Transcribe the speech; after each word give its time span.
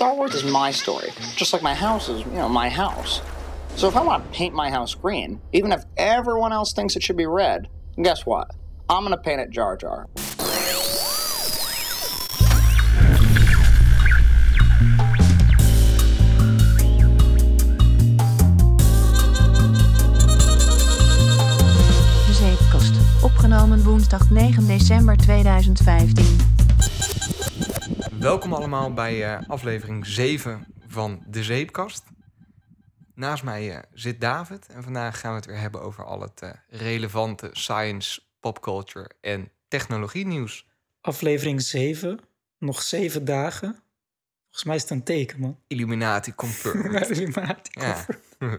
Star 0.00 0.14
Wars 0.14 0.34
is 0.34 0.44
my 0.44 0.70
story, 0.70 1.10
just 1.36 1.52
like 1.52 1.60
my 1.60 1.74
house 1.74 2.08
is, 2.08 2.24
you 2.24 2.32
know, 2.32 2.48
my 2.48 2.70
house. 2.70 3.20
So 3.76 3.86
if 3.86 3.94
I 3.96 4.02
want 4.02 4.24
to 4.24 4.30
paint 4.30 4.54
my 4.54 4.70
house 4.70 4.94
green, 4.94 5.42
even 5.52 5.72
if 5.72 5.84
everyone 5.98 6.54
else 6.54 6.72
thinks 6.72 6.96
it 6.96 7.02
should 7.02 7.18
be 7.18 7.26
red, 7.26 7.68
guess 8.00 8.24
what? 8.24 8.50
I'm 8.88 9.02
gonna 9.02 9.18
paint 9.18 9.42
it 9.42 9.50
Jar 9.50 9.76
Jar. 9.76 10.06
Zeepkast. 22.32 22.94
Opgenomen 23.22 23.82
woensdag 23.82 24.30
9 24.30 24.66
december 24.66 25.16
2015. 25.16 26.49
Welkom 28.20 28.52
allemaal 28.52 28.92
bij 28.92 29.24
eh, 29.24 29.48
aflevering 29.48 30.06
7 30.06 30.66
van 30.86 31.24
De 31.26 31.42
Zeepkast. 31.42 32.04
Naast 33.14 33.42
mij 33.42 33.70
eh, 33.70 33.82
zit 33.92 34.20
David 34.20 34.66
en 34.66 34.82
vandaag 34.82 35.20
gaan 35.20 35.30
we 35.30 35.36
het 35.36 35.46
weer 35.46 35.58
hebben 35.58 35.82
over 35.82 36.04
al 36.04 36.20
het 36.20 36.42
eh, 36.42 36.50
relevante 36.68 37.48
science, 37.52 38.20
popculture 38.40 39.10
en 39.20 39.50
technologie 39.68 40.26
nieuws. 40.26 40.66
Aflevering 41.00 41.62
7. 41.62 42.20
Nog 42.58 42.82
zeven 42.82 43.24
dagen. 43.24 43.82
Volgens 44.42 44.64
mij 44.64 44.76
is 44.76 44.82
het 44.82 44.90
een 44.90 45.04
teken, 45.04 45.40
man. 45.40 45.58
Illuminati 45.66 46.34
confirmed. 46.34 47.10
Illuminati. 47.18 47.70
ja. 47.80 48.06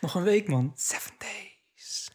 Nog 0.00 0.14
een 0.14 0.22
week, 0.22 0.48
man. 0.48 0.72
Seven 0.76 1.12
days. 1.18 2.10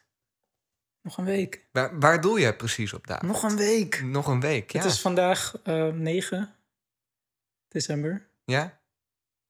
Nog 1.01 1.17
een 1.17 1.25
week. 1.25 1.65
Waar, 1.71 1.99
waar 1.99 2.21
doel 2.21 2.37
je 2.37 2.55
precies 2.55 2.93
op, 2.93 3.07
David? 3.07 3.27
Nog 3.27 3.43
een 3.43 3.57
week. 3.57 4.01
Nog 4.03 4.27
een 4.27 4.39
week, 4.39 4.71
ja. 4.71 4.81
Het 4.81 4.91
is 4.91 5.01
vandaag 5.01 5.55
eh 5.63 5.87
9 5.87 6.55
december. 7.71 8.29
Ja? 8.45 8.79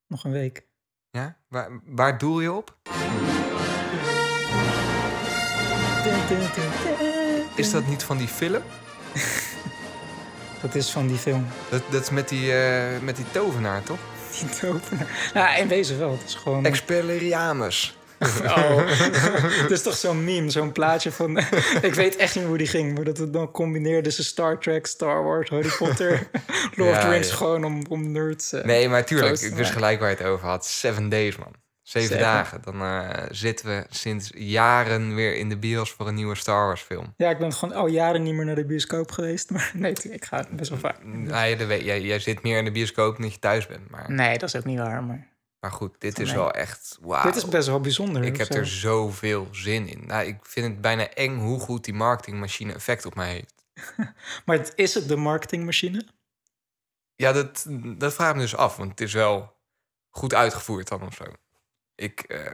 Nog 0.06 0.24
een 0.24 0.32
week. 0.32 0.66
Ja? 1.10 1.36
Waar, 1.48 1.80
waar 1.84 2.18
doel 2.18 2.40
je 2.40 2.52
op? 2.52 2.78
Is 7.54 7.70
dat 7.70 7.86
niet 7.86 8.02
van 8.02 8.16
die 8.16 8.28
film? 8.28 8.62
Dat 10.62 10.74
is 10.74 10.90
van 10.90 11.06
die 11.06 11.16
film. 11.16 11.46
Dat, 11.70 11.82
dat 11.90 12.02
is 12.02 12.10
met 12.10 12.28
die, 12.28 12.52
eh, 12.52 13.00
met 13.00 13.16
die 13.16 13.30
tovenaar, 13.30 13.82
toch? 13.82 13.98
Die 14.38 14.48
tovenaar. 14.48 15.30
Nou, 15.34 15.58
in 15.58 15.68
wezen 15.68 15.98
wel. 15.98 16.10
Het 16.10 16.24
is 16.24 16.34
gewoon... 16.34 16.64
Expelliarmus. 16.64 17.96
Oh. 18.44 18.76
Het 19.62 19.70
is 19.70 19.82
toch 19.82 19.96
zo'n 19.96 20.24
meme, 20.24 20.50
zo'n 20.50 20.72
plaatje 20.72 21.12
van... 21.12 21.38
ik 21.88 21.94
weet 21.94 22.16
echt 22.16 22.34
niet 22.36 22.44
hoe 22.44 22.58
die 22.58 22.66
ging, 22.66 22.94
maar 22.94 23.04
dat 23.04 23.18
het 23.18 23.32
dan 23.32 23.50
combineerde 23.50 24.10
ze 24.10 24.24
Star 24.24 24.58
Trek, 24.58 24.86
Star 24.86 25.22
Wars, 25.24 25.48
Harry 25.50 25.70
Potter, 25.78 26.28
Lord 26.74 26.96
of 26.96 27.00
the 27.02 27.08
Rings, 27.08 27.30
gewoon 27.30 27.64
om, 27.64 27.82
om 27.88 28.12
nerds... 28.12 28.52
eh, 28.52 28.64
Nee, 28.64 28.88
maar 28.88 29.04
tuurlijk, 29.04 29.40
ik 29.40 29.54
wist 29.54 29.70
gelijk 29.70 30.00
waar 30.00 30.10
je 30.10 30.16
het 30.16 30.26
over 30.26 30.46
had. 30.48 30.66
Seven 30.66 31.08
days, 31.08 31.36
man. 31.36 31.60
Zeven 31.82 32.08
Zeven. 32.08 32.22
dagen. 32.24 32.60
Dan 32.64 32.80
eh, 32.82 33.08
zitten 33.30 33.66
we 33.66 33.84
sinds 33.90 34.30
jaren 34.34 35.14
weer 35.14 35.36
in 35.36 35.48
de 35.48 35.56
bios 35.56 35.90
voor 35.90 36.08
een 36.08 36.14
nieuwe 36.14 36.34
Star 36.34 36.66
Wars 36.66 36.80
film. 36.82 37.14
Ja, 37.16 37.30
ik 37.30 37.38
ben 37.38 37.52
gewoon 37.52 37.74
al 37.74 37.86
jaren 37.86 38.22
niet 38.22 38.34
meer 38.34 38.44
naar 38.44 38.54
de 38.54 38.64
bioscoop 38.64 39.10
geweest. 39.10 39.50
Maar 39.50 39.70
nee, 39.74 39.92
ik 40.10 40.24
ga 40.24 40.44
best 40.50 40.70
wel 40.70 40.78
vaak. 40.78 40.96
Dat 41.58 41.66
weet- 41.66 41.84
jij, 41.84 42.00
jij 42.00 42.18
zit 42.18 42.42
meer 42.42 42.58
in 42.58 42.64
de 42.64 42.70
bioscoop 42.70 43.12
dan 43.12 43.22
dat 43.22 43.32
je 43.32 43.38
thuis 43.38 43.66
bent. 43.66 43.90
Maar, 43.90 44.04
Nee, 44.12 44.38
dat 44.38 44.48
is 44.48 44.56
ook 44.56 44.64
niet 44.64 44.78
waar. 44.78 45.02
Maar 45.04 45.26
maar 45.62 45.72
goed, 45.72 45.94
dit 46.00 46.18
is 46.18 46.28
Nee. 46.28 46.36
wel 46.36 46.50
echt... 46.50 46.98
Wauw. 47.00 47.22
dit 47.22 47.36
is 47.36 47.48
best 47.48 47.66
wel 47.68 47.80
bijzonder. 47.80 48.22
Ik 48.24 48.36
heb 48.36 48.46
zo. 48.52 48.58
er 48.58 48.66
zoveel 48.66 49.48
zin 49.50 49.88
in. 49.88 50.06
Nou, 50.06 50.26
ik 50.26 50.38
vind 50.42 50.66
het 50.66 50.80
bijna 50.80 51.08
eng 51.08 51.38
hoe 51.38 51.60
goed 51.60 51.84
die 51.84 51.94
marketingmachine 51.94 52.72
effect 52.72 53.06
op 53.06 53.14
mij 53.14 53.30
heeft. 53.30 53.64
Maar 54.44 54.68
is 54.74 54.94
het 54.94 55.08
de 55.08 55.16
marketingmachine? 55.16 56.06
Ja, 57.14 57.32
dat, 57.32 57.66
dat 57.98 58.14
vraag 58.14 58.28
ik 58.30 58.34
me 58.34 58.40
dus 58.40 58.56
af. 58.56 58.76
Want 58.76 58.90
het 58.90 59.00
is 59.00 59.12
wel 59.12 59.56
goed 60.10 60.34
uitgevoerd 60.34 60.88
dan 60.88 61.02
of 61.02 61.14
zo. 61.14 61.24
Ik, 61.94 62.20
eh, 62.20 62.46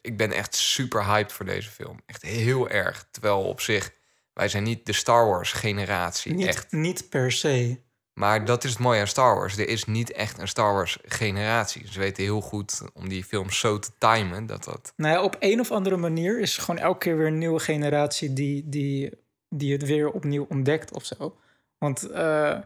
ik 0.00 0.16
ben 0.16 0.32
echt 0.32 0.54
super 0.54 1.04
hyped 1.04 1.32
voor 1.32 1.46
deze 1.46 1.70
film. 1.70 2.00
Echt 2.06 2.22
heel 2.22 2.68
erg. 2.68 3.08
Terwijl 3.10 3.42
op 3.42 3.60
zich, 3.60 3.92
wij 4.32 4.48
zijn 4.48 4.62
niet 4.62 4.86
de 4.86 4.92
Star 4.92 5.26
Wars 5.26 5.52
generatie. 5.52 6.34
Niet, 6.34 6.46
Echt. 6.46 6.72
niet 6.72 7.08
per 7.08 7.32
se. 7.32 7.82
Maar 8.14 8.44
dat 8.44 8.64
is 8.64 8.70
het 8.70 8.78
mooie 8.78 9.00
aan 9.00 9.06
Star 9.06 9.34
Wars. 9.34 9.58
Er 9.58 9.68
is 9.68 9.84
niet 9.84 10.12
echt 10.12 10.38
een 10.38 10.48
Star 10.48 10.72
Wars 10.72 10.98
generatie. 11.04 11.88
Ze 11.88 11.98
weten 11.98 12.22
heel 12.22 12.40
goed 12.40 12.82
om 12.94 13.08
die 13.08 13.24
films 13.24 13.58
zo 13.58 13.78
te 13.78 13.90
timen 13.98 14.46
dat 14.46 14.64
dat... 14.64 14.92
Nou 14.96 15.14
ja, 15.14 15.22
op 15.22 15.36
een 15.38 15.60
of 15.60 15.70
andere 15.70 15.96
manier 15.96 16.40
is 16.40 16.56
gewoon 16.56 16.80
elke 16.80 16.98
keer 16.98 17.16
weer 17.16 17.26
een 17.26 17.38
nieuwe 17.38 17.60
generatie 17.60 18.32
die, 18.32 18.68
die, 18.68 19.10
die 19.48 19.72
het 19.72 19.84
weer 19.84 20.10
opnieuw 20.10 20.46
ontdekt 20.48 20.94
of 20.94 21.04
zo. 21.04 21.36
Want 21.78 22.10
eh, 22.10 22.58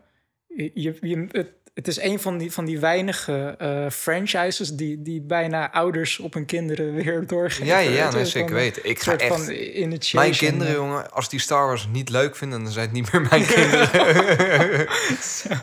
je, 0.46 0.70
je, 1.00 1.26
het, 1.30 1.52
het 1.76 1.88
is 1.88 2.00
een 2.00 2.20
van 2.20 2.38
die, 2.38 2.52
van 2.52 2.64
die 2.64 2.78
weinige 2.78 3.54
eh, 3.58 3.90
franchises 3.90 4.70
die, 4.70 5.02
die 5.02 5.20
bijna 5.20 5.72
ouders 5.72 6.18
op 6.18 6.34
hun 6.34 6.46
kinderen 6.46 6.94
weer 6.94 7.26
doorgeven. 7.26 7.66
Ja, 7.66 7.78
ja, 7.78 8.10
nee, 8.10 8.24
zeker 8.24 8.48
van, 8.48 8.56
weten. 8.58 8.84
Ik 8.88 9.00
ga 9.00 9.16
echt... 9.16 9.36
van 9.36 9.50
initiation. 9.50 10.22
Mijn 10.22 10.36
kinderen, 10.36 10.74
jongen, 10.74 11.10
als 11.12 11.28
die 11.28 11.40
Star 11.40 11.66
Wars 11.66 11.88
niet 11.92 12.08
leuk 12.08 12.36
vinden, 12.36 12.62
dan 12.62 12.72
zijn 12.72 12.84
het 12.84 12.94
niet 12.94 13.12
meer 13.12 13.20
mijn 13.30 13.46
kinderen. 13.54 14.86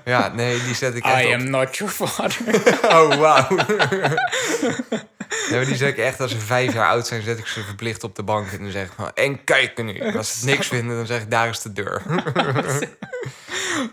ja, 0.05 0.27
nee, 0.33 0.63
die 0.63 0.75
zet 0.75 0.95
ik 0.95 1.03
echt 1.03 1.23
I 1.23 1.27
op. 1.27 1.33
am 1.33 1.49
not 1.49 1.77
your 1.77 1.93
father. 1.93 2.37
Oh, 2.95 3.15
wauw. 3.15 3.47
nee, 5.49 5.65
die 5.65 5.75
zet 5.75 5.89
ik 5.89 5.97
echt 5.97 6.19
als 6.19 6.31
ze 6.31 6.39
vijf 6.39 6.73
jaar 6.73 6.87
oud 6.87 7.07
zijn, 7.07 7.21
zet 7.21 7.37
ik 7.39 7.45
ze 7.47 7.61
verplicht 7.63 8.03
op 8.03 8.15
de 8.15 8.23
bank 8.23 8.51
en 8.51 8.59
dan 8.61 8.71
zeg 8.71 8.85
ik 8.85 8.91
van, 8.95 9.11
en 9.13 9.43
kijken 9.43 9.85
nu. 9.85 10.15
Als 10.15 10.31
ze 10.31 10.37
het 10.37 10.55
niks 10.55 10.67
vinden, 10.67 10.95
dan 10.95 11.05
zeg 11.05 11.21
ik, 11.21 11.31
daar 11.31 11.49
is 11.49 11.61
de 11.61 11.73
deur. 11.73 12.01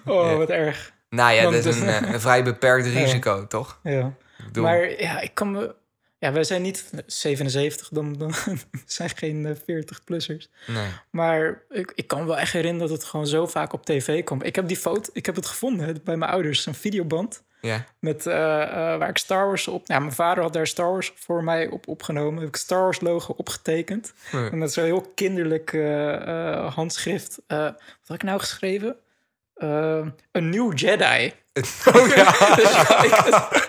Oh, 0.04 0.30
Ja. 0.30 0.36
wat 0.36 0.48
erg. 0.50 0.92
Nou 1.10 1.32
ja, 1.32 1.50
dat 1.50 1.64
is 1.64 1.80
een, 1.80 1.88
eh, 2.02 2.12
een 2.12 2.20
vrij 2.20 2.44
beperkt 2.44 2.86
risico, 2.86 3.46
toch? 3.46 3.80
Ja. 3.82 4.14
Maar 4.52 5.00
ja, 5.00 5.20
ik 5.20 5.34
kan 5.34 5.50
me... 5.50 5.74
Ja, 6.18 6.32
wij 6.32 6.44
zijn 6.44 6.62
niet 6.62 6.90
77, 7.06 7.88
dan, 7.88 8.12
dan 8.18 8.30
we 8.30 8.56
zijn 8.86 9.10
geen 9.14 9.56
40-plussers. 9.56 10.48
nee. 10.66 10.88
Maar 11.10 11.62
ik, 11.68 11.92
ik 11.94 12.06
kan 12.06 12.20
me 12.20 12.26
wel 12.26 12.38
echt 12.38 12.52
herinneren 12.52 12.88
dat 12.88 12.98
het 12.98 13.06
gewoon 13.08 13.26
zo 13.26 13.46
vaak 13.46 13.72
op 13.72 13.84
tv 13.84 14.24
kwam. 14.24 14.42
Ik 14.42 14.56
heb 14.56 14.68
die 14.68 14.76
foto, 14.76 15.10
ik 15.12 15.26
heb 15.26 15.36
het 15.36 15.46
gevonden 15.46 16.00
bij 16.04 16.16
mijn 16.16 16.30
ouders, 16.30 16.66
een 16.66 16.74
videoband. 16.74 17.42
Ja. 17.60 17.84
Met, 17.98 18.26
eh, 18.26 18.62
eh, 18.62 18.98
waar 18.98 19.08
ik 19.08 19.18
Star 19.18 19.46
Wars 19.46 19.68
op... 19.68 19.86
Ja, 19.86 19.98
mijn 19.98 20.12
vader 20.12 20.42
had 20.42 20.52
daar 20.52 20.66
Star 20.66 20.90
Wars 20.90 21.12
voor 21.16 21.44
mij 21.44 21.68
op 21.68 21.88
opgenomen. 21.88 22.40
Heb 22.40 22.48
ik 22.48 22.56
Star 22.56 22.80
Wars 22.80 23.00
logo 23.00 23.34
opgetekend. 23.36 24.12
En 24.32 24.58
dat 24.58 24.68
is 24.68 24.74
zo 24.74 24.82
heel 24.82 25.12
kinderlijk 25.14 25.72
eh, 25.72 26.14
eh, 26.14 26.74
handschrift. 26.74 27.40
Eh, 27.46 27.58
wat 27.58 27.78
had 28.06 28.16
ik 28.16 28.22
nou 28.22 28.38
geschreven? 28.38 28.96
Eh, 29.60 30.06
een 30.32 30.48
nieuw 30.48 30.72
Jedi. 30.72 31.32
Oh 31.94 32.08
ja. 32.08 32.34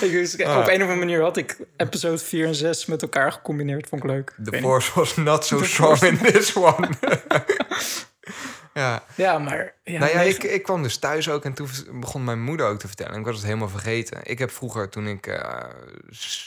Ik, 0.00 0.10
dus 0.12 0.44
Ah. 0.44 0.58
Op 0.58 0.66
een 0.66 0.74
of 0.74 0.80
andere 0.80 0.98
manier 0.98 1.22
had 1.22 1.36
ik 1.36 1.56
episode 1.76 2.18
4 2.18 2.46
en 2.46 2.54
6 2.54 2.86
met 2.86 3.02
elkaar 3.02 3.32
gecombineerd. 3.32 3.88
Vond 3.88 4.02
ik 4.04 4.10
leuk. 4.10 4.34
Ik 4.38 4.44
The 4.44 4.58
force 4.58 4.92
was 4.94 5.16
not 5.16 5.44
so 5.44 5.58
The 5.58 5.64
strong 5.64 6.00
in 6.02 6.18
this 6.18 6.56
one. 6.56 6.88
ja. 8.74 9.02
Ja, 9.14 9.38
maar... 9.38 9.74
Ja, 9.84 9.98
nou 9.98 10.10
ja, 10.12 10.18
nee, 10.18 10.28
ik, 10.28 10.42
ik 10.42 10.62
kwam 10.62 10.82
dus 10.82 10.96
thuis 10.96 11.28
ook 11.28 11.44
en 11.44 11.52
toen 11.52 11.68
begon 11.92 12.24
mijn 12.24 12.42
moeder 12.42 12.66
ook 12.66 12.78
te 12.78 12.86
vertellen. 12.86 13.18
Ik 13.18 13.24
was 13.24 13.36
het 13.36 13.44
helemaal 13.44 13.68
vergeten. 13.68 14.18
Ik 14.22 14.38
heb 14.38 14.50
vroeger, 14.50 14.88
toen 14.88 15.06
ik 15.06 15.26
eh, 15.26 15.64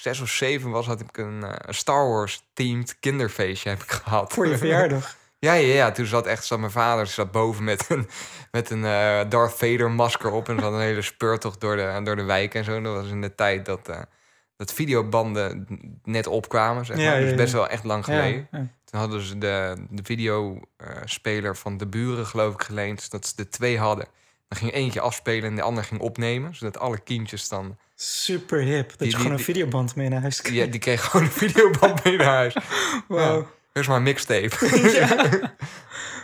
zes 0.01 0.19
of 0.19 0.29
zeven 0.29 0.69
was, 0.69 0.85
had 0.85 0.99
ik 0.99 1.17
een 1.17 1.43
eh, 1.43 1.73
Star 1.73 2.09
Wars-themed 2.09 2.99
kinderfeestje 2.99 3.69
heb 3.69 3.83
ik 3.83 3.91
gehad. 3.91 4.33
Voor 4.33 4.47
je 4.47 4.57
verjaardag. 4.57 5.15
Ja, 5.39 5.53
ja, 5.53 5.73
ja. 5.73 5.91
Toen 5.91 6.05
zat 6.05 6.25
echt 6.25 6.45
zat 6.45 6.59
mijn 6.59 6.71
vader 6.71 7.07
zat 7.07 7.31
boven 7.31 7.63
met 7.63 7.85
een, 7.89 8.09
met 8.51 8.69
een 8.69 8.85
eh, 8.85 9.19
Darth 9.29 9.53
Vader 9.57 9.91
masker 9.91 10.31
op. 10.31 10.49
En 10.49 10.55
er 10.55 10.61
zat 10.61 10.73
een 10.73 10.79
hele 10.79 11.01
speurtocht 11.01 11.61
door 11.61 11.75
de, 11.75 12.01
door 12.03 12.15
de 12.15 12.23
wijk 12.23 12.53
en 12.53 12.63
zo. 12.63 12.81
Dat 12.81 12.93
was 12.93 13.09
in 13.11 13.21
de 13.21 13.35
tijd 13.35 13.65
dat, 13.65 13.89
eh, 13.89 13.99
dat 14.57 14.73
videobanden 14.73 15.65
net 16.03 16.27
opkwamen, 16.27 16.85
zeg 16.85 16.95
maar. 16.95 17.05
Ja, 17.05 17.13
ja, 17.15 17.25
Dus 17.25 17.35
best 17.35 17.53
wel 17.53 17.67
echt 17.67 17.83
lang 17.83 18.03
geleden. 18.05 18.47
Toen 18.85 18.99
hadden 18.99 19.21
ze 19.21 19.37
de, 19.37 19.85
de 19.89 20.03
videospeler 20.03 21.55
van 21.57 21.77
de 21.77 21.87
buren, 21.87 22.25
geloof 22.25 22.53
ik, 22.53 22.61
geleend. 22.63 23.11
Dat 23.11 23.25
ze 23.27 23.33
er 23.37 23.49
twee 23.49 23.77
hadden. 23.77 24.05
Dan 24.47 24.57
ging 24.59 24.71
eentje 24.73 25.01
afspelen 25.01 25.49
en 25.49 25.55
de 25.55 25.61
ander 25.61 25.83
ging 25.83 26.01
opnemen. 26.01 26.55
Zodat 26.55 26.79
alle 26.79 26.99
kindjes 26.99 27.49
dan... 27.49 27.77
Super 27.95 28.59
hip. 28.59 28.89
Dat 28.89 28.97
Die- 28.97 29.07
je 29.07 29.13
gewoon 29.15 29.29
die- 29.31 29.37
een 29.39 29.43
videoband 29.45 29.95
mee 29.95 30.09
naar 30.09 30.21
huis 30.21 30.41
Ja, 30.51 30.65
die 30.65 30.79
kregen 30.79 31.09
gewoon 31.09 31.25
een 31.25 31.31
videoband 31.47 32.03
mee 32.03 32.17
naar 32.17 32.25
huis. 32.27 32.55
Wow. 33.07 33.45
Here's 33.79 33.87
maar 33.87 34.01
mixtape. 34.01 34.49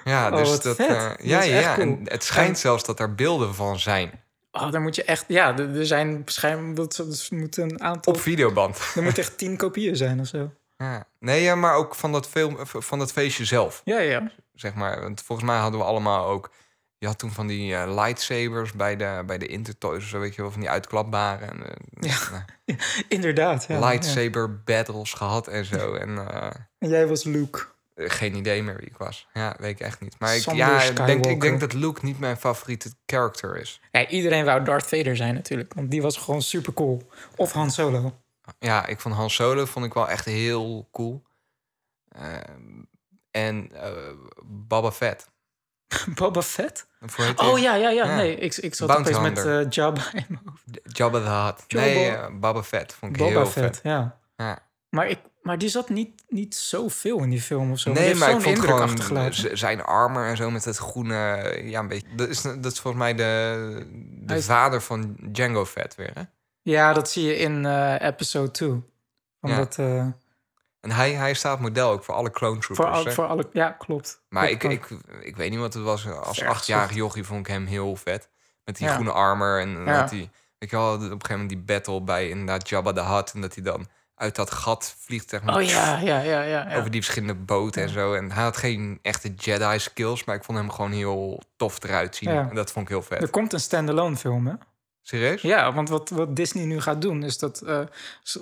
ja, 0.12 0.30
Oh, 0.32 0.38
dus 0.38 0.62
dat... 0.62 0.78
Dat 0.78 1.16
ja, 1.22 1.42
is 1.42 1.50
ja, 1.50 1.76
cool. 1.76 1.88
En 1.88 2.00
het 2.04 2.24
schijnt 2.24 2.50
En- 2.50 2.56
zelfs 2.56 2.84
dat 2.84 3.00
er 3.00 3.16
beelden 3.16 3.56
van 3.56 3.80
zijn. 3.80 4.24
Oh, 4.52 4.72
daar 4.72 4.82
moet 4.82 4.96
je 4.96 5.04
echt... 5.04 5.26
Ja, 5.28 5.58
er 5.58 5.86
zijn 5.86 6.18
waarschijnlijk... 6.18 6.76
Dat, 6.76 6.96
dat 6.96 7.28
moet 7.30 7.58
een 7.58 7.82
aantal... 7.82 8.14
Op 8.14 8.20
videoband. 8.20 8.80
Er 8.96 9.04
moet 9.04 9.18
echt 9.24 9.38
tien 9.38 9.58
kopieën 9.58 9.96
zijn 9.96 10.20
of 10.20 10.28
zo. 10.28 10.52
Ja. 10.78 11.08
Nee, 11.20 11.42
ja, 11.42 11.56
maar 11.56 11.76
ook 11.76 11.96
van 11.96 12.12
dat, 12.12 12.28
film, 12.28 12.58
van 12.64 13.00
dat 13.00 13.12
feestje 13.12 13.46
zelf. 13.46 13.82
Ja, 13.84 14.00
ja. 14.00 14.32
zeg 14.54 14.74
maar. 14.74 15.02
Want 15.02 15.22
volgens 15.22 15.48
mij 15.48 15.58
hadden 15.58 15.80
we 15.80 15.86
allemaal 15.86 16.28
ook... 16.28 16.52
Je 16.98 17.08
had 17.08 17.20
toen 17.20 17.32
van 17.32 17.48
die 17.48 17.76
eh, 17.76 17.94
lightsabers 17.96 18.72
bij 18.72 18.96
de, 18.96 19.24
bij 19.26 19.38
de 19.38 19.48
Intertoys 19.48 20.04
of 20.04 20.10
zo, 20.10 20.20
weet 20.20 20.36
je 20.36 20.42
wel, 20.42 20.52
van 20.52 20.60
die 20.60 20.70
uitklapbare. 20.70 21.46
En, 21.46 21.64
eh, 21.70 21.76
Ja. 22.00 22.18
nou, 22.32 22.80
Inderdaad. 23.08 23.66
Ja, 23.68 23.76
ja. 23.76 23.88
lightsaber 23.88 24.64
battles 24.64 25.14
gehad 25.14 25.48
en 25.48 25.66
zo. 25.66 25.94
En, 25.94 26.32
eh, 26.32 26.50
En 26.80 26.90
jij 26.90 27.08
was 27.08 27.24
Luke. 27.24 27.66
Geen 27.96 28.36
idee 28.36 28.64
meer 28.64 28.78
wie 28.78 28.86
ik 28.88 28.98
was. 28.98 29.28
Ja, 29.34 29.56
weet 29.60 29.72
ik 29.72 29.80
echt 29.80 30.00
niet. 30.02 30.16
Maar 30.20 30.36
ik, 30.36 30.42
Sander 30.42 30.66
ja, 30.66 30.92
denk, 31.06 31.26
ik 31.26 31.42
denk 31.42 31.60
dat 31.60 31.74
Luke 31.74 32.06
niet 32.06 32.20
mijn 32.20 32.38
favoriete 32.38 32.92
character 33.06 33.58
is. 33.58 33.82
Ja, 33.92 34.08
iedereen 34.08 34.46
wou 34.46 34.64
Darth 34.64 34.88
Vader 34.88 35.16
zijn 35.16 35.34
natuurlijk. 35.34 35.74
Want 35.74 35.92
die 35.92 36.02
was 36.02 36.18
gewoon 36.18 36.42
super 36.42 36.74
cool. 36.74 37.02
Of 37.36 37.52
Han 37.52 37.72
Solo. 37.72 38.20
Ja, 38.60 38.86
ik 38.86 39.00
vond 39.00 39.16
Han 39.16 39.30
Solo 39.30 39.66
vond 39.66 39.86
ik 39.86 39.94
wel 39.94 40.10
echt 40.10 40.26
heel 40.26 40.88
cool. 40.92 41.24
Ehm, 42.10 42.84
en 43.32 43.72
Boba 44.44 44.92
Fett. 44.92 45.30
Boba 46.16 46.42
Fett? 46.42 46.88
Oh 47.36 47.60
ja, 47.60 47.76
ja, 47.76 47.90
ja. 47.90 48.06
Ja. 48.06 48.16
Nee, 48.16 48.36
ik, 48.36 48.56
ik 48.58 48.76
zat 48.76 48.90
opeens 48.98 49.20
met 49.20 49.46
eh, 49.46 49.70
Jabba 49.70 50.02
in 50.14 50.26
mijn 50.28 50.42
hoofd. 50.46 50.64
Jabba 50.98 51.20
the 51.20 51.30
Hutt. 51.30 51.74
Nee, 51.74 52.10
eh, 52.10 52.28
Boba 52.40 52.64
Fett 52.64 52.94
vond 52.94 53.12
ik 53.12 53.18
Boba 53.18 53.32
heel 53.32 53.46
Fett, 53.46 53.76
vet. 53.76 53.80
ja. 53.84 54.18
Ja. 54.38 54.60
Maar, 54.90 55.08
ik, 55.08 55.20
maar 55.42 55.58
die 55.58 55.70
zat 55.70 55.90
niet, 55.90 56.24
niet 56.28 56.56
zoveel 56.56 57.20
in 57.20 57.30
die 57.30 57.42
film 57.42 57.72
of 57.72 57.80
zo. 57.80 57.92
Nee, 57.92 58.16
maar 58.16 58.30
ik 58.30 58.42
vond 58.42 58.60
gewoon 58.60 59.34
zijn 59.34 59.82
armor 59.84 60.26
en 60.26 60.38
zo 60.38 60.52
met 60.52 60.66
het 60.66 60.78
groene... 60.78 61.52
Ja, 61.64 61.80
een 61.80 61.88
beetje... 61.88 62.08
Dat 62.16 62.30
is, 62.30 62.42
dat 62.42 62.72
is 62.72 62.80
volgens 62.80 63.04
mij 63.04 63.14
de, 63.16 63.24
de 64.00 64.24
Hij 64.26 64.38
is- 64.38 64.46
vader 64.46 64.82
van 64.82 65.16
Django 65.32 65.66
Fett 65.66 65.96
weer, 65.96 66.12
hè? 66.14 66.22
Ja, 66.62 66.94
dat 66.94 67.10
zie 67.10 67.24
je 67.24 67.38
in 67.38 67.66
eh, 67.66 67.96
episode 68.08 68.52
2. 68.52 68.84
Omdat, 69.42 69.78
eh, 69.80 70.08
En 70.86 70.92
hij, 70.92 71.12
hij 71.14 71.34
staat 71.34 71.60
model 71.60 71.90
ook 71.92 72.04
voor 72.04 72.14
alle 72.16 72.32
clone 72.32 72.62
voor, 72.62 72.76
troopers. 72.76 72.98
al, 73.00 73.06
hè? 73.06 73.12
voor 73.12 73.26
alle... 73.26 73.50
Ja, 73.54 73.70
klopt. 73.72 74.22
Maar 74.30 74.48
Klopt, 74.48 74.64
ik, 74.74 74.80
klopt. 74.82 75.04
ik, 75.08 75.24
ik 75.24 75.36
weet 75.36 75.50
niet 75.50 75.60
wat 75.60 75.74
het 75.74 75.84
was. 75.84 76.08
Als 76.08 76.44
achtjarige 76.44 76.94
jochie 76.94 77.24
vond 77.24 77.40
ik 77.40 77.48
hem 77.48 77.66
heel 77.66 77.96
vet. 77.96 78.30
Met 78.64 78.78
die 78.78 78.88
Ja. 78.88 78.94
groene 78.94 79.12
armor. 79.12 79.60
En 79.60 79.70
Ja. 79.86 80.00
dat 80.02 80.10
hij, 80.10 80.30
weet 80.58 80.70
je 80.70 80.76
wel, 80.76 80.94
op 80.94 81.00
een 81.02 81.08
gegeven 81.08 81.30
moment 81.32 81.50
die 81.50 81.58
battle 81.60 82.02
bij 82.02 82.30
inderdaad 82.30 82.70
Jabba 82.70 82.92
the 82.94 83.02
Hutt. 83.04 83.34
En 83.34 83.42
dat 83.42 83.54
hij 83.56 83.64
dan 83.64 83.88
uit 84.16 84.36
dat 84.36 84.52
gat 84.52 84.96
vliegt. 85.00 85.30
Zeg 85.30 85.44
maar, 85.44 85.56
Oh 85.56 85.62
ja, 85.62 85.98
ja, 86.00 86.20
ja, 86.20 86.42
ja. 86.42 86.70
ja. 86.70 86.78
Over 86.78 86.92
die 86.92 87.02
verschillende 87.04 87.36
boten 87.42 87.82
en 87.82 87.90
zo. 87.90 88.14
En 88.14 88.32
hij 88.32 88.44
had 88.44 88.58
geen 88.58 89.00
echte 89.02 89.34
Jedi 89.34 89.80
skills. 89.80 90.24
Maar 90.24 90.36
ik 90.36 90.44
vond 90.44 90.58
hem 90.58 90.72
gewoon 90.72 90.92
heel 90.92 91.42
tof 91.56 91.84
eruit 91.84 92.16
zien. 92.16 92.32
Ja. 92.34 92.50
En 92.50 92.56
dat 92.56 92.72
vond 92.72 92.86
ik 92.86 92.92
heel 92.92 93.02
vet. 93.04 93.22
Er 93.22 93.30
komt 93.30 93.54
een 93.54 93.60
standalone 93.60 94.16
film, 94.16 94.48
hè? 94.48 94.54
Serieus? 95.02 95.42
Ja, 95.42 95.74
want 95.74 95.90
wat, 95.90 96.10
wat 96.10 96.36
Disney 96.36 96.66
nu 96.66 96.82
gaat 96.82 97.02
doen 97.02 97.24
is 97.24 97.38
dat... 97.38 97.64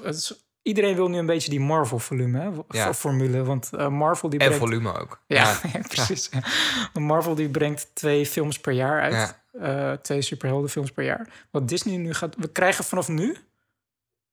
is- 0.04 0.34
iedereen 0.64 0.96
wil 0.96 1.08
nu 1.10 1.18
een 1.18 1.26
beetje 1.26 1.50
die 1.50 1.60
Marvel-volume, 1.60 2.40
hè? 2.40 2.52
v- 2.54 2.60
Ja. 2.76 2.94
formule. 2.94 3.44
Want 3.44 3.70
eh, 3.74 3.88
Marvel 3.88 4.30
die 4.30 4.40
En 4.40 4.46
brengt... 4.46 4.64
volume 4.66 5.00
ook. 5.00 5.20
Ja, 5.28 5.58
ja, 5.74 5.80
precies. 5.94 6.30
Marvel 6.94 7.36
die 7.36 7.50
brengt 7.50 7.88
twee 7.94 8.26
films 8.26 8.60
per 8.60 8.74
jaar 8.74 9.02
uit. 9.02 9.36
Eh, 9.62 9.92
twee 9.92 10.22
superheldenfilms 10.22 10.92
per 10.92 11.04
jaar. 11.04 11.28
Wat 11.52 11.68
Disney 11.68 11.98
nu 11.98 12.14
gaat... 12.14 12.36
We 12.38 12.48
krijgen 12.52 12.84
vanaf 12.84 13.08
nu... 13.08 13.38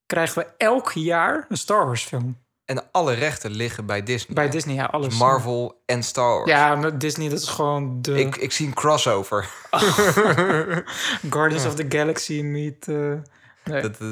krijgen 0.05 0.41
we 0.41 0.47
elk 0.57 0.91
jaar 0.91 1.45
een 1.49 1.57
Star 1.57 1.85
Wars 1.85 2.03
film. 2.03 2.37
En 2.65 2.83
alle 2.91 3.13
rechten 3.13 3.51
liggen 3.51 3.85
bij 3.85 4.03
Disney. 4.03 4.35
Bij 4.35 4.43
hè? 4.45 4.49
Disney, 4.49 4.75
ja, 4.75 4.85
alles. 4.85 5.07
Dus 5.09 5.17
Marvel 5.17 5.81
en 5.85 6.03
Star 6.03 6.35
Wars. 6.37 6.49
Ja, 6.49 6.75
maar 6.75 6.97
Disney, 6.97 7.29
dat 7.29 7.39
is 7.39 7.47
gewoon 7.49 8.01
de 8.01 8.19
Ik, 8.19 8.35
ik 8.35 8.51
zie 8.51 8.67
een 8.67 8.73
crossover. 8.73 9.49
Guardians 11.29 11.65
of 11.65 11.75
the 11.75 11.85
Galaxy 11.89 12.41
meet... 12.41 12.87
eh, 12.87 13.11
nee. 13.63 13.81
Dat, 13.81 13.91
eh, 13.99 14.07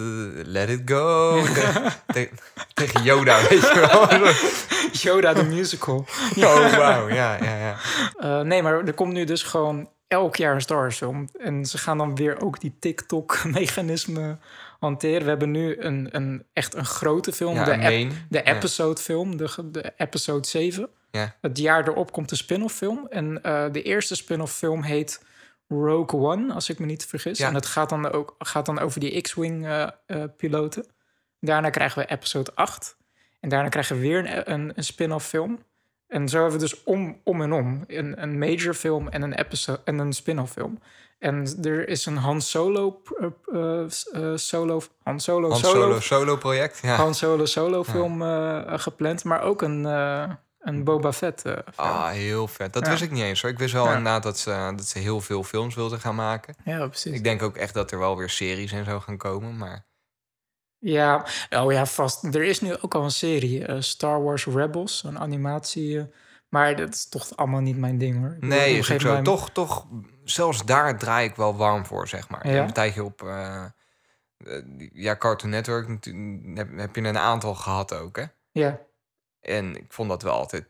let 0.46 0.70
it 0.70 0.82
go. 0.86 1.42
Te- 1.54 1.92
te- 2.08 2.30
tegen 2.74 3.04
Yoda, 3.04 3.40
weet 3.50 3.62
je 3.62 3.88
wel. 3.92 4.24
Yoda, 5.14 5.34
the 5.34 5.44
musical. 5.44 6.06
Oh, 6.38 6.76
wauw. 6.78 7.10
Ja, 7.10 7.38
ja, 7.44 7.56
ja. 7.58 7.76
Eh, 8.18 8.42
nee, 8.42 8.62
maar 8.64 8.74
er 8.86 8.94
komt 8.94 9.14
nu 9.14 9.24
dus 9.24 9.44
gewoon 9.44 9.90
elk 10.08 10.36
jaar 10.36 10.54
een 10.56 10.62
Star 10.62 10.78
Wars 10.78 10.98
film. 10.98 11.30
En 11.40 11.66
ze 11.66 11.78
gaan 11.78 11.98
dan 11.98 12.16
weer 12.16 12.42
ook 12.42 12.60
die 12.60 12.76
TikTok-mechanisme 12.80 14.38
hanteren. 14.80 15.24
We 15.24 15.30
hebben 15.30 15.52
nu 15.52 15.76
een, 15.80 16.08
een 16.12 16.44
echt 16.54 16.76
een 16.76 16.86
grote 16.86 17.32
film. 17.32 17.54
Ja, 17.56 17.64
de, 17.64 17.72
ep- 17.72 18.12
de 18.30 18.44
episode 18.44 19.02
film, 19.02 19.38
de, 19.38 19.50
de 19.72 19.94
episode 19.98 20.48
7. 20.48 20.90
Ja. 21.12 21.36
Het 21.42 21.58
jaar 21.58 21.88
erop 21.88 22.12
komt 22.12 22.30
de 22.30 22.36
spin-off 22.36 22.76
film. 22.76 23.08
En 23.10 23.42
eh, 23.44 23.66
de 23.72 23.82
eerste 23.82 24.16
spin-off 24.16 24.56
film 24.56 24.84
heet 24.84 25.24
Rogue 25.70 26.20
One, 26.20 26.54
als 26.54 26.70
ik 26.70 26.80
me 26.80 26.86
niet 26.86 27.06
vergis. 27.06 27.38
Ja. 27.38 27.48
En 27.48 27.54
dat 27.54 27.66
gaat 27.66 27.90
dan 27.90 28.12
ook 28.12 28.36
gaat 28.40 28.66
dan 28.66 28.80
over 28.80 29.00
die 29.00 29.22
X-Wing 29.22 29.66
eh, 29.66 29.88
eh, 30.06 30.24
piloten. 30.38 30.86
Daarna 31.40 31.70
krijgen 31.70 32.02
we 32.02 32.10
episode 32.10 32.52
8. 32.56 32.98
En 33.40 33.50
daarna 33.50 33.70
krijgen 33.70 33.96
we 33.96 34.02
weer 34.02 34.18
een, 34.18 34.52
een, 34.54 34.72
een 34.76 34.84
spin-off 34.84 35.28
film. 35.28 35.60
En 36.08 36.30
zo 36.30 36.42
hebben 36.42 36.60
we 36.60 36.66
dus 36.66 36.84
om, 36.84 37.22
om 37.24 37.42
en 37.42 37.54
om. 37.54 37.84
Een, 37.88 38.22
een 38.22 38.38
major 38.38 38.74
film 38.74 39.08
en 39.08 39.22
een, 39.22 39.34
episode, 39.34 39.82
en 39.84 40.00
een 40.00 40.14
spin-off 40.14 40.52
film. 40.52 40.80
En 41.20 41.58
er 41.64 41.88
is 41.88 42.06
een 42.06 42.18
Han 42.18 42.42
Solo... 42.42 43.02
eh, 43.20 43.28
eh, 43.54 43.84
eh, 44.12 44.36
solo 44.36 44.82
Han 45.04 45.20
Solo... 45.20 45.50
Han 45.50 45.58
solo, 45.58 45.82
Solo 45.82 46.00
solo 46.00 46.38
project. 46.38 46.80
Ja. 46.82 46.96
Han 46.96 47.16
Solo 47.16 47.46
solo 47.46 47.84
film 47.84 48.22
eh, 48.22 48.62
gepland. 48.80 49.24
Maar 49.24 49.42
ook 49.42 49.62
een, 49.62 49.86
eh, 49.86 50.32
een 50.60 50.84
Boba 50.84 51.14
Fett 51.14 51.46
eh. 51.46 51.58
Ah, 51.76 52.10
heel 52.10 52.48
vet. 52.48 52.74
Dat 52.74 52.84
Ja. 52.86 52.90
wist 52.92 53.02
ik 53.04 53.12
niet 53.12 53.24
eens 53.24 53.42
hoor. 53.42 53.52
Ik 53.52 53.58
wist 53.60 53.74
wel 53.74 53.84
Ja. 53.86 53.90
inderdaad 53.90 54.24
dat 54.24 54.38
ze, 54.40 54.74
dat 54.76 54.86
ze 54.86 55.00
heel 55.00 55.22
veel 55.22 55.44
films 55.44 55.76
wilden 55.76 56.00
gaan 56.00 56.16
maken. 56.16 56.56
Ja, 56.64 56.88
precies. 56.88 57.14
Ik 57.14 57.24
denk 57.24 57.42
ook 57.42 57.56
echt 57.58 57.74
dat 57.74 57.92
er 57.92 58.00
wel 58.00 58.18
weer 58.18 58.30
series 58.30 58.72
en 58.72 58.86
zo 58.86 59.00
gaan 59.00 59.18
komen. 59.18 59.58
Maar 59.58 59.88
Ja, 60.82 61.26
oh 61.50 61.72
ja, 61.72 61.86
vast. 61.86 62.24
Er 62.24 62.44
is 62.44 62.62
nu 62.62 62.78
ook 62.82 62.96
al 62.96 63.04
een 63.04 63.12
serie, 63.12 63.66
eh, 63.66 63.82
Star 63.82 64.24
Wars 64.24 64.46
Rebels, 64.46 65.04
een 65.04 65.20
animatie. 65.20 66.00
eh, 66.00 66.04
maar 66.50 66.76
dat 66.76 66.94
is 66.94 67.10
toch 67.10 67.36
allemaal 67.36 67.60
niet 67.60 67.78
mijn 67.78 67.98
ding 67.98 68.20
hoor. 68.20 68.36
Ik 68.36 68.42
nee, 68.48 68.78
is 68.78 68.86
zo. 68.88 69.22
Toch, 69.22 69.50
toch, 69.50 69.86
zelfs 70.24 70.66
daar 70.66 70.98
draai 70.98 71.28
ik 71.30 71.36
wel 71.36 71.56
warm 71.56 71.86
voor, 71.86 72.08
zeg 72.08 72.30
maar. 72.30 72.48
Ja? 72.48 72.64
een 72.64 72.74
tijdje 72.74 73.04
op... 73.04 73.22
ja, 74.94 75.16
Cartoon 75.18 75.50
Network 75.50 75.88
heb, 76.56 76.78
heb 76.78 76.96
je 76.96 77.02
een 77.02 77.18
aantal 77.18 77.56
gehad 77.56 77.94
ook, 77.94 78.16
hè? 78.18 78.24
Ja, 78.52 78.80
En 79.42 79.76
ik 79.76 79.86
vond 79.88 80.10
dat 80.10 80.22
wel 80.22 80.34
altijd 80.34 80.66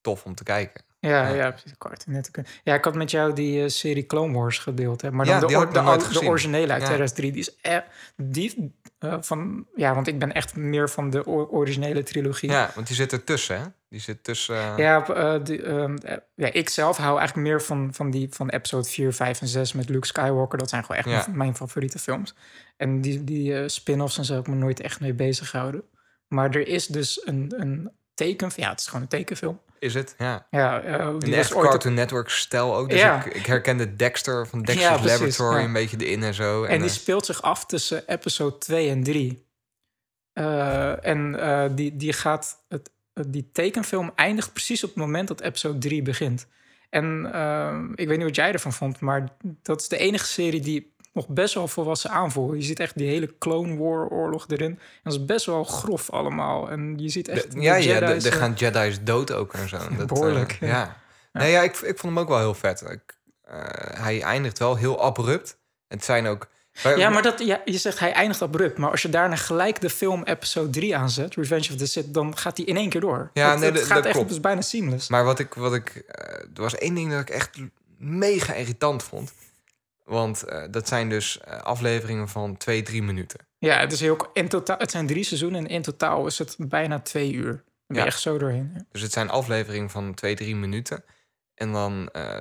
tof 0.00 0.24
om 0.24 0.34
te 0.34 0.42
kijken. 0.44 0.84
ja, 1.00 1.28
Ja. 1.28 1.50
precies. 1.50 1.72
Net. 2.06 2.30
Ja, 2.64 2.74
ik 2.74 2.84
had 2.84 2.94
met 2.94 3.10
jou 3.10 3.32
die 3.32 3.62
eh, 3.62 3.68
serie 3.68 4.06
Clone 4.06 4.38
Wars 4.38 4.58
gedeeld. 4.58 5.00
Hè? 5.02 5.10
Maar 5.10 5.26
Ja, 5.26 5.38
dan 5.40 5.50
de, 5.50 5.56
or- 5.56 5.72
de, 5.72 6.08
de 6.20 6.26
originele 6.26 6.72
uit 6.72 6.80
Ja. 6.82 6.86
2003. 6.86 7.32
Die 7.32 7.40
is 7.40 7.56
eh, 7.60 7.78
die 8.16 8.76
eh, 8.98 9.16
van... 9.20 9.66
Ja, 9.76 9.94
want 9.94 10.06
ik 10.06 10.18
ben 10.18 10.32
echt 10.32 10.56
meer 10.56 10.90
van 10.90 11.10
de 11.10 11.26
originele 11.26 12.02
trilogie. 12.02 12.50
Ja, 12.50 12.70
want 12.74 12.86
die 12.86 12.96
zit 12.96 13.12
ertussen, 13.12 13.60
hè? 13.60 13.64
Die 13.88 14.00
zit 14.00 14.24
tussen... 14.24 14.56
eh, 14.56 14.74
Ja, 14.76 15.06
eh, 15.06 15.44
die, 15.44 15.62
ehm, 15.62 15.96
eh, 15.96 16.16
ja, 16.34 16.52
ik 16.52 16.68
zelf 16.68 16.96
hou 16.96 17.18
eigenlijk 17.18 17.48
meer 17.48 17.62
van, 17.62 17.94
van, 17.94 18.10
die, 18.10 18.28
van 18.30 18.48
episode 18.48 18.88
4, 18.88 19.12
5 19.12 19.40
en 19.40 19.46
6 19.48 19.72
met 19.72 19.88
Luke 19.88 20.06
Skywalker. 20.06 20.58
Dat 20.58 20.68
zijn 20.68 20.84
gewoon 20.84 20.96
echt 20.96 21.08
Ja. 21.08 21.32
mijn, 21.34 21.56
favoriete 21.56 21.98
films. 21.98 22.34
En 22.76 23.00
die, 23.00 23.24
die 23.24 23.68
spin-offs 23.68 24.18
en 24.18 24.24
zo 24.24 24.34
heb 24.34 24.42
ik 24.46 24.48
me 24.54 24.58
nooit 24.58 24.80
echt 24.80 25.00
mee 25.00 25.12
bezig 25.14 25.50
gehouden. 25.50 25.82
Maar 26.32 26.50
er 26.50 26.68
is 26.68 26.86
dus 26.86 27.26
een, 27.26 27.52
een 27.56 27.90
tekenfilm. 28.14 28.64
Ja, 28.64 28.70
het 28.70 28.80
is 28.80 28.86
gewoon 28.86 29.02
een 29.02 29.08
tekenfilm. 29.08 29.60
Is 29.78 29.94
het? 29.94 30.14
Ja. 30.18 30.46
Ja, 30.50 30.84
Een 30.84 31.18
die 31.18 31.36
echt 31.36 31.48
was 31.48 31.58
ooit 31.58 31.70
Cartoon 31.70 31.94
Network 31.94 32.28
stijl 32.28 32.76
ook. 32.76 32.90
Dus 32.90 33.00
Ja. 33.00 33.24
ik, 33.24 33.34
ik 33.34 33.46
herkende 33.46 33.96
Dexter 33.96 34.46
van 34.46 34.62
Dexter's 34.62 35.04
Laboratory 35.04 35.58
ja. 35.58 35.64
een 35.64 35.72
beetje 35.72 35.96
erin 35.96 36.22
en 36.22 36.34
zo. 36.34 36.64
En 36.64 36.78
die 36.80 36.88
eh, 36.88 36.94
speelt 36.94 37.26
zich 37.26 37.42
af 37.42 37.66
tussen 37.66 38.08
episode 38.08 38.58
2 38.58 38.90
en 38.90 39.02
3. 39.02 39.46
Eh, 40.32 41.06
en 41.06 41.74
die, 41.74 41.96
die 41.96 42.12
gaat. 42.12 42.64
Het, 42.68 42.90
die 43.28 43.50
tekenfilm 43.52 44.12
eindigt 44.14 44.52
precies 44.52 44.84
op 44.84 44.90
het 44.90 44.98
moment 44.98 45.28
dat 45.28 45.40
episode 45.40 45.78
3 45.78 46.02
begint. 46.02 46.46
En 46.90 47.26
ik 47.94 48.08
weet 48.08 48.16
niet 48.16 48.26
wat 48.26 48.36
jij 48.36 48.52
ervan 48.52 48.72
vond, 48.72 49.00
maar 49.00 49.36
dat 49.62 49.80
is 49.80 49.88
de 49.88 49.98
enige 49.98 50.26
serie 50.26 50.60
die 50.60 50.94
nog 51.12 51.28
best 51.28 51.54
wel 51.54 51.68
volwassen 51.68 52.10
aanvoelt. 52.10 52.54
Je 52.56 52.62
ziet 52.62 52.80
echt 52.80 52.98
die 52.98 53.08
hele 53.08 53.34
Clone 53.38 53.76
War 53.76 54.08
oorlog 54.08 54.44
erin. 54.48 54.70
En 54.70 54.78
dat 55.02 55.12
is 55.12 55.24
best 55.24 55.46
wel 55.46 55.64
grof 55.64 56.10
allemaal. 56.10 56.70
En 56.70 56.94
je 56.98 57.08
ziet 57.08 57.28
echt. 57.28 57.52
de- 57.52 57.60
ja, 57.60 57.74
ja, 57.74 57.98
de- 57.98 58.06
er 58.06 58.26
eh, 58.26 58.32
gaan 58.32 58.52
Jedi's 58.52 58.98
dood 59.02 59.32
ook 59.32 59.52
en 59.54 59.68
zo. 59.68 59.76
Dat, 59.88 59.88
eh, 59.98 60.04
Behoorlijk, 60.06 60.56
ja. 60.60 60.66
ja. 60.66 60.96
Nee, 61.32 61.50
ja, 61.50 61.62
ik, 61.62 61.70
ik 61.76 61.98
vond 61.98 62.14
hem 62.14 62.18
ook 62.18 62.28
wel 62.28 62.38
heel 62.38 62.54
vet. 62.54 62.80
Ik, 62.90 63.16
eh, 63.44 63.56
hij 64.02 64.22
eindigt 64.22 64.58
wel 64.58 64.76
heel 64.76 65.00
abrupt. 65.02 65.56
Het 65.88 66.04
zijn 66.04 66.26
ook... 66.26 66.48
Ja, 66.96 67.08
maar 67.10 67.22
dat, 67.22 67.38
ja, 67.38 67.60
je 67.64 67.78
zegt 67.78 67.98
hij 67.98 68.12
eindigt 68.12 68.42
abrupt. 68.42 68.78
Maar 68.78 68.90
als 68.90 69.02
je 69.02 69.08
daarna 69.08 69.36
gelijk 69.36 69.80
de 69.80 69.90
film 69.90 70.22
episode 70.22 70.70
3 70.70 70.96
aanzet, 70.96 71.34
Revenge 71.34 71.68
of 71.70 71.76
the 71.76 71.86
Sith, 71.86 72.14
dan 72.14 72.36
gaat 72.36 72.56
hij 72.56 72.66
in 72.66 72.76
één 72.76 72.88
keer 72.88 73.00
door. 73.00 73.30
Ja, 73.32 73.50
het, 73.50 73.60
nee, 73.60 73.70
het 73.72 73.82
gaat 73.82 74.04
echt 74.06 74.28
dus 74.28 74.40
bijna 74.40 74.60
seamless. 74.60 75.08
Maar 75.08 75.24
wat 75.24 75.38
ik... 75.38 75.54
Wat 75.54 75.74
ik 75.74 76.04
er 76.54 76.60
was 76.62 76.74
één 76.76 76.94
ding 76.94 77.10
dat 77.10 77.20
ik 77.20 77.30
echt 77.30 77.50
mega 77.98 78.52
irritant 78.54 79.02
vond. 79.02 79.32
Want 80.04 80.42
eh, 80.42 80.62
dat 80.70 80.88
zijn 80.88 81.08
dus 81.08 81.40
eh, 81.40 81.60
afleveringen 81.60 82.28
van 82.28 82.56
twee, 82.56 82.82
drie 82.82 83.02
minuten. 83.02 83.40
Ja, 83.58 83.78
het, 83.78 83.92
is 83.92 84.00
heel, 84.00 84.16
in 84.32 84.48
totaal, 84.48 84.78
het 84.78 84.90
zijn 84.90 85.06
drie 85.06 85.24
seizoenen 85.24 85.60
en 85.60 85.66
in 85.70 85.82
totaal 85.82 86.26
is 86.26 86.38
het 86.38 86.56
bijna 86.58 87.00
twee 87.00 87.32
uur. 87.32 87.64
Ja. 87.86 88.04
echt 88.06 88.20
zo 88.20 88.38
doorheen. 88.38 88.70
ja. 88.74 88.84
Dus 88.90 89.02
het 89.02 89.12
zijn 89.12 89.30
afleveringen 89.30 89.90
van 89.90 90.14
twee, 90.14 90.34
drie 90.34 90.56
minuten. 90.56 91.04
En 91.54 91.72
dan, 91.72 92.08
eh, 92.12 92.38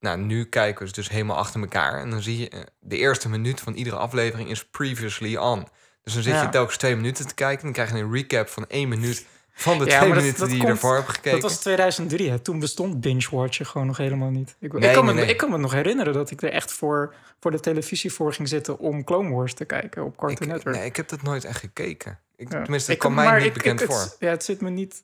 nou, 0.00 0.18
nu 0.18 0.44
kijken 0.44 0.80
we 0.82 0.88
ze 0.88 0.94
dus 0.94 1.08
helemaal 1.08 1.36
achter 1.36 1.60
elkaar. 1.60 2.00
En 2.00 2.10
dan 2.10 2.22
zie 2.22 2.38
je, 2.38 2.66
de 2.80 2.96
eerste 2.96 3.28
minuut 3.28 3.60
van 3.60 3.74
iedere 3.74 3.96
aflevering 3.96 4.50
is 4.50 4.66
previously 4.66 5.36
on. 5.36 5.66
Dus 6.02 6.14
dan 6.14 6.22
zit 6.22 6.32
Ja. 6.32 6.42
je 6.42 6.48
telkens 6.48 6.76
twee 6.76 6.96
minuten 6.96 7.26
te 7.26 7.34
kijken. 7.34 7.64
Dan 7.64 7.72
krijg 7.72 7.92
je 7.92 7.98
een 7.98 8.12
recap 8.12 8.48
van 8.48 8.66
één 8.68 8.88
minuut 8.88 9.26
van 9.58 9.78
de 9.78 9.84
Ja, 9.84 9.98
twee 9.98 10.08
dat- 10.12 10.18
minuten 10.18 10.40
dat 10.40 10.48
die 10.48 10.60
je 10.60 10.66
ervoor 10.66 10.94
hebt 10.94 11.08
gekeken. 11.08 11.32
Dat 11.40 11.50
was 11.50 11.60
2003, 11.60 12.30
hè. 12.30 12.38
toen 12.38 12.58
bestond 12.58 13.00
binge-watchen 13.00 13.66
gewoon 13.66 13.86
nog 13.86 13.96
helemaal 13.96 14.30
niet. 14.30 14.56
Ik, 14.60 14.72
Nee, 14.72 14.88
ik, 14.88 14.94
kan 14.94 15.04
nee, 15.04 15.14
me, 15.14 15.20
nee. 15.20 15.30
ik 15.30 15.36
kan 15.36 15.50
me 15.50 15.56
nog 15.58 15.72
herinneren 15.72 16.12
dat 16.12 16.30
ik 16.30 16.42
er 16.42 16.50
echt 16.52 16.72
voor, 16.72 17.14
voor 17.40 17.50
de 17.50 17.60
televisie 17.60 18.12
voor 18.12 18.32
ging 18.34 18.48
zitten 18.48 18.78
om 18.78 19.04
Clone 19.04 19.34
Wars 19.34 19.54
te 19.54 19.64
kijken 19.64 20.04
op 20.04 20.16
Cartoon 20.16 20.46
ik, 20.48 20.52
Network. 20.54 20.76
nee, 20.76 20.84
ik 20.84 20.96
heb 20.96 21.08
dat 21.08 21.22
nooit 21.22 21.44
echt 21.44 21.58
gekeken. 21.60 22.18
Ik, 22.36 22.52
Ja. 22.52 22.62
Tenminste, 22.62 22.90
dat 22.90 23.00
kwam 23.00 23.14
kan- 23.14 23.24
mij 23.24 23.42
niet 23.42 23.52
bekend 23.52 23.82
voor. 23.82 23.98
het, 24.00 24.16
Ja, 24.18 24.28
het 24.30 24.44
zit 24.44 24.60
me 24.60 24.70
niet... 24.70 25.02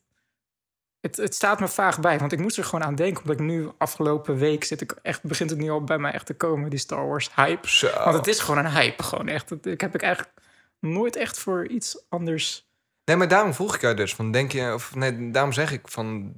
het, 1.00 1.16
het 1.16 1.35
staat 1.35 1.61
me 1.61 1.68
vaag 1.68 2.00
bij, 2.00 2.18
want 2.18 2.32
ik 2.32 2.38
moest 2.38 2.56
er 2.59 2.64
gewoon 2.64 2.85
aan 2.85 2.94
denken. 2.94 3.23
Omdat 3.23 3.40
ik 3.40 3.47
nu 3.47 3.68
afgelopen 3.78 4.37
week 4.37 4.64
zit 4.64 4.80
ik 4.80 4.94
echt, 5.02 5.23
begint 5.23 5.50
het 5.50 5.59
nu 5.59 5.71
al 5.71 5.85
bij 5.85 5.99
mij 5.99 6.12
echt 6.12 6.26
te 6.26 6.35
komen, 6.35 6.71
die 6.71 6.78
Star 6.78 7.06
Wars 7.09 7.30
hype. 7.35 7.68
Zo. 7.71 7.90
Want 8.04 8.16
het 8.16 8.26
is 8.26 8.38
gewoon 8.40 8.64
een 8.64 8.73
hype, 8.73 9.02
gewoon 9.02 9.28
echt. 9.28 9.66
Ik 9.66 9.80
heb 9.80 9.94
ik 9.94 10.02
eigenlijk 10.02 10.35
nooit 10.78 11.16
echt 11.16 11.38
voor 11.38 11.66
iets 11.66 11.99
anders. 12.09 12.71
Nee, 13.12 13.21
maar 13.21 13.31
daarom 13.37 13.54
vroeg 13.54 13.75
ik 13.75 13.81
jou 13.81 13.95
dus. 13.95 14.14
Van 14.14 14.31
denk 14.31 14.52
je, 14.52 14.73
of 14.75 14.95
nee, 14.95 15.31
daarom 15.31 15.52
zeg 15.52 15.73
ik 15.73 15.81
van. 15.88 16.33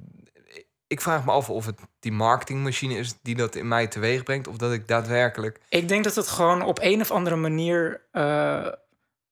Ik 0.87 1.01
vraag 1.01 1.25
me 1.25 1.31
af 1.31 1.49
of 1.49 1.65
het 1.65 1.79
die 1.99 2.11
marketingmachine 2.11 2.97
is 2.97 3.13
die 3.21 3.35
dat 3.35 3.55
in 3.55 3.67
mij 3.67 3.87
teweeg 3.87 4.23
brengt. 4.23 4.47
Of 4.47 4.57
dat 4.57 4.71
ik 4.71 4.87
daadwerkelijk. 4.87 5.59
Ik 5.69 5.87
denk 5.87 6.03
dat 6.03 6.15
het 6.15 6.27
gewoon 6.27 6.61
op 6.61 6.79
een 6.81 7.01
of 7.01 7.11
andere 7.11 7.35
manier. 7.35 8.01
eh, 8.11 8.65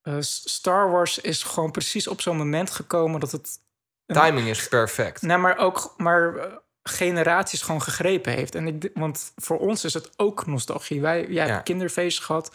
eh, 0.02 0.16
Star 0.20 0.92
Wars 0.92 1.20
is 1.20 1.44
gewoon 1.44 1.72
precies 1.72 2.08
op 2.08 2.22
zo'n 2.22 2.38
moment 2.38 2.72
gekomen 2.72 3.20
dat 3.20 3.32
het. 3.32 3.60
Timing 4.06 4.48
is 4.48 4.68
perfect. 4.68 5.22
Nou, 5.22 5.40
maar 5.40 5.58
ook 5.58 5.94
maar 5.98 6.36
eh, 6.36 6.52
generaties 6.84 7.62
gewoon 7.62 7.82
gegrepen 7.82 8.34
heeft. 8.34 8.56
En 8.56 8.68
ik, 8.68 8.90
want 8.94 9.32
voor 9.36 9.60
ons 9.60 9.84
is 9.84 9.94
het 9.94 10.10
ook 10.16 10.46
nostalgie. 10.46 11.02
Wij, 11.02 11.20
jij 11.28 11.46
Ja. 11.48 11.54
hebt 11.54 11.64
kinderfeest 11.64 12.20
gehad. 12.24 12.54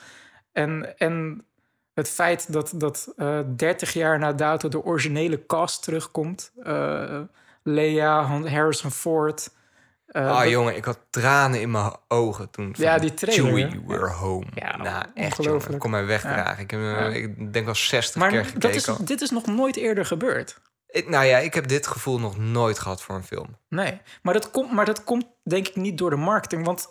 En, 0.52 0.98
en 0.98 1.46
het 1.98 2.10
feit 2.10 2.52
dat, 2.52 2.72
dat 2.74 3.12
eh 3.16 3.38
30 3.56 3.92
jaar 3.92 4.18
na 4.18 4.32
dato 4.32 4.68
de 4.68 4.84
originele 4.84 5.46
cast 5.46 5.82
terugkomt. 5.82 6.52
Leia, 7.62 8.22
Han- 8.22 8.48
Harrison 8.48 8.90
Ford. 8.90 9.50
eh, 10.06 10.30
Ah, 10.30 10.38
dat- 10.40 10.48
jongen, 10.48 10.76
ik 10.76 10.84
had 10.84 10.98
tranen 11.10 11.60
in 11.60 11.70
mijn 11.70 11.92
ogen 12.08 12.50
toen. 12.50 12.74
Ja, 12.78 12.98
die 12.98 13.14
trailer, 13.14 13.44
Chewie, 13.44 13.82
we're 13.86 14.10
home. 14.10 14.46
Ja, 14.54 14.76
nou, 14.76 15.04
echt, 15.14 15.42
jongen. 15.44 15.70
Ik 15.72 15.78
kon 15.78 15.90
mij 15.90 16.06
wegdragen. 16.06 16.54
Ja. 16.56 16.56
Ik, 16.58 16.70
heb, 16.70 16.80
Ja. 16.80 17.06
ik 17.08 17.52
denk 17.52 17.64
wel 17.64 17.74
60 17.74 18.12
keer 18.22 18.30
maar 18.32 18.44
gekeken. 18.44 18.60
dat 18.60 18.74
is, 18.74 18.88
al. 18.88 19.04
dit 19.04 19.20
is 19.20 19.30
nog 19.30 19.46
nooit 19.46 19.76
eerder 19.76 20.06
gebeurd. 20.06 20.60
Ik- 20.88 21.08
nou 21.08 21.24
ja, 21.24 21.38
ik 21.38 21.54
heb 21.54 21.68
dit 21.68 21.86
gevoel 21.86 22.18
nog 22.20 22.38
nooit 22.38 22.78
gehad 22.78 23.02
voor 23.02 23.14
een 23.14 23.24
film. 23.24 23.56
Nee, 23.68 24.00
maar 24.22 24.34
dat, 24.34 24.50
komt, 24.50 24.72
maar 24.72 24.84
dat 24.84 25.04
komt 25.04 25.24
denk 25.44 25.68
ik 25.68 25.76
niet 25.76 25.98
door 25.98 26.10
de 26.10 26.16
marketing. 26.16 26.64
Want 26.64 26.86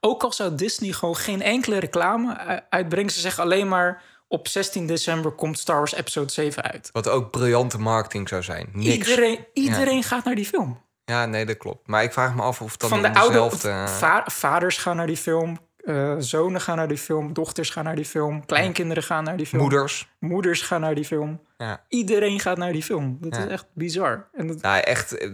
ook 0.00 0.22
al 0.22 0.32
zou 0.32 0.54
Disney 0.54 0.92
gewoon 0.92 1.16
geen 1.16 1.42
enkele 1.42 1.78
reclame 1.78 2.62
uitbrengen... 2.70 3.10
ze 3.10 3.20
zeggen 3.20 3.42
alleen 3.42 3.68
maar 3.68 4.02
op 4.30 4.48
16 4.48 4.86
december 4.86 5.30
komt 5.32 5.58
Star 5.58 5.76
Wars 5.76 5.94
Episode 5.94 6.32
7 6.32 6.62
uit. 6.62 6.88
Wat 6.92 7.08
ook 7.08 7.30
briljante 7.30 7.78
marketing 7.78 8.28
zou 8.28 8.42
zijn. 8.42 8.68
Niks. 8.72 8.94
Iedereen, 9.08 9.46
iedereen 9.52 10.02
gaat 10.02 10.24
naar 10.24 10.34
die 10.34 10.44
film. 10.46 10.82
Ja, 11.04 11.26
nee, 11.26 11.46
dat 11.46 11.56
klopt. 11.56 11.86
Maar 11.86 12.02
ik 12.02 12.12
vraag 12.12 12.34
me 12.34 12.42
af 12.42 12.60
of 12.62 12.76
dan 12.76 12.88
Van 12.88 13.02
de 13.02 13.14
oude 13.14 13.28
dezelfde... 13.32 13.84
va- 13.88 14.24
vaders 14.26 14.78
gaan 14.78 14.96
naar 14.96 15.06
die 15.06 15.16
film... 15.16 15.58
eh, 15.76 16.14
zonen 16.18 16.60
gaan 16.60 16.76
naar 16.76 16.88
die 16.88 16.98
film, 16.98 17.32
dochters 17.32 17.70
gaan 17.70 17.84
naar 17.84 17.96
die 17.96 18.04
film, 18.04 18.46
kleinkinderen 18.46 19.02
gaan 19.02 19.24
naar 19.24 19.36
die 19.36 19.46
film, 19.46 19.62
moeders. 19.62 20.08
moeders 20.18 20.62
gaan 20.62 20.80
naar 20.80 20.94
die 20.94 21.04
film. 21.04 21.40
Ja. 21.56 21.84
Iedereen 21.88 22.40
gaat 22.40 22.56
naar 22.56 22.72
die 22.72 22.82
film. 22.82 23.16
Dat 23.20 23.36
Ja. 23.36 23.44
is 23.44 23.50
echt 23.50 23.66
bizar. 23.74 24.28
En 24.32 24.46
dat, 24.46 24.60
Nou, 24.62 24.80
echt. 24.80 25.16
eh, 25.18 25.30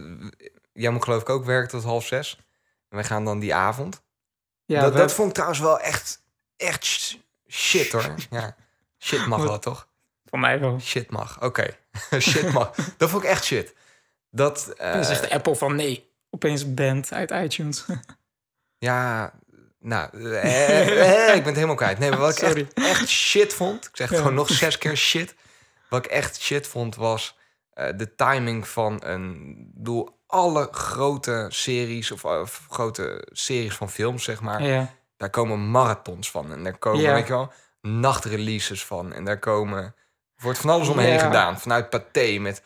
Jij 0.73 0.91
moet 0.91 1.05
geloof 1.05 1.21
ik 1.21 1.29
ook 1.29 1.45
werken 1.45 1.69
tot 1.71 1.85
half 1.85 2.07
zes. 2.07 2.37
En 2.88 2.97
wij 2.97 3.05
gaan 3.05 3.25
dan 3.25 3.38
die 3.38 3.55
avond. 3.55 4.03
ja, 4.65 4.81
dat, 4.81 4.93
we- 4.93 4.99
dat 4.99 5.12
vond 5.12 5.29
ik 5.29 5.35
trouwens 5.35 5.61
wel 5.61 5.81
echt, 5.81 6.23
echt 6.57 6.85
sh- 6.85 7.15
shit 7.49 7.93
hoor. 7.93 8.15
Ja. 8.31 8.57
Shit 9.06 9.26
mag 9.26 9.42
wel, 9.42 9.58
toch? 9.58 9.88
voor 10.25 10.38
mij 10.38 10.60
wel. 10.60 10.80
Shit 10.80 11.10
mag. 11.10 11.42
Oké. 11.42 11.76
shit 12.18 12.52
mag. 12.52 12.75
Dat 12.98 13.10
vond 13.10 13.22
ik 13.22 13.28
echt 13.28 13.44
shit. 13.44 13.75
Dat, 14.30 14.68
eh, 14.76 14.92
Dan 14.92 15.04
zegt 15.04 15.20
de 15.22 15.30
Apple 15.30 15.56
van 15.56 15.76
nee. 15.76 16.10
Opeens 16.30 16.75
band 16.75 17.12
uit 17.12 17.30
iTunes. 17.30 17.84
ja, 18.78 19.32
nou, 19.78 20.32
eh, 20.34 21.28
eh, 21.28 21.28
ik 21.28 21.34
ben 21.36 21.44
het 21.44 21.54
helemaal 21.54 21.75
kwijt. 21.75 21.98
Nee, 21.98 22.10
maar 22.10 22.18
wat 22.18 22.42
ik 22.42 22.56
echt, 22.56 22.72
echt 22.75 23.08
shit 23.08 23.54
vond, 23.54 23.84
ik 23.84 23.96
zeg 23.96 24.06
het 24.08 24.16
Ja. 24.16 24.22
gewoon 24.22 24.36
nog 24.38 24.50
zes 24.50 24.78
keer 24.78 24.96
shit. 24.96 25.34
Wat 25.88 26.04
ik 26.04 26.10
echt 26.10 26.40
shit 26.40 26.66
vond 26.66 26.96
was 26.96 27.38
eh, 27.72 27.88
de 27.96 28.14
timing 28.14 28.68
van 28.68 29.00
een, 29.04 29.56
ik 29.68 29.75
bedoel, 29.75 30.20
alle 30.26 30.68
grote 30.70 31.46
series 31.48 32.10
of, 32.10 32.25
eh, 32.25 32.40
of 32.40 32.66
grote 32.70 33.26
series 33.32 33.75
van 33.75 33.90
films, 33.90 34.25
zeg 34.25 34.40
maar. 34.40 34.62
ja. 34.62 34.94
Daar 35.16 35.30
komen 35.30 35.70
marathons 35.70 36.30
van 36.30 36.52
en 36.52 36.62
daar 36.64 36.78
komen, 36.78 37.00
Ja. 37.00 37.12
weet 37.12 37.26
je 37.26 37.32
wel, 37.32 37.52
nachtreleases 37.87 38.85
van. 38.85 39.12
En 39.12 39.25
daar 39.25 39.38
komen, 39.38 39.95
wordt 40.40 40.59
van 40.59 40.71
alles 40.71 40.88
omheen 40.88 41.12
Ja. 41.12 41.19
gedaan. 41.19 41.61
Vanuit 41.61 41.90
Pathé 41.90 42.38
met 42.38 42.62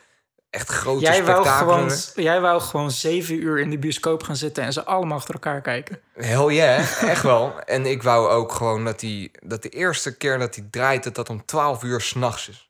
echt 0.51 0.69
grote 0.69 1.01
Jij 1.05 1.25
wou, 1.25 1.47
gewoon, 1.47 1.91
jij 2.15 2.41
wou 2.41 2.61
gewoon 2.61 2.91
zeven 2.91 3.35
uur 3.43 3.59
in 3.59 3.71
de 3.71 3.79
bioscoop 3.79 4.23
gaan 4.23 4.37
zitten 4.37 4.65
en 4.65 4.73
ze 4.73 4.85
allemaal 4.85 5.17
achter 5.19 5.35
elkaar 5.35 5.61
kijken. 5.61 6.01
Hell 6.15 6.55
yeah, 6.55 7.03
echt 7.13 7.23
wel. 7.23 7.61
En 7.61 7.87
ik 7.87 8.03
wou 8.03 8.29
ook 8.29 8.53
gewoon 8.53 8.85
dat, 8.85 9.01
die, 9.01 9.31
dat 9.43 9.63
de 9.63 9.69
eerste 9.69 10.17
keer 10.17 10.39
dat 10.39 10.55
hij 10.55 10.67
draait, 10.71 11.05
dat 11.05 11.15
dat 11.15 11.29
om 11.31 11.45
12 11.45 11.83
uur 11.83 12.01
s'nachts 12.01 12.49
is. 12.49 12.69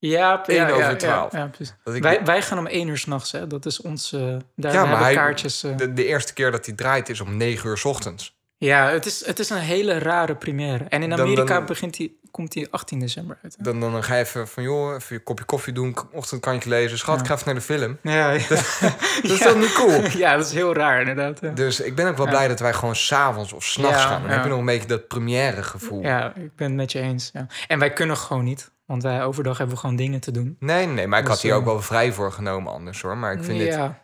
Ja, 0.00 0.42
Eén 0.46 0.54
ja, 0.54 0.70
over 0.70 0.90
ja, 0.90 0.96
twaalf. 0.96 1.32
Ja, 1.32 1.50
ja, 1.84 2.00
Wij, 2.00 2.24
wij 2.24 2.42
gaan 2.42 2.58
om 2.58 2.66
één 2.66 2.88
uur 2.88 2.98
s'nachts, 2.98 3.32
hè. 3.32 3.46
Dat 3.46 3.66
is 3.66 3.80
ons... 3.80 4.12
eh 4.12 4.36
daar 4.56 4.72
Ja, 4.72 4.84
maar 4.84 5.12
kaartjes... 5.12 5.62
eh. 5.62 5.76
de, 5.76 5.92
de 5.92 6.04
eerste 6.06 6.32
keer 6.32 6.50
dat 6.50 6.66
hij 6.66 6.74
draait 6.74 7.08
is 7.08 7.20
om 7.20 7.36
9 7.36 7.68
uur 7.68 7.76
s 7.78 7.84
ochtends. 7.84 8.37
Ja, 8.60 8.88
het 8.90 9.06
is, 9.06 9.26
het 9.26 9.38
is 9.38 9.50
een 9.50 9.56
hele 9.58 9.98
rare 9.98 10.34
première. 10.36 10.84
En 10.88 11.02
in 11.02 11.10
Dan- 11.10 11.20
Amerika 11.20 11.54
dan- 11.54 11.66
begint 11.66 11.96
die, 11.96 12.20
komt 12.30 12.52
die 12.52 12.68
18 12.70 12.98
december 13.00 13.38
uit. 13.42 13.54
hè. 13.56 13.62
Dan, 13.62 13.80
dan 13.80 14.04
ga 14.04 14.14
je 14.14 14.20
even 14.24 14.48
van, 14.48 14.62
joh, 14.62 14.94
even 14.94 15.16
je 15.16 15.22
kopje 15.22 15.44
koffie 15.44 15.72
doen, 15.72 15.96
ochtendkantje 16.12 16.68
lezen. 16.68 16.98
Schat, 16.98 17.14
Ja. 17.14 17.20
ik 17.20 17.26
ga 17.26 17.34
even 17.34 17.46
naar 17.46 17.54
de 17.54 17.60
film. 17.60 17.98
Ja, 18.02 18.30
ja. 18.30 18.48
Dat 19.22 19.30
is 19.30 19.38
toch 19.48 19.56
niet 19.58 19.72
cool? 19.72 20.02
ja, 20.24 20.36
dat 20.36 20.46
is 20.46 20.52
heel 20.52 20.74
raar 20.74 21.00
inderdaad. 21.00 21.40
Ja, 21.40 21.50
Dus 21.50 21.80
ik 21.80 21.94
ben 21.94 22.06
ook 22.08 22.16
wel 22.16 22.26
Ja. 22.26 22.32
blij 22.32 22.48
dat 22.48 22.60
wij 22.60 22.72
gewoon 22.72 22.96
s'avonds 22.96 23.52
of 23.52 23.64
s'nachts 23.64 24.02
Ja, 24.02 24.08
gaan. 24.08 24.20
Dan 24.20 24.28
ja. 24.30 24.34
heb 24.36 24.44
je 24.44 24.50
nog 24.50 24.58
een 24.58 24.64
beetje 24.64 24.88
dat 24.88 25.08
première 25.08 25.62
gevoel. 25.62 26.02
ja 26.02 26.32
ik 26.34 26.56
ben 26.56 26.66
het 26.66 26.76
met 26.76 26.92
je 26.92 27.00
eens. 27.00 27.30
Ja. 27.32 27.46
En 27.68 27.78
wij 27.78 27.92
kunnen 27.92 28.16
gewoon 28.16 28.44
niet. 28.44 28.70
Want 28.86 29.02
wij 29.02 29.24
overdag 29.24 29.58
hebben 29.58 29.74
we 29.74 29.80
gewoon 29.80 29.96
dingen 29.96 30.20
te 30.20 30.30
doen. 30.30 30.56
Nee, 30.58 30.86
nee, 30.86 31.06
maar 31.06 31.18
ik 31.18 31.24
Dus, 31.24 31.34
had 31.34 31.42
hier 31.42 31.52
eh, 31.52 31.56
ook 31.58 31.64
wel 31.64 31.82
vrij 31.82 32.12
voor 32.12 32.32
genomen 32.32 32.72
anders 32.72 33.00
hoor. 33.02 33.16
Maar 33.16 33.32
ik 33.32 33.44
vind 33.44 33.58
dit, 33.58 33.74
ja. 33.74 33.98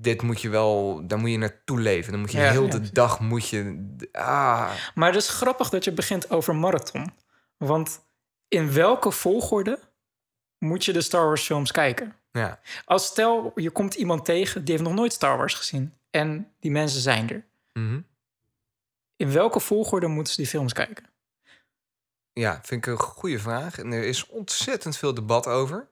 Dit 0.00 0.22
moet 0.22 0.40
je 0.40 0.48
wel, 0.48 1.00
daar 1.06 1.18
moet 1.18 1.30
je 1.30 1.38
naartoe 1.38 1.80
leven. 1.80 2.12
Dan 2.12 2.20
moet 2.20 2.32
je 2.32 2.38
Ja, 2.38 2.50
heel 2.50 2.64
ja, 2.64 2.70
de 2.70 2.92
dag 2.92 3.20
moet 3.20 3.48
je, 3.48 3.86
ah, 4.12 4.70
Maar 4.94 5.12
het 5.12 5.22
is 5.22 5.28
grappig 5.28 5.68
dat 5.68 5.84
je 5.84 5.92
begint 5.92 6.30
over 6.30 6.56
marathon. 6.56 7.12
Want 7.56 8.04
in 8.48 8.72
welke 8.72 9.10
volgorde 9.10 9.78
moet 10.58 10.84
je 10.84 10.92
de 10.92 11.00
Star 11.00 11.24
Wars 11.24 11.44
films 11.44 11.72
kijken? 11.72 12.16
ja. 12.32 12.60
Als 12.84 13.06
stel, 13.06 13.52
je 13.54 13.70
komt 13.70 13.94
iemand 13.94 14.24
tegen 14.24 14.64
die 14.64 14.74
heeft 14.74 14.86
nog 14.86 14.96
nooit 14.96 15.12
Star 15.12 15.36
Wars 15.36 15.54
gezien. 15.54 15.94
En 16.10 16.52
die 16.60 16.70
mensen 16.70 17.00
zijn 17.00 17.30
er. 17.30 17.46
Mhm. 17.72 18.00
In 19.16 19.32
welke 19.32 19.60
volgorde 19.60 20.06
moeten 20.06 20.32
ze 20.32 20.40
die 20.40 20.50
films 20.50 20.72
kijken? 20.72 21.04
Ja, 22.32 22.60
vind 22.62 22.86
ik 22.86 22.92
een 22.92 22.98
goede 22.98 23.38
vraag. 23.38 23.78
En 23.78 23.92
er 23.92 24.04
is 24.04 24.26
ontzettend 24.26 24.96
veel 24.96 25.14
debat 25.14 25.46
over. 25.46 25.88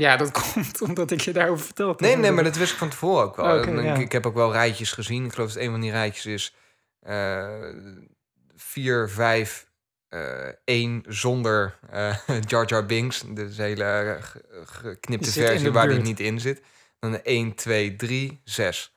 Ja, 0.00 0.16
dat 0.16 0.30
komt 0.52 0.80
omdat 0.82 1.10
ik 1.10 1.20
je 1.20 1.32
daarover 1.32 1.64
verteld 1.64 2.00
heb. 2.00 2.08
Nee, 2.08 2.16
nee, 2.16 2.30
maar 2.30 2.44
dat 2.44 2.56
wist 2.56 2.72
ik 2.72 2.78
van 2.78 2.88
tevoren 2.88 3.24
ook 3.24 3.36
wel. 3.36 3.80
Ja. 3.82 3.94
ik, 3.94 4.12
heb 4.12 4.26
ook 4.26 4.34
wel 4.34 4.52
rijtjes 4.52 4.92
gezien. 4.92 5.24
Ik 5.24 5.32
geloof 5.32 5.52
dat 5.52 5.62
een 5.62 5.70
van 5.70 5.80
die 5.80 5.90
rijtjes 5.90 6.26
is 6.26 6.54
eh 7.00 7.48
4, 8.56 9.08
5, 9.08 9.68
1 10.64 11.02
zonder 11.08 11.78
eh 11.90 12.16
Jar 12.48 12.66
Jar 12.66 12.86
Binks. 12.86 13.22
Dus 13.34 13.56
de 13.56 13.62
hele 13.62 14.16
ge- 14.20 14.62
geknipte 14.64 15.30
versie 15.32 15.70
waar 15.72 15.88
die 15.88 15.98
niet 16.00 16.20
in 16.20 16.40
zit. 16.40 16.62
Dan 16.98 17.12
een 17.12 17.24
1, 17.24 17.54
2, 17.54 17.96
3, 17.96 18.40
6. 18.44 18.94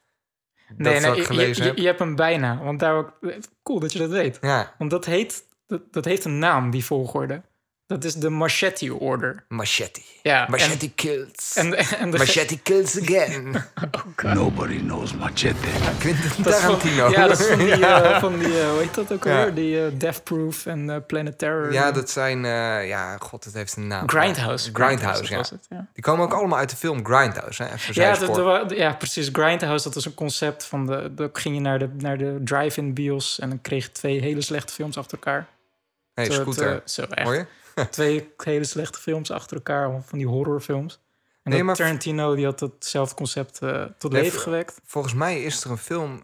Nee, 0.77 0.93
dat 0.93 1.01
nee, 1.01 1.11
ik 1.11 1.17
je- 1.17 1.25
gelezen 1.25 1.63
je, 1.63 1.69
heb. 1.69 1.77
je, 1.77 1.85
hebt 1.85 1.99
hem 1.99 2.15
bijna. 2.15 2.63
Want 2.63 2.79
daar 2.79 2.95
ook, 2.95 3.19
cool 3.63 3.79
dat 3.79 3.93
je 3.93 3.99
dat 3.99 4.09
weet. 4.09 4.37
Ja, 4.41 4.75
Want 4.77 4.91
dat 4.91 5.05
heet, 5.05 5.43
dat, 5.67 5.81
dat 5.93 6.05
heeft 6.05 6.25
een 6.25 6.39
naam, 6.39 6.69
die 6.71 6.85
volgorde. 6.85 7.41
Dat 7.87 8.03
is 8.03 8.13
de 8.15 8.29
Machete 8.29 8.93
Order. 8.93 9.43
machete. 9.47 10.01
Ja, 10.21 10.47
Machete 10.49 10.89
kills. 10.91 11.53
En, 11.55 11.77
en, 11.99 12.11
de, 12.11 12.17
machete 12.17 12.59
kills 12.59 13.01
again. 13.01 13.63
Nobody 14.35 14.77
knows 14.79 15.13
Machete. 15.13 15.55
Quentin 15.99 16.43
Tarantino. 16.43 17.09
ja, 17.09 17.27
dat 17.27 17.39
is 17.39 17.45
van 17.47 17.57
die, 17.57 17.77
Ja. 17.85 18.03
eh, 18.03 18.19
van 18.19 18.39
die 18.39 18.59
eh, 18.61 18.69
hoe 18.69 18.79
heet 18.79 18.93
dat 18.93 19.11
ook 19.13 19.23
Ja. 19.23 19.37
alweer? 19.37 19.53
Die 19.53 19.85
eh, 19.85 19.91
Death 19.97 20.23
Proof 20.23 20.65
en 20.65 20.89
eh, 20.89 20.97
Planet 21.07 21.37
Terror. 21.37 21.73
Ja, 21.73 21.91
dat 21.91 22.09
zijn... 22.09 22.45
eh, 22.45 22.87
ja, 22.87 23.17
god, 23.17 23.43
het 23.43 23.53
heeft 23.53 23.75
een 23.75 23.87
naam. 23.87 24.09
Grindhouse. 24.09 24.69
Grindhouse, 24.73 25.31
ja. 25.31 25.37
was 25.37 25.49
het, 25.49 25.65
ja. 25.69 25.87
Die 25.93 26.03
komen 26.03 26.25
ook 26.25 26.33
allemaal 26.33 26.57
uit 26.59 26.69
de 26.69 26.75
film 26.75 27.05
Grindhouse. 27.05 27.63
Hè? 27.63 27.73
Even 27.73 27.93
Ja, 28.01 28.15
dat, 28.15 28.71
ja, 28.77 28.93
precies. 28.93 29.29
Grindhouse, 29.31 29.83
dat 29.83 29.93
was 29.93 30.05
een 30.05 30.13
concept 30.13 30.65
van 30.65 30.85
de. 30.85 31.13
Dan 31.13 31.29
ging 31.33 31.55
je 31.55 31.61
naar 31.61 31.79
de, 31.79 31.89
naar 31.97 32.17
de 32.17 32.41
drive-in 32.43 32.93
bios 32.93 33.39
en 33.39 33.49
dan 33.49 33.61
kreeg 33.61 33.83
je 33.85 33.91
twee 33.91 34.21
hele 34.21 34.41
slechte 34.41 34.73
films 34.73 34.97
achter 34.97 35.17
elkaar. 35.17 35.47
hey, 36.13 36.25
Zo, 36.25 36.31
scooter. 36.41 36.69
het, 36.73 36.91
zo 36.91 37.01
echt. 37.01 37.23
Hoor 37.27 37.35
je? 37.35 37.45
Twee 37.89 38.33
hele 38.37 38.63
slechte 38.63 38.99
films 38.99 39.31
achter 39.31 39.57
elkaar, 39.57 40.01
van 40.03 40.17
die 40.17 40.27
horrorfilms. 40.27 41.01
En 41.43 41.51
Nee, 41.51 41.63
maar- 41.63 41.75
Tarantino 41.75 42.35
die 42.35 42.45
had 42.45 42.59
hetzelfde 42.59 43.15
concept 43.15 43.59
eh, 43.61 43.83
tot 43.97 44.11
Nee, 44.11 44.21
leven 44.21 44.39
gewekt. 44.39 44.81
Volgens 44.85 45.13
mij 45.13 45.41
is 45.43 45.63
er 45.63 45.71
een 45.71 45.77
film... 45.77 46.23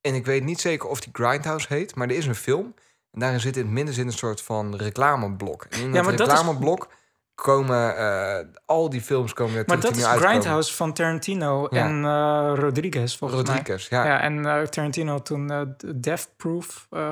En 0.00 0.14
ik 0.14 0.26
weet 0.26 0.44
niet 0.44 0.60
zeker 0.60 0.88
of 0.88 1.00
die 1.00 1.10
Grindhouse 1.12 1.66
heet... 1.68 1.94
maar 1.94 2.08
er 2.08 2.16
is 2.16 2.26
een 2.26 2.34
film... 2.34 2.74
en 3.10 3.20
daarin 3.20 3.40
zit 3.40 3.56
in 3.56 3.62
het 3.62 3.72
midden 3.72 3.94
zit 3.94 4.06
een 4.06 4.12
soort 4.12 4.42
van 4.42 4.76
reclameblok. 4.76 5.64
En 5.70 5.80
in 5.80 5.92
dat 5.92 6.02
maar 6.04 6.16
dat 6.16 6.26
is- 6.26 6.32
reclameblok 6.34 6.88
komen... 7.34 7.96
eh, 7.96 8.46
al 8.66 8.90
die 8.90 9.00
films 9.00 9.32
komen 9.32 9.64
Maar 9.66 9.80
dat 9.80 9.96
is 9.96 10.04
uitkomen. 10.04 10.28
Grindhouse 10.30 10.74
van 10.74 10.92
Tarantino 10.92 11.66
Ja. 11.70 11.84
en 11.88 12.04
eh, 12.04 12.60
Rodriguez, 12.62 13.16
volgens 13.16 13.42
mij. 13.42 13.50
Rodriguez, 13.56 13.88
ja. 13.88 14.04
Ja, 14.06 14.20
en 14.20 14.42
Tarantino 14.70 15.12
had 15.12 15.26
toen 15.26 15.74
Death 15.96 16.28
Proof 16.36 16.86
eh, 16.90 17.08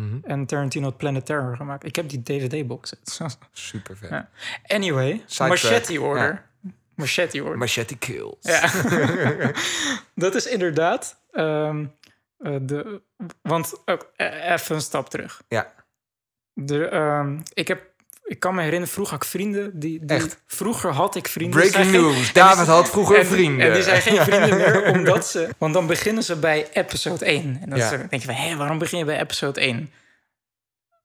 Mhm. 0.00 0.18
En 0.22 0.46
Tarantino 0.46 0.84
had 0.84 0.96
Planet 0.96 1.26
Terror 1.26 1.56
gemaakt. 1.56 1.84
Ik 1.84 1.96
heb 1.96 2.08
die 2.08 2.22
DVD-box. 2.22 2.92
Super 3.52 3.96
vet. 3.96 4.10
Ja. 4.10 4.28
Anyway. 4.66 5.24
Machete 5.38 6.00
Order. 6.00 6.46
Machete 6.94 7.42
Order. 7.42 7.58
Machete 7.58 7.96
kills. 7.98 8.36
Ja. 8.40 8.70
dat 10.24 10.34
is 10.34 10.46
inderdaad. 10.46 11.20
ehm, 11.32 11.86
eh, 12.38 12.56
de, 12.62 13.02
want 13.42 13.82
eh, 13.84 14.52
even 14.52 14.74
een 14.74 14.80
stap 14.80 15.08
terug. 15.10 15.42
Ja. 15.48 15.72
De, 16.52 16.88
ehm, 16.88 17.40
ik, 17.54 17.68
heb, 17.68 17.90
ik 18.26 18.40
kan 18.40 18.54
me 18.54 18.62
herinneren, 18.62 18.92
vroeger 18.94 19.14
had 19.14 19.22
ik 19.24 19.28
vrienden. 19.30 19.78
Die, 19.78 20.04
die, 20.04 20.16
Echt? 20.16 20.42
Vroeger 20.46 20.90
had 20.90 21.14
ik 21.14 21.28
vrienden. 21.28 21.60
Breaking 21.60 21.84
geen- 21.90 22.00
news. 22.00 22.32
David 22.32 22.66
had 22.66 22.88
vroeger 22.90 23.18
en, 23.18 23.26
vrienden. 23.26 23.66
En 23.66 23.72
die 23.72 23.82
zijn 23.82 24.02
geen 24.02 24.22
vrienden 24.28 24.56
meer, 24.56 24.90
omdat 24.92 25.26
ze... 25.26 25.48
Want 25.58 25.74
dan 25.74 25.86
beginnen 25.86 26.22
ze 26.22 26.36
bij 26.36 26.68
episode 26.72 27.24
1. 27.24 27.58
En 27.62 27.70
dan 27.70 27.78
Ja. 27.78 27.90
denk 27.90 28.12
je 28.12 28.20
van, 28.20 28.34
hé, 28.34 28.56
waarom 28.56 28.78
begin 28.78 28.98
je 28.98 29.04
bij 29.04 29.20
episode 29.20 29.60
1? 29.60 29.92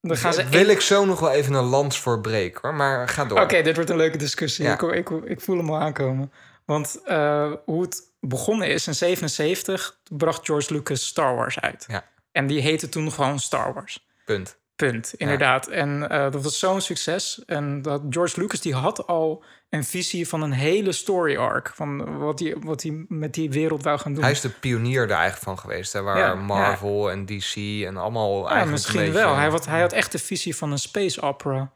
Dan 0.01 0.17
gaan 0.17 0.33
ze... 0.33 0.49
Wil 0.49 0.59
één- 0.59 0.69
ik 0.69 0.81
zo 0.81 1.05
nog 1.05 1.19
wel 1.19 1.31
even 1.31 1.53
een 1.53 1.63
lans 1.63 1.99
voor 1.99 2.21
hoor. 2.61 2.73
Maar 2.73 3.07
ga 3.09 3.25
door. 3.25 3.39
Oké, 3.41 3.61
dit 3.61 3.75
wordt 3.75 3.89
een 3.89 3.97
leuke 3.97 4.17
discussie. 4.17 4.65
Ja. 4.65 4.73
Ik, 4.73 4.81
ik, 4.81 5.09
ik 5.09 5.41
voel 5.41 5.57
hem 5.57 5.69
al 5.69 5.79
aankomen. 5.79 6.31
Want 6.65 7.01
eh, 7.05 7.51
hoe 7.65 7.81
het 7.81 8.01
begonnen 8.19 8.67
is, 8.67 8.87
in 8.87 8.95
77 8.95 9.97
bracht 10.09 10.45
George 10.45 10.73
Lucas 10.73 11.05
Star 11.05 11.35
Wars 11.35 11.59
uit. 11.59 11.85
Ja. 11.87 12.03
En 12.31 12.47
die 12.47 12.61
heette 12.61 12.89
toen 12.89 13.11
gewoon 13.11 13.39
Star 13.39 13.73
Wars. 13.73 14.07
Punt. 14.25 14.57
Punt, 14.89 15.13
inderdaad. 15.17 15.67
En 15.67 16.09
eh, 16.09 16.31
dat 16.31 16.43
was 16.43 16.59
zo'n 16.59 16.81
succes. 16.81 17.43
En 17.45 17.81
dat 17.81 18.01
George 18.09 18.39
Lucas 18.39 18.61
die 18.61 18.73
had 18.73 19.07
al 19.07 19.43
een 19.69 19.83
visie 19.83 20.27
van 20.27 20.41
een 20.41 20.51
hele 20.51 20.91
story 20.91 21.37
arc. 21.37 21.71
Van 21.75 22.17
wat 22.17 22.39
hij 22.39 22.55
wat 22.59 22.81
hij 22.83 23.05
met 23.07 23.33
die 23.33 23.49
wereld 23.49 23.83
wou 23.83 23.99
gaan 23.99 24.13
doen. 24.13 24.23
Hij 24.23 24.31
is 24.31 24.41
de 24.41 24.49
pionier 24.49 25.07
daar 25.07 25.19
eigenlijk 25.19 25.43
van 25.43 25.59
geweest. 25.59 25.93
Hè, 25.93 26.01
waar 26.01 26.17
Ja, 26.17 26.35
Marvel 26.35 27.11
en 27.11 27.25
DC 27.25 27.55
en 27.85 27.97
allemaal 27.97 28.37
eigenlijk 28.37 28.71
misschien 28.71 28.99
een 28.99 29.05
beetje... 29.05 29.21
wel. 29.21 29.35
Hij 29.35 29.49
had, 29.49 29.65
hij 29.65 29.81
had 29.81 29.93
echt 29.93 30.11
de 30.11 30.19
visie 30.19 30.55
van 30.55 30.71
een 30.71 30.79
space 30.79 31.21
opera. 31.21 31.71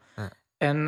En 0.58 0.84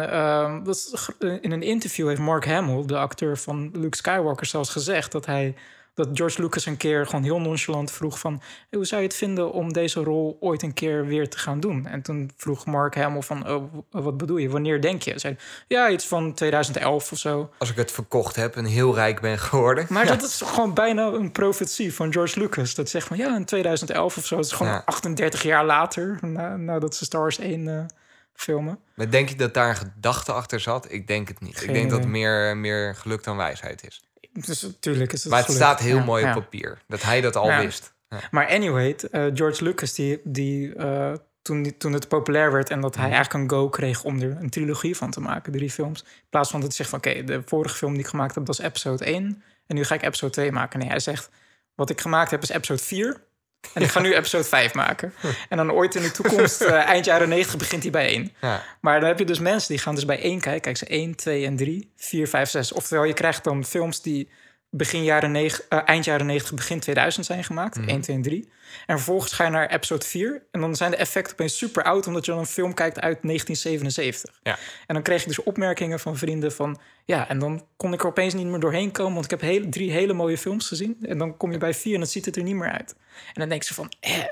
dat 0.64 0.74
is, 0.76 0.90
gr- 0.94 1.24
in 1.40 1.52
een 1.52 1.62
interview 1.62 2.08
heeft 2.08 2.20
Mark 2.20 2.46
Hamill, 2.46 2.86
de 2.86 2.98
acteur 2.98 3.38
van 3.38 3.70
Luke 3.72 3.96
Skywalker, 3.96 4.46
zelfs 4.46 4.70
gezegd 4.70 5.12
dat 5.12 5.26
hij 5.26 5.54
dat 5.98 6.08
George 6.12 6.42
Lucas 6.42 6.66
een 6.66 6.76
keer 6.76 7.06
gewoon 7.06 7.22
heel 7.22 7.40
nonchalant 7.40 7.90
vroeg 7.90 8.18
van 8.18 8.32
"Hey, 8.40 8.66
hoe 8.70 8.84
zou 8.84 9.00
je 9.00 9.06
het 9.06 9.16
vinden 9.16 9.52
om 9.52 9.72
deze 9.72 10.00
rol 10.00 10.36
ooit 10.40 10.62
een 10.62 10.74
keer 10.74 11.06
weer 11.06 11.28
te 11.28 11.38
gaan 11.38 11.60
doen? 11.60 11.86
En 11.86 12.02
toen 12.02 12.30
vroeg 12.36 12.66
Mark 12.66 12.94
Hamill 12.94 13.22
van 13.22 13.48
oh, 13.48 13.72
wat 13.90 14.16
bedoel 14.16 14.36
je? 14.36 14.48
Wanneer 14.48 14.80
denk 14.80 15.02
je? 15.02 15.18
Zei 15.18 15.36
ja 15.66 15.90
iets 15.90 16.06
van 16.06 16.34
2011 16.34 17.12
of 17.12 17.18
zo. 17.18 17.50
Als 17.58 17.70
ik 17.70 17.76
het 17.76 17.92
verkocht 17.92 18.36
heb 18.36 18.56
en 18.56 18.64
heel 18.64 18.94
rijk 18.94 19.20
ben 19.20 19.38
geworden. 19.38 19.86
Maar 19.88 20.06
dat 20.06 20.22
is 20.22 20.42
gewoon 20.44 20.74
bijna 20.74 21.06
een 21.06 21.32
profetie 21.32 21.94
van 21.94 22.12
George 22.12 22.38
Lucas. 22.38 22.74
Dat 22.74 22.88
zegt 22.88 23.06
van 23.06 23.16
ja, 23.16 23.36
in 23.36 23.44
2011 23.44 24.16
of 24.16 24.26
zo. 24.26 24.36
Het 24.36 24.46
is 24.46 24.52
gewoon 24.52 24.72
Ja. 24.72 24.82
38 24.84 25.42
jaar 25.42 25.64
later, 25.64 26.18
na, 26.20 26.56
nadat 26.56 26.94
ze 26.94 27.04
Star 27.04 27.20
Wars 27.20 27.38
1 27.38 27.68
eh, 27.68 27.84
filmen. 28.32 28.78
Maar 28.94 29.10
denk 29.10 29.28
je 29.28 29.34
dat 29.34 29.54
daar 29.54 29.68
een 29.68 29.76
gedachte 29.76 30.32
achter 30.32 30.60
zat? 30.60 30.92
Ik 30.92 31.06
denk 31.06 31.28
het 31.28 31.40
niet. 31.40 31.58
Geen 31.58 31.68
ik 31.68 31.74
denk 31.74 31.90
dat 31.90 32.04
meer, 32.04 32.56
meer 32.56 32.94
geluk 32.94 33.24
dan 33.24 33.36
wijsheid 33.36 33.86
is. 33.86 34.02
Dus 34.32 34.62
natuurlijk 34.62 35.12
is 35.12 35.20
het 35.22 35.30
maar 35.32 35.38
het 35.40 35.48
geluk. 35.50 35.62
staat 35.62 35.80
heel 35.80 35.96
Ja, 35.96 36.04
mooi 36.04 36.24
ja. 36.24 36.36
op 36.36 36.42
papier. 36.42 36.78
Dat 36.86 37.02
hij 37.02 37.20
dat 37.20 37.36
al 37.36 37.46
Ja. 37.48 37.60
wist. 37.60 37.92
Ja. 38.08 38.20
Maar 38.30 38.48
anyway, 38.48 38.96
eh, 39.10 39.24
George 39.34 39.64
Lucas, 39.64 39.94
die, 39.94 40.20
die, 40.24 40.74
eh, 40.74 41.12
toen, 41.42 41.62
die- 41.62 41.76
toen 41.76 41.92
het 41.92 42.08
populair 42.08 42.52
werd 42.52 42.70
en 42.70 42.80
dat 42.80 42.94
Mhm. 42.94 43.00
hij 43.04 43.12
eigenlijk 43.12 43.44
een 43.44 43.58
go 43.58 43.68
kreeg 43.68 44.04
om 44.04 44.20
er 44.20 44.36
een 44.40 44.50
trilogie 44.50 44.96
van 44.96 45.10
te 45.10 45.20
maken, 45.20 45.52
drie 45.52 45.70
films. 45.70 46.02
In 46.02 46.08
plaats 46.30 46.50
van 46.50 46.60
dat 46.60 46.68
hij 46.68 46.76
zegt 46.76 46.90
van 46.90 46.98
oké, 46.98 47.24
de 47.24 47.42
vorige 47.46 47.76
film 47.76 47.92
die 47.92 48.00
ik 48.02 48.06
gemaakt 48.08 48.34
heb, 48.34 48.44
dat 48.46 48.58
is 48.58 48.64
episode 48.64 49.04
1. 49.10 49.42
En 49.66 49.74
nu 49.76 49.84
ga 49.84 49.94
ik 49.94 50.02
episode 50.02 50.32
2 50.32 50.52
maken. 50.52 50.78
Nee, 50.78 50.88
hij 50.88 51.00
zegt, 51.00 51.30
wat 51.74 51.90
ik 51.90 52.00
gemaakt 52.00 52.30
heb 52.30 52.42
is 52.42 52.48
episode 52.48 52.82
4. 52.82 53.20
En 53.74 53.82
ik 53.82 53.88
ga 53.88 54.00
nu 54.00 54.14
episode 54.14 54.44
5 54.44 54.74
maken. 54.74 55.14
En 55.48 55.56
dan 55.56 55.72
ooit 55.72 55.94
in 55.94 56.02
de 56.02 56.10
toekomst, 56.10 56.60
eh, 56.60 56.72
eind 56.72 57.04
jaren 57.04 57.28
90, 57.28 57.56
begint 57.56 57.82
hij 57.82 57.92
bij 57.92 58.14
1. 58.14 58.32
Ja. 58.40 58.64
Maar 58.80 59.00
dan 59.00 59.08
heb 59.08 59.18
je 59.18 59.24
dus 59.24 59.38
mensen 59.38 59.68
die 59.68 59.78
gaan 59.78 59.94
dus 59.94 60.04
bij 60.04 60.24
1 60.24 60.40
kijken. 60.40 60.60
Kijk, 60.60 60.76
ze 60.76 60.94
1, 60.94 61.14
2 61.14 61.46
en 61.46 61.56
3, 61.56 61.92
4, 61.96 62.28
5, 62.28 62.50
6. 62.50 62.72
Oftewel, 62.72 63.04
je 63.04 63.12
krijgt 63.12 63.44
dan 63.44 63.64
films 63.64 64.02
die 64.02 64.28
begin 64.70 65.04
jaren 65.04 65.30
9, 65.32 65.64
eh, 65.68 65.78
eind 65.84 66.04
jaren 66.04 66.26
90, 66.26 66.54
begin 66.54 66.80
2000 66.80 67.26
zijn 67.26 67.44
gemaakt. 67.44 67.76
Mhm. 67.78 67.88
1, 67.88 68.00
2 68.00 68.16
en 68.16 68.22
3. 68.22 68.48
En 68.86 68.96
vervolgens 68.96 69.32
ga 69.32 69.44
je 69.44 69.50
naar 69.50 69.70
episode 69.70 70.04
4. 70.06 70.42
En 70.50 70.60
dan 70.60 70.76
zijn 70.76 70.90
de 70.90 70.96
effecten 70.96 71.32
opeens 71.32 71.58
super 71.58 71.82
oud... 71.82 72.06
omdat 72.06 72.24
je 72.24 72.30
dan 72.30 72.40
een 72.40 72.46
film 72.46 72.74
kijkt 72.74 73.00
uit 73.00 73.18
1977. 73.22 74.40
Ja. 74.42 74.58
En 74.86 74.94
dan 74.94 75.02
kreeg 75.02 75.20
ik 75.20 75.26
dus 75.26 75.42
opmerkingen 75.42 76.00
van 76.00 76.16
vrienden 76.16 76.52
van... 76.52 76.80
ja, 77.04 77.28
en 77.28 77.38
dan 77.38 77.66
kon 77.76 77.92
ik 77.92 78.00
er 78.00 78.06
opeens 78.06 78.34
niet 78.34 78.46
meer 78.46 78.60
doorheen 78.60 78.90
komen... 78.90 79.12
want 79.12 79.24
ik 79.24 79.30
heb 79.30 79.40
heel, 79.40 79.68
drie 79.68 79.90
hele 79.90 80.12
mooie 80.12 80.38
films 80.38 80.66
gezien. 80.68 80.96
En 81.02 81.18
dan 81.18 81.36
kom 81.36 81.52
je 81.52 81.58
bij 81.58 81.74
4 81.74 81.92
en 81.94 82.00
dan 82.00 82.08
ziet 82.08 82.24
het 82.24 82.36
er 82.36 82.42
niet 82.42 82.54
meer 82.54 82.70
uit. 82.70 82.94
En 83.26 83.40
dan 83.40 83.48
denk 83.48 83.62
ze 83.62 83.74
van... 83.74 83.92
Eh, 84.00 84.24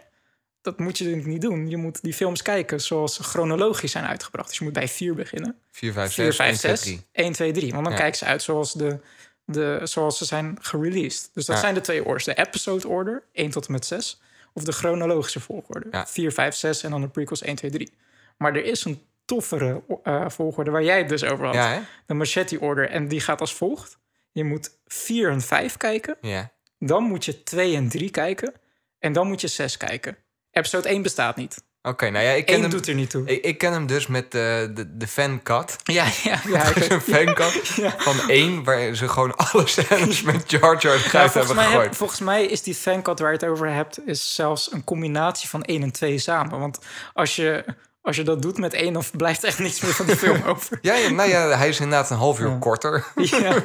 dat 0.62 0.78
moet 0.78 0.98
je 0.98 1.04
niet 1.16 1.40
doen. 1.40 1.68
Je 1.68 1.76
moet 1.76 2.02
die 2.02 2.14
films 2.14 2.42
kijken 2.42 2.80
zoals 2.80 3.14
ze 3.14 3.22
chronologisch 3.22 3.92
zijn 3.92 4.04
uitgebracht. 4.04 4.48
Dus 4.48 4.58
je 4.58 4.64
moet 4.64 4.72
bij 4.72 4.88
4 4.88 5.14
beginnen. 5.14 5.56
4, 5.70 5.92
5, 5.92 6.12
4, 6.12 6.24
6, 6.24 6.36
5, 6.36 6.48
1, 6.50 6.58
2, 6.58 6.76
6, 6.76 6.84
3. 6.84 7.06
1, 7.12 7.32
2, 7.32 7.52
3. 7.52 7.72
Want 7.72 7.84
dan 7.84 7.92
Ja. 7.92 7.98
kijken 7.98 8.18
ze 8.18 8.24
uit 8.24 8.42
zoals, 8.42 8.72
de, 8.72 8.98
de, 9.46 9.80
zoals 9.82 10.18
ze 10.18 10.24
zijn 10.24 10.56
gereleased. 10.60 11.30
Dus 11.32 11.46
dat 11.46 11.56
Ja. 11.56 11.62
zijn 11.62 11.74
de 11.74 11.80
twee 11.80 12.04
orders. 12.04 12.24
De 12.24 12.34
episode 12.34 12.88
order, 12.88 13.22
1 13.32 13.50
tot 13.50 13.66
en 13.66 13.72
met 13.72 13.86
6. 13.86 14.20
Of 14.52 14.64
de 14.64 14.72
chronologische 14.72 15.40
volgorde. 15.40 15.86
Ja. 15.90 16.06
4, 16.06 16.32
5, 16.32 16.54
6 16.54 16.82
en 16.82 16.90
dan 16.90 17.00
de 17.00 17.08
prequels 17.08 17.42
1, 17.42 17.56
2, 17.56 17.70
3. 17.70 17.92
Maar 18.36 18.54
er 18.54 18.64
is 18.64 18.84
een 18.84 19.02
toffere 19.24 19.82
eh, 20.02 20.28
volgorde 20.28 20.70
waar 20.70 20.82
jij 20.82 20.98
het 20.98 21.08
dus 21.08 21.24
over 21.24 21.44
had. 21.46 21.54
Ja? 21.54 21.82
De 22.06 22.14
machete 22.14 22.60
order. 22.60 22.88
En 22.90 23.08
die 23.08 23.20
gaat 23.20 23.40
als 23.40 23.54
volgt. 23.54 23.98
Je 24.32 24.44
moet 24.44 24.70
4 24.86 25.30
en 25.30 25.40
5 25.40 25.76
kijken. 25.76 26.16
Ja. 26.20 26.52
Dan 26.78 27.02
moet 27.02 27.24
je 27.24 27.42
2 27.42 27.76
en 27.76 27.88
3 27.88 28.10
kijken. 28.10 28.52
En 28.98 29.12
dan 29.12 29.26
moet 29.28 29.40
je 29.40 29.48
6 29.48 29.76
kijken. 29.76 30.16
Episode 30.50 30.88
1 30.88 31.02
bestaat 31.02 31.36
niet. 31.36 31.64
Oké, 31.86 32.10
nou 32.10 32.24
ja, 32.24 32.30
ik 32.30 32.44
ken, 32.46 32.54
1 32.54 32.62
hem, 32.62 32.70
doet 32.70 32.86
er 32.88 32.94
niet 32.94 33.10
toe. 33.10 33.24
ik, 33.26 33.44
ik 33.44 33.58
ken 33.58 33.72
hem 33.72 33.86
dus 33.86 34.06
met 34.06 34.32
de, 34.32 34.70
de, 34.74 34.96
de 34.96 35.06
fancut. 35.06 35.76
Ja, 35.84 36.06
ja, 36.22 36.40
ja. 36.48 36.74
is 36.74 36.88
een 36.88 37.00
fancut 37.00 37.78
van 37.96 38.28
één... 38.30 38.64
waar 38.64 38.94
ze 38.94 39.08
gewoon 39.08 39.36
alle 39.36 39.66
scènes 39.66 40.22
met 40.22 40.50
Jar 40.50 40.80
Jar 40.80 40.96
Ja, 40.98 41.04
eruit 41.04 41.34
hebben 41.34 41.54
mij 41.54 41.64
heb- 41.64 41.72
gegooid. 41.74 41.96
volgens 41.96 42.20
mij 42.20 42.44
is 42.46 42.62
die 42.62 42.74
fancut 42.74 43.18
waar 43.18 43.32
je 43.32 43.36
het 43.38 43.46
over 43.46 43.68
hebt... 43.72 44.06
is 44.06 44.34
zelfs 44.34 44.72
een 44.72 44.84
combinatie 44.84 45.48
van 45.48 45.62
1 45.62 45.82
en 45.82 45.90
2 45.92 46.18
samen. 46.18 46.58
Want 46.58 46.78
als 47.12 47.36
je, 47.36 47.64
als 48.02 48.16
je 48.16 48.22
dat 48.22 48.42
doet 48.42 48.58
met 48.58 48.72
1... 48.74 48.92
dan 48.92 49.02
blijft 49.12 49.44
echt 49.44 49.58
niks 49.58 49.80
meer 49.80 49.92
van 49.94 50.06
die 50.06 50.16
film 50.16 50.42
over. 50.50 50.78
Ja, 50.82 50.94
ja, 50.94 51.10
nou 51.10 51.28
ja, 51.28 51.48
hij 51.56 51.68
is 51.68 51.80
inderdaad 51.80 52.10
een 52.10 52.16
half 52.16 52.40
uur 52.40 52.48
Ja. 52.48 52.56
korter. 52.58 53.04
ja. 53.14 53.64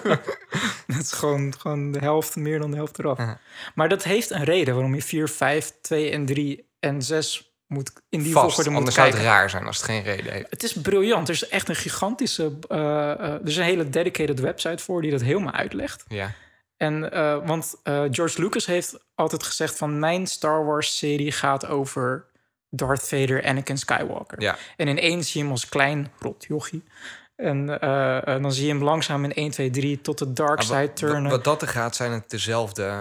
Dat 0.87 1.01
is 1.01 1.11
gewoon, 1.11 1.53
gewoon 1.59 1.91
de 1.91 1.99
helft, 1.99 2.35
meer 2.35 2.59
dan 2.59 2.69
de 2.71 2.77
helft 2.77 2.99
eraf. 2.99 3.17
Ja. 3.17 3.39
Maar 3.75 3.89
dat 3.89 4.03
heeft 4.03 4.29
een 4.29 4.43
reden 4.43 4.73
waarom 4.73 4.95
je 4.95 5.01
4, 5.01 5.29
5, 5.29 5.71
2 5.81 6.11
en 6.11 6.25
3 6.25 6.69
en 6.79 7.01
6 7.01 7.45
moet, 7.71 7.91
in 8.09 8.21
die 8.21 8.31
Vast, 8.31 8.45
volgorde 8.45 8.69
moet 8.69 8.77
anders 8.77 8.95
zou 8.95 9.09
het 9.09 9.17
raar 9.17 9.49
zijn 9.49 9.65
als 9.65 9.77
het 9.77 9.85
geen 9.85 10.03
reden 10.03 10.33
heeft. 10.33 10.49
Het 10.49 10.63
is 10.63 10.73
briljant. 10.73 11.27
Er 11.27 11.33
is 11.33 11.47
echt 11.47 11.69
een 11.69 11.75
gigantische... 11.75 12.51
eh, 12.67 13.11
eh, 13.11 13.19
er 13.19 13.47
is 13.47 13.57
een 13.57 13.63
hele 13.63 13.89
dedicated 13.89 14.39
website 14.39 14.83
voor 14.83 15.01
die 15.01 15.11
dat 15.11 15.21
helemaal 15.21 15.53
uitlegt. 15.53 16.03
Ja. 16.07 16.31
En, 16.77 17.11
eh, 17.11 17.47
want 17.47 17.75
eh, 17.83 18.03
George 18.11 18.41
Lucas 18.41 18.65
heeft 18.65 18.97
altijd 19.15 19.43
gezegd 19.43 19.77
van... 19.77 19.99
mijn 19.99 20.27
Star 20.27 20.65
Wars-serie 20.65 21.31
gaat 21.31 21.65
over 21.65 22.25
Darth 22.69 23.07
Vader, 23.07 23.45
Anakin 23.45 23.77
Skywalker. 23.77 24.41
Ja. 24.41 24.57
En 24.77 24.87
in 24.87 24.99
één 24.99 25.23
zie 25.23 25.37
je 25.37 25.41
hem 25.41 25.51
als 25.51 25.69
klein 25.69 26.11
rotjochie. 26.19 26.83
En 27.35 27.79
eh, 27.79 28.35
eh, 28.35 28.41
dan 28.41 28.53
zie 28.53 28.65
je 28.65 28.71
hem 28.71 28.83
langzaam 28.83 29.23
in 29.23 29.33
1, 29.33 29.51
2, 29.51 29.69
3 29.69 30.01
tot 30.01 30.17
de 30.17 30.33
dark 30.33 30.61
side 30.61 30.93
turnen. 30.93 31.21
wat, 31.23 31.31
wat 31.31 31.43
dat 31.43 31.61
er 31.61 31.67
gaat, 31.67 31.95
zijn 31.95 32.11
het 32.11 32.29
dezelfde... 32.29 32.93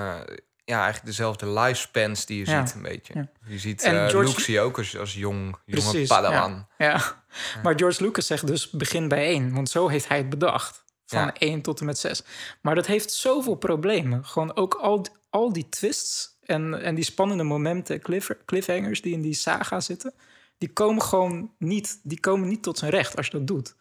Ja, 0.71 0.77
eigenlijk 0.83 1.07
dezelfde 1.07 1.47
lifespans 1.51 2.27
die 2.27 2.39
je 2.45 2.51
Ja. 2.51 2.67
ziet, 2.67 2.75
een 2.75 2.83
beetje. 2.83 3.13
Ja. 3.17 3.29
Je 3.47 3.59
ziet 3.59 3.83
En 3.83 3.95
eh 4.05 4.09
George- 4.09 4.29
Luke 4.29 4.41
zie 4.41 4.55
je 4.55 4.61
ook 4.61 4.79
als, 4.79 4.99
als 4.99 5.15
jong, 5.15 5.57
jonge 5.67 5.81
Precies, 5.91 6.09
padawan. 6.09 6.67
Ja. 6.79 7.23
Maar 7.63 7.75
George 7.79 8.03
Lucas 8.05 8.27
zegt 8.27 8.47
dus 8.47 8.71
begin 8.71 9.09
bij 9.09 9.27
1, 9.29 9.55
want 9.55 9.69
zo 9.71 9.89
heeft 9.89 10.09
hij 10.09 10.19
het 10.19 10.29
bedacht. 10.29 10.85
Van 11.07 11.21
Ja. 11.21 11.35
1 11.39 11.61
tot 11.63 11.81
en 11.81 11.87
met 11.87 11.99
6. 11.99 12.23
Maar 12.63 12.75
dat 12.75 12.87
heeft 12.87 13.13
zoveel 13.13 13.55
problemen. 13.55 14.25
Gewoon 14.25 14.57
ook 14.57 14.75
al, 14.75 15.07
al 15.31 15.53
die 15.53 15.69
twists 15.69 16.39
en, 16.43 16.83
en 16.83 16.95
die 16.95 17.05
spannende 17.05 17.43
momenten, 17.43 18.01
cliff, 18.01 18.31
cliffhangers 18.47 19.03
die 19.03 19.13
in 19.13 19.21
die 19.21 19.35
saga 19.35 19.81
zitten, 19.81 20.15
die 20.59 20.73
komen 20.73 21.03
gewoon 21.03 21.53
niet, 21.59 22.01
die 22.03 22.21
komen 22.21 22.49
niet 22.49 22.63
tot 22.63 22.79
zijn 22.79 22.91
recht 22.91 23.17
als 23.17 23.27
je 23.27 23.33
dat 23.33 23.47
doet. 23.47 23.75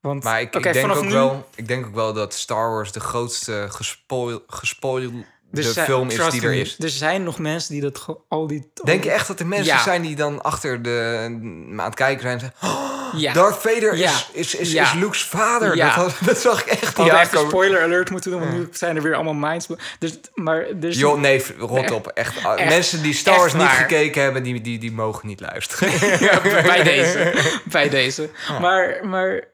Want 0.00 0.22
Maar 0.24 0.40
ik, 0.40 0.54
ik, 0.54 0.72
denk 0.72 0.92
ook 0.94 1.02
nu- 1.04 1.10
wel, 1.10 1.48
ik 1.54 1.68
denk 1.68 1.86
ook 1.86 1.94
wel 1.94 2.12
dat 2.12 2.34
Star 2.34 2.70
Wars 2.70 2.92
de 2.92 3.00
grootste 3.00 3.66
gespoil, 3.70 4.42
er 5.52 5.62
zijn- 5.62 5.86
film 5.86 6.08
is 6.08 6.30
die 6.30 6.42
er 6.42 6.50
me, 6.50 6.60
is. 6.60 6.78
Er 6.78 6.88
zijn 6.88 7.22
nog 7.22 7.38
mensen 7.38 7.72
die 7.72 7.82
dat 7.82 8.06
al 8.28 8.46
die. 8.46 8.70
al 8.74 8.84
Denk 8.84 9.04
je 9.04 9.10
echt 9.10 9.26
dat 9.26 9.40
er 9.40 9.46
mensen 9.46 9.74
Ja. 9.74 9.82
zijn 9.82 10.02
die 10.02 10.16
dan 10.16 10.42
achter 10.42 10.82
de 10.82 11.18
aan 11.70 11.78
het 11.84 11.94
kijken 11.94 12.20
zijn 12.22 12.32
en 12.34 12.40
zeggen... 12.40 12.68
"Oh, 12.68 12.94
Ja. 13.16 13.32
Darth 13.32 13.56
Vader 13.56 13.96
Ja. 13.96 14.10
is, 14.10 14.28
is, 14.32 14.54
is, 14.54 14.72
Ja. 14.72 14.82
is 14.82 14.92
Luke's 14.92 15.24
vader. 15.24 15.76
Ja. 15.76 15.84
Dat, 15.84 15.94
had- 15.94 16.16
dat 16.28 16.38
zag 16.38 16.60
ik 16.60 16.66
echt 16.66 16.82
niet 16.82 16.94
hadden 16.96 17.18
echt 17.18 17.32
een 17.34 17.46
spoiler 17.48 17.82
alert 17.82 18.10
moeten 18.10 18.30
doen, 18.30 18.40
want 18.40 18.52
nu 18.52 18.68
zijn 18.72 18.96
er 18.96 19.02
weer 19.02 19.14
allemaal 19.14 19.34
minds. 19.50 19.66
Dus, 19.98 20.18
maar 20.34 20.66
Joh, 20.78 21.20
nee, 21.20 21.44
rot 21.58 21.90
op. 21.90 22.06
Echt, 22.06 22.36
Echt. 22.36 22.68
mensen 22.68 23.02
die 23.02 23.12
Star 23.14 23.36
Wars 23.38 23.52
niet 23.52 23.62
waar. 23.62 23.70
gekeken 23.70 24.22
hebben, 24.22 24.42
die, 24.42 24.60
die, 24.60 24.78
die 24.78 24.92
mogen 24.92 25.28
niet 25.28 25.40
luisteren. 25.40 25.90
Ja, 26.26 26.40
bij 26.42 26.82
deze. 26.82 27.32
Bij 27.64 27.88
deze. 27.88 28.28
Maar, 28.60 29.00
maar 29.06 29.44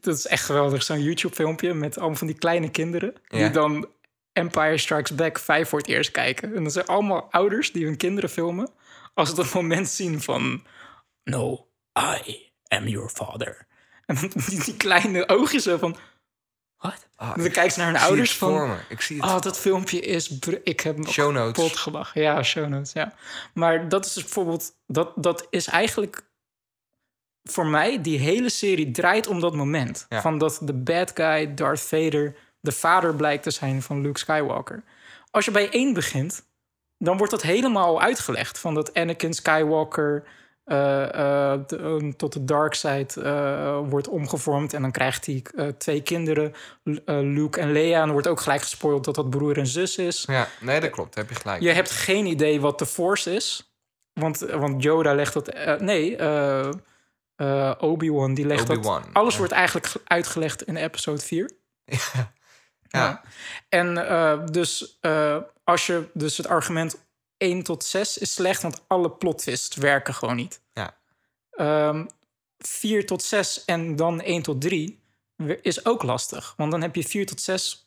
dat 0.00 0.16
is 0.16 0.26
echt 0.26 0.44
geweldig. 0.44 0.82
Zo'n 0.82 1.02
YouTube-filmpje 1.02 1.74
met 1.74 1.98
allemaal 1.98 2.16
van 2.16 2.26
die 2.26 2.38
kleine 2.38 2.70
kinderen... 2.70 3.14
die 3.28 3.40
Ja. 3.40 3.48
dan 3.48 3.86
Empire 4.40 4.78
Strikes 4.78 5.14
Back 5.14 5.38
5 5.38 5.68
voor 5.68 5.78
het 5.78 5.88
eerst 5.88 6.10
kijken. 6.10 6.54
En 6.54 6.64
dat 6.64 6.72
zijn 6.72 6.86
allemaal 6.86 7.28
ouders 7.30 7.72
die 7.72 7.84
hun 7.84 7.96
kinderen 7.96 8.30
filmen... 8.30 8.70
als 9.14 9.28
ze 9.28 9.34
dat 9.34 9.54
moment 9.54 9.88
zien 9.88 10.20
van... 10.20 10.66
No, 11.24 11.68
I 11.98 12.52
am 12.68 12.88
your 12.88 13.08
father. 13.08 13.66
En 14.06 14.14
dan 14.14 14.32
die, 14.46 14.64
die 14.64 14.76
kleine 14.76 15.28
oogjes 15.28 15.62
zo 15.62 15.78
van... 15.78 15.96
Wat? 16.78 17.08
Ah, 17.16 17.36
dan 17.36 17.44
ik 17.44 17.52
kijkt 17.52 17.72
ze 17.72 17.80
naar 17.80 17.92
hun 17.92 18.00
ouders 18.00 18.36
van... 18.36 18.76
Ik 18.88 19.00
zie 19.00 19.16
het. 19.16 19.30
Oh, 19.30 19.40
dat 19.40 19.58
filmpje 19.58 20.00
is... 20.00 20.38
Ik 20.62 20.80
heb 20.80 21.08
Show 21.08 21.32
notes. 21.32 21.62
kapot 21.62 21.76
gelachen. 21.78 22.20
Ja, 22.20 22.42
show 22.42 22.68
notes, 22.68 22.92
ja. 22.92 23.14
Maar 23.54 23.88
dat 23.88 24.06
is 24.06 24.12
dus 24.12 24.22
bijvoorbeeld... 24.22 24.72
Dat, 24.86 25.12
dat 25.16 25.46
is 25.50 25.66
eigenlijk... 25.66 26.28
Voor 27.42 27.66
mij, 27.66 28.00
die 28.00 28.18
hele 28.18 28.48
serie 28.50 28.90
draait 28.90 29.26
om 29.26 29.40
dat 29.40 29.54
moment. 29.54 30.06
Ja. 30.08 30.20
Van 30.20 30.38
dat 30.38 30.58
de 30.62 30.74
bad 30.74 31.10
guy, 31.14 31.54
Darth 31.54 31.80
Vader... 31.80 32.36
de 32.60 32.72
vader 32.72 33.14
blijkt 33.14 33.42
te 33.42 33.50
zijn 33.50 33.82
van 33.82 34.00
Luke 34.00 34.18
Skywalker. 34.18 34.82
Als 35.30 35.44
je 35.44 35.50
bij 35.50 35.70
één 35.70 35.92
begint... 35.92 36.48
dan 36.98 37.16
wordt 37.16 37.32
dat 37.32 37.42
helemaal 37.42 38.00
uitgelegd. 38.00 38.58
Van 38.58 38.74
dat 38.74 38.94
Anakin 38.94 39.34
Skywalker... 39.34 40.24
eh, 40.64 41.02
eh, 41.52 41.60
de- 41.66 42.14
tot 42.16 42.32
de 42.32 42.44
dark 42.44 42.74
side 42.74 43.22
eh, 43.22 43.78
wordt 43.88 44.08
omgevormd. 44.08 44.72
En 44.72 44.82
dan 44.82 44.90
krijgt 44.90 45.26
hij 45.26 45.42
twee 45.78 46.02
kinderen, 46.02 46.52
Luke 47.04 47.60
en 47.60 47.72
Leia. 47.72 48.02
En 48.02 48.12
wordt 48.12 48.26
ook 48.26 48.40
gelijk 48.40 48.62
gespoild 48.62 49.04
dat 49.04 49.14
dat 49.14 49.30
broer 49.30 49.58
en 49.58 49.66
zus 49.66 49.96
is. 49.96 50.24
Ja, 50.26 50.48
nee, 50.60 50.80
dat 50.80 50.90
klopt. 50.90 51.14
Heb 51.14 51.28
je 51.28 51.34
gelijk. 51.34 51.62
Je 51.62 51.70
hebt 51.70 51.90
geen 51.90 52.26
idee 52.26 52.60
wat 52.60 52.78
de 52.78 52.86
Force 52.86 53.34
is. 53.34 53.74
Want, 54.12 54.38
want 54.38 54.82
Yoda 54.82 55.14
legt 55.14 55.32
dat... 55.32 55.78
nee, 55.80 56.16
Obi-Wan 57.78 58.34
die 58.34 58.46
legt 58.46 58.70
Obi-Wan, 58.70 59.02
dat... 59.02 59.10
Alles 59.14 59.32
ja. 59.32 59.38
wordt 59.38 59.52
eigenlijk 59.54 59.86
ge- 59.86 60.00
uitgelegd 60.04 60.62
in 60.62 60.76
episode 60.76 61.20
4. 61.20 61.50
Ja. 61.84 61.98
En 63.68 64.08
eh, 64.08 64.46
dus 64.46 64.98
eh, 65.00 65.36
als 65.64 65.86
je... 65.86 66.10
Dus 66.14 66.36
het 66.36 66.46
argument 66.46 67.04
1 67.36 67.62
tot 67.62 67.84
6 67.84 68.18
is 68.18 68.34
slecht... 68.34 68.62
want 68.62 68.82
alle 68.86 69.10
plot 69.10 69.38
twists 69.38 69.76
werken 69.76 70.14
gewoon 70.14 70.36
niet. 70.36 70.60
Ja. 70.72 70.96
Ehm 71.50 72.06
4 72.58 73.06
tot 73.06 73.22
6 73.22 73.64
en 73.64 73.96
dan 73.96 74.20
1 74.20 74.42
tot 74.42 74.60
3 74.60 75.02
is 75.62 75.84
ook 75.84 76.02
lastig. 76.02 76.54
Want 76.56 76.70
dan 76.70 76.82
heb 76.82 76.94
je 76.94 77.04
4 77.04 77.26
tot 77.26 77.40
6 77.40 77.86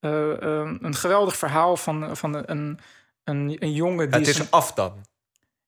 eh, 0.00 0.32
eh, 0.42 0.76
een 0.80 0.94
geweldig 0.94 1.36
verhaal 1.36 1.76
van, 1.76 2.16
van 2.16 2.34
een, 2.34 2.78
een, 3.24 3.56
een 3.58 3.72
jongen 3.72 4.04
Ja, 4.04 4.10
die... 4.10 4.18
het 4.20 4.28
is 4.28 4.36
zijn- 4.36 4.50
af 4.50 4.72
dan. 4.72 5.04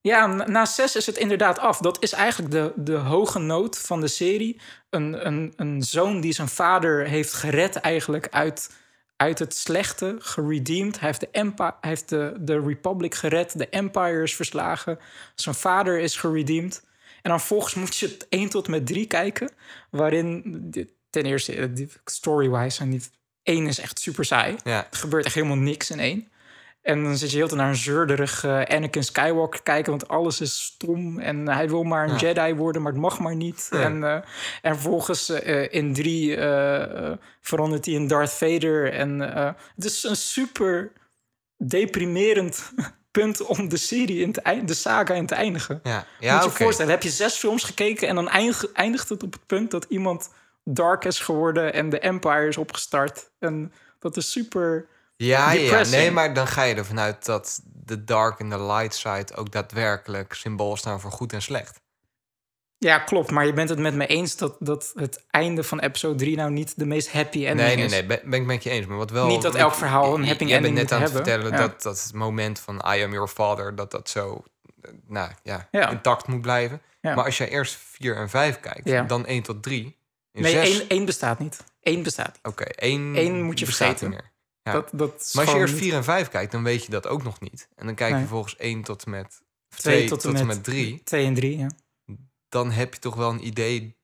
Ja, 0.09 0.27
na 0.27 0.65
6 0.65 0.97
is 0.97 1.07
het 1.07 1.19
inderdaad 1.19 1.59
af. 1.59 1.79
Dat 1.79 2.03
is 2.03 2.13
eigenlijk 2.13 2.53
de, 2.53 2.73
de 2.77 2.97
hoge 2.97 3.39
noot 3.39 3.79
van 3.79 4.01
de 4.01 4.09
serie. 4.09 4.61
Een, 4.91 5.27
een, 5.27 5.53
een 5.57 5.83
zoon 5.83 6.21
die 6.21 6.33
zijn 6.33 6.49
vader 6.49 7.07
heeft 7.07 7.33
gered 7.33 7.77
eigenlijk 7.77 8.29
uit, 8.31 8.71
uit 9.17 9.39
het 9.39 9.55
slechte, 9.55 10.17
geredeemd. 10.19 11.01
Hij 11.01 11.09
heeft, 11.09 11.21
de, 11.21 11.29
Empire, 11.31 11.75
hij 11.81 11.91
heeft 11.91 12.09
de, 12.09 12.35
de 12.39 12.61
Republic 12.61 13.15
gered, 13.15 13.59
de 13.59 13.69
Empire 13.69 14.23
is 14.23 14.37
verslagen. 14.37 14.99
Zijn 15.35 15.55
vader 15.55 15.99
is 15.99 16.17
geredeemd. 16.17 16.83
En 17.23 17.31
dan 17.31 17.41
volgens 17.41 17.75
moet 17.75 17.97
je 17.97 18.07
het 18.07 18.27
1 18.29 18.49
tot 18.49 18.69
met 18.69 18.87
3 18.87 19.07
kijken. 19.07 19.51
Waarin, 19.91 20.71
ten 21.11 21.25
eerste, 21.25 21.55
eh, 21.55 21.87
story-wise, 22.05 22.89
die 22.89 23.03
1 23.43 23.67
is 23.67 23.79
echt 23.79 23.99
super 23.99 24.25
saai. 24.25 24.57
Ja. 24.65 24.87
Er 24.91 24.97
gebeurt 24.97 25.25
echt 25.25 25.35
helemaal 25.35 25.57
niks 25.57 25.91
in 25.91 26.01
één. 26.01 26.29
En 26.83 27.03
dan 27.05 27.17
zit 27.17 27.31
je 27.31 27.37
heel 27.37 27.47
tijd 27.47 27.61
naar 27.61 27.69
een 27.69 27.77
zeurderig 27.77 28.45
eh, 28.45 28.63
Anakin 28.63 29.05
Skywalker 29.05 29.63
kijken, 29.63 29.91
want 29.91 30.09
alles 30.09 30.41
is 30.41 30.63
stom. 30.63 31.19
En 31.19 31.49
hij 31.49 31.69
wil 31.69 31.83
maar 31.83 32.05
een 32.09 32.19
Ja. 32.19 32.35
Jedi 32.35 32.55
worden, 32.55 32.83
maar 32.83 32.93
het 32.93 33.01
mag 33.01 33.19
maar 33.19 33.37
niet. 33.37 33.67
Ja. 33.71 33.81
En, 33.81 34.05
eh, 34.05 34.13
en 34.63 34.75
vervolgens 34.75 35.29
eh, 35.29 35.73
in 35.73 35.95
drie 35.95 36.37
verandert 37.41 37.85
hij 37.85 37.95
in 37.95 38.07
Darth 38.07 38.33
Vader. 38.33 38.93
En 38.93 39.19
het 39.75 39.85
is 39.85 40.05
een 40.05 40.17
super 40.17 40.93
deprimerend 41.57 42.73
punt 43.11 43.43
om 43.47 43.69
de 43.69 43.77
serie 43.77 44.21
in 44.23 44.33
te 44.33 44.63
de 44.65 44.75
saga 44.75 45.15
in 45.15 45.27
te 45.27 45.35
eindigen. 45.35 45.81
Ja, 45.83 45.97
Moet 45.97 46.43
je 46.43 46.49
je 46.51 46.51
voorstellen, 46.51 46.93
heb 46.93 47.03
je 47.03 47.11
zes 47.11 47.35
films 47.37 47.65
gekeken 47.65 48.09
en 48.09 48.15
dan 48.15 48.29
eindig- 48.29 48.73
eindigt 48.73 49.09
het 49.09 49.23
op 49.23 49.33
het 49.33 49.47
punt 49.47 49.71
dat 49.71 49.87
iemand 49.89 50.31
dark 50.65 51.05
is 51.05 51.19
geworden 51.21 51.73
en 51.73 51.89
de 51.91 51.99
Empire 51.99 52.49
is 52.49 52.57
opgestart. 52.57 53.31
En 53.39 53.73
dat 53.99 54.17
is 54.17 54.31
super. 54.31 54.87
Ja, 55.21 55.53
ja, 55.53 55.85
nee, 55.85 56.11
maar 56.11 56.35
dan 56.35 56.47
ga 56.47 56.63
je 56.63 56.75
ervan 56.75 57.01
uit 57.01 57.25
dat 57.25 57.61
de 57.65 58.05
dark 58.05 58.39
en 58.41 58.51
de 58.51 58.63
light 58.63 58.95
side 58.95 59.35
ook 59.37 59.53
daadwerkelijk 59.53 60.33
symbool 60.35 60.77
staan 60.77 61.01
voor 61.01 61.11
goed 61.13 61.33
en 61.33 61.43
slecht. 61.43 61.81
Ja, 62.77 62.99
klopt. 62.99 63.31
Maar 63.31 63.47
je 63.47 63.53
bent 63.53 63.69
het 63.69 63.79
met 63.79 63.95
me 63.95 64.07
eens 64.07 64.37
dat, 64.37 64.57
dat 64.59 64.93
het 64.95 65.25
einde 65.31 65.63
van 65.65 65.81
episode 65.81 66.15
3 66.15 66.37
nou 66.37 66.51
niet 66.51 66.73
de 66.79 66.87
meest 66.87 67.13
happy 67.13 67.47
ending 67.47 67.67
Nee, 67.69 67.77
nee, 67.77 67.85
is. 67.85 67.91
nee, 67.91 68.07
ben, 68.07 68.21
ben 68.25 68.41
ik 68.41 68.47
met 68.47 68.63
je 68.63 68.71
eens. 68.71 68.87
Maar 68.87 68.97
wat 68.97 69.11
wel. 69.11 69.27
Niet 69.27 69.43
dat 69.43 69.55
elk 69.55 69.75
verhaal 69.75 70.15
een 70.15 70.27
happy 70.27 70.45
Jij 70.45 70.61
bent 70.61 70.67
ending 70.67 70.75
net 70.75 70.93
aan 70.93 71.03
het 71.03 71.11
vertellen 71.11 71.51
Ja. 71.51 71.57
dat, 71.57 71.83
dat 71.83 72.03
het 72.03 72.13
moment 72.15 72.59
van 72.59 72.75
I 72.77 73.03
am 73.03 73.13
your 73.13 73.29
father, 73.29 73.75
dat 73.75 73.91
dat 73.91 74.09
zo, 74.09 74.45
nou 75.07 75.31
ja, 75.43 75.69
Ja. 75.71 75.91
intact 75.91 76.27
moet 76.27 76.41
blijven. 76.41 76.83
Ja. 77.01 77.15
Maar 77.15 77.25
als 77.25 77.39
jij 77.39 77.49
eerst 77.49 77.77
4 77.77 78.17
en 78.17 78.29
5 78.31 78.61
kijkt, 78.61 79.09
dan 79.09 79.27
1 79.27 79.43
tot 79.43 79.63
3. 79.63 79.97
In 80.33 80.43
Nee, 80.43 80.53
zes- 80.53 80.79
één, 80.81 80.89
één 80.89 81.05
bestaat 81.05 81.39
niet. 81.39 81.65
Eén 81.83 82.03
bestaat 82.03 82.27
niet. 82.33 82.47
Oké, 82.53 82.65
één, 82.65 83.15
Één 83.17 83.43
moet 83.43 83.59
je 83.59 83.65
vergeten. 83.65 84.09
meer. 84.09 84.28
Ja. 84.69 84.73
Dat, 84.75 84.89
dat 84.93 85.31
Maar 85.35 85.45
als 85.45 85.55
je 85.55 85.61
eerst 85.61 85.73
niet- 85.75 85.83
4 85.83 85.95
en 85.95 86.05
5 86.05 86.29
kijkt, 86.29 86.53
dan 86.53 86.63
weet 86.63 86.85
je 86.85 86.91
dat 86.91 87.07
ook 87.07 87.23
nog 87.23 87.41
niet. 87.41 87.69
En 87.77 87.87
dan 87.87 87.95
kijk 87.95 88.11
je 88.13 88.17
Nee. 88.19 88.27
volgens 88.27 88.55
1 88.59 88.83
tot 88.83 89.05
en 89.05 89.11
met 89.11 89.41
Twee 89.77 89.97
2 89.97 90.09
tot 90.09 90.21
tot, 90.21 90.35
en 90.35 90.47
met- 90.47 90.57
met 90.57 90.65
3. 90.65 91.01
Twee 91.05 91.27
en 91.27 91.35
drie, 91.35 91.59
ja. 91.59 91.69
Dan 92.49 92.71
heb 92.71 92.95
je 92.95 93.01
toch 93.01 93.15
wel 93.15 93.31
een 93.31 93.47
idee. 93.47 93.97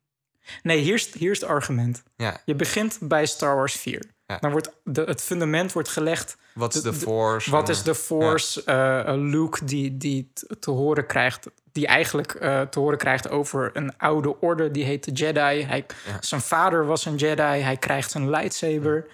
Nee, 0.63 0.79
hier 0.79 0.95
is, 0.95 1.13
hier 1.15 1.31
is 1.31 1.41
het 1.41 1.49
argument. 1.51 2.03
Ja, 2.17 2.41
Je 2.45 2.55
begint 2.55 2.99
bij 3.01 3.27
Star 3.27 3.57
Wars 3.57 3.75
4. 3.75 4.03
Ja. 4.27 4.39
Dan 4.39 4.51
wordt 4.51 4.71
de, 4.85 5.03
het 5.03 5.23
fundament 5.23 5.73
wordt 5.73 5.89
gelegd. 5.89 6.37
wat 6.55 6.75
is 6.75 6.83
De- 6.83 6.93
force? 6.93 7.51
Wat 7.51 7.69
is 7.69 7.83
de 7.83 7.95
Force? 7.95 8.65
eh, 8.65 9.01
eh, 9.09 9.15
Luke 9.21 9.65
die, 9.65 9.97
die 9.97 10.33
te 10.61 10.71
horen 10.71 11.07
krijgt... 11.07 11.47
die 11.73 11.87
eigenlijk 11.87 12.35
eh, 12.35 12.61
te 12.61 12.79
horen 12.79 12.99
krijgt 12.99 13.29
over 13.29 13.71
een 13.73 13.99
oude 13.99 14.41
orde... 14.41 14.71
die 14.71 14.85
heet 14.85 15.05
de 15.05 15.13
Jedi. 15.13 15.63
Hij, 15.65 15.87
Ja. 16.07 16.17
Zijn 16.21 16.41
vader 16.41 16.87
was 16.87 17.05
een 17.05 17.17
Jedi. 17.17 17.43
Hij 17.43 17.77
krijgt 17.77 18.11
zijn 18.11 18.31
lightsaber. 18.31 19.07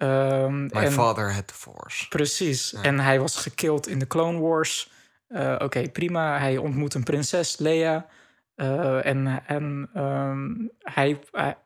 Ehm, 0.00 0.62
My 0.62 0.70
en- 0.70 0.92
father 0.92 1.32
had 1.34 1.46
the 1.46 1.54
force. 1.54 2.08
Precies. 2.08 2.72
En 2.72 3.00
hij 3.00 3.20
was 3.20 3.36
gekild 3.36 3.86
in 3.86 3.98
de 3.98 4.06
Clone 4.06 4.38
Wars. 4.38 4.90
Eh, 5.28 5.56
Oké, 5.58 5.88
prima. 5.88 6.38
Hij 6.38 6.56
ontmoet 6.56 6.94
een 6.94 7.02
prinses, 7.02 7.58
Leia. 7.58 8.06
Eh, 8.54 9.06
en 9.06 9.42
en 9.46 9.90
ehm, 9.94 10.48
hij, 10.78 11.20
hij, 11.30 11.56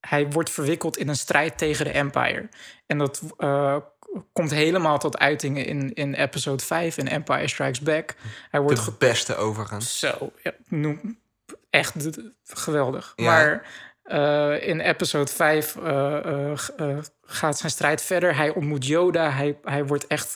hij 0.00 0.30
wordt 0.30 0.50
verwikkeld 0.50 0.96
in 0.96 1.08
een 1.08 1.16
strijd 1.16 1.58
tegen 1.58 1.84
de 1.84 1.90
Empire. 1.90 2.48
En 2.86 2.98
dat 2.98 3.22
eh, 3.36 3.76
komt 4.32 4.50
helemaal 4.50 4.98
tot 4.98 5.18
uiting 5.18 5.66
in, 5.66 5.92
in 5.94 6.14
episode 6.14 6.64
5 6.64 6.96
in 6.98 7.08
Empire 7.08 7.48
Strikes 7.48 7.80
Back. 7.80 8.14
Hij 8.50 8.60
wordt 8.60 8.84
De 8.84 8.92
beste 8.98 9.36
overigens. 9.36 9.98
zo, 9.98 10.32
ja, 10.42 10.52
noem, 10.68 11.18
echt 11.70 11.94
geweldig. 12.44 13.12
Ja. 13.16 13.24
Maar 13.24 13.66
eh, 14.06 14.68
in 14.68 14.80
episode 14.80 15.32
5 15.32 15.76
eh, 15.76 16.52
eh, 16.52 16.98
gaat 17.22 17.58
zijn 17.58 17.70
strijd 17.70 18.02
verder. 18.02 18.36
Hij 18.36 18.54
ontmoet 18.54 18.86
Yoda. 18.86 19.30
Hij, 19.30 19.58
hij 19.62 19.86
wordt 19.86 20.06
echt 20.06 20.34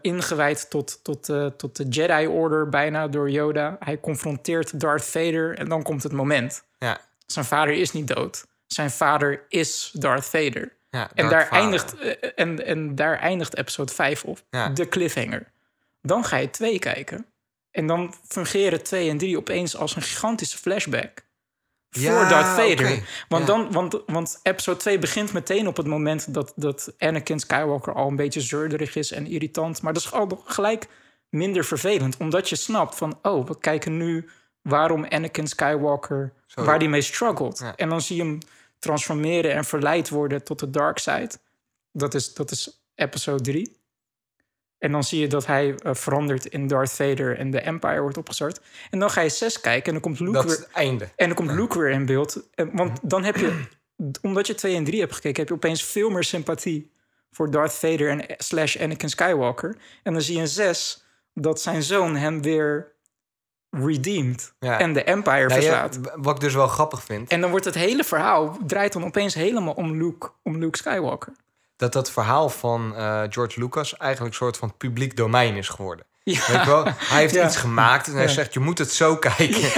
ingewijd 0.00 0.70
tot, 0.70 1.04
tot, 1.04 1.24
tot 1.56 1.76
de 1.76 1.88
Jedi-order 1.88 2.68
bijna 2.68 3.08
door 3.08 3.30
Yoda. 3.30 3.76
Hij 3.80 4.00
confronteert 4.00 4.80
Darth 4.80 5.04
Vader 5.04 5.58
en 5.58 5.68
dan 5.68 5.82
komt 5.82 6.02
het 6.02 6.12
moment. 6.12 6.64
Ja, 6.78 7.00
Zijn 7.26 7.44
vader 7.44 7.74
is 7.74 7.92
niet 7.92 8.08
dood. 8.08 8.46
Zijn 8.66 8.90
vader 8.90 9.44
is 9.48 9.90
Darth 9.92 10.24
Vader. 10.24 10.72
ja 10.90 11.10
En 11.14 11.28
daar, 11.28 11.46
Vader. 11.46 11.62
eindigt, 11.62 11.94
en, 12.34 12.66
en 12.66 12.94
daar 12.94 13.18
eindigt 13.18 13.56
episode 13.56 13.92
5 13.92 14.24
op. 14.24 14.42
Ja. 14.50 14.68
De 14.68 14.88
cliffhanger. 14.88 15.52
Dan 16.02 16.24
ga 16.24 16.36
je 16.36 16.50
2 16.50 16.78
kijken. 16.78 17.26
En 17.70 17.86
dan 17.86 18.14
fungeren 18.28 18.82
2 18.82 19.10
en 19.10 19.18
3 19.18 19.36
opeens 19.36 19.76
als 19.76 19.96
een 19.96 20.02
gigantische 20.02 20.58
flashback. 20.58 21.24
Voor 21.90 22.02
Ja, 22.02 22.28
Darth 22.28 22.46
Vader. 22.46 23.02
Want, 23.28 23.46
Ja. 23.46 23.52
dan, 23.52 23.72
want, 23.72 24.02
want 24.06 24.40
episode 24.42 24.78
2 24.78 24.98
begint 24.98 25.32
meteen 25.32 25.66
op 25.66 25.76
het 25.76 25.86
moment 25.86 26.34
dat, 26.34 26.52
dat 26.56 26.92
Anakin 26.98 27.38
Skywalker 27.40 27.94
al 27.94 28.08
een 28.08 28.16
beetje 28.16 28.40
zeurderig 28.40 28.94
is 28.96 29.12
en 29.12 29.26
irritant. 29.26 29.82
Maar 29.82 29.92
dat 29.92 30.02
is 30.02 30.12
al 30.12 30.42
gelijk 30.44 30.88
minder 31.28 31.64
vervelend. 31.64 32.16
Omdat 32.16 32.48
je 32.48 32.56
snapt 32.56 32.94
van, 32.94 33.18
oh, 33.22 33.46
we 33.46 33.58
kijken 33.58 33.96
nu 33.96 34.28
waarom 34.62 35.04
Anakin 35.04 35.46
Skywalker, 35.46 36.32
waar 36.54 36.78
die 36.78 36.88
mee 36.88 37.02
struggelt. 37.02 37.58
Ja. 37.58 37.76
En 37.76 37.88
dan 37.88 38.00
zie 38.00 38.16
je 38.16 38.22
hem 38.22 38.38
transformeren 38.78 39.54
en 39.54 39.64
verleid 39.64 40.08
worden 40.08 40.44
tot 40.44 40.58
de 40.58 40.70
dark 40.70 40.98
side. 40.98 41.30
Dat 41.92 42.14
is, 42.14 42.34
dat 42.34 42.50
is 42.50 42.82
episode 42.94 43.42
3. 43.42 43.79
En 44.80 44.92
dan 44.92 45.04
zie 45.04 45.20
je 45.20 45.26
dat 45.26 45.46
hij 45.46 45.74
eh, 45.74 45.94
verandert 45.94 46.46
in 46.46 46.66
Darth 46.66 46.92
Vader 46.92 47.38
en 47.38 47.50
de 47.50 47.60
Empire 47.60 48.00
wordt 48.00 48.16
opgestart. 48.16 48.60
En 48.90 48.98
dan 48.98 49.10
ga 49.10 49.20
je 49.20 49.28
6 49.28 49.60
kijken 49.60 49.86
en 49.86 49.92
dan 49.92 50.00
komt 50.00 50.20
Luke 50.20 50.32
Dat 50.32 50.44
is 50.44 50.50
weer... 50.50 50.66
het 50.66 50.74
einde. 50.76 51.08
En 51.16 51.26
dan 51.26 51.36
komt 51.36 51.50
Luke 51.50 51.78
weer 51.78 51.90
in 51.90 52.06
beeld. 52.06 52.48
En, 52.54 52.70
want 52.76 52.98
dan 53.02 53.24
heb 53.24 53.36
je, 53.36 53.64
omdat 54.22 54.46
je 54.46 54.54
2 54.54 54.76
en 54.76 54.84
3 54.84 55.00
hebt 55.00 55.14
gekeken, 55.14 55.38
heb 55.40 55.48
je 55.48 55.54
opeens 55.54 55.84
veel 55.84 56.10
meer 56.10 56.24
sympathie 56.24 56.90
voor 57.30 57.50
Darth 57.50 57.72
Vader 57.72 58.08
en 58.10 58.24
slash 58.38 58.76
Anakin 58.80 59.08
Skywalker. 59.10 59.76
En 60.02 60.12
dan 60.12 60.22
zie 60.22 60.34
je 60.34 60.40
in 60.40 60.48
6 60.48 61.04
dat 61.34 61.60
zijn 61.60 61.82
zoon 61.82 62.16
hem 62.16 62.42
weer 62.42 62.92
redeemed 63.70 64.52
Ja. 64.58 64.78
en 64.78 64.92
de 64.92 65.02
Empire 65.04 65.46
Nou, 65.46 65.60
ja, 65.60 65.88
verslaat. 65.88 65.96
w- 65.96 66.24
wat 66.24 66.34
ik 66.34 66.40
dus 66.40 66.54
wel 66.54 66.66
grappig 66.68 67.02
vind, 67.04 67.28
En 67.30 67.40
dan 67.40 67.50
wordt 67.50 67.64
het 67.64 67.74
hele 67.74 68.04
verhaal 68.04 68.58
draait 68.66 68.92
dan 68.92 69.04
opeens 69.04 69.34
helemaal 69.34 69.74
om 69.74 69.96
Luke, 69.96 70.30
om 70.42 70.58
Luke 70.58 70.76
Skywalker. 70.76 71.32
Dat 71.80 71.92
dat 71.92 72.10
verhaal 72.10 72.48
van 72.48 72.96
eh, 72.96 73.22
George 73.28 73.60
Lucas 73.60 73.96
eigenlijk 73.96 74.32
een 74.32 74.38
soort 74.40 74.56
van 74.56 74.76
publiek 74.76 75.16
domein 75.16 75.56
is 75.56 75.68
geworden. 75.68 76.06
Weet 76.24 76.36
je 76.46 76.62
wel? 76.66 76.84
Hij 76.84 77.20
heeft 77.20 77.34
Ja. 77.34 77.46
iets 77.46 77.56
gemaakt 77.56 78.06
en 78.06 78.12
hij 78.12 78.22
Ja. 78.22 78.28
zegt, 78.28 78.52
je 78.54 78.60
moet 78.60 78.78
het 78.78 78.92
zo 78.92 79.16
kijken. 79.16 79.72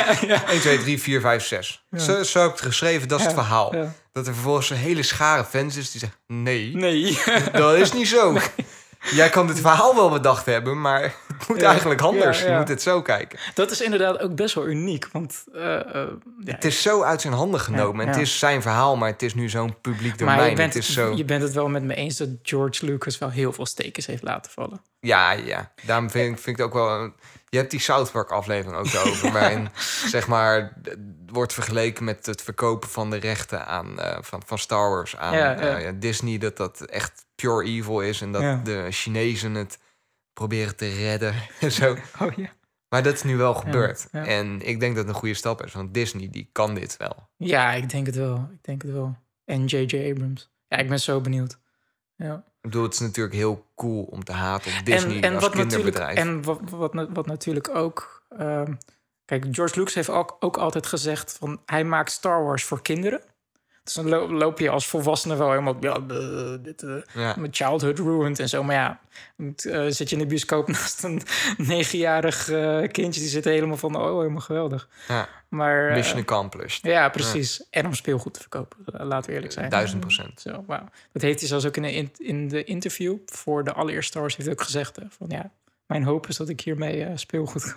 1, 0.48 0.60
2, 0.60 0.78
3, 0.78 1.00
4, 1.02 1.20
5, 1.20 1.44
6. 1.46 1.84
Ja. 1.90 1.98
Zo, 1.98 2.22
zo 2.22 2.40
heb 2.40 2.50
ik 2.50 2.56
het 2.56 2.66
geschreven, 2.66 3.08
dat 3.08 3.18
is 3.18 3.24
het 3.24 3.34
verhaal. 3.34 3.74
Dat 4.12 4.26
er 4.26 4.32
vervolgens 4.34 4.70
een 4.70 4.76
hele 4.76 5.02
schare 5.02 5.44
fans 5.44 5.76
is 5.76 5.90
die 5.90 6.00
zegt, 6.00 6.18
nee, 6.26 6.76
Nee. 6.76 7.18
dat 7.52 7.74
is 7.74 7.92
niet 7.92 8.08
zo. 8.08 8.36
Jij 9.10 9.28
kan 9.28 9.46
dit 9.46 9.60
verhaal 9.60 9.94
wel 9.94 10.10
bedacht 10.10 10.46
hebben, 10.46 10.80
maar 10.80 11.14
moet 11.48 11.61
Ja. 11.61 11.68
eigenlijk 11.70 12.00
anders. 12.00 12.40
Ja, 12.42 12.50
Je 12.52 12.59
moet 12.59 12.68
het 12.68 12.83
zo 12.83 13.02
kijken. 13.02 13.38
Dat 13.55 13.70
is 13.70 13.81
inderdaad 13.81 14.18
ook 14.18 14.35
best 14.35 14.55
wel 14.55 14.66
uniek. 14.66 15.09
Want 15.12 15.44
eh, 15.55 16.02
eh, 16.02 16.09
Het 16.44 16.64
is 16.64 16.83
zo 16.83 17.02
uit 17.02 17.20
zijn 17.20 17.33
handen 17.33 17.61
genomen. 17.61 18.07
Het 18.09 18.16
is 18.16 18.38
zijn 18.38 18.62
verhaal, 18.62 18.96
maar 18.96 19.11
het 19.11 19.22
is 19.22 19.35
nu 19.35 19.48
zo'n 19.48 19.81
publiek 19.81 20.20
maar 20.20 20.35
domein. 20.35 20.50
je 20.50 20.57
bent, 20.57 20.74
het 20.74 20.83
is 20.83 20.92
zo... 20.92 21.12
je 21.16 21.24
bent 21.24 21.42
het 21.42 21.52
wel 21.52 21.68
met 21.68 21.83
me 21.83 21.94
eens 21.94 22.16
dat 22.16 22.28
George 22.42 22.85
Lucas 22.87 23.18
wel 23.18 23.31
heel 23.31 23.52
veel 23.52 23.66
stekens 23.66 24.07
heeft 24.07 24.22
laten 24.22 24.52
vallen. 24.52 24.81
Ja, 25.00 25.33
ja. 25.33 25.72
Daarom 25.87 26.11
vind, 26.11 26.31
ik- 26.37 26.42
vind 26.42 26.59
ik 26.59 26.64
het 26.64 26.66
ook 26.66 26.72
wel... 26.87 27.12
Je 27.48 27.59
hebt 27.59 27.70
die 27.70 27.81
South 27.81 28.12
Park 28.12 28.31
aflevering 28.31 28.76
ook 28.76 29.07
over. 29.07 29.33
waarin, 29.38 29.68
zeg 30.07 30.26
maar, 30.26 30.72
wordt 31.26 31.52
vergeleken 31.52 32.05
met 32.05 32.26
het 32.26 32.42
verkopen 32.42 32.88
van 32.88 33.11
de 33.11 33.16
rechten 33.16 33.66
aan, 33.66 34.00
eh, 34.00 34.18
van, 34.20 34.42
van 34.46 34.59
Star 34.59 34.90
Wars 34.90 35.16
aan 35.16 35.37
Ja, 35.37 35.61
ja. 35.61 35.76
ja, 35.78 35.92
Disney. 35.94 36.38
Dat 36.38 36.57
dat 36.57 36.81
echt 36.81 37.24
pure 37.35 37.64
evil 37.64 38.00
is. 38.00 38.20
En 38.20 38.33
dat 38.33 38.64
de 38.64 38.87
Chinezen 38.90 39.55
het 39.55 39.78
proberen 40.32 40.76
te 40.76 40.88
redden. 40.88 41.34
en 41.60 41.72
zo. 41.72 41.96
Oh 42.20 42.32
ja. 42.36 42.48
Maar 42.88 43.02
dat 43.02 43.14
is 43.14 43.22
nu 43.22 43.36
wel 43.36 43.54
gebeurd. 43.54 44.08
ja. 44.12 44.24
En 44.26 44.60
ik 44.66 44.80
denk 44.80 44.94
dat 44.96 45.04
het 45.04 45.14
een 45.14 45.20
goede 45.20 45.34
stap 45.34 45.64
is. 45.64 45.72
Want 45.72 45.94
Disney, 45.94 46.28
die 46.30 46.48
kan 46.52 46.74
dit 46.74 46.96
wel. 46.96 47.28
Ja, 47.36 47.72
ik 47.72 47.90
denk 47.90 48.06
het 48.06 48.14
wel. 48.16 48.48
Ik 48.52 48.58
denk 48.64 48.82
het 48.82 48.90
wel. 48.90 49.16
En 49.44 49.64
J.J. 49.64 50.10
Abrams. 50.10 50.50
Ja, 50.68 50.76
ik 50.76 50.88
ben 50.88 51.00
zo 51.00 51.20
benieuwd. 51.20 51.58
Ja. 52.16 52.34
Ik 52.36 52.70
bedoel, 52.70 52.82
het 52.82 52.92
is 52.92 52.98
natuurlijk 53.00 53.34
heel 53.34 53.66
cool 53.74 54.02
om 54.02 54.24
te 54.24 54.32
haten 54.32 54.72
op 54.78 54.84
Disney 54.86 55.16
en, 55.16 55.22
en 55.22 55.34
als 55.34 55.42
wat 55.42 55.54
natuurlijk, 55.54 55.96
kinderbedrijf. 55.96 56.18
en 56.18 56.42
wat, 56.42 56.60
wat, 56.70 56.94
na- 56.94 57.12
wat 57.12 57.26
natuurlijk 57.26 57.68
ook. 57.74 58.22
ehm, 58.38 58.74
kijk, 59.24 59.46
George 59.50 59.78
Lucas 59.78 59.94
heeft 59.94 60.08
ook, 60.10 60.36
ook 60.40 60.56
altijd 60.56 60.86
gezegd 60.86 61.32
van 61.38 61.60
hij 61.66 61.84
maakt 61.84 62.10
Star 62.10 62.44
Wars 62.44 62.64
voor 62.64 62.82
kinderen. 62.82 63.20
Dus 63.84 63.94
dan 63.94 64.08
lo- 64.08 64.32
loop 64.32 64.58
je 64.58 64.70
als 64.70 64.86
volwassene 64.86 65.36
wel 65.36 65.50
helemaal. 65.50 65.76
Ja, 65.80 65.98
dit, 66.58 66.82
eh, 66.82 66.94
ja. 67.14 67.34
mijn 67.38 67.54
childhood 67.54 67.98
ruined 67.98 68.38
en 68.38 68.48
zo. 68.48 68.62
Maar 68.62 68.74
ja, 68.74 69.00
moet, 69.36 69.64
eh, 69.64 69.84
zit 69.88 70.10
je 70.10 70.16
in 70.16 70.22
de 70.22 70.28
bioscoop 70.28 70.68
naast 70.72 71.02
een 71.04 71.22
negenjarig 71.56 72.48
eh, 72.48 72.88
kindje, 72.90 73.20
die 73.20 73.28
zit 73.30 73.44
helemaal 73.44 73.76
van, 73.76 73.96
oh, 73.96 74.16
helemaal 74.18 74.40
geweldig. 74.40 74.88
Ja. 75.08 75.28
Maar, 75.48 75.92
Mission 75.92 76.20
accomplished. 76.20 76.84
ja, 76.84 77.08
precies. 77.08 77.66
En 77.70 77.86
om 77.86 77.94
speelgoed 77.94 78.34
te 78.34 78.40
verkopen, 78.40 78.78
laten 79.06 79.28
we 79.30 79.34
eerlijk 79.34 79.52
zijn. 79.52 79.70
Duizend 79.70 80.00
procent. 80.00 80.40
Zo, 80.40 80.64
wauw. 80.66 80.88
Dat 81.12 81.22
heeft 81.22 81.38
hij 81.38 81.48
zelfs 81.48 81.66
ook 81.66 81.76
in 81.76 81.82
de, 81.82 81.92
in, 81.92 82.10
in 82.18 82.48
de 82.48 82.64
interview 82.64 83.16
voor 83.26 83.64
de 83.64 83.72
allereerste 83.72 84.06
Star 84.10 84.22
Wars 84.22 84.36
heeft 84.36 84.48
hij 84.48 84.58
ook 84.58 84.64
gezegd. 84.64 84.96
hè, 84.96 85.02
van 85.08 85.26
ja, 85.28 85.50
mijn 85.86 86.04
hoop 86.04 86.28
is 86.28 86.36
dat 86.36 86.48
ik 86.48 86.60
hiermee 86.60 87.06
speelgoed 87.14 87.74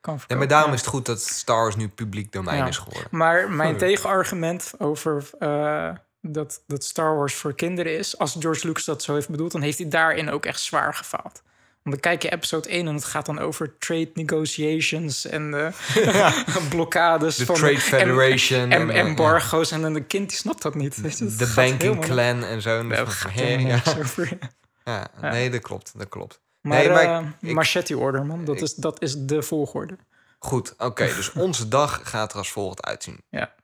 kan, 0.00 0.12
Ja, 0.14 0.18
verkopen. 0.18 0.38
maar 0.38 0.48
daarom 0.48 0.68
Ja. 0.70 0.74
is 0.74 0.80
het 0.80 0.90
goed 0.90 1.06
dat 1.06 1.20
Star 1.22 1.56
Wars 1.62 1.76
nu 1.76 1.88
publiek 1.88 2.32
domein 2.32 2.56
Ja. 2.58 2.66
is 2.66 2.76
geworden. 2.78 3.08
Maar 3.10 3.50
mijn 3.50 3.76
tegenargument 3.76 4.72
over 4.78 5.24
eh, 5.38 5.90
dat, 6.20 6.62
dat 6.66 6.84
Star 6.84 7.16
Wars 7.16 7.34
voor 7.34 7.54
kinderen 7.54 7.98
is... 7.98 8.18
als 8.18 8.36
George 8.38 8.66
Lucas 8.66 8.84
dat 8.84 9.02
zo 9.02 9.14
heeft 9.14 9.28
bedoeld... 9.28 9.52
dan 9.52 9.60
heeft 9.62 9.78
hij 9.78 9.88
daarin 9.88 10.30
ook 10.30 10.46
echt 10.46 10.60
zwaar 10.60 10.94
gefaald. 10.94 11.42
Want 11.82 12.02
dan 12.02 12.12
kijk 12.12 12.22
je 12.22 12.32
episode 12.32 12.68
1 12.68 12.86
en 12.88 12.94
het 12.94 13.04
gaat 13.04 13.26
dan 13.26 13.38
over 13.38 13.78
trade 13.78 14.10
negotiations... 14.14 15.26
en 15.26 15.54
eh, 15.94 16.32
blokkades 16.70 17.36
De 17.36 17.44
van 17.46 17.54
Trade 17.54 17.80
Federation. 17.80 18.60
en, 18.60 18.72
en, 18.72 18.90
en 18.90 19.06
embargo's. 19.06 19.70
En 19.70 19.80
dan 19.82 19.94
een 19.94 20.06
kind 20.06 20.28
die 20.28 20.38
snapt 20.38 20.62
dat 20.62 20.74
niet. 20.74 20.96
ja, 21.02 21.26
De 21.36 21.52
banking 21.54 22.00
clan 22.00 22.44
en 22.44 22.62
zo. 22.62 22.78
En 22.78 22.88
Daar 22.88 22.96
dan 22.98 23.06
gaat 23.06 23.16
van, 23.22 23.30
hè, 23.30 23.42
helemaal 23.46 23.66
ja. 23.66 23.74
niks 23.74 23.96
over. 23.98 24.38
Ja, 24.84 25.10
nee, 25.20 25.50
dat 25.50 25.60
klopt. 25.60 25.92
Dat 25.98 26.08
klopt. 26.08 26.40
Maar, 26.68 26.78
Nee, 26.78 26.88
maar 26.88 27.22
eh, 27.22 27.26
ik- 27.40 27.54
machete 27.54 27.98
order, 27.98 28.26
man. 28.26 28.44
Dat, 28.44 28.56
ik- 28.56 28.62
is, 28.62 28.74
dat 28.74 29.02
is 29.02 29.14
de 29.16 29.42
volgorde. 29.42 29.96
Goed, 30.38 30.74
oké. 30.78 31.04
dus 31.16 31.32
onze 31.32 31.68
dag 31.68 32.00
gaat 32.10 32.32
er 32.32 32.38
als 32.38 32.52
volgt 32.52 32.82
uitzien. 32.84 33.22
Ja. 33.28 33.54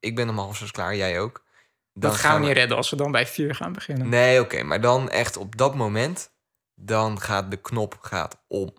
Ik 0.00 0.14
ben 0.14 0.28
om 0.28 0.38
half 0.38 0.56
zes 0.56 0.70
klaar, 0.70 0.96
jij 0.96 1.20
ook. 1.20 1.44
Dat 1.92 2.14
gaan 2.16 2.40
we 2.40 2.46
niet 2.46 2.56
redden 2.56 2.76
als 2.76 2.90
we 2.90 2.96
dan 2.96 3.12
bij 3.12 3.26
vier 3.26 3.54
gaan 3.54 3.72
beginnen. 3.72 4.08
Nee, 4.08 4.40
oké. 4.40 4.62
maar 4.62 4.80
dan 4.80 5.08
echt 5.10 5.36
op 5.36 5.56
dat 5.56 5.74
moment... 5.74 6.30
dan 6.74 7.20
gaat 7.20 7.50
de 7.50 7.56
knop 7.56 7.98
gaat 8.00 8.36
om. 8.48 8.74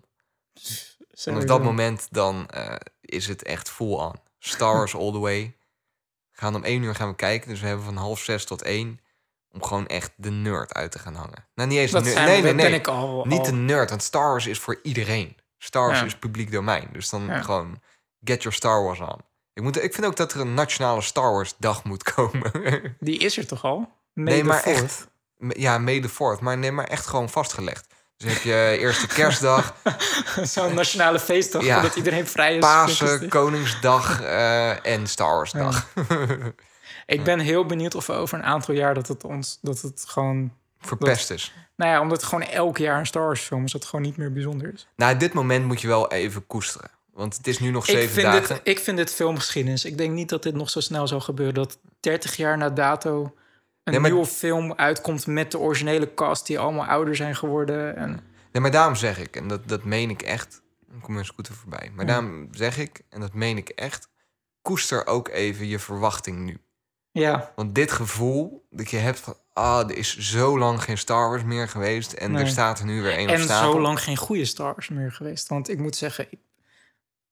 En 1.24 1.36
op 1.36 1.46
dat 1.46 1.62
moment 1.62 2.08
dan 2.10 2.48
eh, 2.48 2.74
is 3.00 3.26
het 3.26 3.42
echt 3.42 3.70
full 3.70 3.94
on. 3.94 4.14
Star 4.38 4.74
Wars 4.76 4.94
all 4.94 5.12
the 5.12 5.18
way. 5.18 5.56
We 6.32 6.38
gaan 6.38 6.54
om 6.54 6.64
één 6.64 6.82
uur 6.82 6.94
gaan 6.94 7.08
we 7.08 7.14
kijken. 7.14 7.48
Dus 7.48 7.60
we 7.60 7.66
hebben 7.66 7.84
van 7.84 7.96
half 7.96 8.20
zes 8.20 8.44
tot 8.44 8.62
één... 8.62 9.00
om 9.52 9.62
gewoon 9.64 9.86
echt 9.86 10.10
de 10.16 10.30
nerd 10.30 10.74
uit 10.74 10.90
te 10.92 10.98
gaan 10.98 11.14
hangen. 11.14 11.46
Nou, 11.54 11.68
niet 11.68 11.78
eens 11.78 11.90
de 11.90 11.96
Dat 11.96 12.04
nerd. 12.04 12.16
zijn, 12.16 12.28
Nee, 12.28 12.42
nee, 12.42 12.52
nee. 12.52 12.64
ben 12.70 12.74
ik 12.74 12.86
al. 12.86 13.24
Niet 13.28 13.44
de 13.44 13.52
nerd, 13.52 13.90
want 13.90 14.02
Star 14.02 14.28
Wars 14.28 14.46
is 14.46 14.58
voor 14.58 14.78
iedereen. 14.82 15.36
Star 15.58 15.86
Wars 15.86 15.98
Ja. 15.98 16.04
is 16.04 16.16
publiek 16.16 16.52
domein. 16.52 16.88
Dus 16.92 17.08
dan 17.08 17.26
Ja. 17.26 17.40
gewoon 17.42 17.80
get 18.24 18.42
your 18.42 18.56
Star 18.56 18.82
Wars 18.82 19.00
on. 19.00 19.18
Ik, 19.54 19.62
moet, 19.62 19.82
ik 19.84 19.94
vind 19.94 20.06
ook 20.06 20.16
dat 20.16 20.32
er 20.32 20.40
een 20.40 20.54
nationale 20.54 21.00
Star 21.00 21.32
Wars 21.32 21.54
dag 21.58 21.84
moet 21.84 22.02
komen. 22.14 22.50
Die 23.00 23.18
is 23.18 23.38
er 23.38 23.46
toch 23.46 23.64
al? 23.64 23.88
May 24.12 24.32
nee, 24.32 24.44
maar 24.44 24.58
fourth. 24.60 24.82
echt. 24.82 25.08
Ja, 25.58 25.80
4th. 25.80 26.40
Maar 26.40 26.58
nee, 26.58 26.72
maar 26.72 26.84
echt 26.86 27.06
gewoon 27.06 27.28
vastgelegd. 27.30 27.86
Dus 28.16 28.32
heb 28.32 28.42
je 28.42 28.76
eerste 28.80 29.06
kerstdag, 29.06 29.74
Zo'n 30.42 30.74
nationale 30.74 31.18
feestdag, 31.18 31.62
Ja. 31.64 31.94
iedereen 31.94 32.26
vrij 32.26 32.54
is. 32.54 32.60
Pasen, 32.60 33.28
Koningsdag 33.28 34.22
eh, 34.22 34.86
en 34.86 35.06
Star 35.06 35.34
Wars 35.34 35.52
dag. 35.52 35.86
Ik 37.06 37.24
ben 37.24 37.38
heel 37.38 37.66
benieuwd 37.66 37.94
of 37.94 38.06
we 38.06 38.12
over 38.12 38.38
een 38.38 38.44
aantal 38.44 38.74
jaar 38.74 38.94
dat 38.94 39.08
het 39.08 39.24
ons, 39.24 39.58
dat 39.62 39.80
het 39.80 40.04
gewoon, 40.08 40.52
Verpest 40.78 41.30
is. 41.30 41.52
nou 41.76 41.90
ja, 41.90 42.00
omdat 42.00 42.20
het 42.20 42.26
gewoon 42.28 42.44
elk 42.44 42.78
jaar 42.78 42.98
een 42.98 43.06
Star 43.06 43.22
Wars 43.22 43.40
film 43.40 43.64
is, 43.64 43.72
dat 43.72 43.80
het 43.80 43.90
gewoon 43.90 44.04
niet 44.04 44.16
meer 44.16 44.32
bijzonder 44.32 44.72
is. 44.74 44.86
Nou, 44.96 45.16
dit 45.16 45.32
moment 45.32 45.64
moet 45.66 45.80
je 45.80 45.88
wel 45.88 46.10
even 46.10 46.46
koesteren. 46.46 46.90
Want 47.12 47.36
het 47.36 47.46
is 47.46 47.58
nu 47.58 47.70
nog 47.70 47.84
zeven 47.84 48.02
Ik 48.02 48.08
vind, 48.10 48.26
dagen. 48.26 48.48
dit, 48.48 48.60
ik 48.64 48.78
vind 48.78 48.96
dit 48.96 49.12
filmgeschiedenis. 49.12 49.84
Ik 49.84 49.98
denk 49.98 50.12
niet 50.12 50.28
dat 50.28 50.42
dit 50.42 50.54
nog 50.54 50.70
zo 50.70 50.80
snel 50.80 51.06
zal 51.08 51.20
gebeuren. 51.20 51.54
Dat 51.54 51.78
30 52.00 52.36
jaar 52.36 52.58
na 52.58 52.70
dato 52.70 53.34
een 53.84 53.92
Nee, 53.92 54.00
nieuwe 54.00 54.26
film 54.26 54.72
uitkomt 54.74 55.26
met 55.26 55.50
de 55.50 55.58
originele 55.58 56.14
cast 56.14 56.46
die 56.46 56.58
allemaal 56.58 56.84
ouder 56.86 57.16
zijn 57.16 57.36
geworden. 57.36 57.96
En 57.96 58.20
Nee, 58.52 58.62
maar 58.62 58.70
daarom 58.70 58.94
zeg 58.96 59.18
ik, 59.18 59.36
en 59.36 59.48
dat, 59.48 59.68
dat 59.68 59.84
meen 59.84 60.10
ik 60.10 60.22
echt. 60.22 60.62
Dan 60.90 61.00
komt 61.00 61.12
mijn 61.12 61.24
scooter 61.24 61.54
voorbij. 61.54 61.90
Maar 61.94 62.06
Ja. 62.06 62.10
daarom 62.12 62.48
zeg 62.50 62.78
ik, 62.78 63.00
en 63.08 63.20
dat 63.20 63.32
meen 63.34 63.56
ik 63.56 63.68
echt. 63.68 64.08
Koester 64.62 65.06
ook 65.06 65.28
even 65.28 65.66
je 65.66 65.78
verwachting 65.78 66.38
nu. 66.38 66.58
Ja, 67.12 67.52
Want 67.56 67.74
dit 67.74 67.92
gevoel 67.92 68.66
dat 68.70 68.90
je 68.90 68.96
hebt 68.96 69.18
van... 69.20 69.36
Ah, 69.52 69.90
er 69.90 69.96
is 69.96 70.18
zo 70.18 70.58
lang 70.58 70.82
geen 70.82 70.98
Star 70.98 71.28
Wars 71.28 71.42
meer 71.42 71.68
geweest. 71.68 72.12
En 72.12 72.32
Nee. 72.32 72.42
er 72.42 72.48
staat 72.48 72.78
er 72.78 72.84
nu 72.84 73.02
weer 73.02 73.12
één 73.16 73.28
op 73.28 73.34
en 73.34 73.42
stapel. 73.42 73.72
zo 73.72 73.80
lang 73.80 74.00
geen 74.00 74.16
goede 74.16 74.44
Star 74.44 74.72
Wars 74.72 74.88
meer 74.88 75.12
geweest. 75.12 75.48
Want 75.48 75.68
ik 75.68 75.78
moet 75.78 75.96
zeggen, 75.96 76.28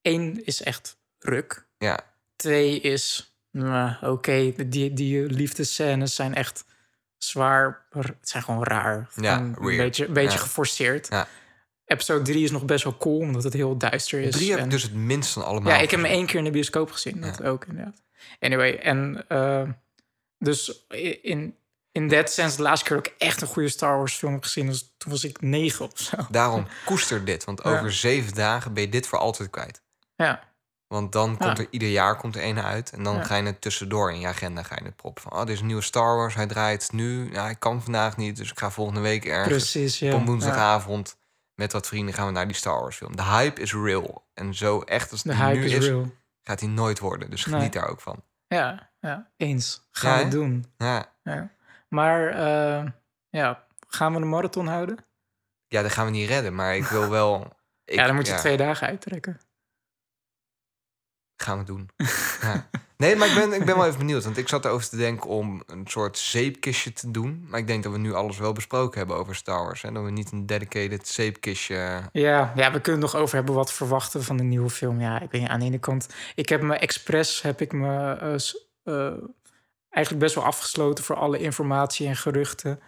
één 0.02 0.44
is 0.46 0.62
echt 0.62 0.98
ruk. 1.18 1.66
Ja, 1.78 2.00
Twee 2.36 2.80
is, 2.80 3.34
nou, 3.50 4.06
oké, 4.12 4.52
die, 4.68 4.92
die 4.92 5.22
liefdescènes 5.26 6.14
zijn 6.14 6.34
echt 6.34 6.64
zwaar. 7.16 7.86
Het 7.90 8.16
zijn 8.20 8.42
gewoon 8.42 8.64
raar. 8.64 9.08
Ja, 9.16 9.38
een 9.38 9.54
weird. 9.60 9.76
beetje, 9.76 10.06
een 10.06 10.12
beetje 10.12 10.38
Ja. 10.38 10.44
geforceerd. 10.44 11.06
Ja. 11.10 11.26
Episode 11.84 12.22
3 12.24 12.44
is 12.44 12.50
nog 12.50 12.64
best 12.64 12.84
wel 12.84 12.96
cool, 12.96 13.18
omdat 13.18 13.42
het 13.44 13.52
heel 13.52 13.76
duister 13.76 14.20
is. 14.20 14.34
drie 14.34 14.50
heb 14.50 14.58
en- 14.58 14.64
ik 14.64 14.70
dus 14.70 14.82
het 14.82 14.94
minst 14.94 15.32
van 15.32 15.44
allemaal 15.44 15.72
ja, 15.72 15.78
ik 15.78 15.90
heb 15.90 16.00
hem 16.02 16.10
één 16.10 16.26
keer 16.26 16.38
in 16.38 16.44
de 16.44 16.50
bioscoop 16.50 16.90
gezien. 16.90 17.20
Dat 17.20 17.42
ook 17.42 17.64
inderdaad. 17.66 18.02
Anyway, 18.40 18.76
en 18.78 19.24
eh, 19.28 19.62
dus 20.38 20.86
in, 21.22 21.56
in 21.92 22.08
that 22.08 22.30
sense, 22.32 22.56
de 22.56 22.62
laatste 22.62 22.86
keer 22.86 22.96
dat 22.96 23.06
ik 23.06 23.14
echt 23.18 23.40
een 23.40 23.48
goede 23.48 23.68
Star 23.68 23.96
Wars 23.96 24.14
film 24.14 24.32
heb 24.32 24.42
gezien, 24.42 24.66
was, 24.66 24.94
toen 24.98 25.10
was 25.10 25.24
ik 25.24 25.40
negen 25.40 25.84
of 25.84 25.98
zo. 26.00 26.16
Daarom 26.30 26.66
koester 26.84 27.24
dit. 27.24 27.44
Want 27.44 27.60
Ja. 27.64 27.70
over 27.78 27.92
zeven 27.92 28.34
dagen 28.34 28.72
ben 28.72 28.82
je 28.82 28.88
dit 28.88 29.06
voor 29.06 29.18
altijd 29.18 29.50
kwijt. 29.50 29.82
Ja, 30.16 30.48
Want 30.86 31.12
dan 31.12 31.36
komt 31.36 31.56
Ja. 31.58 31.64
er 31.64 31.70
ieder 31.70 31.88
jaar 31.88 32.16
komt 32.16 32.34
er 32.36 32.42
ene 32.42 32.62
uit. 32.62 32.90
En 32.90 33.02
dan 33.02 33.14
Ja. 33.14 33.24
ga 33.24 33.36
je 33.36 33.42
het 33.42 33.60
tussendoor 33.60 34.12
in 34.12 34.20
je 34.20 34.26
agenda 34.26 34.62
ga 34.62 34.76
je 34.78 34.84
het 34.84 34.96
proppen. 34.96 35.22
Van, 35.22 35.32
oh, 35.32 35.40
dit 35.40 35.48
is 35.48 35.60
een 35.60 35.66
nieuwe 35.66 35.82
Star 35.82 36.16
Wars. 36.16 36.34
Hij 36.34 36.46
draait 36.46 36.92
nu. 36.92 37.32
Ja, 37.32 37.48
ik 37.48 37.58
kan 37.58 37.82
vandaag 37.82 38.16
niet. 38.16 38.36
Dus 38.36 38.50
ik 38.50 38.58
ga 38.58 38.70
volgende 38.70 39.00
week 39.00 39.24
ergens. 39.24 39.48
precies. 39.48 39.98
Ja. 39.98 40.14
op 40.14 40.26
woensdagavond 40.26 41.16
met 41.54 41.72
wat 41.72 41.86
vrienden 41.86 42.14
gaan 42.14 42.26
we 42.26 42.32
naar 42.32 42.46
die 42.46 42.56
Star 42.56 42.80
Wars 42.80 42.96
film. 42.96 43.16
De 43.16 43.22
hype 43.24 43.60
is 43.60 43.72
real. 43.72 44.24
En 44.34 44.54
zo 44.54 44.80
echt 44.80 45.10
als 45.12 45.22
De 45.22 45.28
het 45.34 45.38
hype 45.38 45.58
nu 45.58 45.64
is, 45.64 45.72
is, 45.72 45.86
real. 45.86 46.10
Gaat 46.50 46.60
hij 46.60 46.68
nooit 46.68 46.98
worden. 46.98 47.30
Dus 47.30 47.46
Nee. 47.46 47.54
geniet 47.56 47.72
daar 47.72 47.88
ook 47.88 48.00
van. 48.00 48.24
Ja, 48.46 48.90
ja, 49.00 49.30
eens. 49.36 49.88
Gaan 49.90 50.18
Ja, 50.18 50.24
we 50.24 50.30
doen. 50.30 50.72
Ja. 50.76 51.14
Ja. 51.22 51.50
Maar 51.88 52.28
eh, 52.28 52.86
ja, 53.28 53.66
gaan 53.88 54.14
we 54.14 54.20
een 54.20 54.28
marathon 54.28 54.66
houden? 54.66 55.04
ja, 55.66 55.82
dat 55.82 55.92
gaan 55.92 56.04
we 56.04 56.10
niet 56.10 56.28
redden. 56.28 56.54
Maar 56.54 56.76
ik 56.76 56.84
wil 56.84 57.08
wel... 57.08 57.56
Ik, 57.84 57.94
ja, 57.98 58.06
dan 58.06 58.14
moet 58.14 58.26
je 58.26 58.32
ja, 58.32 58.38
twee 58.38 58.56
dagen 58.56 58.86
uittrekken. 58.86 59.40
Gaan 61.42 61.58
we 61.58 61.64
doen. 61.64 61.88
Nee, 63.00 63.16
maar 63.16 63.28
ik 63.28 63.34
ben, 63.34 63.52
ik 63.52 63.64
ben 63.64 63.76
wel 63.76 63.86
even 63.86 63.98
benieuwd. 63.98 64.24
Want 64.24 64.36
ik 64.36 64.48
zat 64.48 64.64
erover 64.64 64.88
te 64.88 64.96
denken 64.96 65.30
om 65.30 65.62
een 65.66 65.86
soort 65.86 66.18
zeepkistje 66.18 66.92
te 66.92 67.10
doen. 67.10 67.46
Maar 67.48 67.60
ik 67.60 67.66
denk 67.66 67.82
dat 67.82 67.92
we 67.92 67.98
nu 67.98 68.12
alles 68.12 68.38
wel 68.38 68.52
besproken 68.52 68.98
hebben 68.98 69.16
over 69.16 69.34
Star 69.34 69.64
Wars. 69.64 69.82
Hè? 69.82 69.92
Dat 69.92 70.04
we 70.04 70.10
niet 70.10 70.32
een 70.32 70.46
dedicated 70.46 71.08
zeepkistje... 71.08 72.00
Ja, 72.12 72.52
ja, 72.54 72.72
we 72.72 72.80
kunnen 72.80 73.00
nog 73.00 73.16
over 73.16 73.34
hebben 73.36 73.54
wat 73.54 73.72
verwachten 73.72 74.22
van 74.22 74.36
de 74.36 74.42
nieuwe 74.42 74.70
film. 74.70 75.00
Ja, 75.00 75.20
ik 75.20 75.32
niet, 75.32 75.48
aan 75.48 75.60
de 75.60 75.66
ene 75.66 75.78
kant... 75.78 76.08
Ik 76.34 76.48
heb 76.48 76.62
me 76.62 76.76
expres, 76.76 77.42
heb 77.42 77.60
ik 77.60 77.72
me 77.72 78.12
eh, 78.12 78.34
eh, 78.82 79.18
eigenlijk 79.90 80.24
best 80.24 80.34
wel 80.34 80.44
afgesloten 80.44 81.04
voor 81.04 81.16
alle 81.16 81.38
informatie 81.38 82.06
en 82.06 82.16
geruchten. 82.16 82.80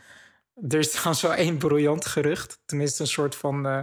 Er 0.69 0.79
is 0.79 0.91
trouwens 0.91 1.23
wel 1.23 1.35
één 1.35 1.57
briljant 1.59 2.07
gerucht. 2.07 2.59
Tenminste, 2.65 3.03
een 3.03 3.09
soort 3.09 3.35
van 3.35 3.67
eh, 3.67 3.79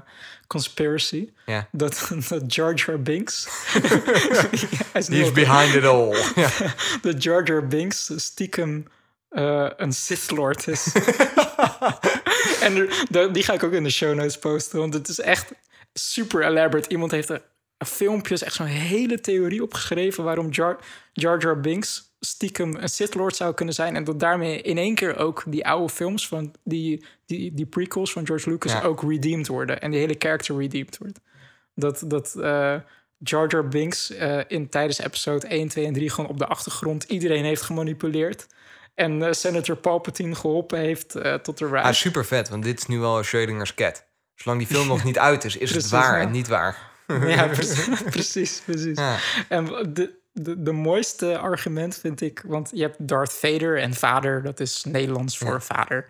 conspiracy. 0.47 1.29
Dat, 1.71 2.11
dat 2.29 2.53
Jar 2.55 2.73
Jar 2.73 3.01
Binks... 3.01 3.47
Hij 4.91 5.01
is 5.01 5.07
He's 5.07 5.31
behind 5.31 5.73
it 5.75 5.83
all. 5.85 6.15
Dat 7.01 7.23
Jar 7.23 7.43
Jar 7.47 7.67
Binks 7.67 8.11
stiekem 8.15 8.85
eh, 9.29 9.69
een 9.77 9.93
Sith 9.93 10.31
Lord 10.31 10.67
is. 10.67 10.91
en 12.61 12.75
er- 13.11 13.33
die 13.33 13.43
ga 13.43 13.53
ik 13.53 13.63
ook 13.63 13.71
in 13.73 13.83
de 13.83 13.89
show 13.89 14.15
notes 14.15 14.37
posten. 14.39 14.79
Want 14.79 14.93
het 14.93 15.07
is 15.07 15.19
echt 15.19 15.51
super 15.93 16.43
elaborate. 16.43 16.89
Iemand 16.89 17.11
heeft 17.11 17.29
er 17.29 17.41
filmpjes, 17.85 18.41
echt 18.41 18.55
zo'n 18.55 18.65
hele 18.65 19.19
theorie 19.21 19.63
opgeschreven... 19.63 20.23
waarom 20.23 20.49
Jar 20.49 20.79
Jar, 21.13 21.39
Jar 21.39 21.59
Binks 21.59 22.08
stiekem 22.19 22.75
een 22.75 22.89
Sith 22.89 23.15
Lord 23.15 23.35
zou 23.35 23.53
kunnen 23.53 23.73
zijn. 23.73 23.95
En 23.95 24.03
dat 24.03 24.19
daarmee 24.19 24.61
in 24.61 24.77
één 24.77 24.95
keer 24.95 25.17
ook 25.17 25.43
die 25.47 25.67
oude 25.67 25.93
films... 25.93 26.27
van 26.27 26.53
die, 26.63 27.05
die, 27.25 27.53
die 27.53 27.65
prequels 27.65 28.11
van 28.11 28.25
George 28.25 28.49
Lucas 28.49 28.71
Ja. 28.71 28.81
ook 28.81 29.01
redeemed 29.01 29.47
worden. 29.47 29.81
En 29.81 29.91
die 29.91 29.99
hele 29.99 30.15
character 30.19 30.57
redeemed 30.57 30.97
wordt. 30.97 31.19
Dat, 31.75 32.03
dat 32.07 32.35
eh, 32.35 32.75
Jar 33.17 33.47
Jar 33.47 33.67
Binks 33.67 34.11
eh, 34.11 34.39
in, 34.47 34.69
tijdens 34.69 34.99
episode 34.99 35.47
1, 35.47 35.67
2 35.67 35.85
en 35.85 35.93
3 35.93 36.09
gewoon 36.09 36.29
op 36.29 36.37
de 36.37 36.45
achtergrond 36.45 37.03
iedereen 37.03 37.43
heeft 37.43 37.61
gemanipuleerd. 37.61 38.47
En 38.95 39.23
eh, 39.23 39.31
Senator 39.31 39.75
Palpatine 39.75 40.35
geholpen 40.35 40.79
heeft 40.79 41.11
tot 41.43 41.57
de 41.57 41.65
rise. 41.65 41.81
Ah, 41.81 41.93
super 41.93 42.25
vet, 42.25 42.49
want 42.49 42.63
dit 42.63 42.79
is 42.79 42.85
nu 42.85 42.99
wel 42.99 43.23
Schrödinger's 43.23 43.73
cat. 43.73 44.07
Zolang 44.35 44.59
die 44.59 44.75
film 44.75 44.87
nog 44.93 45.03
niet 45.03 45.19
uit 45.19 45.43
is, 45.43 45.57
is 45.57 45.71
het 45.71 45.89
waar 45.89 46.17
ja. 46.17 46.25
en 46.25 46.31
niet 46.31 46.47
waar. 46.47 46.77
ja, 47.07 47.47
precies. 47.47 48.01
precies, 48.09 48.61
precies. 48.65 48.97
Ja. 48.97 49.17
En 49.47 49.65
de, 49.93 50.18
de, 50.43 50.61
de 50.63 50.71
mooiste 50.71 51.37
argument 51.37 51.97
vind 51.97 52.21
ik... 52.21 52.43
want 52.47 52.69
je 52.73 52.81
hebt 52.81 53.07
Darth 53.07 53.33
Vader 53.33 53.79
en 53.79 53.93
vader, 53.93 54.43
dat 54.43 54.59
is 54.59 54.83
Nederlands 54.83 55.37
voor 55.37 55.53
Ja. 55.53 55.59
vader. 55.59 56.09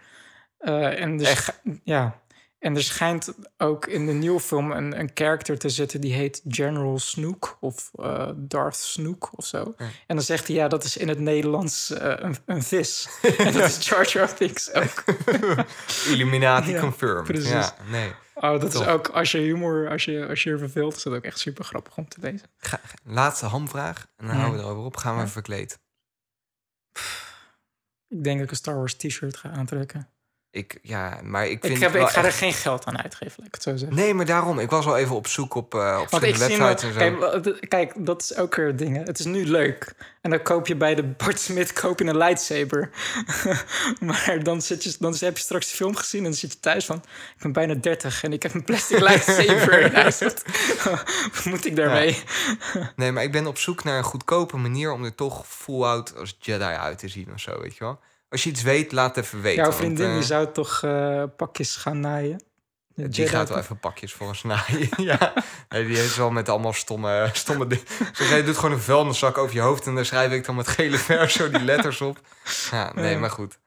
Eh, 0.58 1.02
en, 1.02 1.20
er 1.20 1.26
sch- 1.38 1.50
ja. 1.84 2.20
en 2.60 2.76
er 2.76 2.84
schijnt 2.84 3.34
ook 3.58 3.88
in 3.88 4.06
de 4.06 4.12
nieuwe 4.13 4.39
film 4.39 4.72
een, 4.72 5.00
een 5.00 5.12
character 5.13 5.58
te 5.58 5.70
zitten... 5.70 6.02
die 6.02 6.13
heet 6.13 6.42
General 6.48 7.00
Snook 7.00 7.58
of 7.60 7.92
eh, 7.96 8.30
Darth 8.36 8.76
Snook 8.76 9.30
of 9.36 9.46
zo. 9.46 9.74
En 9.78 10.15
dan 10.15 10.22
zegt 10.22 10.48
hij, 10.48 10.56
ja, 10.56 10.68
dat 10.68 10.84
is 10.84 10.98
in 10.98 11.08
het 11.08 11.20
Nederlands 11.20 11.92
eh, 11.92 12.13
een, 12.15 12.36
een 12.46 12.63
vis. 12.63 13.10
en 13.38 13.54
dat 13.54 13.63
is 13.63 13.88
Jar 13.88 14.08
Jar 14.08 14.30
Binks 14.39 14.74
ook. 14.74 15.04
Illuminati 16.12 16.76
confirmed. 16.80 17.24
precies. 17.24 17.50
Ja, 17.50 17.76
nee. 17.92 18.12
Oh, 18.41 18.62
dat 18.62 18.73
is 18.73 18.86
ook, 18.86 19.08
als 19.10 19.32
je 19.32 19.38
humor, 19.38 19.89
als 19.89 20.06
je, 20.06 20.28
als 20.28 20.43
je 20.43 20.52
er 20.52 20.58
verveelt... 20.60 20.95
is 20.95 21.04
dat 21.04 21.13
ook 21.13 21.23
echt 21.23 21.39
super 21.39 21.65
grappig 21.65 21.97
om 21.97 22.08
te 22.08 22.19
lezen. 22.21 22.47
Ga- 22.58 22.82
laatste 23.04 23.45
hamvraag 23.45 24.08
en 24.15 24.25
dan 24.28 24.36
Ja. 24.36 24.41
houden 24.41 24.60
we 24.62 24.65
erover 24.65 24.86
op. 24.86 24.95
Gaan 24.97 25.17
we 25.17 25.28
verkleed. 25.28 25.80
Ik 28.08 28.23
denk 28.23 28.36
dat 28.36 28.45
ik 28.45 28.52
een 28.52 28.56
Star 28.58 28.75
Wars 28.75 28.95
t-shirt 28.95 29.38
ga 29.38 29.49
aantrekken. 29.49 30.10
Ik, 30.52 30.80
ja, 30.82 31.20
maar 31.24 31.48
ik 31.48 31.62
vind 31.62 31.76
Ik, 31.76 31.82
heb, 31.82 31.92
wel 31.92 32.02
ik 32.02 32.10
ga 32.10 32.24
er 32.24 32.32
geen 32.32 32.54
geld 32.54 32.86
aan 32.86 33.02
uitgeven, 33.02 33.34
laat 33.38 33.48
ik 33.48 33.54
het 33.54 33.64
zo 33.64 33.78
zeggen. 33.78 33.98
Nee, 33.98 34.14
maar 34.14 34.26
daarom. 34.26 34.60
Ik 34.60 34.70
was 34.70 34.86
al 34.86 34.98
even 34.98 35.16
op 35.16 35.28
zoek 35.28 35.56
op, 35.56 35.74
eh 35.74 36.00
op 36.02 36.10
verschillende 36.10 36.58
websites 36.58 36.84
en 36.84 36.94
zo. 36.94 37.42
kijk, 37.42 37.70
kijk, 37.70 37.94
dat 37.98 38.22
is 38.22 38.36
ook 38.36 38.56
weer 38.56 38.76
dingen. 38.76 39.06
Het 39.06 39.20
is 39.20 39.26
nu 39.26 39.46
leuk. 39.46 39.96
En 40.22 40.30
dan 40.30 40.42
koop 40.42 40.68
je 40.68 40.76
bij 40.76 40.96
de 40.96 41.04
Bart 41.04 41.40
Smit 41.40 41.74
koop 41.74 42.00
je 42.00 42.06
een 42.06 42.18
lightsaber. 42.18 42.90
maar 44.00 44.40
dan, 44.44 44.62
zit 44.62 44.84
je, 44.84 44.96
dan 45.00 45.16
heb 45.20 45.38
je 45.38 45.44
straks 45.44 45.70
de 45.70 45.76
film 45.76 45.96
gezien 45.96 46.24
en 46.24 46.30
dan 46.30 46.40
zit 46.40 46.52
je 46.52 46.60
thuis 46.60 46.86
van... 46.86 46.98
Ik 47.36 47.42
ben 47.42 47.52
bijna 47.52 47.74
30 47.74 48.24
en 48.24 48.34
ik 48.34 48.44
heb 48.44 48.54
een 48.54 48.64
plastic 48.64 49.00
lightsaber 49.00 49.92
wat 51.34 51.46
moet 51.46 51.66
ik 51.66 51.76
daarmee? 51.76 52.24
Nee, 52.96 53.12
maar 53.12 53.24
ik 53.24 53.32
ben 53.32 53.48
op 53.48 53.58
zoek 53.58 53.84
naar 53.84 53.98
een 53.98 54.04
goedkope 54.04 54.58
manier 54.58 54.92
om 54.92 55.04
er 55.04 55.16
toch 55.16 55.48
full-out 55.48 56.16
als 56.16 56.38
Jedi 56.40 56.64
uit 56.64 56.98
te 56.98 57.08
zien 57.08 57.34
of 57.34 57.40
zo, 57.40 57.62
weet 57.62 57.78
je 57.78 57.84
wel. 57.84 58.00
Als 58.30 58.44
je 58.44 58.50
iets 58.50 58.62
weet, 58.62 58.92
laat 58.92 59.15
het 59.15 59.26
even 59.26 59.42
weten. 59.42 59.58
Jouw 59.58 59.65
want, 59.65 59.76
vriendin 59.76 60.08
eh, 60.08 60.13
die 60.13 60.24
zou 60.24 60.52
toch 60.52 60.84
eh, 60.84 61.24
pakjes 61.38 61.76
gaan 61.76 62.00
naaien? 62.00 62.44
Die 62.96 63.10
Jedi 63.10 63.28
gaat 63.28 63.50
wel 63.50 63.58
even 63.58 63.80
pakjes 63.80 64.13
voor 64.13 64.28
ons 64.28 64.44
naaien. 64.44 64.89
ja. 65.12 65.34
Nee, 65.70 65.86
die 65.86 65.98
heeft 65.98 66.15
wel 66.15 66.32
met 66.32 66.50
allemaal 66.50 66.74
stomme, 66.74 67.30
stomme 67.34 67.68
dingen. 67.68 67.86
Ze 68.13 68.26
zei, 68.26 68.44
doet 68.44 68.58
gewoon 68.58 68.72
een 68.72 68.82
vuilniszak 68.82 69.38
over 69.38 69.56
je 69.56 69.62
hoofd... 69.62 69.86
en 69.86 69.96
daar 69.96 70.06
schrijf 70.06 70.32
ik 70.32 70.46
dan 70.46 70.56
met 70.56 70.68
gele 70.68 70.98
verf 70.98 71.32
zo 71.32 71.50
die 71.50 71.63
letters 71.63 72.02
op. 72.02 72.22
Ja, 72.72 72.92
nee, 72.94 73.18
maar 73.18 73.32
goed. 73.32 73.60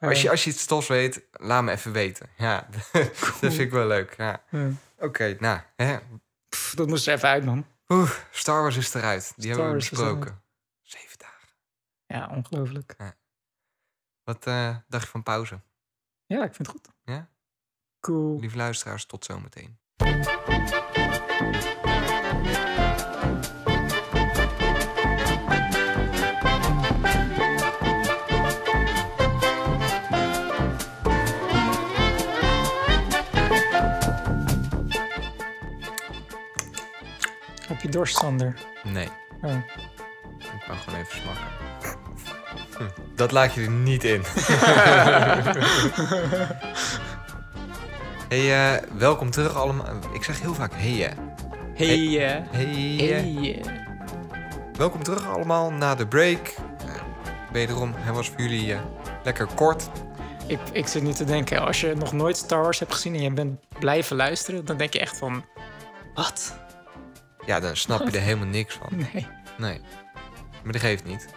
Als 0.00 0.22
je, 0.22 0.30
als 0.30 0.44
je 0.44 0.50
iets 0.50 0.66
tofs 0.66 0.88
weet, 0.88 1.22
laat 1.32 1.62
me 1.62 1.70
even 1.70 1.92
weten. 1.92 2.28
Ja, 2.36 2.66
dat 2.92 3.36
vind 3.40 3.58
ik 3.58 3.70
wel 3.70 3.86
leuk. 3.86 4.14
Ja. 4.16 4.42
Ja. 4.50 4.70
Oké, 4.98 5.36
nou, 5.38 5.60
hè. 5.76 5.96
Pff, 6.48 6.74
dat 6.74 6.86
moest 6.86 7.06
er 7.06 7.14
even 7.14 7.28
uit, 7.28 7.44
man. 7.44 7.66
Oeh, 7.88 8.10
Star 8.30 8.62
Wars 8.62 8.76
is 8.76 8.94
eruit. 8.94 9.32
Die 9.36 9.52
Star 9.52 9.64
hebben 9.64 9.82
we 9.82 9.88
besproken. 9.90 10.42
Zeven 10.82 11.18
dagen. 11.18 11.48
Ja, 12.06 12.36
ongelooflijk. 12.36 12.96
Wat 14.28 14.46
eh, 14.46 14.76
dacht 14.88 15.04
je 15.04 15.10
van 15.10 15.22
pauze? 15.22 15.60
Ja, 16.26 16.44
ik 16.44 16.54
vind 16.54 16.68
het 16.68 16.76
goed. 16.76 16.88
Ja? 17.04 17.28
Cool. 18.00 18.40
Lieve 18.40 18.56
luisteraars, 18.56 19.06
tot 19.06 19.24
zometeen. 19.24 19.78
Heb 37.66 37.80
je 37.80 37.88
dorst, 37.88 38.16
Sander? 38.16 38.54
Nee, 38.82 39.08
Oh. 39.42 39.50
ik 40.38 40.64
wou 40.66 40.78
gewoon 40.78 41.00
even 41.00 41.16
smakken. 41.20 41.46
Hm, 42.78 42.84
Dat 43.14 43.32
laat 43.32 43.54
je 43.54 43.60
er 43.60 43.70
niet 43.70 44.04
in. 44.04 44.22
hey, 48.28 48.74
eh, 48.74 48.82
welkom 48.98 49.30
terug 49.30 49.54
allemaal. 49.54 49.86
Ik 50.12 50.24
zeg 50.24 50.40
heel 50.40 50.54
vaak 50.54 50.72
hey. 50.74 51.14
Hey. 51.74 51.86
Hey, 51.86 52.36
eh. 52.36 52.42
Hey, 52.50 53.60
eh. 53.62 53.72
Welkom 54.76 55.02
terug 55.02 55.28
allemaal 55.28 55.72
na 55.72 55.94
de 55.94 56.06
break. 56.06 56.48
Eh, 56.48 56.54
wederom, 57.52 57.92
hij 57.96 58.12
was 58.12 58.28
voor 58.28 58.40
jullie 58.40 58.72
eh, 58.72 58.80
lekker 59.24 59.46
kort. 59.54 59.90
Ik, 60.46 60.58
ik 60.72 60.86
zit 60.86 61.02
nu 61.02 61.12
te 61.12 61.24
denken, 61.24 61.66
als 61.66 61.80
je 61.80 61.94
nog 61.94 62.12
nooit 62.12 62.36
Star 62.36 62.62
Wars 62.62 62.78
hebt 62.78 62.92
gezien 62.94 63.14
en 63.14 63.22
je 63.22 63.32
bent 63.32 63.60
blijven 63.78 64.16
luisteren, 64.16 64.64
dan 64.64 64.76
denk 64.76 64.92
je 64.92 65.00
echt 65.00 65.16
van, 65.18 65.44
wat? 66.14 66.58
Ja, 67.46 67.60
dan 67.60 67.76
snap 67.76 68.08
je 68.08 68.16
er 68.18 68.24
helemaal 68.30 68.46
niks 68.46 68.74
van. 68.74 68.88
Nee. 69.12 69.26
Nee. 69.58 69.80
Maar 70.62 70.72
dat 70.72 70.82
geeft 70.82 71.04
niet. 71.04 71.28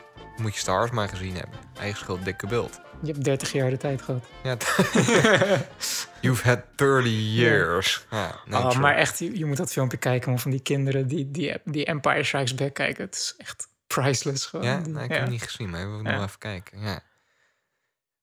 Moet 0.42 0.54
je 0.54 0.60
Star 0.60 0.78
Wars 0.78 0.92
maar 0.92 1.10
gezien 1.10 1.36
hebben. 1.36 1.60
Eigen 1.80 2.00
schuld, 2.00 2.26
dikke 2.26 2.48
bult. 2.48 2.82
Je 3.02 3.12
hebt 3.12 3.24
30 3.24 3.52
jaar 3.52 3.70
de 3.70 3.78
tijd 3.78 4.02
gehad. 4.02 4.26
Ja, 4.44 4.58
You've 6.22 6.48
had 6.48 6.60
30 6.76 7.12
years. 7.12 8.06
Ja, 8.10 8.42
nee, 8.46 8.60
oh, 8.60 8.70
true. 8.70 8.82
maar 8.82 8.96
echt, 8.96 9.20
je, 9.20 9.38
je 9.38 9.46
moet 9.46 9.58
dat 9.58 9.72
filmpje 9.72 9.98
kijken 9.98 10.40
van 10.40 10.52
die 10.52 10.62
kinderen 10.62 11.08
die, 11.08 11.32
die, 11.32 11.58
die 11.66 11.86
Empire 11.86 12.24
Strikes 12.24 12.56
Back 12.56 12.74
kijken. 12.74 13.04
Het 13.06 13.16
is 13.16 13.34
echt 13.38 13.68
priceless 13.88 14.46
gewoon. 14.46 14.66
Ja, 14.66 14.78
nou, 14.80 15.04
ik 15.04 15.12
heb 15.12 15.22
het 15.22 15.30
niet 15.30 15.42
gezien, 15.44 15.70
maar 15.70 15.86
we 15.88 15.94
moeten 15.94 16.14
nog 16.14 16.26
even 16.26 16.40
kijken. 16.40 16.80
Ja. 16.80 17.04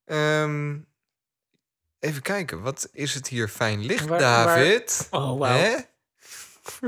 Ehm, 0.04 0.78
even 1.98 2.22
kijken, 2.22 2.61
wat 2.62 2.88
is 2.92 3.14
het 3.14 3.28
hier 3.28 3.48
fijn 3.48 3.85
licht, 3.85 4.07
Waar- 4.07 4.20
waar- 4.20 4.46
David? 4.57 5.07
Oh, 5.11 5.38
wauw. 5.38 5.76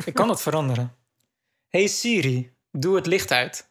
Ik 0.04 0.14
kan 0.14 0.28
het 0.28 0.40
veranderen. 0.42 0.96
Hey 1.68 1.86
Siri, 1.86 2.54
doe 2.70 2.96
het 2.96 3.06
licht 3.06 3.32
uit. 3.32 3.69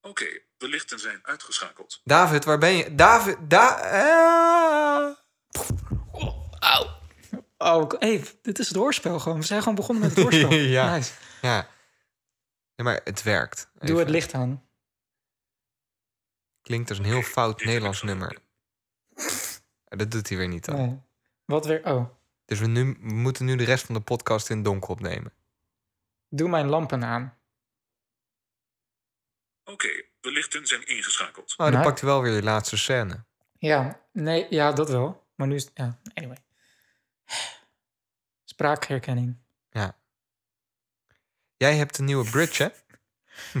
Oké, 0.00 0.24
de 0.56 0.68
lichten 0.68 0.98
zijn 0.98 1.18
uitgeschakeld. 1.22 2.00
David, 2.04 2.44
waar 2.44 2.58
ben 2.58 2.76
je? 2.76 2.94
David, 2.94 3.36
da 3.50 3.66
ah. 3.68 5.16
Auw. 6.58 6.96
Oh, 7.58 7.90
hey, 7.98 8.24
dit 8.42 8.58
is 8.58 8.68
het 8.68 8.76
hoorspel 8.76 9.18
gewoon. 9.18 9.38
We 9.38 9.44
zijn 9.44 9.60
gewoon 9.60 9.74
begonnen 9.74 10.04
met 10.04 10.16
het 10.16 10.22
hoorspel. 10.24 10.50
Ja. 10.78 10.94
Nice. 10.94 11.12
Ja. 11.42 11.68
ja, 12.74 12.84
maar 12.84 13.00
het 13.04 13.22
werkt. 13.22 13.70
Doe 13.78 13.98
het 13.98 14.08
licht 14.08 14.34
aan. 14.34 14.62
Klinkt 16.62 16.88
als 16.88 16.98
een 16.98 17.04
heel 17.04 17.22
fout 17.22 17.64
Nederlands 17.64 18.02
nummer. 18.02 18.38
Dat 19.84 20.10
doet 20.10 20.28
hij 20.28 20.38
weer 20.38 20.48
niet 20.48 20.64
dan. 20.64 20.76
Nee. 20.76 21.00
Wat 21.44 21.66
weer? 21.66 21.84
Oh, 21.84 22.08
Dus 22.44 22.58
we, 22.58 22.66
nu, 22.66 22.96
we 23.00 23.12
moeten 23.14 23.44
nu 23.44 23.56
de 23.56 23.64
rest 23.64 23.84
van 23.86 23.94
de 23.94 24.00
podcast 24.00 24.50
in 24.50 24.56
het 24.56 24.64
donker 24.64 24.88
opnemen. 24.90 25.32
doe 26.28 26.48
mijn 26.48 26.66
lampen 26.66 27.04
aan. 27.04 27.37
Oké, 29.72 29.88
de 30.20 30.30
lichten 30.30 30.66
zijn 30.66 30.86
ingeschakeld. 30.86 31.54
Oh, 31.56 31.72
dan 31.72 31.82
pakt 31.82 32.00
hij 32.00 32.08
wel 32.08 32.22
weer 32.22 32.32
de 32.32 32.42
laatste 32.42 32.76
scène. 32.76 33.24
Ja, 33.58 34.00
nee, 34.12 34.46
ja, 34.50 34.72
dat 34.72 34.88
wel. 34.88 35.26
Maar 35.34 35.46
nu 35.46 35.54
is 35.54 35.70
ja, 35.74 36.00
anyway. 36.14 36.38
Spraakherkenning. 38.44 39.36
Jij 41.58 41.76
hebt 41.76 41.98
een 41.98 42.04
nieuwe 42.04 42.30
bridge, 42.30 42.62
hè? 42.62 42.68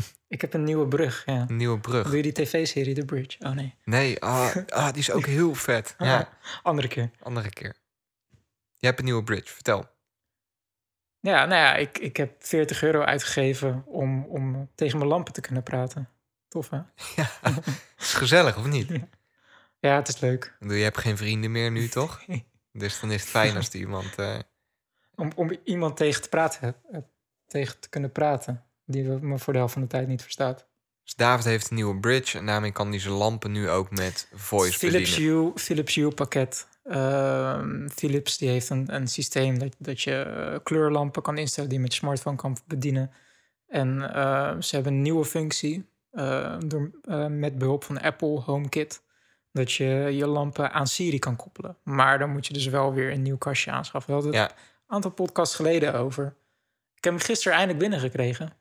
Ik 0.28 0.40
heb 0.40 0.54
een 0.54 0.64
nieuwe 0.64 0.88
brug, 0.88 1.22
ja. 1.26 1.46
Een 1.48 1.56
nieuwe 1.56 1.80
brug. 1.80 2.06
Doe 2.06 2.16
je 2.16 2.22
die 2.22 2.32
tv-serie 2.32 2.94
The 2.94 3.04
Bridge? 3.04 3.38
Oh 3.46 3.52
nee, 3.52 3.74
Nee, 3.84 4.20
ah, 4.20 4.56
ah, 4.68 4.88
die 4.88 4.98
is 4.98 5.10
ook 5.10 5.26
heel 5.26 5.54
vet. 5.54 5.94
Ja, 5.98 6.38
andere 6.62 6.88
keer. 6.88 7.10
andere 7.22 7.50
keer. 7.50 7.76
Jij 8.76 8.88
hebt 8.88 8.98
een 8.98 9.04
nieuwe 9.04 9.24
bridge, 9.24 9.54
vertel. 9.54 9.90
Ja, 11.20 11.44
nou 11.44 11.60
ja, 11.60 11.74
ik, 11.74 11.98
ik 11.98 12.16
heb 12.16 12.32
40 12.38 12.82
euro 12.82 13.00
uitgegeven 13.00 13.82
om, 13.86 14.24
om 14.24 14.70
tegen 14.74 14.98
mijn 14.98 15.10
lampen 15.10 15.32
te 15.32 15.40
kunnen 15.40 15.62
praten. 15.62 16.08
Tof, 16.48 16.70
hè? 16.70 16.76
Ja, 17.16 17.30
is 17.98 18.14
gezellig, 18.14 18.56
of 18.58 18.66
niet? 18.66 18.90
Ja, 19.80 19.96
het 19.96 20.08
is 20.08 20.20
leuk. 20.20 20.56
Je 20.60 20.72
hebt 20.74 20.98
geen 20.98 21.16
vrienden 21.16 21.50
meer 21.52 21.70
nu, 21.70 21.88
toch? 21.88 22.24
Dus 22.72 23.00
dan 23.00 23.10
is 23.10 23.20
het 23.20 23.30
fijn 23.30 23.56
als 23.56 23.68
er 23.68 23.74
iemand... 23.78 24.14
eh, 24.16 24.38
Om, 25.14 25.32
om 25.34 25.56
iemand 25.64 25.96
tegen 25.96 26.22
te 26.22 26.28
praten, 26.28 26.74
eh, 26.92 26.98
tegen 27.46 27.80
te 27.80 27.88
kunnen 27.88 28.12
praten. 28.12 28.64
Die 28.86 29.02
me 29.02 29.38
voor 29.38 29.52
de 29.52 29.58
helft 29.58 29.72
van 29.72 29.82
de 29.82 29.88
tijd 29.88 30.08
niet 30.08 30.22
verstaat. 30.22 30.66
Dus 31.04 31.14
David 31.14 31.44
heeft 31.44 31.70
een 31.70 31.76
nieuwe 31.76 32.00
bridge 32.00 32.38
en 32.38 32.46
daarmee 32.46 32.72
kan 32.72 32.88
hij 32.88 32.98
zijn 32.98 33.14
lampen 33.14 33.52
nu 33.52 33.70
ook 33.70 33.90
met 33.90 34.28
voice 34.34 34.78
Philips 34.78 35.10
bedienen. 35.14 35.42
Hue, 35.42 35.52
Philips 35.54 35.94
Hue 35.94 36.10
pakket. 36.14 36.68
Ehm, 36.88 37.88
Philips 37.88 38.38
die 38.38 38.48
heeft 38.48 38.70
een, 38.70 38.94
een 38.94 39.08
systeem 39.08 39.58
dat, 39.58 39.74
dat 39.78 40.00
je 40.00 40.20
eh, 40.22 40.58
kleurlampen 40.62 41.22
kan 41.22 41.38
instellen 41.38 41.68
die 41.68 41.78
je 41.78 41.84
met 41.84 41.92
je 41.94 41.98
smartphone 42.00 42.36
kan 42.36 42.56
bedienen. 42.66 43.10
En 43.66 44.14
eh, 44.14 44.60
ze 44.60 44.74
hebben 44.74 44.92
een 44.92 45.02
nieuwe 45.02 45.24
functie 45.24 45.88
eh, 46.10 46.56
door, 46.66 46.90
met 47.30 47.58
behulp 47.58 47.84
van 47.84 48.00
Apple 48.00 48.40
HomeKit. 48.40 49.02
Dat 49.52 49.72
je 49.72 49.84
je 50.12 50.26
lampen 50.26 50.72
aan 50.72 50.86
Siri 50.86 51.18
kan 51.18 51.36
koppelen. 51.36 51.76
Maar 51.82 52.18
dan 52.18 52.30
moet 52.30 52.46
je 52.46 52.52
dus 52.52 52.66
wel 52.66 52.92
weer 52.92 53.12
een 53.12 53.22
nieuw 53.22 53.36
kastje 53.38 53.70
aanschaffen. 53.70 54.14
We 54.14 54.20
hadden 54.22 54.40
het 54.40 54.50
Ja. 54.50 54.56
een 54.56 54.94
aantal 54.94 55.10
podcasts 55.10 55.54
geleden 55.54 55.94
over. 55.94 56.36
Ik 56.94 57.04
heb 57.04 57.12
hem 57.12 57.22
gisteren 57.22 57.52
eindelijk 57.56 57.78
binnengekregen. 57.84 58.52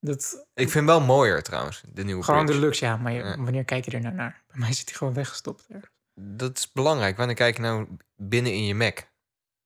Dat, 0.00 0.46
Ik 0.54 0.70
vind 0.70 0.86
wel 0.86 1.00
mooier 1.00 1.42
trouwens, 1.42 1.82
de 1.92 2.04
nieuwe 2.04 2.22
gewoon 2.22 2.46
de 2.46 2.58
luxe, 2.58 2.84
ja. 2.84 2.96
Maar 2.96 3.12
je- 3.12 3.36
wanneer 3.38 3.64
kijk 3.64 3.84
je 3.84 3.90
er 3.90 4.00
nou 4.00 4.14
naar? 4.14 4.42
Bij 4.50 4.58
mij 4.58 4.72
zit 4.72 4.88
hij 4.88 4.98
gewoon 4.98 5.14
weggestopt. 5.14 5.66
ergens. 5.68 5.90
Dat 6.14 6.56
is 6.58 6.72
belangrijk. 6.72 7.16
Wanneer 7.16 7.36
kijk 7.36 7.56
je 7.56 7.62
nou 7.62 7.86
binnen 8.16 8.52
in 8.52 8.64
je 8.66 8.74
Mac? 8.74 9.10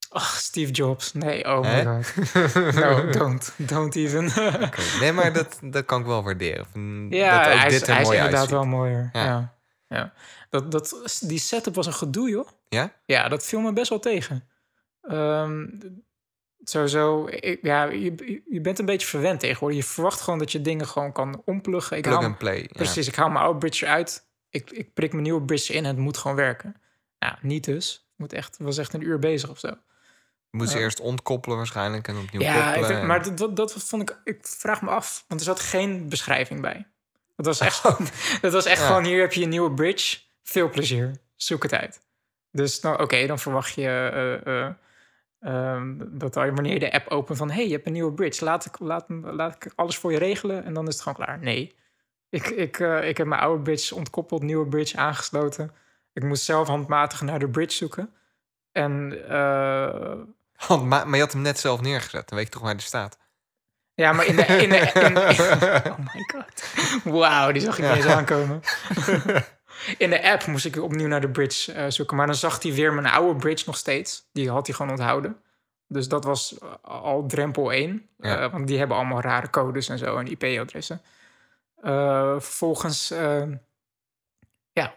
Ach, 0.09 0.37
Steve 0.37 0.73
Jobs. 0.73 1.13
Nee, 1.13 1.45
oh 1.45 1.61
my 1.61 1.85
god. 1.85 2.15
No, 2.75 3.11
don't. 3.11 3.53
Don't 3.57 3.95
even. 3.97 4.31
Nee, 5.01 5.13
maar 5.13 5.33
dat, 5.33 5.59
dat 5.63 5.85
kan 5.85 6.01
ik 6.01 6.07
wel 6.07 6.23
waarderen. 6.23 6.67
Van- 6.73 7.07
ja, 7.11 7.39
dat 7.45 7.53
ook 7.53 7.59
hij 7.59 7.67
is, 7.69 7.79
dit 7.79 7.87
hij 7.87 8.01
is 8.01 8.09
inderdaad 8.09 8.33
uitziet. 8.33 8.51
wel 8.51 8.65
mooier. 8.65 9.11
Ja. 9.13 9.25
Ja. 9.25 9.55
Ja. 9.89 10.13
Dat, 10.51 10.71
dat, 10.73 11.19
die 11.21 11.39
setup 11.39 11.75
was 11.75 11.87
een 11.87 11.93
gedoe, 11.93 12.29
joh. 12.31 12.49
Ja? 12.69 12.93
Ja, 13.05 13.29
dat 13.29 13.45
viel 13.47 13.61
me 13.61 13.73
best 13.73 13.89
wel 13.89 13.99
tegen. 13.99 14.49
Ehm, 15.03 15.67
sowieso, 16.65 17.27
ik, 17.27 17.59
ja, 17.63 17.85
je, 17.85 18.43
je 18.51 18.61
bent 18.61 18.79
een 18.79 18.85
beetje 18.85 19.07
verwend 19.07 19.41
tegenwoordig. 19.41 19.79
Je 19.79 19.85
verwacht 19.85 20.21
gewoon 20.21 20.39
dat 20.39 20.53
je 20.53 20.61
dingen 20.63 20.87
gewoon 20.87 21.13
kan 21.13 21.43
ompluggen. 21.45 21.97
Ik 21.97 22.03
Plug 22.03 22.15
haal, 22.15 22.25
and 22.25 22.39
play. 22.39 22.59
ja. 22.61 22.67
Precies, 22.73 23.09
ik 23.09 23.15
haal 23.15 23.29
mijn 23.31 23.45
oude 23.45 23.59
bridge 23.59 23.85
eruit. 23.85 24.25
Ik, 24.51 24.71
ik 24.71 24.95
prik 24.95 25.11
mijn 25.13 25.23
nieuwe 25.23 25.43
bridge 25.43 25.73
in 25.73 25.79
en 25.85 25.89
het 25.91 25.97
moet 25.97 26.17
gewoon 26.17 26.37
werken. 26.37 26.75
Nou, 27.19 27.35
niet 27.41 27.65
dus. 27.65 28.09
Moet 28.17 28.33
echt, 28.33 28.57
was 28.59 28.79
echt 28.79 28.93
een 28.93 29.03
uur 29.03 29.19
bezig 29.19 29.51
of 29.51 29.59
zo. 29.59 29.69
Je 30.51 30.57
moet 30.63 30.69
ze 30.69 30.77
Ja. 30.77 30.83
eerst 30.83 31.01
ontkoppelen 31.01 31.57
waarschijnlijk 31.57 32.09
en 32.09 32.17
opnieuw 32.17 32.41
Ja, 32.41 32.73
koppelen. 32.73 33.01
en- 33.01 33.07
maar 33.07 33.37
dat, 33.37 33.57
dat, 33.57 33.73
vond 33.73 34.03
ik... 34.11 34.21
Ik 34.25 34.39
vraag 34.47 34.83
me 34.83 34.91
af, 34.91 35.25
want 35.29 35.41
er 35.41 35.47
zat 35.47 35.61
geen 35.61 36.09
beschrijving 36.09 36.61
bij. 36.61 36.87
Dat 37.37 37.47
was 37.47 37.61
echt, 37.61 37.83
dat 38.43 38.53
was 38.53 38.65
echt 38.65 38.81
Ja. 38.81 38.87
gewoon... 38.87 39.05
Hier 39.05 39.21
heb 39.21 39.33
je 39.33 39.43
een 39.43 39.49
nieuwe 39.49 39.75
bridge. 39.75 40.19
Veel 40.43 40.71
plezier. 40.71 41.17
Zoek 41.35 41.63
het 41.63 41.73
uit. 41.75 42.01
Dus 42.53 42.81
nou, 42.81 43.03
oké, 43.03 43.27
dan 43.27 43.39
verwacht 43.39 43.75
je... 43.75 43.83
eh, 43.83 44.65
eh, 44.65 44.73
ehm, 45.41 45.95
dat 45.99 46.35
wanneer 46.35 46.73
je 46.73 46.79
de 46.79 46.93
app 46.93 47.09
opent 47.09 47.39
van... 47.39 47.51
hey, 47.51 47.67
je 47.67 47.73
hebt 47.73 47.87
een 47.87 47.93
nieuwe 47.93 48.13
bridge. 48.13 48.45
Laat 48.45 48.65
ik, 48.65 48.79
laat, 48.79 49.05
laat 49.09 49.55
ik 49.55 49.73
alles 49.75 49.97
voor 49.97 50.13
je 50.13 50.19
regelen 50.19 50.65
en 50.65 50.75
dan 50.75 50.87
is 50.87 50.93
het 50.95 51.03
gewoon 51.03 51.25
klaar. 51.25 51.39
Nee. 51.39 51.75
Ik, 52.37 52.47
ik, 52.47 52.79
eh, 52.81 53.09
ik 53.09 53.17
heb 53.17 53.27
mijn 53.27 53.41
oude 53.41 53.63
bridge 53.63 53.95
ontkoppeld, 53.95 54.43
nieuwe 54.43 54.67
bridge 54.67 54.97
aangesloten. 54.97 55.73
Ik 56.13 56.23
moest 56.23 56.45
zelf 56.45 56.69
handmatig 56.69 57.21
naar 57.21 57.39
de 57.39 57.49
bridge 57.49 57.77
zoeken. 57.77 58.11
En 58.73 59.19
eh, 59.29 60.79
maar, 60.83 61.15
je 61.15 61.21
had 61.21 61.33
hem 61.33 61.43
net 61.43 61.59
zelf 61.59 61.81
neergezet. 61.81 62.29
Dan 62.29 62.39
weet 62.39 62.47
je 62.47 62.53
toch 62.53 62.63
waar 62.63 62.73
hij 62.73 62.81
staat. 62.81 63.19
Ja, 63.95 64.13
maar 64.13 64.27
in 64.27 64.37
de... 64.37 64.43
In 64.43 64.69
de 64.69 64.91
in, 64.95 65.17
oh 65.93 65.99
my 65.99 66.25
god. 66.33 66.65
Wauw, 67.05 67.53
die 67.53 67.63
zag 67.63 67.79
ik 67.79 67.85
Ja. 67.85 67.95
niet 67.95 68.05
eens 68.05 68.15
aankomen. 68.15 68.61
in 70.05 70.11
de 70.11 70.31
app 70.31 70.47
moest 70.47 70.65
ik 70.65 70.83
opnieuw 70.83 71.09
naar 71.09 71.21
de 71.21 71.31
bridge 71.31 71.73
eh, 71.73 71.85
zoeken. 71.89 72.17
Maar 72.17 72.27
dan 72.27 72.35
zag 72.35 72.63
hij 72.63 72.73
weer 72.73 72.93
mijn 72.93 73.07
oude 73.07 73.39
bridge 73.39 73.65
nog 73.67 73.77
steeds. 73.77 74.29
Die 74.33 74.51
had 74.51 74.67
hij 74.67 74.77
gewoon 74.77 74.91
onthouden. 74.93 75.37
Dus 75.89 76.09
dat 76.09 76.25
was 76.25 76.57
al 76.83 77.27
drempel 77.27 77.73
1. 77.73 78.09
Ja. 78.19 78.51
Want 78.51 78.67
die 78.67 78.79
hebben 78.79 78.97
allemaal 78.97 79.21
rare 79.21 79.51
codes 79.51 79.89
en 79.89 79.99
zo 79.99 80.17
en 80.17 80.27
IP-adressen. 80.27 81.01
Eh, 81.87 82.33
vervolgens... 82.41 83.11
eh, 83.11 83.47
ja, 84.73 84.95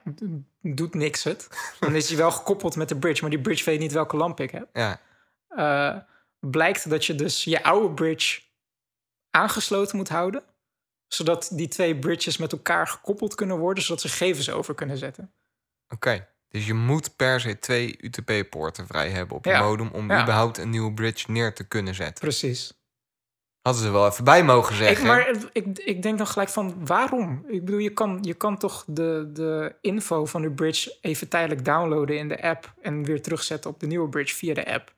doet 0.62 0.94
niks 0.94 1.24
het. 1.24 1.48
Dan 1.80 1.96
is 1.96 2.08
hij 2.10 2.18
wel 2.18 2.32
gekoppeld 2.32 2.76
met 2.76 2.90
de 2.90 2.98
bridge. 2.98 3.22
Maar 3.22 3.30
die 3.30 3.42
bridge 3.42 3.64
weet 3.66 3.80
niet 3.80 3.92
welke 3.92 4.18
lamp 4.18 4.40
ik 4.40 4.52
heb 4.52 4.70
Ja, 4.74 5.02
eh, 5.48 5.98
blijkt 6.40 6.90
dat 6.90 7.06
je 7.06 7.16
dus 7.16 7.44
je 7.44 7.64
oude 7.64 7.94
bridge 7.94 8.42
aangesloten 9.30 9.98
moet 9.98 10.10
houden. 10.10 10.44
Zodat 11.08 11.50
die 11.54 11.68
twee 11.68 12.00
bridges 12.00 12.38
met 12.38 12.52
elkaar 12.52 12.88
gekoppeld 12.88 13.36
kunnen 13.36 13.58
worden, 13.58 13.84
zodat 13.84 14.02
ze 14.02 14.08
gegevens 14.10 14.50
over 14.50 14.76
kunnen 14.76 14.98
zetten. 14.98 15.34
oké. 15.90 16.28
Dus 16.50 16.66
je 16.68 16.74
moet 16.74 17.16
per 17.16 17.40
se 17.40 17.60
twee 17.60 17.98
UTP-poorten 18.02 18.88
vrij 18.88 19.10
hebben 19.10 19.38
op 19.38 19.46
je 19.46 19.52
Ja. 19.52 19.62
modem... 19.62 19.90
om 19.92 20.12
Ja. 20.12 20.22
überhaupt 20.22 20.58
een 20.58 20.70
nieuwe 20.70 20.94
bridge 20.94 21.32
neer 21.32 21.54
te 21.54 21.68
kunnen 21.68 21.96
zetten. 21.96 22.20
Precies. 22.20 22.79
Hadden 23.62 23.84
ze 23.84 23.92
wel 23.92 24.08
even 24.08 24.24
bij 24.24 24.44
mogen 24.44 24.72
Ik, 24.76 24.82
zeggen. 24.82 25.06
maar 25.08 25.26
het- 25.28 25.50
ik, 25.54 25.66
ik 25.80 26.02
denk 26.02 26.18
dan 26.18 26.28
gelijk 26.28 26.50
van, 26.50 26.86
waarom? 26.86 27.44
Ik 27.48 27.66
bedoel, 27.66 27.80
je 27.80 27.94
kan, 27.94 28.20
je 28.22 28.34
kan 28.34 28.58
toch 28.58 28.84
de, 28.88 29.30
de 29.34 29.76
info 29.82 30.26
van 30.26 30.42
de 30.42 30.52
bridge 30.52 30.98
even 31.02 31.28
tijdelijk 31.28 31.66
downloaden 31.66 32.18
in 32.18 32.28
de 32.28 32.42
app... 32.42 32.74
en 32.82 33.04
weer 33.04 33.22
terugzetten 33.22 33.70
op 33.70 33.80
de 33.80 33.88
nieuwe 33.88 34.10
bridge 34.10 34.36
via 34.36 34.54
de 34.54 34.74
app. 34.74 34.94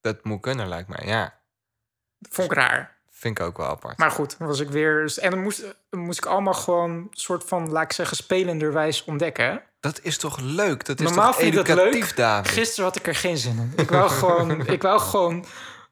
Dat 0.00 0.24
moet 0.24 0.40
kunnen, 0.40 0.68
lijkt 0.68 0.88
mij. 0.88 1.06
Ja, 1.06 1.38
vond 2.30 2.50
ik 2.50 2.56
raar. 2.58 2.96
vind 3.10 3.38
ik 3.38 3.44
ook 3.44 3.56
wel 3.56 3.66
apart. 3.66 3.98
Maar 3.98 4.10
goed, 4.10 4.38
dan 4.38 4.46
was 4.46 4.60
ik 4.60 4.68
weer... 4.68 5.18
En 5.20 5.30
dan 5.30 5.42
moest, 5.42 5.76
dan 5.90 6.00
moest 6.00 6.18
ik 6.18 6.26
allemaal 6.26 6.54
gewoon 6.54 7.08
soort 7.10 7.44
van, 7.44 7.70
laat 7.70 7.82
ik 7.84 7.92
zeggen, 7.92 8.16
spelenderwijs 8.16 9.04
ontdekken? 9.04 9.62
Dat 9.80 10.00
is 10.02 10.18
toch 10.18 10.38
leuk? 10.40 10.84
Dat 10.84 11.00
is 11.00 11.06
Normaal 11.06 11.30
toch 11.30 11.40
vind 11.40 11.54
ik 11.54 11.66
dat 11.66 11.68
educatief, 11.78 12.06
leuk. 12.06 12.16
David? 12.16 12.50
Gisteren 12.50 12.84
had 12.84 12.96
ik 12.96 13.06
er 13.06 13.14
geen 13.14 13.36
zin 13.36 13.58
in. 13.58 13.72
Ik 13.82 13.90
wou 13.90 14.08
gewoon, 14.10 14.66
ik 14.76 14.82
wou 14.82 15.00
gewoon 15.00 15.44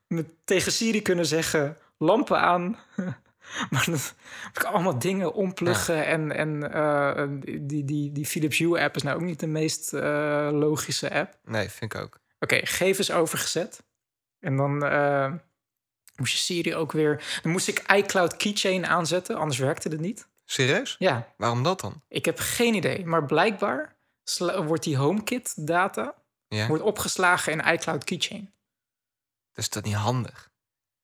met, 0.07 0.27
tegen 0.45 0.73
Siri 0.73 1.03
kunnen 1.03 1.27
zeggen: 1.27 1.77
lampen 1.99 2.41
aan. 2.41 2.79
maar 3.71 3.85
dan 3.85 3.91
moet 3.95 4.15
ik 4.55 4.65
allemaal 4.65 4.99
dingen 4.99 5.33
ompluggen. 5.35 6.07
En, 6.07 6.33
en 6.33 6.73
eh, 6.73 7.25
die, 7.61 7.85
die, 7.85 8.13
die 8.13 8.27
Philips 8.27 8.59
Hue 8.59 8.81
app 8.81 8.97
is 8.97 9.03
nou 9.03 9.17
ook 9.17 9.23
niet 9.23 9.41
de 9.41 9.47
meest 9.47 9.93
eh, 9.93 10.49
logische 10.53 11.11
app. 11.13 11.39
Nee, 11.45 11.69
vind 11.71 11.95
ik 11.95 12.01
ook. 12.01 12.19
Oké, 12.41 12.57
gegevens 12.57 13.11
overgezet. 13.11 13.83
En 14.41 14.57
dan 14.57 14.85
eh, 14.85 15.33
moest 16.17 16.33
je 16.33 16.39
Siri 16.39 16.75
ook 16.75 16.93
weer. 16.93 17.41
Dan 17.43 17.53
moest 17.53 17.69
ik 17.69 17.93
iCloud 17.93 18.37
Keychain 18.37 18.87
aanzetten, 18.87 19.37
anders 19.37 19.59
werkte 19.59 19.89
het 19.89 20.01
niet. 20.01 20.29
Serieus? 20.45 20.97
Ja, 20.99 21.33
Waarom 21.37 21.63
dat 21.63 21.81
dan? 21.81 22.03
ik 22.09 22.25
heb 22.25 22.39
geen 22.39 22.75
idee. 22.75 23.07
Maar 23.07 23.25
blijkbaar 23.25 23.97
wordt 24.67 24.83
die 24.83 24.97
HomeKit 24.97 25.67
data 25.67 26.15
Ja, 26.49 26.67
wordt 26.67 26.83
opgeslagen 26.83 27.53
in 27.53 27.73
iCloud 27.73 28.05
Keychain. 28.05 28.53
dat 29.53 29.65
is 29.65 29.71
dat 29.71 29.85
niet 29.85 29.95
handig? 29.95 30.53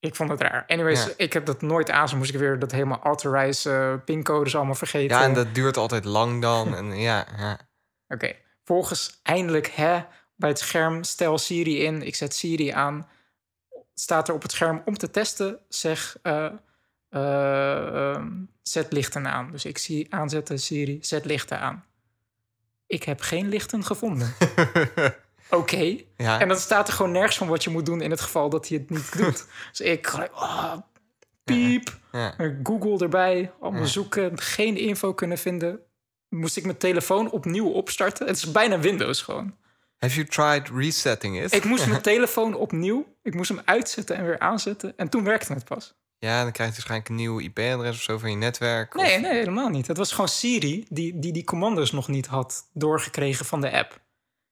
Ik 0.01 0.14
vond 0.14 0.30
het 0.30 0.40
raar. 0.40 0.64
Anyways, 0.66 1.05
Ja. 1.05 1.12
ik 1.16 1.32
heb 1.32 1.46
dat 1.46 1.62
nooit 1.62 1.90
aan. 1.90 2.09
Zo 2.09 2.16
moest 2.16 2.32
ik 2.32 2.38
weer 2.38 2.59
dat 2.59 2.72
helemaal 2.72 3.01
authorize 3.03 3.70
eh, 3.70 4.05
pincodes 4.05 4.57
allemaal 4.57 4.74
vergeten. 4.74 5.16
Ja, 5.16 5.22
en 5.22 5.34
dat 5.34 5.55
duurt 5.55 5.76
altijd 5.76 6.05
lang 6.05 6.42
dan. 6.42 6.74
En 6.76 6.98
ja, 6.98 7.26
ja. 7.38 7.59
Oké, 8.09 8.34
volgens 8.64 9.20
eindelijk 9.22 9.66
hè, 9.66 10.05
bij 10.36 10.48
het 10.48 10.59
scherm 10.59 11.03
stel 11.03 11.38
Siri 11.38 11.82
in. 11.82 12.03
Ik 12.03 12.14
zet 12.14 12.34
Siri 12.34 12.68
aan. 12.70 13.09
Staat 13.94 14.28
er 14.28 14.34
op 14.34 14.42
het 14.42 14.53
scherm 14.53 14.82
om 14.84 14.96
te 14.98 15.11
testen. 15.11 15.59
Zeg 15.68 16.16
eh, 16.22 16.46
eh, 17.09 18.12
ehm, 18.14 18.28
zet 18.62 18.92
lichten 18.92 19.26
aan. 19.26 19.51
Dus 19.51 19.64
ik 19.64 19.78
zie 19.78 20.14
aanzetten 20.14 20.59
Siri, 20.59 20.98
zet 21.01 21.24
lichten 21.24 21.61
aan. 21.61 21.84
Ik 22.86 23.03
heb 23.03 23.20
geen 23.20 23.48
lichten 23.48 23.84
gevonden. 23.84 24.34
Oké. 25.51 25.96
ja. 26.16 26.40
En 26.40 26.48
dan 26.48 26.57
staat 26.57 26.88
er 26.88 26.94
gewoon 26.94 27.12
nergens 27.12 27.36
van 27.38 27.48
wat 27.48 27.64
je 27.64 27.70
moet 27.70 27.86
doen 27.86 28.01
in 28.01 28.11
het 28.11 28.20
geval 28.20 28.48
dat 28.51 28.68
hij 28.68 28.78
het 28.78 28.90
niet 28.90 29.16
doet. 29.18 29.46
Dus 29.70 29.80
ik 29.80 30.07
gelijk, 30.07 30.32
ah, 30.32 30.72
piep. 31.44 31.98
ja. 32.12 32.34
Google 32.62 32.98
erbij, 32.98 33.53
allemaal 33.61 33.86
zoeken, 33.86 34.40
geen 34.40 34.76
info 34.76 35.14
kunnen 35.14 35.38
vinden. 35.38 35.80
Moest 36.28 36.57
ik 36.57 36.64
mijn 36.64 36.76
telefoon 36.76 37.30
opnieuw 37.30 37.68
opstarten. 37.68 38.26
Het 38.26 38.36
is 38.36 38.51
bijna 38.51 38.78
Windows 38.78 39.22
gewoon. 39.22 39.55
Have 39.98 40.14
you 40.14 40.26
tried 40.26 40.68
resetting 40.78 41.42
it? 41.42 41.55
Ik 41.55 41.64
moest 41.64 41.86
mijn 41.86 42.03
telefoon 42.12 42.55
opnieuw, 42.55 43.07
ik 43.22 43.34
moest 43.34 43.48
hem 43.48 43.61
uitzetten 43.64 44.16
en 44.16 44.24
weer 44.24 44.38
aanzetten. 44.38 44.92
En 44.96 45.09
toen 45.09 45.24
werkte 45.24 45.53
het 45.53 45.64
pas. 45.64 45.94
Ja, 46.18 46.42
dan 46.42 46.53
krijg 46.53 46.68
je 46.70 46.74
waarschijnlijk 46.76 47.09
een 47.11 47.16
nieuw 47.16 47.38
IP-adres 47.38 47.96
of 47.96 48.03
zo 48.03 48.18
van 48.18 48.30
je 48.30 48.36
netwerk. 48.36 48.94
Nee, 48.94 49.14
of- 49.16 49.20
nee, 49.20 49.32
helemaal 49.32 49.68
niet. 49.68 49.86
Het 49.86 49.96
was 49.96 50.11
gewoon 50.12 50.28
Siri 50.28 50.86
die 50.88 51.18
die, 51.18 51.32
die 51.32 51.44
commando's 51.44 51.92
nog 51.92 52.09
niet 52.09 52.26
had 52.26 52.68
doorgekregen 52.72 53.44
van 53.46 53.61
de 53.61 53.70
app. 53.72 54.01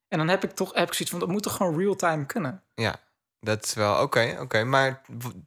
En 0.08 0.18
dan 0.18 0.28
heb 0.28 0.44
ik 0.44 0.50
toch 0.50 0.74
heb 0.74 0.86
ik 0.88 0.92
zoiets 0.94 1.10
van, 1.10 1.18
dat 1.20 1.28
moet 1.28 1.42
toch 1.42 1.56
gewoon 1.56 1.78
real-time 1.78 2.26
kunnen? 2.26 2.62
Ja, 2.74 3.00
dat 3.40 3.64
is 3.64 3.74
wel 3.74 4.02
oké, 4.02 4.36
oké. 4.40 4.64
Maar 4.64 5.00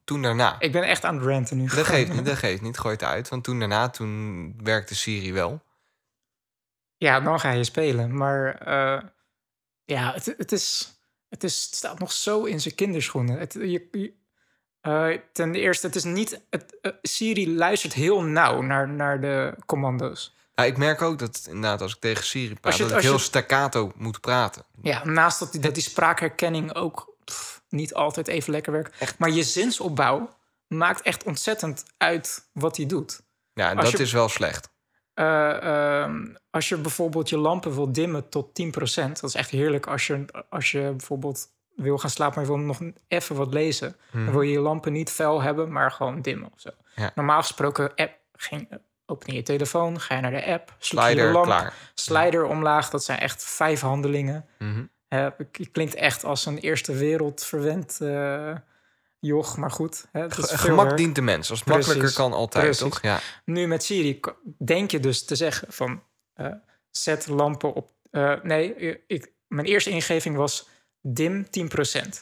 toen 0.04 0.22
daarna... 0.22 0.60
Ik 0.60 0.72
ben 0.72 0.84
echt 0.84 1.04
aan 1.04 1.16
het 1.16 1.26
ranten 1.26 1.58
nu. 1.58 1.66
Dat 1.68 1.86
geeft 1.86 2.14
niet, 2.14 2.26
dat 2.26 2.38
geeft 2.38 2.62
niet. 2.62 2.78
Gooi 2.78 2.94
het 2.94 3.04
uit. 3.04 3.30
Want 3.30 3.44
toen 3.44 3.60
daarna, 3.60 3.90
toen 3.90 4.54
werkte 4.64 4.96
Siri 4.96 5.34
wel. 5.34 5.62
Ja, 6.98 7.20
dan 7.20 7.40
ga 7.40 7.52
je 7.52 7.64
spelen. 7.64 8.18
Maar 8.18 8.56
eh, 8.56 9.02
ja, 9.86 10.14
het, 10.14 10.26
het, 10.38 10.52
is, 10.52 10.94
het, 11.30 11.44
is, 11.44 11.64
het 11.66 11.76
staat 11.76 12.00
nog 12.00 12.12
zo 12.12 12.44
in 12.44 12.60
zijn 12.62 12.76
kinderschoenen. 12.76 13.40
Het, 13.40 13.54
je, 13.54 13.88
je- 13.92 14.20
eh, 14.82 15.18
ten 15.32 15.56
eerste, 15.56 15.88
het 15.88 15.96
is 15.96 16.04
niet. 16.04 16.42
Het, 16.50 16.80
eh, 16.82 16.92
Siri 17.02 17.56
luistert 17.56 17.94
heel 17.94 18.22
nauw 18.24 18.62
naar, 18.62 18.90
naar 18.90 19.22
de 19.22 19.56
commando's. 19.66 20.36
Nou, 20.56 20.70
ik 20.70 20.78
merk 20.78 21.02
ook 21.02 21.20
dat 21.20 21.46
inderdaad 21.48 21.82
als 21.82 21.94
ik 21.94 22.00
tegen 22.00 22.24
Siri 22.24 22.56
praat... 22.56 22.78
Dat 22.78 22.92
ik 22.92 22.98
heel 23.00 23.12
je- 23.14 23.20
staccato 23.20 23.92
moet 23.96 24.22
praten. 24.22 24.64
Ja, 24.82 25.06
naast 25.06 25.40
dat 25.40 25.52
die, 25.52 25.62
dat 25.62 25.74
die 25.74 25.84
spraakherkenning 25.84 26.74
ook 26.76 27.16
pff, 27.26 27.62
niet 27.70 27.94
altijd 27.94 28.28
even 28.28 28.52
lekker 28.52 28.72
werkt. 28.72 29.20
Maar 29.20 29.30
je 29.30 29.44
zinsopbouw 29.44 30.30
maakt 30.68 31.02
echt 31.02 31.24
ontzettend 31.24 31.84
uit 31.98 32.50
wat 32.54 32.78
hij 32.78 32.86
doet. 32.86 33.22
Ja, 33.54 33.70
en 33.70 33.76
dat 33.78 33.92
je- 33.92 33.98
is 33.98 34.12
wel 34.12 34.30
slecht. 34.30 34.70
Eh, 35.14 36.02
ehm, 36.02 36.26
als 36.50 36.70
je 36.70 36.78
bijvoorbeeld 36.78 37.30
je 37.30 37.38
lampen 37.38 37.74
wil 37.76 37.92
dimmen 37.92 38.30
tot 38.30 38.54
10%, 38.54 39.20
dat 39.22 39.30
is 39.30 39.36
echt 39.36 39.50
heerlijk 39.50 39.88
als 39.88 40.08
je, 40.08 40.26
als 40.50 40.72
je 40.72 40.82
bijvoorbeeld 40.98 41.48
wil 41.76 41.98
gaan 41.98 42.10
slapen, 42.10 42.36
maar 42.42 42.50
je 42.52 42.56
wil 42.58 42.66
nog 42.66 42.80
even 43.08 43.36
wat 43.36 43.54
lezen. 43.54 43.96
Dan 44.12 44.32
wil 44.32 44.42
je 44.42 44.52
je 44.52 44.60
lampen 44.60 44.92
niet 44.94 45.10
fel 45.10 45.42
hebben, 45.42 45.72
maar 45.72 45.92
gewoon 45.92 46.22
dimmen 46.22 46.52
of 46.54 46.60
zo. 46.60 46.70
Ja. 46.96 47.12
Normaal 47.16 47.42
gesproken 47.42 47.96
app, 47.96 48.14
geen, 48.36 48.68
open 49.12 49.34
je 49.34 49.44
telefoon, 49.44 50.00
ga 50.00 50.16
je 50.16 50.22
naar 50.22 50.32
de 50.32 50.46
app, 50.46 50.76
Slider, 50.80 51.32
lamp, 51.32 51.46
klaar. 51.46 51.74
slider 51.94 52.44
omlaag. 52.46 52.90
Dat 52.90 53.04
zijn 53.04 53.20
echt 53.20 53.44
vijf 53.44 53.82
handelingen. 53.82 54.46
Eh, 55.08 55.28
het 55.52 55.72
klinkt 55.72 55.94
echt 55.96 56.24
als 56.24 56.46
een 56.46 56.58
eerste 56.58 56.94
wereld 56.94 57.44
verwend 57.44 57.98
eh, 58.02 58.56
joch, 59.20 59.58
maar 59.58 59.72
goed. 59.72 60.06
Hè, 60.12 60.26
is 60.26 60.36
veel 60.36 60.58
Gemak 60.58 60.86
werk. 60.86 60.98
dient 60.98 61.16
de 61.16 61.22
mens. 61.22 61.50
Als 61.50 61.60
het 61.60 61.68
Precies. 61.68 61.86
makkelijker 61.88 62.22
kan, 62.24 62.34
altijd, 62.34 62.64
Precies. 62.64 62.82
toch? 62.84 63.02
Ja. 63.02 63.20
Nu 63.46 63.68
met 63.68 63.84
Siri 63.84 64.20
denk 64.58 64.92
je 64.92 65.00
dus 65.00 65.26
te 65.26 65.36
zeggen 65.36 65.74
van 65.74 66.04
eh, 66.34 66.48
zet 66.92 67.28
lampen 67.28 67.74
op. 67.74 67.92
eh, 68.12 68.34
nee, 68.44 68.76
ik, 69.08 69.32
mijn 69.48 69.68
eerste 69.68 69.90
ingeving 69.90 70.36
was 70.36 70.68
dim 71.02 71.46
10%. 71.50 72.22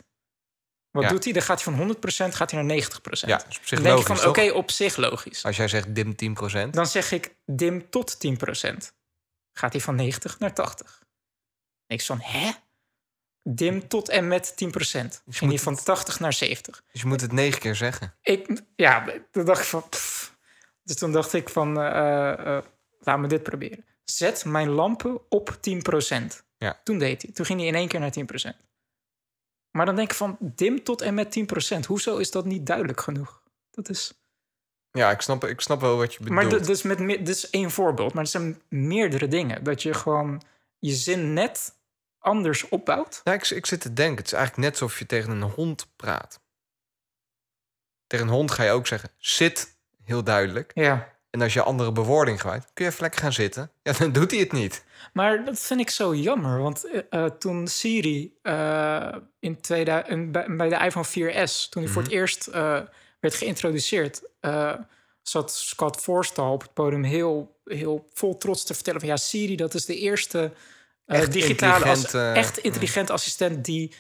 Wat 0.92 1.04
Ja. 1.04 1.10
doet 1.10 1.24
hij? 1.24 1.34
Dan 1.34 1.42
gaat 1.42 1.64
hij 1.64 1.74
van 1.74 1.88
100% 2.32 2.36
gaat 2.36 2.52
hij 2.52 2.62
naar 2.64 2.76
90%. 2.78 3.30
Ja, 3.30 3.38
dat 3.38 3.48
is 3.50 3.58
op 3.58 3.66
zich 3.66 3.80
Dan 3.80 3.84
denk 3.88 3.98
je 4.00 4.04
logisch, 4.08 4.22
van 4.24 4.30
oké, 4.30 4.52
op 4.52 4.72
zich 4.72 4.98
logisch. 4.98 5.46
Als 5.46 5.58
jij 5.58 5.68
zegt 5.68 5.96
dim 5.96 6.16
10%, 6.16 6.74
Dan 6.74 6.88
zeg 6.88 7.12
ik 7.12 7.36
dim 7.46 7.90
tot 7.90 8.20
10%. 8.20 8.94
Gaat 9.54 9.72
hij 9.72 9.82
van 9.82 9.96
90 9.96 10.40
naar 10.40 10.54
80. 10.54 11.04
Ik 11.88 12.02
van 12.02 12.20
hè? 12.22 12.52
Dim 13.44 13.88
tot 13.88 14.10
en 14.10 14.28
met 14.28 14.56
10%. 14.56 14.56
Dus 14.62 14.82
je 15.26 15.32
Ging 15.34 15.52
hij 15.52 15.60
van 15.60 15.76
80 15.76 16.20
naar 16.20 16.34
70. 16.34 16.84
dus 16.92 17.02
je 17.02 17.08
moet 17.08 17.22
het 17.22 17.32
negen 17.32 17.60
keer 17.60 17.76
zeggen. 17.76 18.16
Ik, 18.22 18.62
ja, 18.76 19.06
toen 19.32 19.46
dacht 19.46 19.62
ik 19.62 19.68
van. 19.68 19.90
pff. 19.90 20.38
Dus 20.84 20.96
toen 20.96 21.12
dacht 21.12 21.34
ik 21.34 21.50
van, 21.50 21.80
eh, 21.82 22.58
eh, 22.58 22.64
laat 23.00 23.20
me 23.20 23.28
dit 23.28 23.44
proberen. 23.44 23.86
Zet 24.04 24.46
mijn 24.46 24.70
lampen 24.70 25.22
op 25.30 25.58
10%. 25.62 26.44
Ja. 26.58 26.80
Toen 26.84 26.98
deed 26.98 27.22
hij. 27.22 27.32
Toen 27.32 27.46
ging 27.46 27.60
hij 27.60 27.68
in 27.68 27.76
één 27.76 27.88
keer 27.88 28.00
naar 28.00 28.12
10%. 28.12 28.56
Maar 29.80 29.88
dan 29.88 29.98
denk 29.98 30.10
ik 30.12 30.18
van, 30.18 30.38
dim 30.40 30.84
tot 30.84 31.02
en 31.02 31.14
met 31.14 31.40
10%. 31.76 31.86
Hoezo 31.88 32.18
is 32.18 32.32
dat 32.32 32.46
niet 32.46 32.66
duidelijk 32.66 33.02
genoeg? 33.02 33.42
Dat 33.72 33.90
is... 33.90 34.14
Ja, 34.92 35.12
ik 35.12 35.22
snap, 35.22 35.44
ik 35.44 35.62
snap 35.62 35.82
wel 35.82 35.98
wat 35.98 36.14
je 36.14 36.20
bedoelt. 36.24 36.52
Maar 36.52 36.60
d- 36.62 36.66
dus 36.66 36.82
met, 36.82 37.00
me- 37.00 37.18
dit 37.18 37.28
is 37.36 37.50
één 37.50 37.72
voorbeeld. 37.72 38.14
Maar 38.14 38.24
er 38.24 38.30
zijn 38.30 38.62
meerdere 38.70 39.28
dingen. 39.28 39.64
Dat 39.64 39.82
je 39.82 39.94
gewoon 39.94 40.42
je 40.80 40.92
zin 40.94 41.34
net 41.34 41.76
anders 42.18 42.70
opbouwt. 42.70 43.22
Ja, 43.24 43.34
ik, 43.34 43.50
ik 43.50 43.66
zit 43.66 43.82
te 43.82 43.94
denken. 43.94 44.18
Het 44.18 44.26
is 44.26 44.34
eigenlijk 44.34 44.64
net 44.72 44.82
alsof 44.82 45.00
je 45.00 45.06
tegen 45.06 45.32
een 45.32 45.42
hond 45.42 45.88
praat. 45.96 46.42
Tegen 48.08 48.28
een 48.28 48.34
hond 48.34 48.52
ga 48.52 48.64
je 48.64 48.72
ook 48.72 48.88
zeggen, 48.88 49.10
zit, 49.18 49.78
heel 50.04 50.24
duidelijk. 50.24 50.72
Ja. 50.74 51.19
En 51.30 51.42
als 51.42 51.54
je 51.54 51.64
andere 51.64 51.92
bewoording 51.92 52.40
gebruikt, 52.42 52.72
kun 52.74 52.86
je 52.86 52.92
even 52.92 53.04
lekker 53.04 53.22
gaan 53.22 53.34
zitten. 53.34 53.72
Ja, 53.84 53.94
dan 53.94 54.12
doet 54.12 54.32
hij 54.32 54.40
het 54.40 54.52
niet. 54.52 54.84
Maar 55.14 55.46
dat 55.46 55.60
vind 55.60 55.80
ik 55.80 55.90
zo 55.90 56.16
jammer. 56.16 56.62
Want 56.62 56.86
eh, 56.86 57.02
eh, 57.10 57.32
toen 57.32 57.68
Siri 57.68 58.34
eh, 58.42 59.16
in 59.40 59.62
2000, 59.62 60.08
in- 60.14 60.58
bij, 60.58 60.70
de 60.70 60.76
iPhone 60.86 61.06
4S, 61.08 61.70
toen 61.70 61.84
die 61.84 61.92
voor 61.92 62.02
het 62.02 62.12
eerst 62.12 62.48
eh, 62.48 62.80
werd 63.20 63.36
geïntroduceerd, 63.36 64.22
zat 65.22 65.54
Scott 65.54 66.02
Forstall 66.02 66.52
op 66.52 66.62
het 66.62 66.74
podium 66.74 67.04
heel, 67.04 67.60
heel 67.66 68.08
vol 68.14 68.38
trots 68.38 68.64
te 68.64 68.74
vertellen 68.74 69.00
van 69.00 69.10
ja, 69.10 69.18
Siri, 69.18 69.56
dat 69.56 69.74
is 69.74 69.86
de 69.86 69.98
eerste 69.98 70.52
Echt 71.06 71.32
digitale, 71.32 71.86
intelligent, 71.86 72.36
echt 72.36 72.58
intelligent 72.58 73.10
assistent 73.10 73.66
die. 73.66 73.96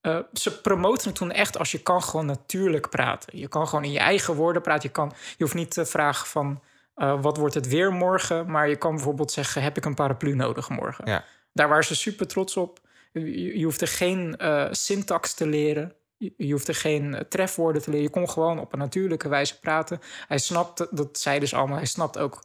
Eh, 0.00 0.18
ze 0.32 0.60
promoten 0.60 1.08
het 1.08 1.16
toen 1.16 1.32
echt 1.32 1.58
als 1.58 1.72
je 1.72 1.82
kan 1.82 2.02
gewoon 2.02 2.26
natuurlijk 2.26 2.90
praten. 2.90 3.38
Je 3.38 3.48
kan 3.48 3.68
gewoon 3.68 3.84
in 3.84 3.92
je 3.92 3.98
eigen 3.98 4.34
woorden 4.34 4.62
praten. 4.62 4.82
Je, 4.82 4.94
kan, 4.94 5.12
je 5.36 5.44
hoeft 5.44 5.54
niet 5.54 5.70
te 5.70 5.86
vragen 5.86 6.26
van 6.26 6.62
eh, 6.94 7.22
wat 7.22 7.36
wordt 7.36 7.54
het 7.54 7.68
weer 7.68 7.92
morgen, 7.92 8.50
maar 8.50 8.68
je 8.68 8.76
kan 8.76 8.94
bijvoorbeeld 8.94 9.32
zeggen 9.32 9.62
heb 9.62 9.76
ik 9.76 9.84
een 9.84 9.94
paraplu 9.94 10.34
nodig 10.34 10.68
morgen. 10.68 11.10
Ja. 11.10 11.24
Daar 11.52 11.68
waren 11.68 11.84
ze 11.84 11.94
super 11.94 12.26
trots 12.26 12.56
op. 12.56 12.80
Je, 13.12 13.58
je 13.58 13.64
hoeft 13.64 13.80
er 13.80 13.88
geen 13.88 14.36
eh, 14.36 14.66
syntax 14.70 15.34
te 15.34 15.46
leren. 15.46 15.94
Je, 16.16 16.32
je 16.36 16.52
hoeft 16.52 16.68
er 16.68 16.74
geen 16.74 17.24
trefwoorden 17.28 17.82
te 17.82 17.90
leren. 17.90 18.04
Je 18.04 18.10
kon 18.10 18.30
gewoon 18.30 18.58
op 18.58 18.72
een 18.72 18.78
natuurlijke 18.78 19.28
wijze 19.28 19.58
praten. 19.58 20.00
Hij 20.28 20.38
snapt, 20.38 20.86
dat 20.90 21.18
zei 21.18 21.38
dus 21.38 21.54
allemaal, 21.54 21.76
hij 21.76 21.86
snapt 21.86 22.18
ook 22.18 22.44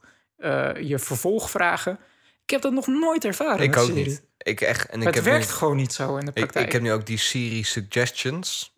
je 0.80 0.98
vervolgvragen. 0.98 1.98
Ik 2.42 2.50
heb 2.50 2.60
dat 2.60 2.72
nog 2.72 2.86
nooit 2.86 3.24
ervaren. 3.24 3.64
Ik 3.64 3.76
ook 3.76 3.92
niet. 3.92 4.25
Ik 4.46 4.60
echt, 4.60 4.88
en 4.88 5.00
ik 5.00 5.06
het 5.06 5.14
heb 5.14 5.24
werkt 5.24 5.46
nu, 5.46 5.52
gewoon 5.52 5.76
niet 5.76 5.92
zo 5.92 6.16
in 6.16 6.24
de 6.24 6.32
praktijk. 6.32 6.66
ik 6.66 6.72
heb 6.72 6.82
nu 6.82 6.92
ook 6.92 7.06
die 7.06 7.18
Siri 7.18 7.62
suggestions. 7.64 8.74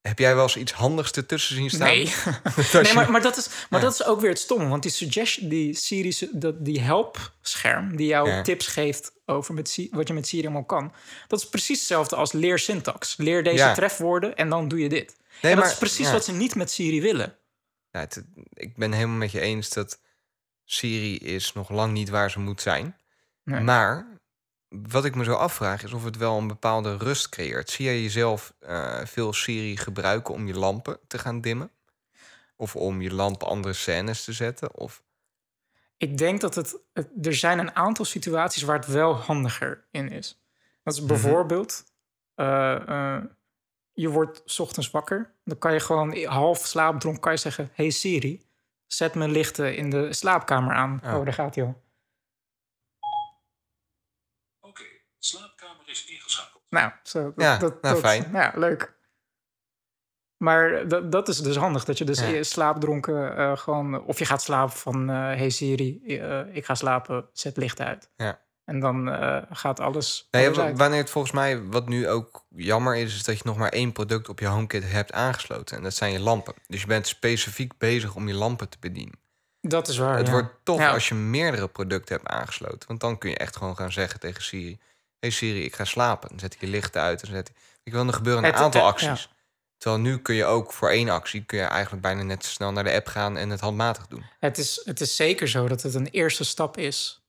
Heb 0.00 0.18
jij 0.18 0.34
wel 0.34 0.42
eens 0.42 0.56
iets 0.56 0.72
handigs 0.72 1.10
ertussen 1.12 1.56
zien 1.56 1.70
staan? 1.70 1.86
Nee. 1.88 2.12
Nee, 2.72 2.94
maar, 2.94 3.10
maar, 3.10 3.22
dat 3.22 3.36
is, 3.36 3.48
maar 3.70 3.80
dat 3.80 3.92
is 3.92 4.04
ook 4.04 4.20
weer 4.20 4.30
het 4.30 4.38
stomme. 4.38 4.68
Want 4.68 4.82
die 4.82 4.90
suggestion, 4.92 5.48
die 5.48 5.74
Siri, 5.74 6.28
dat, 6.32 6.64
die 6.64 6.80
helpscherm 6.80 7.96
die 7.96 8.06
jou 8.06 8.28
Ja. 8.28 8.42
tips 8.42 8.66
geeft 8.66 9.12
over 9.26 9.54
met, 9.54 9.88
wat 9.90 10.08
je 10.08 10.14
met 10.14 10.26
Siri 10.26 10.42
allemaal 10.42 10.64
kan. 10.64 10.92
Dat 11.26 11.40
is 11.40 11.48
precies 11.48 11.78
hetzelfde 11.78 12.16
als 12.16 12.32
leer 12.32 12.58
syntax. 12.58 13.16
Leer 13.16 13.42
deze 13.42 13.56
Ja. 13.56 13.74
trefwoorden 13.74 14.36
en 14.36 14.48
dan 14.48 14.68
doe 14.68 14.78
je 14.78 14.88
dit. 14.88 15.16
Nee, 15.16 15.52
en 15.52 15.58
dat 15.58 15.58
maar- 15.64 15.72
is 15.72 15.78
precies 15.78 16.10
wat 16.10 16.24
ze 16.24 16.32
niet 16.32 16.54
met 16.54 16.70
Siri 16.70 17.00
willen. 17.00 17.36
Ja, 17.90 18.00
het- 18.00 18.24
ik 18.52 18.76
ben 18.76 18.92
helemaal 18.92 19.16
met 19.16 19.30
je 19.32 19.40
eens 19.40 19.68
dat 19.68 20.00
Siri 20.64 21.16
is 21.18 21.52
nog 21.52 21.70
lang 21.70 21.92
niet 21.92 22.08
waar 22.08 22.30
ze 22.30 22.38
moet 22.40 22.60
zijn. 22.62 22.96
Nee. 23.44 23.60
Maar 23.60 24.06
wat 24.68 25.04
ik 25.04 25.14
me 25.14 25.24
zo 25.24 25.32
afvraag 25.34 25.82
is 25.82 25.92
of 25.92 26.04
het 26.04 26.16
wel 26.16 26.38
een 26.38 26.46
bepaalde 26.46 26.96
rust 26.96 27.28
creëert. 27.28 27.70
Zie 27.70 27.84
jij 27.84 28.02
jezelf 28.02 28.54
eh, 28.58 29.04
veel 29.04 29.32
Siri 29.32 29.76
gebruiken 29.76 30.34
om 30.34 30.46
je 30.46 30.54
lampen 30.58 30.98
te 31.06 31.18
gaan 31.18 31.40
dimmen? 31.40 31.70
Of 32.56 32.76
om 32.76 33.00
je 33.02 33.14
lamp 33.14 33.42
andere 33.42 33.74
scènes 33.74 34.24
te 34.24 34.32
zetten? 34.32 34.74
Of... 34.76 35.02
Ik 35.96 36.18
denk 36.18 36.40
dat 36.40 36.54
het, 36.54 36.78
Er 37.22 37.34
zijn 37.34 37.58
een 37.58 37.74
aantal 37.76 38.04
situaties 38.04 38.62
waar 38.62 38.76
het 38.78 38.86
wel 38.86 39.14
handiger 39.14 39.84
in 39.90 40.08
is. 40.10 40.40
Dat 40.82 40.94
Mhm. 40.94 41.02
is 41.02 41.06
bijvoorbeeld. 41.10 41.84
eh, 42.34 42.88
eh, 43.16 43.24
je 43.92 44.08
wordt 44.08 44.42
's 44.44 44.58
ochtends 44.58 44.90
wakker. 44.90 45.34
Dan 45.44 45.58
kan 45.58 45.72
je 45.72 45.80
gewoon 45.80 46.24
half 46.24 46.58
slaapdronken 46.66 47.20
kan 47.22 47.32
je 47.32 47.38
zeggen: 47.38 47.70
Hey 47.72 47.90
Siri, 47.90 48.46
zet 48.86 49.14
mijn 49.14 49.30
lichten 49.30 49.76
in 49.76 49.90
de 49.90 50.12
slaapkamer 50.12 50.74
aan. 50.74 51.00
Oh. 51.04 51.14
Oh, 51.14 51.24
daar 51.24 51.34
gaat 51.34 51.54
hij 51.54 51.64
al. 51.64 51.82
Oké, 54.60 54.84
slaapkamer 55.18 55.82
is 55.88 56.04
ingeschakeld. 56.04 56.62
Nou, 56.70 56.92
zo. 57.02 57.22
Dat, 57.22 57.32
Ja, 57.36 57.56
dat, 57.58 57.82
nou, 57.82 57.94
dat- 57.94 58.02
fijn. 58.04 58.30
Ja, 58.32 58.52
leuk. 58.56 58.96
Maar 60.36 60.88
dat, 60.88 61.12
dat 61.12 61.28
is 61.28 61.38
dus 61.38 61.56
handig. 61.56 61.84
Dat 61.84 61.98
je 61.98 62.04
dus 62.04 62.20
Ja. 62.20 62.42
slaapdronken 62.42 63.36
eh, 63.36 63.56
gewoon... 63.56 64.04
Of 64.04 64.18
je 64.18 64.24
gaat 64.24 64.42
slapen 64.42 64.76
van... 64.76 65.10
eh 65.10 65.16
hey 65.16 65.50
Siri, 65.50 66.00
eh, 66.18 66.54
ik 66.56 66.64
ga 66.64 66.74
slapen, 66.74 67.28
zet 67.32 67.56
licht 67.56 67.80
uit. 67.80 68.10
Ja. 68.16 68.40
En 68.64 68.80
dan 68.80 69.08
eh, 69.10 69.42
gaat 69.50 69.80
alles, 69.80 70.28
Nee, 70.30 70.58
uit. 70.58 70.78
wanneer 70.78 70.98
het 71.00 71.10
volgens 71.10 71.32
mij, 71.32 71.62
wat 71.62 71.88
nu 71.88 72.08
ook 72.08 72.46
jammer 72.48 72.96
is, 72.96 73.14
is 73.14 73.24
dat 73.24 73.36
je 73.36 73.42
nog 73.44 73.56
maar 73.56 73.68
één 73.72 73.92
product 73.92 74.28
op 74.28 74.38
je 74.38 74.46
HomeKit 74.46 74.90
hebt 74.90 75.12
aangesloten. 75.12 75.76
En 75.76 75.82
dat 75.82 75.94
zijn 75.94 76.12
je 76.12 76.20
lampen. 76.20 76.54
Dus 76.66 76.80
je 76.80 76.86
bent 76.86 77.06
specifiek 77.06 77.78
bezig 77.78 78.14
om 78.14 78.28
je 78.28 78.34
lampen 78.34 78.68
te 78.68 78.76
bedienen. 78.80 79.18
Dat 79.60 79.88
is 79.88 79.96
waar, 79.98 80.16
Het 80.16 80.26
ja. 80.26 80.32
wordt 80.32 80.54
tof 80.62 80.78
Ja. 80.78 80.90
als 80.92 81.08
je 81.08 81.14
meerdere 81.14 81.68
producten 81.68 82.16
hebt 82.16 82.28
aangesloten. 82.28 82.88
Want 82.88 83.00
dan 83.00 83.18
kun 83.18 83.30
je 83.30 83.36
echt 83.36 83.56
gewoon 83.56 83.76
gaan 83.76 83.92
zeggen 83.92 84.20
tegen 84.20 84.42
Siri... 84.42 84.80
hey 85.20 85.30
Siri, 85.30 85.64
ik 85.64 85.74
ga 85.74 85.84
slapen. 85.84 86.28
Dan 86.28 86.38
zet 86.38 86.56
hij 86.58 86.68
je 86.68 86.74
lichten 86.74 87.00
uit. 87.02 87.22
En 87.22 87.28
zet. 87.28 87.52
Ik 87.82 87.92
wil, 87.92 88.06
er 88.06 88.12
gebeuren 88.12 88.44
een 88.44 88.50
Het- 88.50 88.60
aantal 88.60 88.86
acties. 88.86 89.28
Terwijl 89.78 90.02
nu 90.02 90.18
kun 90.18 90.34
je 90.34 90.44
ook 90.44 90.72
voor 90.72 90.90
één 90.90 91.08
actie... 91.08 91.44
kun 91.44 91.58
je 91.58 91.64
eigenlijk 91.64 92.02
bijna 92.02 92.22
net 92.22 92.44
zo 92.44 92.50
snel 92.50 92.72
naar 92.72 92.84
de 92.84 92.92
app 92.92 93.06
gaan 93.06 93.36
en 93.36 93.50
het 93.50 93.60
handmatig 93.60 94.06
doen. 94.06 94.24
Het 94.40 94.58
is, 94.58 94.80
het 94.84 95.00
is 95.00 95.16
zeker 95.16 95.48
zo 95.48 95.68
dat 95.68 95.82
het 95.82 95.94
een 95.94 96.06
eerste 96.06 96.44
stap 96.44 96.76
is 96.76 97.26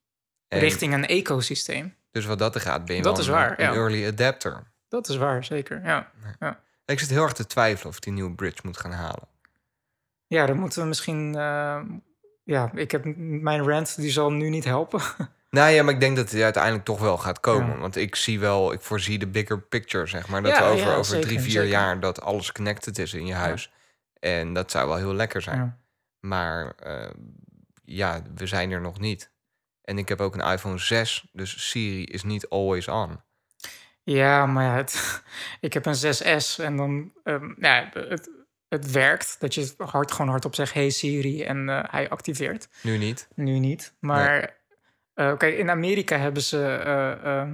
En 0.48 0.60
richting 0.60 0.94
een 0.94 1.06
ecosysteem. 1.06 1.96
Dus 2.12 2.26
wat 2.26 2.40
dat 2.40 2.56
er 2.56 2.62
gaat, 2.62 2.86
ben 2.86 2.96
je 2.96 3.02
Dat 3.02 3.12
wel 3.12 3.22
is 3.22 3.28
een, 3.28 3.34
waar, 3.34 3.60
een 3.60 3.66
ja. 3.66 3.74
early 3.74 4.08
adapter. 4.08 4.72
Dat 4.88 5.10
is 5.10 5.16
waar, 5.16 5.44
zeker. 5.44 5.82
Ja, 5.84 6.12
ja. 6.40 6.60
Ik 6.86 7.00
zit 7.00 7.10
heel 7.10 7.24
erg 7.24 7.34
te 7.34 7.46
twijfelen 7.48 7.90
of 7.90 7.96
ik 7.96 8.04
die 8.04 8.14
nieuwe 8.14 8.36
bridge 8.36 8.60
moet 8.64 8.78
gaan 8.78 8.92
halen. 8.92 9.28
ja 10.28 10.46
dan 10.46 10.58
moeten 10.60 10.82
we 10.82 10.88
misschien... 10.88 11.36
eh, 11.36 11.82
ja, 12.44 12.72
ik 12.74 12.92
heb 12.92 13.04
mijn 13.18 13.68
rant, 13.68 13.96
die 13.96 14.12
zal 14.12 14.32
nu 14.32 14.50
niet 14.50 14.64
helpen. 14.66 15.02
Nou 15.50 15.70
ja, 15.70 15.84
maar 15.84 15.93
ik 15.93 16.00
denk 16.00 16.16
dat 16.16 16.32
het 16.32 16.41
uiteindelijk 16.41 16.86
toch 16.86 17.00
wel 17.00 17.18
gaat 17.18 17.39
komen. 17.39 17.74
Ja. 17.74 17.80
Want 17.80 17.95
ik 17.95 18.16
zie 18.16 18.39
wel, 18.39 18.72
ik 18.74 18.82
voorzie 18.82 19.20
de 19.20 19.28
bigger 19.28 19.62
picture, 19.62 20.06
zeg 20.08 20.28
maar. 20.28 20.41
Dat 20.41 20.52
Ja, 20.58 20.68
over, 20.68 20.88
ja, 20.88 20.93
over 20.93 21.06
zeker, 21.06 21.28
drie, 21.28 21.39
vier 21.39 21.52
zeker. 21.52 21.70
jaar 21.70 22.00
dat 22.00 22.22
alles 22.22 22.52
connected 22.52 22.97
is 22.97 23.14
in 23.14 23.26
je 23.26 23.34
huis. 23.34 23.72
En 24.20 24.54
dat 24.54 24.72
zou 24.72 24.88
wel 24.88 24.97
heel 24.97 25.14
lekker 25.14 25.41
zijn. 25.41 25.80
Maar 26.20 26.72
eh, 26.76 27.10
ja, 27.84 28.22
we 28.36 28.45
zijn 28.47 28.72
er 28.72 28.82
nog 28.82 29.00
niet. 29.00 29.32
En 29.82 29.97
ik 29.97 30.10
heb 30.10 30.22
ook 30.22 30.36
een 30.36 30.52
iPhone 30.52 30.78
6, 30.78 31.28
dus 31.32 31.70
Siri 31.70 32.04
is 32.06 32.24
niet 32.24 32.50
always 32.50 32.88
on. 32.88 33.22
Ja, 34.04 34.45
maar 34.45 34.64
ja, 34.64 34.76
het, 34.76 35.22
ik 35.60 35.74
heb 35.74 35.86
een 35.86 35.95
6S 35.95 36.56
en 36.64 36.76
dan... 36.76 37.12
ehm, 37.24 37.54
ja, 37.58 37.89
het, 37.93 38.30
het 38.68 38.91
werkt. 38.91 39.36
Dat 39.39 39.54
je 39.54 39.74
hard, 39.78 40.12
gewoon 40.12 40.32
hardop 40.32 40.56
zegt, 40.56 40.74
hey 40.74 40.89
Siri, 40.89 41.43
en 41.43 41.70
eh, 41.70 41.84
hij 41.91 42.10
activeert. 42.10 42.68
Nu 42.82 42.97
niet. 42.97 43.28
Nu 43.36 43.60
niet. 43.60 43.93
Maar 44.00 44.59
eh, 45.20 45.38
kijk, 45.38 45.57
in 45.57 45.70
Amerika 45.70 46.17
hebben 46.17 46.41
ze 46.43 46.65
eh, 46.65 47.11
eh, 47.41 47.49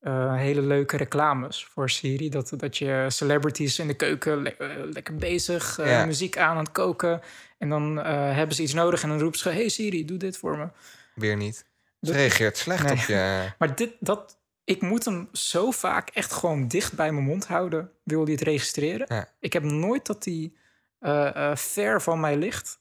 eh, 0.00 0.34
hele 0.34 0.62
leuke 0.62 0.96
reclames 0.96 1.64
voor 1.64 1.90
Siri. 1.90 2.28
Dat, 2.28 2.52
dat 2.56 2.76
je 2.78 3.06
celebrities 3.08 3.78
in 3.78 3.86
de 3.86 3.94
keuken 3.94 4.42
le- 4.42 4.48
eh, 4.58 4.68
lekker 4.92 5.16
bezig, 5.16 5.78
eh, 5.78 6.04
muziek 6.04 6.38
aan 6.38 6.50
aan 6.56 6.64
het 6.64 6.72
koken. 6.72 7.20
En 7.58 7.68
dan 7.68 8.00
eh, 8.02 8.34
hebben 8.34 8.56
ze 8.56 8.62
iets 8.62 8.74
nodig 8.74 9.02
en 9.02 9.08
dan 9.08 9.18
roepen 9.20 9.38
ze: 9.38 9.48
Hey 9.48 9.68
Siri, 9.68 10.04
doe 10.04 10.16
dit 10.16 10.36
voor 10.36 10.56
me. 10.58 10.68
Weer 11.14 11.36
niet. 11.36 11.64
Ze 12.00 12.12
reageert 12.12 12.56
slecht 12.56 12.82
Nee. 12.84 12.92
op 12.92 12.98
je... 12.98 13.46
Maar 13.58 13.74
dit, 13.76 13.90
dat, 14.00 14.38
ik 14.64 14.80
moet 14.82 15.04
hem 15.04 15.28
zo 15.32 15.70
vaak 15.70 16.08
echt 16.08 16.32
gewoon 16.32 16.68
dicht 16.68 16.92
bij 16.94 17.12
mijn 17.12 17.24
mond 17.24 17.46
houden. 17.46 17.90
Wil 18.04 18.22
hij 18.24 18.32
het 18.32 18.42
registreren? 18.42 19.06
Ja. 19.08 19.28
Ik 19.40 19.52
heb 19.52 19.62
nooit 19.62 20.06
dat 20.06 20.24
hij 20.24 20.52
eh, 20.98 21.50
eh, 21.50 21.56
ver 21.56 22.02
van 22.02 22.20
mij 22.20 22.36
ligt. 22.36 22.78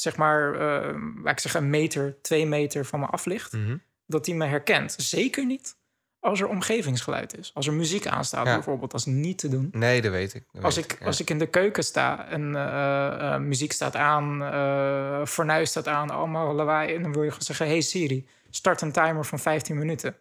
Zeg 0.00 0.16
maar, 0.16 0.54
eh, 0.54 0.94
laat 1.22 1.32
ik 1.32 1.38
zeggen, 1.38 1.62
een 1.62 1.70
meter, 1.70 2.18
twee 2.22 2.46
meter 2.46 2.84
van 2.84 3.00
me 3.00 3.06
af 3.06 3.24
ligt. 3.24 3.52
Mhm. 3.52 3.76
Dat 4.06 4.26
hij 4.26 4.34
me 4.34 4.44
herkent. 4.46 4.94
Zeker 4.98 5.46
niet 5.46 5.78
als 6.20 6.40
er 6.40 6.48
omgevingsgeluid 6.48 7.38
is. 7.38 7.50
Als 7.54 7.66
er 7.66 7.72
muziek 7.72 8.06
aanstaat 8.06 8.46
Ja. 8.46 8.54
bijvoorbeeld. 8.54 8.90
Dat 8.90 9.00
is 9.00 9.06
niet 9.06 9.38
te 9.38 9.48
doen. 9.48 9.68
Nee, 9.72 10.00
dat 10.02 10.10
weet 10.12 10.34
ik. 10.34 10.44
dat 10.52 10.62
Als 10.62 10.74
weet 10.76 10.92
ik, 10.92 10.98
ja. 11.00 11.06
als 11.06 11.20
ik 11.20 11.30
in 11.30 11.38
de 11.38 11.46
keuken 11.46 11.84
sta 11.84 12.28
en 12.28 12.54
eh, 12.56 13.34
eh, 13.34 13.40
muziek 13.40 13.72
staat 13.72 13.96
aan, 13.96 14.42
eh 14.42 15.26
fornuis 15.26 15.70
staat 15.70 15.86
aan, 15.88 16.10
allemaal 16.10 16.54
lawaai. 16.54 16.94
En 16.94 17.02
dan 17.02 17.12
wil 17.12 17.22
je 17.22 17.28
gewoon 17.28 17.44
zeggen, 17.44 17.66
hey 17.66 17.80
Siri, 17.80 18.28
start 18.50 18.80
een 18.80 18.92
timer 18.92 19.24
van 19.24 19.38
15 19.38 19.78
minuten. 19.78 20.16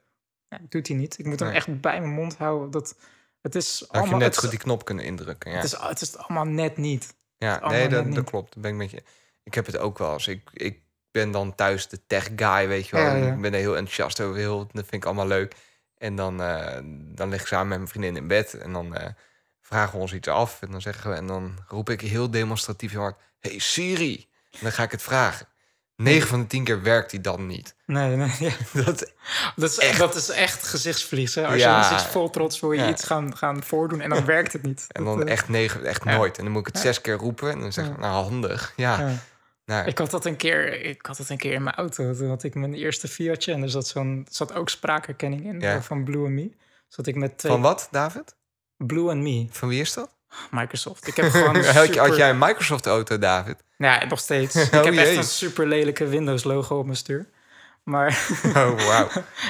Nou, 0.49 0.61
dat 0.61 0.71
doet 0.71 0.87
hij 0.87 0.97
niet. 0.97 1.19
Ik 1.19 1.25
moet 1.25 1.39
hem 1.39 1.47
Nee. 1.47 1.57
echt 1.57 1.81
bij 1.81 1.99
mijn 1.99 2.13
mond 2.13 2.37
houden. 2.37 2.71
Dat, 2.71 2.95
het 3.41 3.55
is 3.55 3.79
Had 3.79 3.89
je 3.91 3.97
allemaal, 3.97 4.19
net 4.19 4.27
het, 4.27 4.37
goed 4.37 4.49
die 4.49 4.59
knop 4.59 4.85
kunnen 4.85 5.05
indrukken. 5.05 5.51
Ja, 5.51 5.55
het, 5.57 5.65
is, 5.65 5.75
het 5.79 6.01
is 6.01 6.17
allemaal 6.17 6.45
net 6.45 6.77
niet. 6.77 7.15
ja 7.37 7.67
nee, 7.69 7.87
net 7.87 8.15
dat, 8.15 8.23
klopt. 8.23 8.53
Dat 8.53 8.61
ben 8.61 8.71
ik 8.71 8.77
met 8.77 8.91
je. 8.91 9.03
Ik 9.49 9.55
heb 9.55 9.65
het 9.65 9.77
ook 9.77 9.97
wel 9.97 10.13
eens. 10.13 10.27
Ik, 10.27 10.49
ik 10.53 10.79
ben 11.11 11.31
dan 11.31 11.55
thuis 11.55 11.87
de 11.87 11.99
tech 12.07 12.29
guy, 12.35 12.67
weet 12.67 12.87
je 12.87 12.95
wel. 12.95 13.05
Ja, 13.05 13.15
ja. 13.15 13.33
Ik 13.33 13.41
ben 13.41 13.53
er 13.53 13.59
heel 13.59 13.75
enthousiast 13.77 14.19
over. 14.21 14.37
Heel, 14.37 14.57
dat 14.57 14.85
vind 14.87 14.93
ik 14.93 15.05
allemaal 15.05 15.27
leuk. 15.27 15.55
En 15.97 16.15
dan, 16.15 16.41
eh, 16.43 16.79
dan 17.15 17.29
lig 17.29 17.41
ik 17.41 17.47
samen 17.47 17.67
met 17.67 17.77
mijn 17.77 17.89
vriendin 17.89 18.15
in 18.15 18.27
bed. 18.27 18.53
En 18.53 18.73
dan 18.73 18.95
eh, 18.95 19.09
vragen 19.61 19.93
we 19.95 20.01
ons 20.01 20.13
iets 20.13 20.27
af. 20.27 20.61
En 20.61 20.71
dan, 20.71 20.81
zeggen 20.81 21.09
we, 21.09 21.15
en 21.15 21.27
dan 21.27 21.57
roep 21.67 21.89
ik 21.89 22.01
heel 22.01 22.31
demonstratief 22.31 22.91
heel 22.91 23.01
hard... 23.01 23.19
Hey 23.39 23.59
Siri! 23.59 24.27
En 24.51 24.59
dan 24.61 24.71
ga 24.71 24.83
ik 24.83 24.91
het 24.91 25.01
vragen. 25.01 25.47
9 25.95 26.27
van 26.27 26.39
de 26.41 26.47
10 26.47 26.63
keer 26.63 26.81
werkt 26.81 27.09
die 27.11 27.21
dan 27.21 27.47
niet. 27.47 27.75
Nee, 27.85 28.15
nee. 28.15 28.31
ja. 28.39 28.51
Dat, 28.85 29.13
Dat, 29.55 29.69
is 29.71 29.77
Echt. 29.77 29.97
dat 29.99 30.15
is 30.15 30.29
echt 30.29 30.67
gezichtsverlies. 30.67 31.35
Hè? 31.35 31.47
Als 31.47 31.55
Ja. 31.55 31.83
je 31.83 31.89
dan 31.89 31.99
vol 32.05 32.29
trots 32.29 32.59
wil 32.59 32.71
je 32.71 32.81
Ja. 32.81 32.89
iets 32.89 33.03
gaan, 33.03 33.37
gaan 33.37 33.63
voordoen 33.63 34.01
en 34.01 34.09
dan 34.09 34.25
werkt 34.25 34.53
het 34.53 34.61
niet. 34.61 34.85
en 34.87 35.03
dan 35.03 35.23
eh, 35.25 35.31
echt 35.31 35.49
negen, 35.49 35.85
echt 35.85 36.03
nooit. 36.03 36.37
En 36.37 36.43
dan 36.43 36.53
moet 36.53 36.67
ik 36.67 36.73
het 36.73 36.81
zes 36.83 37.01
keer 37.01 37.15
roepen. 37.15 37.51
En 37.51 37.59
dan 37.59 37.73
zeg 37.73 37.87
ik, 37.87 37.97
nou 37.97 38.23
handig. 38.23 38.73
Ja, 38.75 39.11
nou, 39.69 39.87
Ik 39.87 39.97
had 39.97 40.11
dat 40.11 40.25
een 40.25 40.35
keer, 40.35 40.81
ik 40.85 41.05
had 41.05 41.17
dat 41.17 41.29
een 41.29 41.37
keer 41.37 41.53
in 41.53 41.63
mijn 41.63 41.75
auto. 41.75 42.13
Toen 42.13 42.29
had 42.29 42.43
ik 42.43 42.55
mijn 42.55 42.73
eerste 42.73 43.07
Fiatje 43.07 43.53
en 43.53 43.61
er 43.61 43.69
zat, 43.69 43.87
zo'n, 43.87 44.27
zat 44.29 44.53
ook 44.53 44.69
spraakherkenning 44.69 45.45
in 45.45 45.59
Ja. 45.59 45.75
eh, 45.75 45.81
van 45.81 46.03
Blue 46.03 46.23
and 46.25 46.33
Me. 46.33 46.51
Zat 46.87 47.07
ik 47.07 47.15
met 47.15 47.37
twee 47.37 47.51
van 47.51 47.61
wat, 47.61 47.87
David? 47.91 48.35
Blue 48.77 49.09
and 49.09 49.21
Me, 49.21 49.47
Van 49.49 49.69
wie 49.69 49.81
is 49.81 49.93
dat? 49.93 50.15
Microsoft. 50.51 51.07
Ik 51.07 51.15
heb 51.15 51.29
gewoon 51.31 51.63
super, 51.63 51.97
had 51.99 52.15
jij 52.15 52.29
een 52.29 52.37
Microsoft-auto, 52.37 53.17
David? 53.17 53.63
Ja, 53.77 54.05
nog 54.05 54.19
steeds. 54.19 54.55
ik 54.65 54.73
Oh, 54.73 54.83
heb 54.83 54.93
echt 54.93 55.07
jee. 55.07 55.17
een 55.17 55.23
super 55.23 55.67
lelijke 55.67 56.07
Windows 56.07 56.43
logo 56.43 56.77
op 56.77 56.85
mijn 56.85 56.97
stuur. 56.97 57.27
Maar 57.83 58.27
Oh, 58.55 58.85
wauw. 58.87 59.07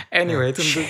anyway, 0.09 0.51
toen, 0.53 0.85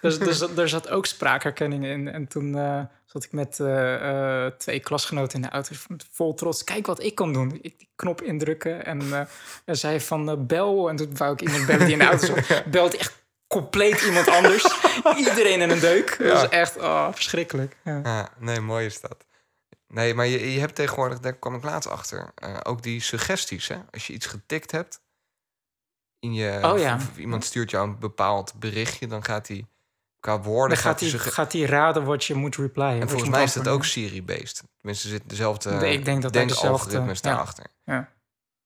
dus, 0.00 0.18
dus 0.18 0.40
er 0.40 0.68
zat 0.68 0.88
ook 0.88 1.06
spraakherkenning 1.06 1.84
in. 1.84 2.08
En 2.08 2.26
toen 2.26 2.58
eh, 2.58 2.80
zat 3.12 3.24
ik 3.24 3.32
met 3.32 3.60
eh, 3.60 4.44
eh, 4.44 4.52
twee 4.52 4.80
klasgenoten 4.80 5.34
in 5.34 5.42
de 5.42 5.48
auto. 5.48 5.74
Vol 6.10 6.34
trots. 6.34 6.64
Kijk 6.64 6.86
wat 6.86 7.02
ik 7.02 7.14
kon 7.14 7.32
doen. 7.32 7.58
Ik 7.62 7.78
die 7.78 7.88
knop 7.96 8.22
indrukken. 8.22 8.84
En 8.84 9.28
hij 9.64 9.74
zei 9.74 10.00
van 10.00 10.46
bel. 10.46 10.88
En 10.88 10.96
toen 10.96 11.16
wou 11.16 11.32
ik 11.32 11.40
iemand 11.40 11.66
bellen 11.66 11.84
die 11.84 11.92
in 11.92 11.98
de 11.98 12.04
auto 12.04 12.26
zat. 12.26 12.64
Belt 12.70 12.96
echt 12.96 13.24
compleet 13.46 14.02
iemand 14.02 14.28
anders. 14.28 14.64
Iedereen 15.16 15.60
in 15.60 15.70
een 15.70 15.80
deuk. 15.80 16.16
Dat 16.18 16.32
was 16.32 16.48
echt 16.48 16.76
oh, 16.76 17.12
verschrikkelijk. 17.12 17.76
Ja. 17.84 18.28
Nee, 18.38 18.60
mooi 18.60 18.86
is 18.86 19.00
dat. 19.00 19.26
Nee, 19.88 20.14
maar 20.14 20.26
je, 20.26 20.52
je 20.52 20.60
hebt 20.60 20.74
tegenwoordig, 20.74 21.20
daar 21.20 21.36
kwam 21.36 21.54
ik 21.54 21.62
laatst 21.62 21.88
achter, 21.88 22.32
ook 22.62 22.82
die 22.82 23.00
suggesties. 23.00 23.68
Hè? 23.68 23.76
Als 23.90 24.06
je 24.06 24.12
iets 24.12 24.26
getikt 24.26 24.70
hebt, 24.70 25.00
in 26.18 26.34
je, 26.34 26.58
Oh 26.62 26.78
ja. 26.78 26.98
iemand 27.16 27.44
stuurt 27.44 27.70
jou 27.70 27.88
een 27.88 27.98
bepaald 27.98 28.54
berichtje, 28.58 29.06
dan 29.06 29.24
gaat 29.24 29.48
hij 29.48 29.66
qua 30.20 30.40
woorden... 30.40 30.76
Dan 30.76 30.84
gaat 30.86 31.00
hij, 31.00 31.10
gaat 31.10 31.52
hij 31.52 31.62
raden 31.62 32.04
wat 32.04 32.24
je 32.24 32.34
moet 32.34 32.56
replyen. 32.56 33.00
en 33.00 33.08
volgens 33.08 33.30
mij 33.30 33.42
is 33.42 33.52
dat 33.52 33.68
ook 33.68 33.84
Siri-based. 33.84 34.62
Tenminste, 34.78 35.04
er 35.04 35.10
zitten 35.10 35.28
dezelfde 35.28 35.70
Nee, 35.70 35.92
ik 35.98 36.04
denk 36.04 36.22
dat 36.22 36.32
denkalgoritmes 36.32 36.90
dezelfde- 36.90 37.28
ja. 37.28 37.34
daarachter. 37.34 37.66
Ja. 37.84 38.08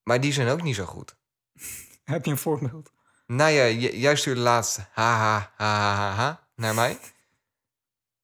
Maar 0.02 0.20
die 0.20 0.32
zijn 0.32 0.48
ook 0.48 0.62
niet 0.62 0.74
zo 0.76 0.84
goed. 0.84 1.16
Heb 2.04 2.24
je 2.24 2.30
een 2.30 2.38
voorbeeld? 2.38 2.90
Nou 3.26 3.50
ja, 3.50 3.66
jij 3.88 4.16
stuurde 4.16 4.40
laatst 4.40 4.78
ha 4.92 5.16
ha 5.16 5.50
ha 5.56 5.74
ha 5.74 5.94
ha, 5.94 6.10
ha 6.10 6.46
naar 6.56 6.74
mij. 6.74 6.98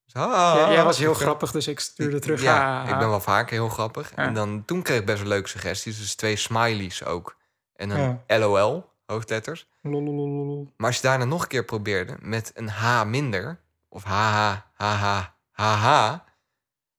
Dus, 0.05 0.15
ha, 0.23 0.57
Ja, 0.59 0.73
jij 0.73 0.85
was 0.85 0.99
heel 0.99 1.15
grappig, 1.15 1.51
dus 1.51 1.67
ik 1.67 1.81
stuurde 1.81 2.19
terug. 2.19 2.43
Ja, 2.43 2.83
ik 2.89 2.99
ben 2.99 3.09
wel 3.09 3.21
vaker 3.21 3.53
heel 3.53 3.69
grappig. 3.69 4.13
En 4.15 4.35
dan, 4.35 4.65
toen 4.65 4.83
kreeg 4.83 4.99
ik 4.99 5.07
best 5.07 5.19
wel 5.19 5.29
leuke 5.29 5.49
suggesties. 5.49 5.99
Dus 5.99 6.15
twee 6.15 6.37
smileys 6.37 7.05
ook. 7.05 7.37
En 7.75 7.91
een 7.91 8.39
LOL, 8.41 8.90
hoofdletters. 9.11 9.69
lolololol. 9.83 10.73
Maar 10.77 10.87
als 10.87 10.97
je 10.97 11.03
daarna 11.03 11.25
nog 11.25 11.43
een 11.43 11.49
keer 11.49 11.65
probeerde 11.65 12.17
met 12.21 12.51
een 12.55 12.69
H 12.69 13.05
minder... 13.05 13.61
of 13.89 14.05
haha, 14.05 14.71
haha, 14.75 15.37
haha... 15.51 16.25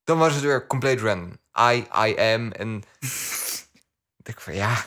dan 0.04 0.18
was 0.18 0.34
het 0.34 0.42
weer 0.42 0.66
compleet 0.66 1.00
random. 1.00 1.38
I, 1.58 1.86
I 2.06 2.16
am 2.34 2.52
en... 2.52 2.82
ik 4.22 4.40
van, 4.40 4.54
ja... 4.54 4.84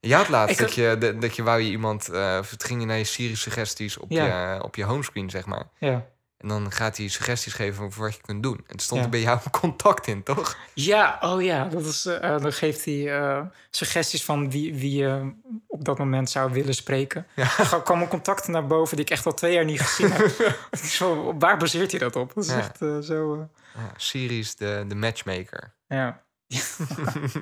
Je 0.00 0.14
had 0.14 0.28
laatst 0.28 0.58
dat, 0.58 0.74
je, 0.74 0.96
dat, 0.98 1.20
dat 1.20 1.36
je 1.36 1.42
wou 1.42 1.60
je 1.60 1.70
iemand... 1.70 2.08
eh 2.08 2.36
of 2.40 2.50
het 2.50 2.64
ging 2.64 2.80
je 2.80 2.86
naar 2.86 2.96
je 2.96 3.04
Siri-suggesties 3.04 3.98
op, 3.98 4.10
Ja. 4.10 4.54
je, 4.54 4.62
op 4.62 4.76
je 4.76 4.84
homescreen, 4.84 5.30
zeg 5.30 5.46
maar. 5.46 5.68
Ja. 5.78 6.06
En 6.40 6.48
dan 6.48 6.72
gaat 6.72 6.96
hij 6.96 7.08
suggesties 7.08 7.52
geven 7.52 7.84
over 7.84 8.00
wat 8.02 8.14
je 8.14 8.20
kunt 8.22 8.42
doen. 8.42 8.64
En 8.66 8.78
stond 8.78 9.00
Ja. 9.00 9.06
er 9.06 9.12
bij 9.12 9.20
jou 9.20 9.38
een 9.44 9.50
contact 9.50 10.06
in, 10.06 10.22
toch? 10.22 10.56
ja, 10.74 11.18
oh 11.20 11.42
ja, 11.42 11.64
dat 11.64 11.84
is, 11.84 12.06
eh, 12.06 12.38
dan 12.40 12.52
geeft 12.52 12.84
hij 12.84 13.18
eh, 13.18 13.42
suggesties 13.70 14.24
van 14.24 14.50
wie, 14.50 14.74
wie 14.74 14.96
je 14.96 15.32
op 15.66 15.84
dat 15.84 15.98
moment 15.98 16.30
zou 16.30 16.52
willen 16.52 16.74
spreken. 16.74 17.26
Ja. 17.34 17.58
Er 17.58 17.82
kwamen 17.82 18.08
contacten 18.08 18.52
naar 18.52 18.66
boven 18.66 18.96
die 18.96 19.04
ik 19.04 19.10
echt 19.10 19.26
al 19.26 19.34
twee 19.34 19.52
jaar 19.52 19.64
niet 19.64 19.80
gezien 19.80 20.12
heb. 20.12 20.56
zo, 20.98 21.34
waar 21.38 21.56
baseert 21.56 21.90
hij 21.90 22.00
dat 22.00 22.16
op? 22.16 22.34
Dat 22.34 22.44
is 22.44 22.50
Ja. 22.50 22.58
echt 22.58 22.82
eh, 22.82 22.98
zo... 22.98 23.48
Ja, 23.74 23.92
Siri 23.96 24.38
is 24.38 24.56
de, 24.56 24.84
de 24.88 24.94
matchmaker. 24.94 25.74
Ja. 25.88 26.22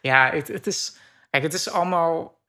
ja, 0.00 0.30
het, 0.30 0.48
het 0.48 0.66
is. 0.66 0.96
Kijk, 1.30 1.42
het 1.42 1.54
is 1.54 1.70
allemaal. 1.70 2.40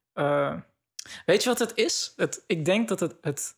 weet 1.25 1.43
je 1.43 1.49
wat 1.49 1.59
het 1.59 1.71
is? 1.75 2.13
Het, 2.15 2.43
ik 2.47 2.65
denk 2.65 2.87
dat 2.87 2.99
het. 2.99 3.15
het 3.21 3.55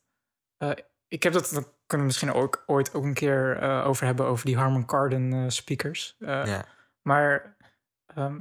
ik 1.08 1.24
heb 1.24 1.34
dat. 1.34 1.78
Kunnen 1.90 2.08
we 2.08 2.14
misschien 2.14 2.34
ook, 2.34 2.64
ooit 2.66 2.94
ook 2.94 3.04
een 3.04 3.14
keer 3.14 3.58
eh, 3.62 3.88
over 3.88 4.06
hebben. 4.06 4.26
Over 4.26 4.46
die 4.46 4.58
Harman 4.58 4.86
Kardon 4.86 5.34
eh, 5.34 5.44
speakers. 5.48 6.16
Eh, 6.20 6.46
Ja. 6.46 6.66
Maar. 7.02 7.56
ehm, 8.16 8.40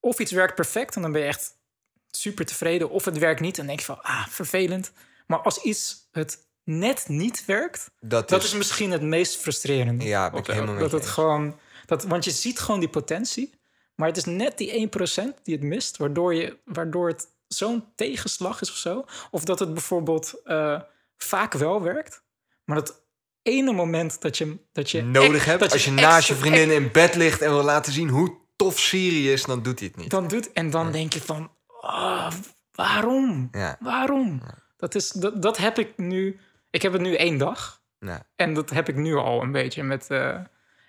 of 0.00 0.18
iets 0.18 0.32
werkt 0.32 0.54
perfect 0.54 0.96
en 0.96 1.02
dan 1.02 1.12
ben 1.12 1.20
je 1.20 1.26
echt 1.26 1.52
super 2.10 2.46
tevreden. 2.46 2.90
Of 2.90 3.04
het 3.04 3.18
werkt 3.18 3.40
niet 3.40 3.58
en 3.58 3.66
denk 3.66 3.78
je 3.78 3.84
van. 3.84 4.02
Ah, 4.02 4.26
vervelend. 4.28 4.92
Maar 5.26 5.38
als 5.38 5.62
iets 5.62 6.08
het 6.12 6.46
net 6.64 7.08
niet 7.08 7.44
werkt. 7.44 7.90
Dat, 8.00 8.28
Dat 8.28 8.42
is, 8.42 8.48
is 8.48 8.56
misschien 8.56 8.90
het 8.90 9.02
meest 9.02 9.36
frustrerende. 9.36 10.04
Ja, 10.04 10.30
ben 10.30 10.40
ik 10.40 10.46
helemaal 10.46 10.78
Dat 10.78 10.92
het 10.92 11.06
gewoon... 11.06 11.58
Dat, 11.86 12.04
want 12.04 12.24
je 12.24 12.30
ziet 12.30 12.58
gewoon 12.60 12.80
die 12.80 12.88
potentie. 12.88 13.54
Maar 13.94 14.08
het 14.08 14.16
is 14.16 14.24
net 14.24 14.58
die 14.58 14.90
1% 14.90 15.42
die 15.42 15.54
het 15.54 15.64
mist. 15.64 15.96
Waardoor, 15.96 16.34
je, 16.34 16.58
waardoor 16.64 17.08
het 17.08 17.28
zo'n 17.48 17.84
tegenslag 17.94 18.60
is 18.60 18.70
of 18.70 18.76
zo. 18.76 19.04
Of 19.30 19.44
dat 19.44 19.58
het 19.58 19.72
bijvoorbeeld 19.72 20.40
eh, 20.44 20.80
vaak 21.16 21.52
wel 21.52 21.82
werkt. 21.82 22.22
Maar 22.64 22.76
dat 22.76 23.02
ene 23.42 23.72
moment 23.72 24.20
dat 24.20 24.38
je... 24.38 24.56
Dat 24.72 24.90
je 24.90 25.02
nodig 25.02 25.34
echt- 25.34 25.44
hebt. 25.46 25.60
dat 25.60 25.72
Als 25.72 25.84
je 25.84 25.90
naast 25.90 26.26
je 26.28 26.32
echt- 26.32 26.42
vriendin 26.42 26.70
in 26.70 26.90
bed 26.92 27.14
ligt 27.14 27.40
en 27.40 27.50
wil 27.50 27.62
laten 27.62 27.92
zien 27.92 28.08
hoe 28.08 28.36
tof 28.56 28.78
Siri 28.78 29.32
is, 29.32 29.42
dan 29.44 29.62
doet 29.62 29.78
hij 29.78 29.88
het 29.88 29.96
niet. 29.96 30.10
Dan 30.10 30.28
doet, 30.28 30.52
en 30.52 30.70
dan 30.70 30.92
denk 30.92 31.12
je 31.12 31.20
van... 31.20 31.50
ah, 31.80 32.32
waarom? 32.72 33.48
Ja. 33.52 33.76
Waarom? 33.80 34.42
Dat, 34.76 34.94
is, 34.94 35.10
dat, 35.10 35.42
dat 35.42 35.56
heb 35.56 35.78
ik 35.78 35.96
nu... 35.96 36.40
Ik 36.70 36.82
heb 36.82 36.92
het 36.92 37.00
nu 37.02 37.14
één 37.14 37.38
dag. 37.38 37.82
En 38.36 38.54
dat 38.54 38.70
heb 38.70 38.88
ik 38.88 38.96
nu 38.96 39.14
al 39.14 39.42
een 39.42 39.52
beetje 39.52 39.82
met. 39.82 40.10
eh, 40.10 40.28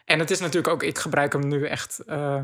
en 0.05 0.19
het 0.19 0.31
is 0.31 0.39
natuurlijk 0.39 0.67
ook, 0.73 0.83
ik 0.83 0.97
gebruik 0.97 1.33
hem 1.33 1.47
nu 1.47 1.65
echt 1.67 1.99
eh, 1.99 2.41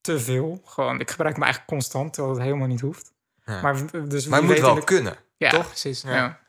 te 0.00 0.20
veel. 0.20 0.60
Gewoon, 0.64 1.00
ik 1.00 1.10
gebruik 1.10 1.34
hem 1.34 1.42
eigenlijk 1.42 1.72
constant, 1.72 2.12
terwijl 2.12 2.34
het 2.34 2.44
helemaal 2.44 2.66
niet 2.66 2.80
hoeft. 2.80 3.12
Maar, 3.44 4.08
dus 4.08 4.26
maar 4.26 4.44
moet 4.44 4.58
wel 4.58 4.74
de- 4.74 4.84
kunnen. 4.84 5.16
Ja, 5.36 5.50
toch? 5.50 5.66
precies. 5.66 6.02
Ja. 6.02 6.40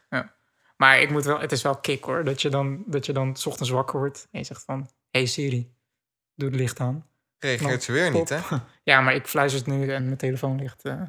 Maar 0.75 0.99
ik 1.01 1.09
moet 1.09 1.23
wel, 1.25 1.39
het 1.39 1.51
is 1.51 1.61
wel 1.61 1.77
kick 1.77 2.03
hoor. 2.03 2.23
Dat 2.23 2.41
je 2.41 2.49
dan, 2.49 2.83
dat 2.85 3.05
je 3.05 3.13
dan 3.13 3.35
's 3.35 3.45
ochtends 3.45 3.69
wakker 3.71 3.99
wordt 3.99 4.27
en 4.31 4.39
je 4.39 4.45
zegt 4.45 4.63
van: 4.63 4.89
Hey 5.09 5.25
Siri, 5.25 5.73
doe 6.35 6.49
het 6.49 6.57
licht 6.59 6.79
aan. 6.79 7.07
Reageert 7.39 7.83
ze 7.83 7.91
weer 7.91 8.11
niet, 8.11 8.29
hè? 8.29 8.39
Ja, 8.83 9.01
maar 9.01 9.15
ik 9.15 9.27
fluister 9.27 9.59
het 9.65 9.69
nu 9.77 9.91
en 9.93 10.05
mijn 10.05 10.17
telefoon 10.17 10.59
ligt 10.59 10.85
eh, 10.85 11.01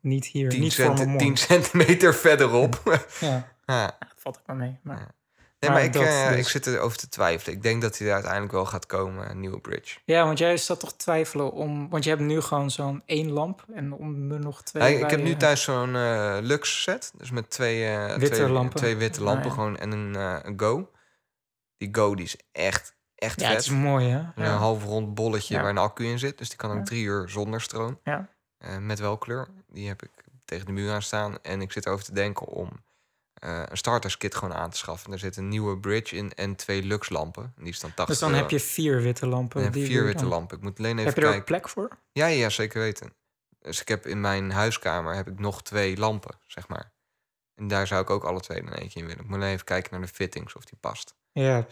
niet 0.00 0.26
hier. 0.26 0.48
10, 0.48 0.60
niet 0.60 0.74
voor 0.74 0.84
mijn 0.84 0.96
centi- 0.96 1.10
mond. 1.10 1.20
10 1.20 1.36
centimeter 1.36 2.14
verderop. 2.24 2.82
Ja, 3.20 3.56
ja. 3.66 3.96
dat 3.98 4.12
valt 4.16 4.38
ook 4.38 4.46
wel 4.46 4.56
mee. 4.56 4.78
Maar, 4.82 5.14
Nee, 5.60 5.70
maar 5.70 5.78
Maar 5.80 5.88
ik, 5.88 5.92
dat 5.92 6.02
eh, 6.02 6.28
dus. 6.28 6.38
ik 6.38 6.48
zit 6.48 6.66
erover 6.66 6.98
te 6.98 7.08
twijfelen. 7.08 7.56
Ik 7.56 7.62
denk 7.62 7.82
dat 7.82 7.98
hij 7.98 8.06
er 8.06 8.12
uiteindelijk 8.14 8.52
wel 8.52 8.66
gaat 8.66 8.86
komen, 8.86 9.30
een 9.30 9.40
nieuwe 9.40 9.60
bridge. 9.60 9.98
Ja, 10.04 10.24
want 10.24 10.38
jij 10.38 10.56
zat 10.56 10.80
toch 10.80 10.90
te 10.90 10.96
twijfelen 10.96 11.52
om... 11.52 11.88
Want 11.88 12.04
je 12.04 12.10
hebt 12.10 12.22
nu 12.22 12.40
gewoon 12.40 12.70
zo'n 12.70 13.02
één 13.06 13.30
lamp 13.30 13.64
en 13.74 13.92
om 13.92 14.30
er 14.32 14.40
nog 14.40 14.62
twee 14.62 14.98
Ja, 14.98 15.04
ik 15.04 15.10
heb 15.10 15.20
nu 15.22 15.30
eh, 15.32 15.36
thuis 15.36 15.62
zo'n 15.62 15.94
eh 15.96 16.36
Lux 16.40 16.82
set. 16.82 17.12
Dus 17.16 17.30
met 17.30 17.50
twee, 17.50 17.84
eh, 17.86 18.16
Witte 18.16 18.34
twee, 18.36 18.48
lampen. 18.48 18.76
twee 18.76 18.96
witte 18.96 19.18
Ah, 19.18 19.24
lampen 19.24 19.46
ja. 19.48 19.54
gewoon 19.54 19.76
en 19.78 19.90
een, 19.92 20.16
eh, 20.16 20.36
een 20.42 20.60
Go. 20.60 20.90
Die 21.76 21.88
Go 21.92 22.14
die 22.14 22.24
is 22.24 22.36
echt, 22.52 22.94
echt 23.14 23.40
Ja, 23.40 23.46
vet. 23.46 23.56
het 23.56 23.64
is 23.64 23.70
mooi, 23.72 24.08
hè? 24.08 24.18
Een 24.18 24.32
Ja. 24.44 24.56
half 24.56 24.84
rond 24.84 25.14
bolletje 25.14 25.54
Ja. 25.54 25.60
waar 25.60 25.70
een 25.70 25.78
accu 25.78 26.04
in 26.06 26.18
zit. 26.18 26.38
Dus 26.38 26.48
die 26.48 26.58
kan 26.58 26.70
ook 26.70 26.76
Ja. 26.76 26.82
drie 26.82 27.04
uur 27.04 27.28
zonder 27.28 27.60
stroom. 27.60 28.00
Ja. 28.04 28.28
Eh, 28.58 28.76
met 28.78 28.98
wel 28.98 29.18
kleur. 29.18 29.48
Die 29.68 29.88
heb 29.88 30.02
ik 30.02 30.10
tegen 30.44 30.66
de 30.66 30.72
muur 30.72 30.92
aan 30.92 31.02
staan. 31.02 31.42
En 31.42 31.60
ik 31.60 31.72
zit 31.72 31.86
erover 31.86 32.04
te 32.04 32.12
denken 32.14 32.46
om 32.46 32.68
eh, 33.38 33.62
een 33.68 33.76
starterskit 33.76 34.34
gewoon 34.34 34.54
aan 34.54 34.70
te 34.70 34.76
schaffen. 34.76 35.12
Er 35.12 35.18
zit 35.18 35.36
een 35.36 35.48
nieuwe 35.48 35.78
bridge 35.78 36.16
in 36.16 36.32
en 36.34 36.56
twee 36.56 36.82
Lux 36.82 37.08
lampen. 37.08 37.42
En 37.56 37.62
die 37.64 37.72
is 37.72 37.80
dan 37.80 37.90
80 37.94 38.06
Dus 38.06 38.18
dan 38.18 38.28
euro. 38.30 38.40
heb 38.42 38.50
je 38.50 38.60
vier 38.60 39.02
witte 39.02 39.26
lampen. 39.26 39.72
Die 39.72 39.86
vier 39.86 40.04
witte 40.04 40.20
dan. 40.22 40.28
lampen. 40.30 40.56
Ik 40.56 40.62
moet 40.62 40.78
alleen 40.78 40.92
even 40.98 41.04
Heb 41.04 41.14
je 41.14 41.20
er 41.20 41.26
ook 41.26 41.32
kijken. 41.32 41.54
plek 41.54 41.68
voor? 41.68 41.98
Ja, 42.12 42.26
ja, 42.26 42.48
zeker 42.48 42.80
weten. 42.80 43.12
Dus 43.60 43.80
ik 43.80 43.88
heb 43.88 44.06
in 44.06 44.20
mijn 44.20 44.50
huiskamer 44.50 45.14
heb 45.14 45.28
ik 45.28 45.38
nog 45.38 45.62
twee 45.62 45.96
lampen, 45.96 46.38
zeg 46.46 46.68
maar. 46.68 46.92
En 47.54 47.68
daar 47.68 47.86
zou 47.86 48.02
ik 48.02 48.10
ook 48.10 48.24
alle 48.24 48.40
twee 48.40 48.62
er 48.62 48.72
eentje 48.78 49.00
in 49.00 49.06
willen. 49.06 49.22
Ik 49.22 49.28
moet 49.28 49.36
alleen 49.38 49.52
even 49.52 49.64
kijken 49.64 49.90
naar 49.92 50.00
de 50.00 50.14
fittings 50.14 50.54
of 50.54 50.64
die 50.64 50.78
past. 50.80 51.14
Ja, 51.32 51.66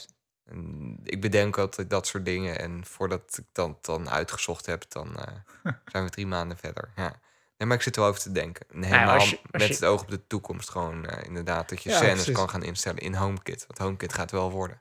En 0.44 0.98
ik 1.02 1.20
bedenk 1.20 1.58
altijd 1.58 1.90
dat 1.90 2.06
soort 2.06 2.24
dingen. 2.24 2.58
En 2.58 2.84
voordat 2.86 3.36
ik 3.38 3.44
dat 3.52 3.84
dan 3.84 4.10
uitgezocht 4.10 4.66
heb, 4.66 4.84
dan 4.88 5.16
eh, 5.16 5.32
zijn 5.92 6.04
we 6.04 6.10
drie 6.10 6.26
maanden 6.26 6.56
verder. 6.56 6.90
Ja. 6.96 7.20
Nee, 7.58 7.68
maar 7.68 7.76
ik 7.76 7.82
zit 7.82 7.94
er 7.96 8.00
wel 8.00 8.10
over 8.10 8.22
te 8.22 8.32
denken. 8.32 8.66
En 8.72 8.82
helemaal 8.82 9.14
als 9.14 9.30
je- 9.30 9.36
als 9.36 9.44
met 9.50 9.66
je- 9.66 9.72
het 9.74 9.84
oog 9.84 10.00
op 10.02 10.10
de 10.10 10.26
toekomst. 10.26 10.70
Gewoon 10.70 11.06
eh, 11.06 11.26
inderdaad 11.26 11.68
dat 11.68 11.82
je 11.82 11.90
Ja, 11.90 11.96
scènes 11.96 12.14
precies. 12.14 12.34
kan 12.34 12.50
gaan 12.50 12.62
instellen 12.62 12.98
in 12.98 13.14
HomeKit. 13.14 13.64
Want 13.66 13.78
HomeKit 13.78 14.12
gaat 14.12 14.30
wel 14.30 14.50
worden. 14.50 14.80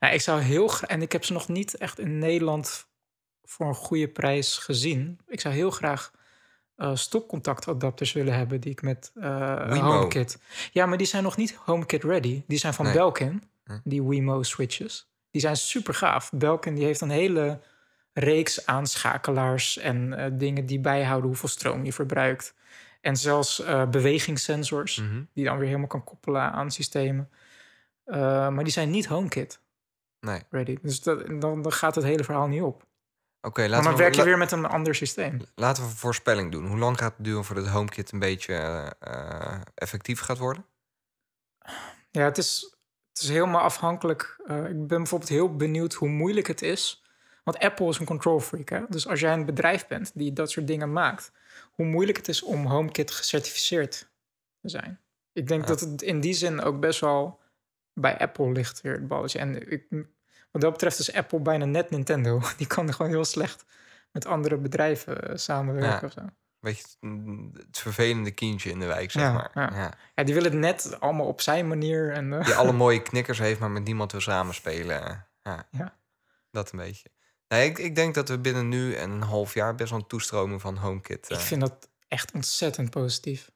Nou, 0.00 0.14
ik 0.14 0.20
zou 0.20 0.40
heel 0.40 0.68
graag, 0.68 0.90
en 0.90 1.02
ik 1.02 1.12
heb 1.12 1.24
ze 1.24 1.32
nog 1.32 1.48
niet 1.48 1.76
echt 1.76 1.98
in 1.98 2.18
Nederland 2.18 2.86
voor 3.44 3.66
een 3.66 3.74
goede 3.74 4.08
prijs 4.08 4.56
gezien. 4.58 5.18
Ik 5.26 5.40
zou 5.40 5.54
heel 5.54 5.70
graag 5.70 6.12
eh 6.76 6.94
stopcontactadapters 6.94 8.12
willen 8.12 8.34
hebben 8.34 8.60
die 8.60 8.70
ik 8.72 8.82
met 8.82 9.10
Wemo. 9.14 9.74
HomeKit. 9.80 10.38
Ja, 10.72 10.86
maar 10.86 10.98
die 10.98 11.06
zijn 11.06 11.22
nog 11.22 11.36
niet 11.36 11.54
HomeKit 11.54 12.04
ready. 12.04 12.42
Die 12.46 12.58
zijn 12.58 12.74
van 12.74 12.84
Nee. 12.84 12.94
Belkin, 12.94 13.42
Hm. 13.64 13.78
die 13.84 14.02
Wemo 14.02 14.42
switches. 14.42 15.08
Die 15.30 15.40
zijn 15.40 15.56
super 15.56 15.94
gaaf. 15.94 16.30
Belkin 16.34 16.74
die 16.74 16.84
heeft 16.84 17.00
een 17.00 17.10
hele 17.10 17.60
reeks 18.14 18.66
aanschakelaars 18.66 19.78
en 19.78 20.12
eh, 20.12 20.30
dingen 20.32 20.66
die 20.66 20.80
bijhouden 20.80 21.28
hoeveel 21.28 21.48
stroom 21.48 21.84
je 21.84 21.92
verbruikt. 21.92 22.54
En 23.00 23.16
zelfs 23.16 23.60
eh, 23.60 23.88
bewegingssensors 23.88 24.96
Mhm. 25.00 25.22
die 25.32 25.44
dan 25.44 25.56
weer 25.56 25.66
helemaal 25.66 25.86
kan 25.88 26.04
koppelen 26.04 26.52
aan 26.52 26.70
systemen. 26.70 27.30
Eh, 28.04 28.18
maar 28.48 28.64
die 28.64 28.72
zijn 28.72 28.90
niet 28.90 29.06
HomeKit 29.06 29.60
Nee. 30.20 30.42
ready. 30.50 30.78
Dus 30.82 31.02
dat, 31.02 31.26
dan, 31.40 31.62
dan 31.62 31.72
gaat 31.72 31.94
het 31.94 32.04
hele 32.04 32.24
verhaal 32.24 32.46
niet 32.46 32.62
op. 32.62 32.86
Oké, 33.40 33.60
Maar 33.60 33.68
laten, 33.70 33.84
dan 33.84 33.92
we, 33.92 33.98
werk 34.02 34.14
je 34.14 34.24
weer 34.24 34.38
met 34.38 34.52
een 34.52 34.66
ander 34.66 34.94
systeem. 34.94 35.40
laten 35.54 35.82
we 35.82 35.88
een 35.88 35.94
voorspelling 35.96 36.52
doen. 36.52 36.66
Hoe 36.66 36.78
lang 36.78 36.98
gaat 36.98 37.14
het 37.16 37.24
duren 37.24 37.44
voordat 37.44 37.66
HomeKit 37.68 38.12
een 38.12 38.18
beetje 38.18 38.54
effectief 39.74 40.20
gaat 40.20 40.38
worden? 40.38 40.64
Ja, 42.10 42.24
het 42.24 42.38
is, 42.38 42.76
het 43.12 43.22
is 43.22 43.28
helemaal 43.28 43.60
afhankelijk. 43.60 44.36
Ik 44.46 44.86
ben 44.86 44.86
bijvoorbeeld 44.86 45.30
heel 45.30 45.56
benieuwd 45.56 45.94
hoe 45.94 46.08
moeilijk 46.08 46.46
het 46.46 46.62
is. 46.62 47.03
Want 47.44 47.58
Apple 47.58 47.88
is 47.88 47.98
een 47.98 48.06
control 48.06 48.40
freak. 48.40 48.68
Hè? 48.68 48.80
Dus 48.88 49.06
als 49.08 49.20
jij 49.20 49.32
een 49.32 49.44
bedrijf 49.44 49.86
bent 49.86 50.10
die 50.14 50.32
dat 50.32 50.50
soort 50.50 50.66
dingen 50.66 50.92
maakt, 50.92 51.32
hoe 51.72 51.86
moeilijk 51.86 52.16
het 52.18 52.28
is 52.28 52.42
om 52.42 52.66
HomeKit 52.66 53.10
gecertificeerd 53.10 54.08
te 54.60 54.68
zijn. 54.68 55.00
Ik 55.32 55.48
denk 55.48 55.60
Ja. 55.60 55.66
dat 55.66 55.80
het 55.80 56.02
in 56.02 56.20
die 56.20 56.34
zin 56.34 56.60
ook 56.60 56.80
best 56.80 57.00
wel 57.00 57.40
bij 57.92 58.18
Apple 58.18 58.52
ligt 58.52 58.80
weer 58.80 58.92
het 58.92 59.08
balletje. 59.08 59.38
En 59.38 59.72
ik, 59.72 59.84
wat 60.50 60.62
dat 60.62 60.72
betreft 60.72 60.98
is 60.98 61.12
Apple 61.12 61.40
bijna 61.40 61.64
net 61.64 61.90
Nintendo. 61.90 62.40
Die 62.56 62.66
kan 62.66 62.94
gewoon 62.94 63.10
heel 63.12 63.24
slecht 63.24 63.64
met 64.12 64.26
andere 64.26 64.56
bedrijven 64.56 65.28
eh, 65.28 65.36
samenwerken 65.36 65.90
Ja. 66.00 66.06
of 66.06 66.12
zo. 66.12 66.20
Beetje 66.60 66.84
het, 67.00 67.66
het 67.66 67.78
vervelende 67.78 68.30
kindje 68.30 68.70
in 68.70 68.78
de 68.80 68.86
wijk, 68.86 69.10
zeg 69.10 69.22
Ja, 69.22 69.32
maar. 69.32 69.50
ja. 69.54 69.70
Ja. 69.80 69.94
Ja, 70.14 70.22
die 70.24 70.34
willen 70.34 70.50
het 70.50 70.60
net 70.60 71.00
allemaal 71.00 71.26
op 71.26 71.40
zijn 71.40 71.68
manier. 71.68 72.12
En, 72.12 72.32
eh, 72.32 72.44
Die 72.44 72.54
alle 72.54 72.72
mooie 72.84 73.02
knikkers 73.02 73.38
heeft, 73.38 73.60
maar 73.60 73.70
met 73.70 73.84
niemand 73.84 74.12
wil 74.12 74.20
samenspelen. 74.20 75.26
Ja. 75.42 75.66
Ja. 75.70 75.96
Dat 76.50 76.72
een 76.72 76.78
beetje. 76.78 77.08
Nee, 77.54 77.68
ik, 77.68 77.78
ik 77.78 77.94
denk 77.94 78.14
dat 78.14 78.28
we 78.28 78.38
binnen 78.38 78.68
nu 78.68 78.94
en 78.94 79.10
een 79.10 79.22
half 79.22 79.54
jaar 79.54 79.74
best 79.74 79.90
wel 79.90 79.98
een 79.98 80.06
toestromen 80.06 80.60
van 80.60 80.76
HomeKit. 80.76 81.30
ik 81.30 81.36
eh, 81.36 81.42
vind 81.42 81.60
dat 81.60 81.88
echt 82.08 82.32
ontzettend 82.32 82.90
positief. 82.90 83.50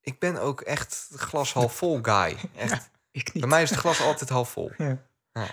ik 0.00 0.18
ben 0.18 0.40
ook 0.40 0.60
echt 0.60 1.08
glas 1.14 1.52
half 1.52 1.76
vol 1.76 1.98
guy. 2.02 2.36
Echt. 2.56 2.90
Ik 3.10 3.32
niet. 3.32 3.42
Bij 3.42 3.50
mij 3.50 3.62
is 3.62 3.70
het 3.70 3.78
glas 3.78 4.00
altijd 4.00 4.30
half 4.30 4.50
vol. 4.50 4.72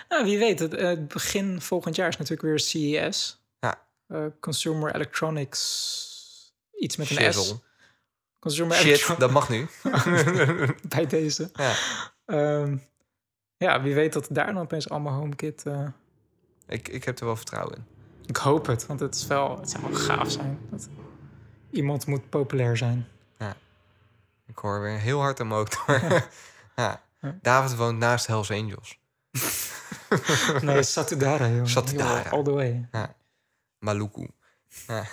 Nou, 0.10 0.24
wie 0.24 0.38
weet, 0.38 0.60
het, 0.60 0.74
eh, 0.74 0.98
begin 1.08 1.62
volgend 1.62 1.96
jaar 1.96 2.08
is 2.08 2.18
natuurlijk 2.18 2.42
weer 2.42 2.60
CES. 2.60 3.42
Ja. 3.60 3.88
Eh, 4.08 4.26
Consumer 4.40 4.96
Electronics. 4.96 6.54
Iets 6.74 6.96
met 6.96 7.10
een 7.10 7.16
Shizzle. 7.16 7.44
S. 7.44 7.56
Consumer 8.40 8.76
Shit, 8.76 8.86
Electronics 8.86 9.20
dat 9.20 9.32
mag 9.32 9.50
nu. 9.50 9.68
bij 10.96 11.08
deze. 11.08 11.50
ja. 11.54 11.76
Ehm, 12.26 12.78
ja, 13.58 13.82
wie 13.82 13.94
weet 13.94 14.14
dat 14.14 14.28
daar 14.30 14.54
dan 14.54 14.60
opeens 14.60 14.90
allemaal 14.90 15.14
HomeKit... 15.14 15.66
eh, 15.66 15.88
ik, 16.68 16.88
ik 16.88 17.04
heb 17.04 17.20
er 17.20 17.26
wel 17.26 17.36
vertrouwen 17.36 17.76
in. 17.76 17.86
ik 18.26 18.38
hoop 18.38 18.66
het, 18.66 18.86
want 18.86 19.00
het, 19.00 19.16
is 19.16 19.28
wel, 19.28 19.60
het 19.60 19.70
zou 19.70 19.84
wel 19.84 20.00
gaaf 20.00 20.32
zijn. 20.32 20.60
Dat 20.70 20.90
iemand 21.72 22.06
moet 22.06 22.30
populair 22.30 22.78
zijn. 22.78 23.08
Ik 24.48 24.58
hoor 24.58 24.82
weer 24.82 25.00
heel 25.00 25.20
hard 25.20 25.40
een 25.40 25.48
motor. 25.48 26.02
ja. 26.76 27.02
David 27.42 27.76
woont 27.76 27.98
naast 27.98 28.28
Hells 28.28 28.52
Angels. 28.52 29.00
Nee, 30.62 30.84
Satudara, 30.84 31.48
joh. 31.48 31.66
Satudara. 31.66 32.30
All 32.30 32.44
the 32.44 32.52
way. 32.52 32.88
Maluku. 33.80 34.28
Ja. 34.88 35.06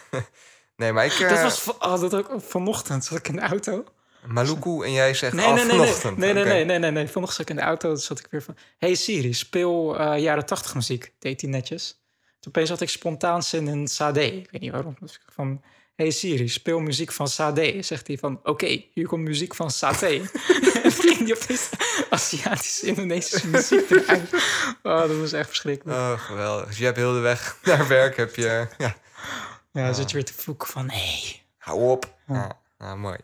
Nee, 0.76 0.92
maar 0.92 1.04
ik... 1.04 1.18
Dat 1.18 1.30
eh, 1.30 1.42
was 1.42 1.60
van- 1.60 1.74
oh, 1.78 2.00
dat 2.00 2.14
ook 2.14 2.42
vanochtend 2.42 3.04
zat 3.04 3.18
ik 3.18 3.28
in 3.28 3.36
de 3.36 3.40
auto. 3.40 3.84
Maluku 4.26 4.84
en 4.84 4.92
jij 4.92 5.14
zegt 5.14 5.32
Nee, 5.32 5.46
nee, 5.46 5.54
nee, 5.54 5.64
nee, 5.64 5.76
vanochtend. 5.76 6.16
nee, 6.16 6.32
nee, 6.32 6.44
nee, 6.44 6.64
nee, 6.64 6.78
nee, 6.78 6.90
nee. 6.90 7.08
Vanochtend 7.08 7.36
zat 7.36 7.48
ik 7.48 7.50
in 7.50 7.56
de 7.56 7.62
auto, 7.62 7.94
zat 7.94 8.18
ik 8.18 8.26
weer 8.30 8.42
van... 8.42 8.56
Hey 8.78 8.94
Siri, 8.94 9.34
speel 9.34 9.98
eh, 9.98 10.18
jaren 10.22 10.46
tachtig 10.46 10.74
muziek. 10.74 11.12
Deed 11.18 11.40
hij 11.40 11.50
netjes. 11.50 11.98
Toen 12.40 12.52
opeens 12.52 12.68
had 12.68 12.80
ik 12.80 12.88
spontaan 12.88 13.42
zin 13.42 13.68
in 13.68 13.88
Sade. 13.88 14.36
Ik 14.36 14.50
weet 14.50 14.60
niet 14.60 14.72
waarom. 14.72 14.96
Dus 15.00 15.14
ik 15.14 15.32
van... 15.32 15.62
Hey 15.96 16.10
Siri, 16.10 16.48
speel 16.48 16.80
muziek 16.80 17.12
van 17.12 17.28
Sade. 17.28 17.82
Zegt 17.82 18.06
hij 18.06 18.18
van, 18.18 18.40
oké, 18.42 18.84
hier 18.92 19.06
komt 19.06 19.24
muziek 19.24 19.54
van 19.54 19.70
Sate. 19.70 20.06
en 20.82 20.92
ging 20.92 21.18
hij 21.18 21.36
opeens 21.42 21.68
Aziatische, 22.10 22.86
Indonesische 22.86 23.48
muziek 23.48 23.90
eruit. 23.90 24.30
Oh, 24.82 25.00
dat 25.00 25.16
was 25.16 25.32
echt 25.32 25.48
verschrikkelijk. 25.48 25.98
Oh, 25.98 26.18
geweldig. 26.18 26.66
Dus 26.66 26.78
je 26.78 26.84
hebt 26.84 26.96
heel 26.96 27.12
de 27.12 27.18
weg 27.18 27.58
naar 27.62 27.88
werk, 27.88 28.16
heb 28.16 28.36
je... 28.36 28.66
Ja, 28.78 28.96
ja, 29.72 29.84
dan 29.84 29.94
zit 29.94 30.10
je 30.10 30.16
weer 30.16 30.24
te 30.24 30.34
vloeken 30.34 30.68
van, 30.68 30.90
hey. 30.90 31.42
hou 31.58 31.90
op. 31.90 32.14
Ja, 32.26 32.58
nou, 32.78 32.98
mooi. 32.98 33.16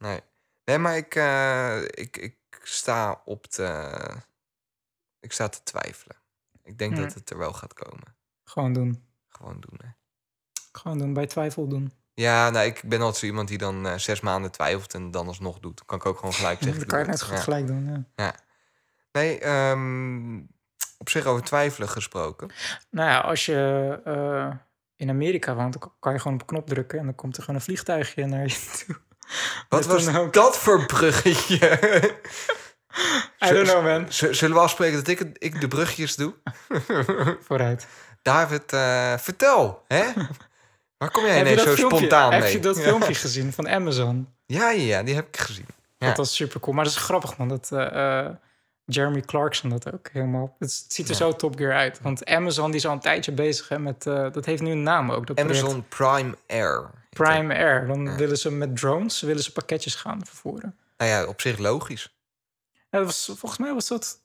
Nee. 0.00 0.20
Nee, 0.64 0.78
maar 0.78 0.96
ik, 0.96 1.14
eh, 1.14 1.82
ik, 1.82 2.16
ik 2.16 2.36
sta 2.62 3.22
op 3.24 3.46
te... 3.46 3.90
Ik 5.20 5.32
sta 5.32 5.48
te 5.48 5.62
twijfelen. 5.62 6.16
Ik 6.62 6.78
denk 6.78 6.96
Ja. 6.96 7.02
dat 7.02 7.14
het 7.14 7.30
er 7.30 7.38
wel 7.38 7.52
gaat 7.52 7.72
komen. 7.74 8.14
Gewoon 8.44 8.72
doen. 8.72 9.04
Gewoon 9.28 9.60
doen, 9.60 9.78
hè. 9.82 9.88
Gewoon 10.72 10.98
doen, 10.98 11.12
bij 11.12 11.26
twijfel 11.26 11.68
doen. 11.68 11.92
Ja, 12.14 12.50
nou, 12.50 12.66
ik 12.66 12.82
ben 12.84 12.98
altijd 12.98 13.16
zo 13.16 13.26
iemand 13.26 13.48
die 13.48 13.58
dan 13.58 13.86
eh, 13.86 13.94
zes 13.96 14.20
maanden 14.20 14.50
twijfelt 14.50 14.94
en 14.94 15.10
dan 15.10 15.26
alsnog 15.26 15.58
doet. 15.60 15.76
Dan 15.76 15.86
kan 15.86 15.98
ik 15.98 16.06
ook 16.06 16.16
gewoon 16.18 16.32
gelijk 16.34 16.58
zeggen. 16.62 16.78
Dat 16.80 16.88
kan 16.88 16.98
je 16.98 17.06
net 17.06 17.22
goed 17.22 17.36
Ja. 17.36 17.42
gelijk 17.42 17.66
doen, 17.66 18.06
ja. 18.16 18.34
Nee, 19.12 19.38
ehm, 19.38 20.36
op 20.98 21.08
zich 21.08 21.24
over 21.26 21.44
twijfelen 21.44 21.88
gesproken. 21.88 22.50
Nou 22.90 23.10
ja, 23.10 23.18
als 23.20 23.46
je 23.46 24.00
eh, 24.04 24.56
in 24.96 25.08
Amerika 25.10 25.54
woont, 25.54 25.80
dan 25.80 25.92
kan 26.00 26.12
je 26.12 26.18
gewoon 26.18 26.34
op 26.34 26.40
een 26.40 26.46
knop 26.46 26.66
drukken 26.68 26.98
en 26.98 27.04
dan 27.04 27.14
komt 27.14 27.36
er 27.36 27.42
gewoon 27.42 27.56
een 27.56 27.64
vliegtuigje 27.66 28.26
naar 28.26 28.46
je 28.46 28.68
toe. 28.86 28.96
Wat 29.68 29.86
was 29.86 30.30
dat 30.30 30.58
voor 30.58 30.86
bruggetje? 30.86 31.78
I 33.44 33.52
don't 33.52 33.68
know, 33.68 33.84
man. 33.84 34.06
Zullen 34.08 34.56
we 34.56 34.62
afspreken 34.62 34.96
dat 34.96 35.08
ik, 35.08 35.20
ik 35.38 35.60
de 35.60 35.68
brugjes 35.68 36.16
doe? 36.16 36.34
Vooruit. 37.46 37.86
David, 38.22 38.72
eh, 38.72 39.18
vertel, 39.18 39.82
hè? 39.88 40.04
Waar 40.98 41.10
kom 41.10 41.24
jij 41.24 41.36
Heb 41.36 41.46
ineens 41.46 41.62
zo 41.62 41.74
filmpje, 41.74 41.96
spontaan 41.96 42.32
heb 42.32 42.42
mee? 42.42 42.52
je 42.52 42.60
dat 42.60 42.80
filmpje 42.80 43.14
gezien 43.14 43.52
van 43.52 43.68
Amazon? 43.68 44.28
Ja, 44.46 44.70
ja, 44.70 44.82
ja, 44.82 45.02
die 45.02 45.14
heb 45.14 45.26
ik 45.26 45.36
gezien. 45.36 45.66
Ja. 45.98 46.06
Dat 46.06 46.16
was 46.16 46.34
super 46.34 46.60
cool. 46.60 46.74
Maar 46.74 46.84
dat 46.84 46.92
is 46.92 46.98
grappig, 46.98 47.36
man. 47.36 47.48
Dat 47.48 47.68
eh, 47.72 48.18
eh, 48.18 48.30
Jeremy 48.84 49.20
Clarkson 49.20 49.70
dat 49.70 49.92
ook 49.92 50.08
helemaal... 50.12 50.56
Het 50.58 50.84
ziet 50.88 51.08
er 51.08 51.12
Ja. 51.12 51.18
zo 51.18 51.36
Top 51.36 51.56
Gear 51.56 51.72
uit. 51.72 52.00
Want 52.02 52.26
Amazon 52.26 52.66
die 52.66 52.80
is 52.80 52.86
al 52.86 52.92
een 52.92 53.00
tijdje 53.00 53.32
bezig 53.32 53.68
hè, 53.68 53.78
met... 53.78 54.02
dat 54.02 54.44
heeft 54.44 54.62
nu 54.62 54.70
een 54.70 54.82
naam 54.82 55.10
ook. 55.10 55.26
Dat 55.26 55.36
project. 55.36 55.60
Amazon 55.62 55.84
Prime 55.88 56.36
Air. 56.46 56.90
Prime 57.10 57.54
Air. 57.54 57.86
Dan 57.86 58.04
Ja. 58.04 58.16
willen 58.16 58.38
ze 58.38 58.50
met 58.50 58.76
drones 58.76 59.20
willen 59.20 59.42
ze 59.42 59.52
pakketjes 59.52 59.94
gaan 59.94 60.26
vervoeren. 60.26 60.76
Nou 60.96 61.10
ja, 61.10 61.26
op 61.26 61.40
zich 61.40 61.58
logisch. 61.58 62.14
Ja, 62.90 62.98
dat 62.98 63.04
was, 63.06 63.24
volgens 63.24 63.58
mij 63.60 63.74
was 63.74 63.88
dat 63.88 64.20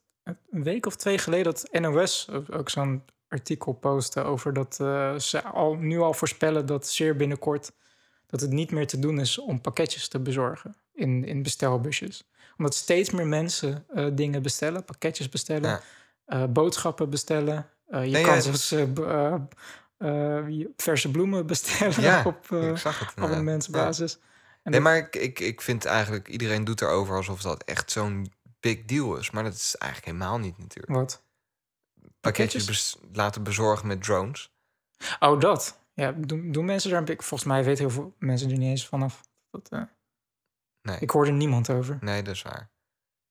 een 0.51 0.63
week 0.63 0.86
of 0.86 0.95
twee 0.95 1.17
geleden 1.17 1.43
dat 1.53 1.67
NOS 1.71 2.27
ook 2.51 2.69
zo'n 2.69 3.03
artikel 3.27 3.73
postte 3.73 4.21
over 4.21 4.53
dat 4.53 4.77
eh, 4.79 5.15
ze 5.15 5.43
al, 5.43 5.73
nu 5.75 5.99
al 5.99 6.13
voorspellen 6.13 6.65
dat 6.65 6.88
zeer 6.88 7.15
binnenkort 7.15 7.71
dat 8.27 8.41
het 8.41 8.51
niet 8.51 8.71
meer 8.71 8.88
te 8.88 8.99
doen 8.99 9.19
is 9.19 9.39
om 9.39 9.61
pakketjes 9.61 10.07
te 10.07 10.19
bezorgen. 10.19 10.75
in, 10.93 11.25
in 11.25 11.43
bestelbusjes. 11.43 12.23
Omdat 12.57 12.75
steeds 12.75 13.09
meer 13.09 13.27
mensen 13.27 13.86
eh, 13.93 14.07
dingen 14.13 14.41
bestellen, 14.41 14.83
pakketjes 14.86 15.29
bestellen, 15.29 15.69
Ja. 15.69 15.81
eh, 16.25 16.43
boodschappen 16.49 17.09
bestellen. 17.09 17.69
Je 17.89 17.97
Nee, 17.97 18.23
kan 18.23 18.33
ja, 18.36 18.39
zelfs 18.41 18.73
eh, 19.97 20.09
eh, 20.09 20.37
eh, 20.37 20.49
je 20.49 20.71
verse 20.77 21.11
bloemen 21.11 21.45
bestellen 21.51 22.01
Ja, 22.01 22.23
op 22.25 22.51
eh 22.51 22.59
het. 22.59 22.61
inderdaad. 22.61 23.13
abonnementsbasis. 23.15 24.19
En 24.63 24.71
Nee, 24.71 24.79
maar 24.79 24.97
ik, 24.97 25.15
ik, 25.15 25.39
ik 25.39 25.61
vind 25.61 25.85
eigenlijk, 25.85 26.27
iedereen 26.27 26.63
doet 26.63 26.81
erover 26.81 27.15
alsof 27.15 27.41
dat 27.41 27.63
echt 27.63 27.91
zo'n 27.91 28.31
big 28.59 28.85
deal 28.85 29.15
is. 29.17 29.31
Maar 29.31 29.43
dat 29.43 29.53
is 29.53 29.75
eigenlijk 29.77 30.11
helemaal 30.17 30.39
niet 30.39 30.57
natuurlijk. 30.57 30.93
Wat? 30.95 31.23
Pakketjes 32.19 32.65
pakketjes? 32.65 32.65
bes- 32.65 33.09
laten 33.13 33.43
bezorgen 33.43 33.87
met 33.87 34.03
drones. 34.03 34.53
Oh, 35.19 35.39
dat. 35.39 35.79
Ja, 35.93 36.11
doen, 36.11 36.51
doen 36.51 36.65
mensen 36.65 36.89
daar 36.91 36.99
een. 37.09 37.21
Volgens 37.21 37.49
mij 37.49 37.63
weten 37.63 37.79
heel 37.83 37.93
veel 37.93 38.13
mensen 38.19 38.49
er 38.51 38.57
niet 38.57 38.69
eens 38.69 38.87
vanaf. 38.87 39.21
Dat, 39.51 39.69
eh, 39.69 39.81
Nee, 40.81 40.97
ik 40.99 41.09
hoorde 41.09 41.31
niemand 41.31 41.69
over. 41.69 41.97
nee, 42.01 42.21
dat 42.23 42.33
is 42.35 42.41
waar. 42.41 42.69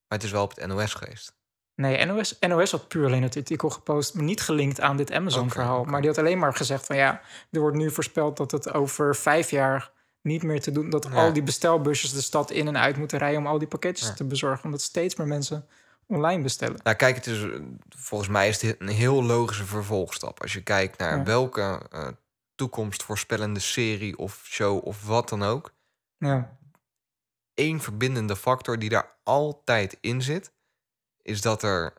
Maar 0.08 0.18
het 0.18 0.22
is 0.22 0.30
wel 0.30 0.42
op 0.42 0.54
het 0.56 0.66
NOS 0.66 0.94
geweest. 0.94 1.34
Nee, 1.76 2.04
NOS, 2.04 2.36
NOS 2.40 2.70
had 2.70 2.88
puur 2.88 3.06
alleen 3.06 3.22
het 3.22 3.36
artikel 3.36 3.70
gepost, 3.70 4.14
niet 4.14 4.40
gelinkt 4.40 4.80
aan 4.80 4.96
dit 4.96 5.12
Amazon-verhaal. 5.12 5.84
Maar 5.84 6.00
die 6.00 6.10
had 6.10 6.18
alleen 6.18 6.38
maar 6.38 6.54
gezegd 6.54 6.86
van 6.86 6.96
ja, 6.96 7.20
er 7.50 7.60
wordt 7.60 7.76
nu 7.76 7.90
voorspeld 7.90 8.36
dat 8.36 8.50
het 8.50 8.72
over 8.72 9.16
vijf 9.16 9.50
jaar 9.50 9.90
niet 10.22 10.42
meer 10.42 10.60
te 10.60 10.72
doen, 10.72 10.90
dat 10.90 11.04
Ja. 11.12 11.24
al 11.24 11.32
die 11.32 11.42
bestelbusjes 11.42 12.12
de 12.12 12.20
stad 12.22 12.50
in 12.50 12.66
en 12.66 12.78
uit 12.78 12.96
moeten 12.96 13.18
rijden 13.18 13.38
om 13.38 13.46
al 13.46 13.58
die 13.58 13.68
pakketjes 13.68 14.08
Ja. 14.08 14.14
te 14.14 14.24
bezorgen, 14.24 14.64
omdat 14.64 14.80
steeds 14.82 15.16
meer 15.16 15.26
mensen 15.26 15.66
online 16.06 16.42
bestellen. 16.42 16.80
Nou, 16.82 16.96
kijk, 16.96 17.14
het 17.14 17.26
is, 17.26 17.44
volgens 17.96 18.30
mij 18.30 18.48
is 18.48 18.58
dit 18.58 18.76
een 18.78 18.88
heel 18.88 19.22
logische 19.22 19.64
vervolgstap. 19.64 20.42
Als 20.42 20.52
je 20.52 20.62
kijkt 20.62 20.98
naar 20.98 21.16
Ja. 21.16 21.22
welke 21.24 21.80
eh, 21.90 22.08
toekomstvoorspellende 22.54 23.60
serie 23.60 24.18
of 24.18 24.40
show 24.44 24.86
of 24.86 25.06
wat 25.06 25.28
dan 25.28 25.42
ook. 25.42 25.72
Ja, 26.18 26.56
één 27.54 27.80
verbindende 27.80 28.36
factor 28.36 28.78
die 28.78 28.88
daar 28.88 29.14
altijd 29.22 29.98
in 30.00 30.22
zit, 30.22 30.52
is 31.24 31.40
dat 31.40 31.62
er 31.62 31.92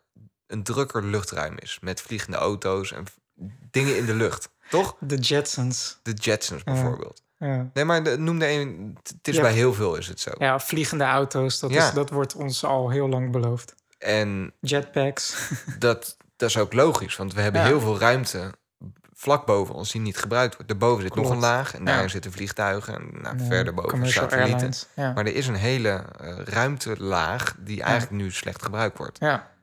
een 0.48 0.64
drukker 0.64 1.04
luchtruim 1.04 1.56
is. 1.60 1.78
Met 1.82 2.02
vliegende 2.02 2.38
auto's 2.38 2.92
en 2.92 3.04
dingen 3.72 3.98
in 3.98 4.06
de 4.06 4.14
lucht. 4.14 4.50
Toch? 4.70 4.96
de 5.00 5.16
Jetsons. 5.18 6.00
De 6.04 6.14
Jetsons 6.14 6.64
bijvoorbeeld. 6.64 7.24
Ja. 7.38 7.70
Nee, 7.74 7.86
maar 7.86 8.04
de, 8.04 8.18
noem 8.18 8.42
er 8.42 8.50
een. 8.62 8.98
Het 9.04 9.28
is 9.28 9.36
Ja. 9.36 9.42
bij 9.42 9.54
heel 9.54 9.74
veel 9.74 9.96
is 9.96 10.08
het 10.08 10.20
zo. 10.20 10.32
ja, 10.38 10.60
vliegende 10.60 11.04
auto's, 11.04 11.60
dat, 11.60 11.72
Ja. 11.72 11.88
is, 11.88 11.94
dat 11.94 12.10
wordt 12.10 12.36
ons 12.36 12.64
al 12.64 12.90
heel 12.90 13.10
lang 13.10 13.32
beloofd. 13.32 13.76
En 13.98 14.54
Jetpacks. 14.60 15.50
dat, 15.80 16.18
dat 16.36 16.50
is 16.50 16.58
ook 16.58 16.74
logisch, 16.74 17.16
want 17.16 17.34
we 17.34 17.42
hebben 17.42 17.64
heel 17.64 17.80
veel 17.80 18.00
ruimte 18.00 18.52
vlak 19.26 19.46
boven 19.46 19.76
ons 19.76 19.92
die 19.92 20.02
niet 20.02 20.18
gebruikt 20.18 20.54
wordt. 20.56 20.70
Daarboven 20.70 21.04
zit 21.04 21.16
nog 21.16 21.30
een 21.30 21.38
laag 21.40 21.76
en 21.76 21.86
daar 21.86 22.02
Ja. 22.02 22.08
zitten 22.08 22.32
vliegtuigen 22.32 22.94
en 22.96 23.22
nou, 23.22 23.38
Ja, 23.38 23.46
verder 23.46 23.74
boven 23.74 24.10
satellieten. 24.12 24.74
Ja. 24.96 25.14
Maar 25.14 25.26
er 25.26 25.36
is 25.36 25.48
een 25.48 25.56
hele 25.56 25.90
eh, 25.90 26.38
ruimtelaag 26.38 27.56
die 27.60 27.82
eigenlijk 27.82 28.22
nu 28.24 28.32
slecht 28.32 28.64
gebruikt 28.64 28.98
wordt. 28.98 29.20
ja, 29.20 29.54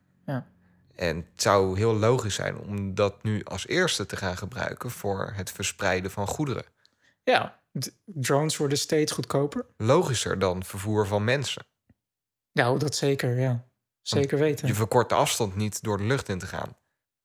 En 0.94 1.16
het 1.16 1.42
zou 1.42 1.76
heel 1.76 1.94
logisch 1.94 2.34
zijn 2.34 2.58
om 2.58 2.94
dat 2.94 3.22
nu 3.22 3.44
als 3.44 3.66
eerste 3.66 4.06
te 4.06 4.16
gaan 4.16 4.36
gebruiken 4.36 4.90
voor 4.90 5.32
het 5.34 5.50
verspreiden 5.50 6.10
van 6.10 6.26
goederen. 6.26 6.64
ja, 7.24 7.60
drones 8.04 8.56
worden 8.56 8.78
steeds 8.78 9.12
goedkoper. 9.12 9.66
Logischer 9.76 10.38
dan 10.38 10.64
vervoer 10.64 11.06
van 11.06 11.24
mensen. 11.24 11.64
Ja, 12.52 12.74
dat 12.74 12.94
zeker, 12.94 13.38
ja. 13.40 13.64
Zeker 14.02 14.38
weten. 14.38 14.66
Je 14.66 14.74
verkort 14.74 15.08
de 15.08 15.14
afstand 15.14 15.56
niet 15.56 15.82
door 15.82 15.96
de 15.98 16.04
lucht 16.04 16.28
in 16.28 16.38
te 16.38 16.46
gaan. 16.46 16.76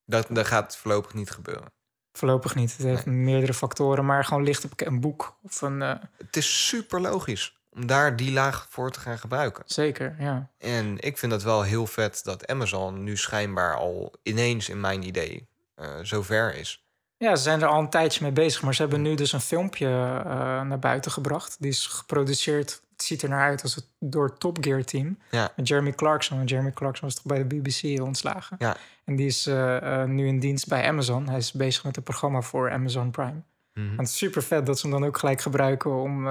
Dat, 0.04 0.26
dat 0.30 0.46
gaat 0.46 0.76
voorlopig 0.76 1.14
niet 1.14 1.30
gebeuren. 1.30 1.72
Voorlopig 2.18 2.54
niet. 2.54 2.76
Het 2.76 2.86
heeft 2.86 3.06
meerdere 3.06 3.54
factoren, 3.54 4.04
maar 4.04 4.24
gewoon 4.24 4.42
ligt 4.42 4.64
op 4.64 4.72
een 4.80 5.00
boek 5.00 5.36
of 5.42 5.60
een. 5.62 5.82
eh, 5.82 5.94
Het 6.16 6.36
is 6.36 6.66
super 6.66 7.00
logisch 7.00 7.56
om 7.70 7.86
daar 7.86 8.16
die 8.16 8.32
laag 8.32 8.66
voor 8.70 8.90
te 8.90 9.00
gaan 9.00 9.18
gebruiken. 9.18 9.62
zeker, 9.66 10.16
ja. 10.18 10.50
En 10.58 10.98
ik 11.00 11.18
vind 11.18 11.32
het 11.32 11.42
wel 11.42 11.62
heel 11.62 11.86
vet 11.86 12.20
dat 12.24 12.46
Amazon 12.46 13.02
nu 13.04 13.16
schijnbaar 13.16 13.76
al 13.76 14.14
ineens 14.22 14.68
in 14.68 14.80
mijn 14.80 15.02
idee 15.02 15.48
eh 15.74 15.86
zover 16.02 16.54
is. 16.54 16.86
Ja, 17.18 17.36
ze 17.36 17.42
zijn 17.42 17.62
er 17.62 17.68
al 17.68 17.80
een 17.80 17.90
tijdje 17.90 18.22
mee 18.22 18.32
bezig, 18.32 18.62
maar 18.62 18.74
ze 18.74 18.82
hebben 18.82 19.02
nu 19.02 19.14
dus 19.14 19.32
een 19.32 19.40
filmpje 19.40 19.86
eh, 19.86 20.62
naar 20.62 20.78
buiten 20.78 21.10
gebracht. 21.10 21.56
Die 21.60 21.70
is 21.70 21.86
geproduceerd. 21.86 22.82
Het 22.92 23.02
ziet 23.02 23.22
er 23.22 23.28
naar 23.28 23.48
uit 23.48 23.62
als 23.62 23.74
het 23.74 23.86
door 23.98 24.24
het 24.24 24.40
Top 24.40 24.58
Gear 24.60 24.84
team. 24.84 25.18
Ja. 25.30 25.52
Met 25.56 25.68
Jeremy 25.68 25.92
Clarkson. 25.92 26.38
En 26.38 26.44
Jeremy 26.44 26.72
Clarkson 26.72 27.04
was 27.08 27.14
toch 27.14 27.24
bij 27.24 27.38
de 27.38 27.44
BBC 27.44 28.00
ontslagen. 28.00 28.56
Ja. 28.58 28.76
En 29.04 29.16
die 29.16 29.26
is 29.26 29.46
eh, 29.46 30.02
eh, 30.02 30.08
nu 30.08 30.26
in 30.26 30.38
dienst 30.38 30.68
bij 30.68 30.88
Amazon. 30.88 31.28
Hij 31.28 31.38
is 31.38 31.52
bezig 31.52 31.84
met 31.84 31.96
een 31.96 32.02
programma 32.02 32.40
voor 32.40 32.70
Amazon 32.70 33.10
Prime. 33.10 33.42
Mhm. 33.74 33.90
En 33.90 33.96
het 33.96 34.08
is 34.08 34.16
super 34.16 34.42
vet 34.42 34.66
dat 34.66 34.78
ze 34.78 34.88
hem 34.88 35.00
dan 35.00 35.08
ook 35.08 35.18
gelijk 35.18 35.40
gebruiken 35.40 35.94
om 35.94 36.26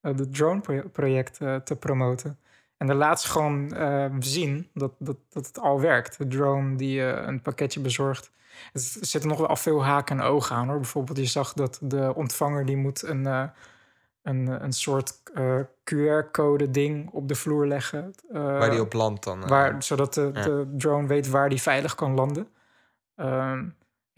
het 0.00 0.34
drone-project 0.34 1.40
eh, 1.40 1.56
te 1.56 1.76
promoten. 1.76 2.38
En 2.76 2.86
dan 2.86 2.96
laat 2.96 3.20
ze 3.20 3.28
gewoon 3.28 3.74
zien 4.20 4.68
dat, 4.74 4.92
dat, 4.98 5.16
dat 5.28 5.46
het 5.46 5.58
al 5.58 5.80
werkt. 5.80 6.18
De 6.18 6.26
drone 6.26 6.76
die 6.76 7.00
een 7.00 7.42
pakketje 7.42 7.80
bezorgt. 7.80 8.30
Er 8.72 8.80
zitten 9.00 9.28
nog 9.30 9.46
wel 9.46 9.56
veel 9.56 9.84
haken 9.84 10.18
en 10.18 10.24
ogen 10.24 10.56
aan 10.56 10.68
hoor. 10.68 10.76
Bijvoorbeeld, 10.76 11.18
je 11.18 11.26
zag 11.26 11.52
dat 11.52 11.78
de 11.82 12.12
ontvanger 12.14 12.66
die 12.66 12.76
moet 12.76 13.02
een, 13.02 13.26
eh, 13.26 13.44
een, 14.22 14.64
een 14.64 14.72
soort 14.72 15.20
eh, 15.34 15.58
QR-code 15.84 16.70
ding 16.70 17.10
op 17.12 17.28
de 17.28 17.34
vloer 17.34 17.66
leggen. 17.66 18.14
eh, 18.32 18.42
Waar 18.42 18.70
die 18.70 18.80
op 18.80 18.92
landt 18.92 19.24
dan. 19.24 19.42
eh, 19.42 19.48
waar, 19.48 19.82
zodat 19.82 20.14
de, 20.14 20.30
ja. 20.34 20.42
de 20.42 20.74
drone 20.76 21.06
weet 21.06 21.28
waar 21.30 21.48
die 21.48 21.62
veilig 21.62 21.94
kan 21.94 22.14
landen. 22.14 22.48
Ehm, 23.16 23.64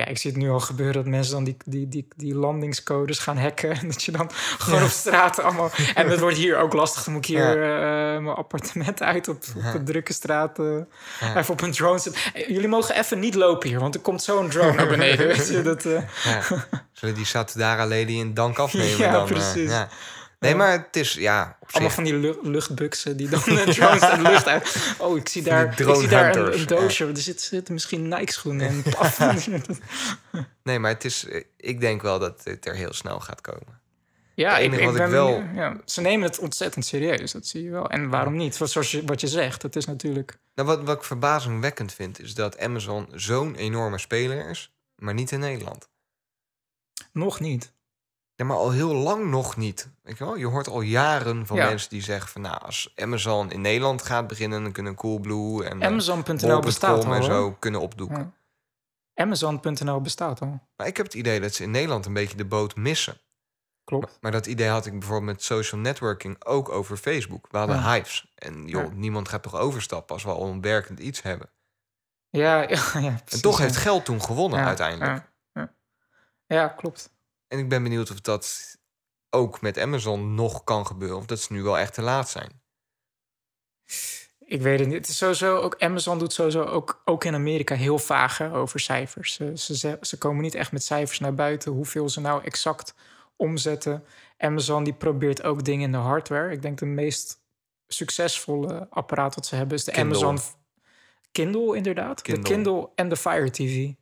ja, 0.01 0.07
ik 0.07 0.19
zie 0.19 0.31
het 0.31 0.41
nu 0.41 0.51
al 0.51 0.61
gebeuren 0.61 0.95
dat 0.95 1.07
mensen 1.07 1.35
dan 1.35 1.45
die, 1.45 1.57
die, 1.65 1.89
die, 1.89 2.09
die 2.17 2.35
landingscodes 2.35 3.19
gaan 3.19 3.39
hacken. 3.39 3.71
En 3.81 3.87
dat 3.89 4.03
je 4.03 4.13
dan 4.13 4.31
gewoon 4.59 4.83
op 4.83 4.89
straat 4.89 5.41
allemaal... 5.41 5.71
En 5.95 6.09
dat 6.09 6.19
wordt 6.19 6.37
hier 6.37 6.59
ook 6.59 6.73
lastig. 6.73 7.05
Dan 7.05 7.13
moet 7.15 7.29
ik 7.29 7.37
hier 7.37 7.57
mijn 8.23 8.27
appartement 8.37 9.03
uit 9.03 9.29
op, 9.29 9.37
op 9.57 9.73
de 9.73 9.83
drukke 9.83 10.13
straat. 10.13 10.59
eh, 10.59 11.37
Even 11.37 11.53
op 11.53 11.61
een 11.61 11.73
drone 11.73 11.99
zitten. 11.99 12.23
Eh, 12.35 12.49
Jullie 12.49 12.69
mogen 12.69 12.97
even 12.99 13.19
niet 13.19 13.35
lopen 13.35 13.69
hier, 13.69 13.81
want 13.81 13.95
er 13.95 14.01
komt 14.01 14.23
zo'n 14.23 14.49
drone 14.49 14.73
naar 14.73 14.89
beneden. 14.89 15.27
weet 15.37 15.49
je, 15.49 15.63
dat, 15.63 15.83
Ja. 15.83 16.43
Zullen 16.93 17.15
die 17.15 17.25
Satudara 17.25 17.87
Lady 17.87 18.13
in 18.13 18.35
dank 18.35 18.59
afnemen 18.59 18.99
Ja, 18.99 19.13
dan? 19.13 19.27
precies. 19.27 19.73
Nee, 20.41 20.55
maar 20.55 20.73
het 20.73 20.97
is 20.97 21.13
ja, 21.13 21.57
op 21.61 21.69
allemaal 21.71 21.91
van 21.91 22.05
die 22.05 22.15
lu- 22.15 22.39
luchtbuksen 22.43 23.17
die 23.17 23.29
dan 23.29 23.41
de 23.45 23.65
drones 23.75 24.01
de 24.01 24.19
lucht 24.23 24.47
uit... 24.47 24.95
Oh, 24.99 25.17
ik 25.17 25.29
zie 25.29 25.43
daar, 25.43 25.81
ik 25.81 25.95
zie 25.95 26.09
daar 26.09 26.37
een, 26.37 26.59
een 26.61 26.67
doosje. 26.67 27.07
Er 27.07 27.17
zitten, 27.17 27.47
zitten 27.47 27.75
misschien 27.75 28.09
Nike-schoenen 28.09 28.69
in. 28.71 28.85
Nee, 30.63 30.79
maar 30.79 30.91
het 30.91 31.05
is, 31.05 31.25
eh, 31.25 31.45
ik 31.57 31.81
denk 31.81 32.03
wel 32.03 32.19
dat 32.19 32.43
dit 32.45 32.67
er 32.67 32.75
heel 32.75 32.93
snel 32.93 33.21
gaat 33.21 33.41
komen. 33.41 33.81
Ja, 34.35 34.55
Het 34.55 34.63
ik, 34.63 34.73
ik 34.73 34.85
wat 34.85 34.95
ik 34.95 34.97
ben 35.01 35.11
wel- 35.11 35.43
ja, 35.55 35.77
ze 35.85 36.01
nemen 36.01 36.29
het 36.29 36.39
ontzettend 36.39 36.85
serieus, 36.85 37.33
dat 37.33 37.47
zie 37.47 37.63
je 37.63 37.71
wel. 37.71 37.91
En 37.91 38.09
waarom 38.09 38.37
niet? 38.37 38.59
Want 38.59 38.71
zoals 38.71 38.91
je, 38.91 39.05
wat 39.05 39.21
je 39.21 39.27
zegt, 39.29 39.63
het 39.63 39.77
is 39.77 39.85
natuurlijk... 39.87 40.39
Nou, 40.55 40.69
wat, 40.69 40.83
wat 40.83 40.97
ik 40.97 41.05
verbazingwekkend 41.05 41.93
vind, 41.95 42.21
is 42.21 42.35
dat 42.35 42.59
Amazon 42.59 43.09
zo'n 43.15 43.55
enorme 43.55 43.99
speler 43.99 44.49
is, 44.51 44.73
maar 44.97 45.15
niet 45.15 45.31
in 45.31 45.41
Nederland. 45.41 45.89
Nog 47.13 47.41
niet. 47.41 47.73
Ja, 48.41 48.47
maar 48.47 48.57
al 48.57 48.71
heel 48.71 48.95
lang 48.95 49.31
nog 49.31 49.57
niet. 49.57 49.89
Weet 50.03 50.19
je, 50.19 50.25
wel? 50.25 50.37
je 50.37 50.47
hoort 50.47 50.69
al 50.69 50.81
jaren 50.81 51.47
van 51.47 51.57
Ja. 51.57 51.69
mensen 51.69 51.91
die 51.91 52.03
zeggen 52.03 52.29
van... 52.31 52.41
nou, 52.41 52.61
als 52.61 52.93
Amazon 52.97 53.51
in 53.51 53.61
Nederland 53.61 54.03
gaat 54.03 54.27
beginnen... 54.27 54.63
dan 54.63 54.73
kunnen 54.73 54.95
Coolblue 54.95 55.65
en 55.65 55.81
eh, 55.81 55.87
Amazon.nl 55.89 56.61
bestaat 56.61 57.05
al, 57.05 57.15
en 57.15 57.23
zo 57.23 57.41
hoor. 57.41 57.59
kunnen 57.59 57.81
opdoeken. 57.81 58.35
Ja. 59.15 59.23
Amazon.nl 59.25 60.01
bestaat 60.01 60.41
al. 60.41 60.61
Maar 60.77 60.87
ik 60.87 60.97
heb 60.97 61.07
het 61.07 61.15
idee 61.15 61.41
dat 61.41 61.55
ze 61.55 61.63
in 61.63 61.71
Nederland 61.71 62.07
een 62.07 62.13
beetje 62.13 62.37
de 62.37 62.45
boot 62.45 62.77
missen. 62.77 63.21
Klopt. 63.85 64.19
Maar 64.21 64.33
dat 64.33 64.47
idee 64.47 64.69
had 64.69 64.87
ik 64.87 64.93
bijvoorbeeld 64.99 65.33
met 65.33 65.43
social 65.43 65.81
networking 65.81 66.45
ook 66.45 66.69
over 66.69 66.97
Facebook. 66.97 67.47
We 67.51 67.59
hadden 67.59 67.77
Ja. 67.77 67.93
hives. 67.93 68.33
En 68.35 68.67
joh, 68.67 68.93
niemand 68.93 69.29
gaat 69.29 69.43
toch 69.43 69.57
overstappen 69.57 70.15
als 70.15 70.25
we 70.25 70.31
al 70.31 70.47
een 70.49 70.61
werkend 70.61 70.99
iets 70.99 71.23
hebben. 71.23 71.51
Ja, 72.29 72.61
ja, 72.61 72.81
ja 73.01 73.21
En 73.27 73.41
toch 73.41 73.59
heeft 73.59 73.77
geld 73.77 74.05
toen 74.05 74.23
gewonnen 74.23 74.65
uiteindelijk. 74.65 75.29
Ja, 76.47 76.69
klopt. 76.69 77.11
En 77.51 77.59
ik 77.59 77.69
ben 77.69 77.83
benieuwd 77.83 78.11
of 78.11 78.21
dat 78.21 78.77
ook 79.31 79.61
met 79.61 79.79
Amazon 79.79 80.35
nog 80.35 80.65
kan 80.65 80.87
gebeuren. 80.87 81.17
Of 81.17 81.27
dat 81.27 81.41
ze 81.41 81.53
nu 81.53 81.63
wel 81.63 81.79
echt 81.79 81.95
te 81.95 82.03
laat 82.03 82.29
zijn. 82.31 82.61
Ik 84.39 84.63
weet 84.63 84.79
het 84.79 84.89
niet. 84.89 84.97
Het 84.97 85.09
is 85.09 85.17
sowieso 85.17 85.57
ook 85.57 85.77
Amazon 85.83 86.19
doet 86.19 86.33
sowieso 86.33 86.63
ook, 86.63 87.03
ook 87.05 87.25
in 87.25 87.35
Amerika 87.35 87.75
heel 87.75 87.99
vaag 87.99 88.39
hè, 88.39 88.55
over 88.55 88.81
cijfers. 88.81 89.35
Ze, 89.35 89.53
ze, 89.57 89.77
ze- 89.77 89.99
ze 90.01 90.19
komen 90.19 90.43
niet 90.43 90.55
echt 90.55 90.73
met 90.73 90.85
cijfers 90.85 91.19
naar 91.19 91.35
buiten 91.35 91.73
hoeveel 91.73 92.09
ze 92.09 92.21
nou 92.21 92.45
exact 92.45 92.95
omzetten. 93.37 94.05
Amazon 94.39 94.85
die 94.85 94.93
probeert 94.95 95.43
ook 95.43 95.65
dingen 95.65 95.85
in 95.85 95.93
de 95.93 95.99
hardware. 95.99 96.53
Ik 96.53 96.63
denk 96.63 96.79
de 96.79 96.87
meest 96.87 97.41
succesvolle 97.87 98.87
apparaat 98.91 99.35
wat 99.35 99.47
ze 99.47 99.55
hebben 99.57 99.77
is 99.77 99.85
de 99.85 99.93
Kindle. 99.93 100.25
Amazon 100.27 100.55
Kindle 101.33 101.77
inderdaad. 101.77 102.23
Kindle. 102.23 102.43
De 102.45 102.51
Kindle 102.51 102.91
en 102.95 103.09
de 103.09 103.17
Fire 103.17 103.51
TV. 103.51 103.93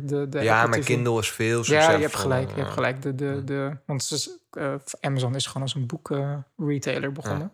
De, 0.00 0.28
de 0.28 0.40
ja, 0.42 0.66
maar. 0.66 0.78
Kindle 0.78 1.18
is 1.18 1.30
veel 1.30 1.56
Ja, 1.58 1.62
succesvoller. 1.64 1.96
je 2.00 2.04
hebt 2.06 2.16
gelijk. 2.16 2.48
Je 2.48 2.54
hebt 2.54 2.66
Ja. 2.68 2.72
gelijk. 2.74 3.02
De, 3.02 3.14
de, 3.14 3.44
de, 3.44 3.76
want 3.86 4.04
ze, 4.04 4.38
eh, 4.50 4.74
Amazon 5.00 5.34
is 5.34 5.46
gewoon 5.46 5.62
als 5.62 5.74
een 5.74 5.86
boek-retailer 5.86 7.12
begonnen. 7.12 7.52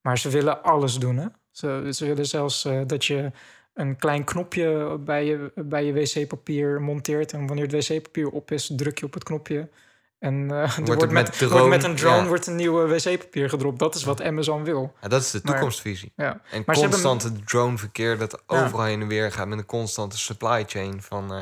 Maar 0.00 0.18
ze 0.18 0.28
willen 0.30 0.62
alles 0.62 0.94
doen. 0.98 1.16
Hè? 1.16 1.26
Ze, 1.50 1.88
ze 1.90 2.06
willen 2.06 2.26
zelfs 2.26 2.64
eh, 2.64 2.80
dat 2.86 3.04
je 3.04 3.30
een 3.74 3.96
klein 3.96 4.24
knopje 4.24 4.98
bij 5.04 5.24
je, 5.24 5.52
bij 5.54 5.84
je 5.84 5.92
wc-papier 5.92 6.80
monteert. 6.82 7.32
En 7.32 7.46
wanneer 7.46 7.66
het 7.70 7.88
wc-papier 7.88 8.28
op 8.28 8.50
is, 8.50 8.72
druk 8.76 8.98
je 8.98 9.04
op 9.06 9.14
het 9.14 9.24
knopje. 9.24 9.68
En 10.18 10.50
er 10.50 10.76
het 10.76 10.86
wordt, 10.86 11.02
met, 11.12 11.40
met 11.40 11.50
wordt 11.50 11.68
met 11.68 11.84
een 11.84 11.94
drone 11.96 12.16
ja. 12.22 12.26
wordt 12.26 12.46
een 12.46 12.56
nieuwe 12.56 12.86
wc-papier 12.88 13.48
gedropt. 13.48 13.78
Dat 13.78 13.94
is 13.94 14.04
wat 14.04 14.22
Amazon 14.22 14.64
wil. 14.64 14.92
Ja, 15.00 15.08
dat 15.08 15.20
is 15.20 15.30
de 15.30 15.40
Maar- 15.42 15.52
toekomstvisie. 15.52 16.12
Ja. 16.16 16.40
En 16.50 16.62
Maar 16.66 16.74
ze 16.74 16.80
hebben- 16.80 17.00
constante 17.02 17.44
droneverkeer 17.44 18.18
dat 18.18 18.42
overal 18.46 18.84
heen 18.84 19.00
en 19.00 19.08
weer 19.08 19.32
gaat 19.32 19.48
met 19.48 19.58
een 19.58 19.66
constante 19.66 20.18
supply 20.18 20.64
chain 20.66 21.02
van. 21.02 21.32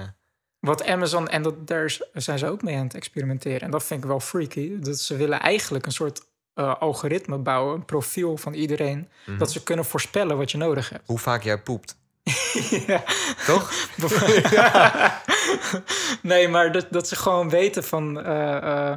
Wat 0.67 0.85
Amazon, 0.85 1.29
en 1.29 1.43
dat, 1.43 1.67
daar 1.67 1.99
zijn 2.13 2.39
ze 2.39 2.49
ook 2.49 2.63
mee 2.63 2.77
aan 2.77 2.85
het 2.85 2.95
experimenteren. 2.95 3.61
En 3.61 3.71
dat 3.71 3.85
vind 3.85 4.03
ik 4.03 4.09
wel 4.09 4.21
freaky. 4.21 4.79
Dat 4.79 4.99
ze 4.99 5.17
willen 5.17 5.41
eigenlijk 5.41 5.87
een 5.87 5.93
soort 5.93 6.21
eh, 6.55 6.75
algoritme 6.81 7.39
bouwen, 7.39 7.75
een 7.75 7.85
profiel 7.85 8.37
van 8.37 8.55
iedereen. 8.55 9.09
Mhm. 9.27 9.39
Dat 9.39 9.53
ze 9.53 9.63
kunnen 9.63 9.85
voorspellen 9.85 10.37
wat 10.37 10.51
je 10.51 10.59
nodig 10.59 10.89
hebt. 10.89 11.07
hoe 11.07 11.19
vaak 11.19 11.43
jij 11.43 11.59
poept. 11.59 11.97
ja. 12.87 13.03
Toch? 13.47 13.73
nee, 16.23 16.49
maar 16.49 16.73
dat, 16.73 16.87
dat 16.91 17.09
ze 17.09 17.17
gewoon 17.17 17.49
weten 17.51 17.85
van... 17.85 18.21
eh, 18.21 18.93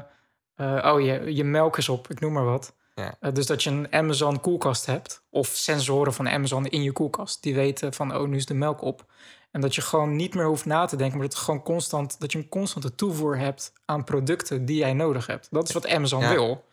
eh, 0.56 0.94
oh, 0.94 1.02
je, 1.02 1.36
je 1.36 1.44
melk 1.44 1.78
is 1.78 1.90
op, 1.90 2.10
ik 2.10 2.20
noem 2.20 2.34
maar 2.34 2.46
wat. 2.46 2.74
Ja. 2.96 3.32
Dus 3.32 3.46
dat 3.46 3.64
je 3.64 3.70
een 3.70 3.94
Amazon 3.94 4.40
koelkast 4.40 4.86
hebt... 4.86 5.24
of 5.30 5.48
sensoren 5.48 6.14
van 6.14 6.30
Amazon 6.30 6.66
in 6.66 6.84
je 6.84 6.92
koelkast... 6.92 7.44
die 7.44 7.56
weten 7.56 7.94
van, 7.94 8.16
oh, 8.18 8.28
nu 8.28 8.36
is 8.36 8.46
de 8.46 8.54
melk 8.54 8.82
op. 8.82 9.06
En 9.52 9.62
dat 9.62 9.76
je 9.76 9.82
gewoon 9.82 10.16
niet 10.16 10.36
meer 10.36 10.46
hoeft 10.46 10.66
na 10.66 10.86
te 10.86 10.96
denken... 10.96 11.18
maar 11.18 11.28
dat, 11.28 11.38
gewoon 11.38 11.64
constant, 11.64 12.20
dat 12.20 12.32
je 12.32 12.38
een 12.38 12.50
constante 12.50 12.96
toevoer 12.96 13.38
hebt... 13.38 13.74
aan 13.86 14.04
producten 14.04 14.66
die 14.66 14.78
jij 14.78 14.94
nodig 14.94 15.26
hebt. 15.28 15.48
Dat 15.52 15.68
is 15.68 15.74
wat 15.74 15.88
Amazon 15.88 16.22
Ja. 16.22 16.30
wil. 16.30 16.68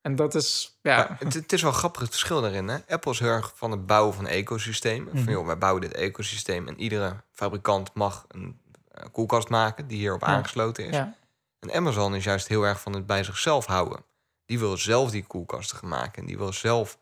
En 0.00 0.16
dat 0.16 0.34
is, 0.34 0.78
ja... 0.82 1.16
Het, 1.18 1.34
het 1.34 1.52
is 1.52 1.62
wel 1.62 1.72
grappig 1.72 2.00
het 2.00 2.10
verschil 2.10 2.40
daarin. 2.40 2.68
Hè? 2.68 2.78
Apple 2.88 3.12
is 3.12 3.18
heel 3.18 3.28
erg 3.28 3.52
van 3.54 3.70
het 3.70 3.86
bouwen 3.86 4.14
van 4.14 4.26
ecosystemen. 4.26 5.12
Mhm. 5.14 5.24
Van 5.24 5.32
joh, 5.32 5.46
wij 5.46 5.58
bouwen 5.58 5.82
dit 5.82 5.94
ecosysteem 5.94 6.68
en 6.68 6.80
iedere 6.80 7.22
fabrikant 7.32 7.94
mag 7.94 8.24
een 8.28 8.60
eh, 8.90 9.04
koelkast 9.12 9.48
maken 9.48 9.86
die 9.86 9.98
hierop 9.98 10.20
Ja. 10.20 10.26
aangesloten 10.26 10.84
is. 10.84 10.96
En 11.58 11.72
Amazon 11.74 12.14
is 12.14 12.24
juist 12.24 12.48
heel 12.48 12.62
erg 12.62 12.80
van 12.80 12.92
het 12.92 13.06
bij 13.06 13.24
zichzelf 13.24 13.66
houden. 13.66 14.04
Die 14.46 14.58
wil 14.58 14.76
zelf 14.76 15.10
die 15.10 15.26
koelkasten 15.26 15.76
gaan 15.78 15.88
maken 15.88 16.20
en 16.22 16.26
die 16.26 16.38
wil 16.38 16.52
zelf 16.52 16.98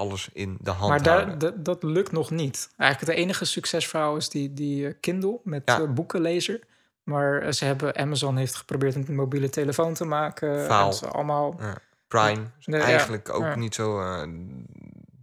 alles 0.00 0.28
in 0.32 0.56
de 0.60 0.70
hand 0.70 0.90
Maar 0.90 1.14
houden. 1.14 1.38
daar, 1.38 1.62
dat, 1.62 1.82
lukt 1.82 2.12
nog 2.12 2.30
niet. 2.30 2.70
Eigenlijk 2.76 3.12
het 3.12 3.20
enige 3.22 3.44
succesverhaal 3.44 4.16
is 4.16 4.28
die, 4.28 4.52
die 4.54 4.86
eh, 4.86 4.94
Kindle 5.00 5.40
met 5.44 5.62
Ja. 5.64 5.80
eh, 5.80 5.88
boekenlezer. 5.92 6.60
Maar 7.02 7.42
eh, 7.42 7.52
ze 7.52 7.64
hebben, 7.64 7.96
Amazon 7.96 8.36
heeft 8.36 8.54
geprobeerd 8.54 8.94
een 8.94 9.14
mobiele 9.14 9.48
telefoon 9.48 9.94
te 9.94 10.04
maken. 10.04 10.64
Faal. 10.64 10.94
Allemaal, 11.12 11.56
Ja. 11.58 11.76
Prime 12.08 12.42
ja. 12.60 12.78
eigenlijk 12.78 13.28
ook 13.34 13.56
niet 13.56 13.74
zo 13.74 14.00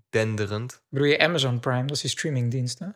denderend. 0.09 0.81
bedoel 0.89 1.07
je 1.07 1.19
Amazon 1.19 1.59
Prime, 1.59 1.81
dat 1.81 1.95
is 1.95 2.01
die 2.01 2.09
streamingdienst, 2.09 2.79
hè? 2.79 2.87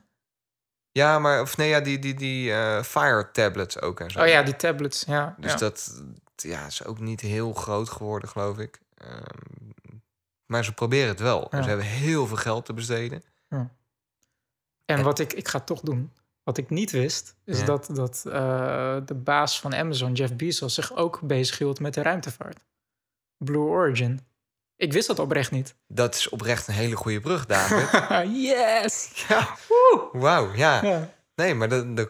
Ja, 0.92 1.20
maar 1.20 1.42
of 1.42 1.58
nee, 1.58 1.70
ja, 1.70 1.80
die, 1.80 2.00
die, 2.00 2.14
die 2.14 2.54
Fire 2.84 3.30
tablets 3.32 3.82
ook 3.82 4.00
en 4.00 4.12
zo. 4.12 4.22
Oh 4.22 4.28
ja, 4.28 4.44
die 4.44 4.56
tablets, 4.56 5.04
ja. 5.08 5.36
Dus 5.38 5.52
ja. 5.52 5.58
dat 5.58 6.02
ja, 6.36 6.66
is 6.66 6.86
ook 6.86 7.00
niet 7.00 7.22
heel 7.22 7.54
groot 7.54 7.90
geworden, 7.90 8.30
geloof 8.30 8.58
ik. 8.58 8.80
Ehm, 8.98 9.72
maar 10.52 10.64
ze 10.66 10.74
proberen 10.74 11.08
het 11.08 11.20
wel. 11.20 11.50
En 11.52 11.58
Ja. 11.58 11.64
ze 11.64 11.70
hebben 11.70 11.88
heel 11.88 12.28
veel 12.28 12.38
geld 12.38 12.66
te 12.66 12.74
besteden. 12.74 13.24
En 14.86 15.04
wat 15.04 15.20
ik, 15.20 15.34
ik 15.34 15.48
ga 15.48 15.58
het 15.58 15.68
toch 15.68 15.80
doen. 15.82 16.12
Wat 16.44 16.58
ik 16.58 16.70
niet 16.70 16.92
wist, 16.92 17.36
is 17.46 17.60
Ja. 17.60 17.66
dat, 17.66 17.90
dat 17.94 18.24
eh, 18.28 18.98
de 19.06 19.14
baas 19.16 19.60
van 19.60 19.76
Amazon, 19.76 20.14
Jeff 20.14 20.36
Bezos, 20.36 20.74
zich 20.74 20.96
ook 20.96 21.20
bezighield 21.24 21.80
met 21.80 21.94
de 21.94 22.02
ruimtevaart. 22.02 22.66
Blue 23.38 23.62
Origin. 23.68 24.20
Ik 24.76 24.94
wist 24.94 25.08
dat 25.08 25.20
oprecht 25.20 25.52
niet. 25.52 25.76
Dat 25.88 26.16
is 26.16 26.30
oprecht 26.30 26.68
een 26.68 26.74
hele 26.74 26.96
goede 26.96 27.20
brug, 27.20 27.46
David. 27.46 27.90
yes! 28.50 29.26
ja. 29.28 29.56
Wauw, 30.12 30.54
ja. 30.54 30.84
Ja. 30.84 31.10
Nee, 31.36 31.54
maar 31.56 31.70
dat, 31.70 31.98
dat, 31.98 32.10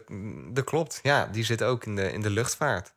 dat 0.55 0.63
klopt. 0.63 0.99
Ja, 1.03 1.25
die 1.25 1.43
zit 1.43 1.63
ook 1.63 1.85
in 1.85 1.95
de, 1.95 2.11
in 2.11 2.21
de 2.21 2.29
luchtvaart. 2.29 2.93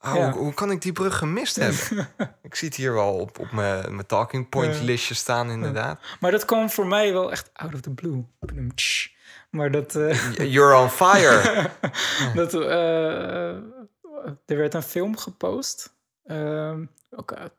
Oh, 0.00 0.14
Ja. 0.14 0.30
hoe, 0.32 0.42
hoe 0.42 0.54
kan 0.54 0.70
ik 0.70 0.82
die 0.82 0.92
brug 0.92 1.16
gemist 1.18 1.56
hebben? 1.56 2.08
ik 2.42 2.54
zie 2.54 2.68
het 2.68 2.76
hier 2.76 2.92
wel 2.92 3.14
op, 3.14 3.38
op 3.38 3.50
mijn, 3.52 3.94
mijn 3.94 4.06
talking 4.06 4.48
point 4.48 4.80
listje 4.80 5.14
staan, 5.14 5.50
inderdaad. 5.50 6.00
Maar 6.20 6.30
dat 6.30 6.44
kwam 6.44 6.70
voor 6.70 6.86
mij 6.86 7.12
wel 7.12 7.30
echt 7.30 7.50
out 7.52 7.74
of 7.74 7.80
the 7.80 7.90
blue. 7.90 8.24
Maar 9.50 9.70
dat... 9.70 9.94
eh, 9.94 10.52
You're 10.52 10.76
on 10.76 10.90
fire. 10.90 11.70
dat 12.34 12.54
eh, 12.54 13.48
er 14.46 14.56
werd 14.56 14.74
een 14.74 14.82
film 14.82 15.16
gepost. 15.16 15.94
ehm, 16.24 16.84
ook 17.10 17.32
uit 17.32 17.52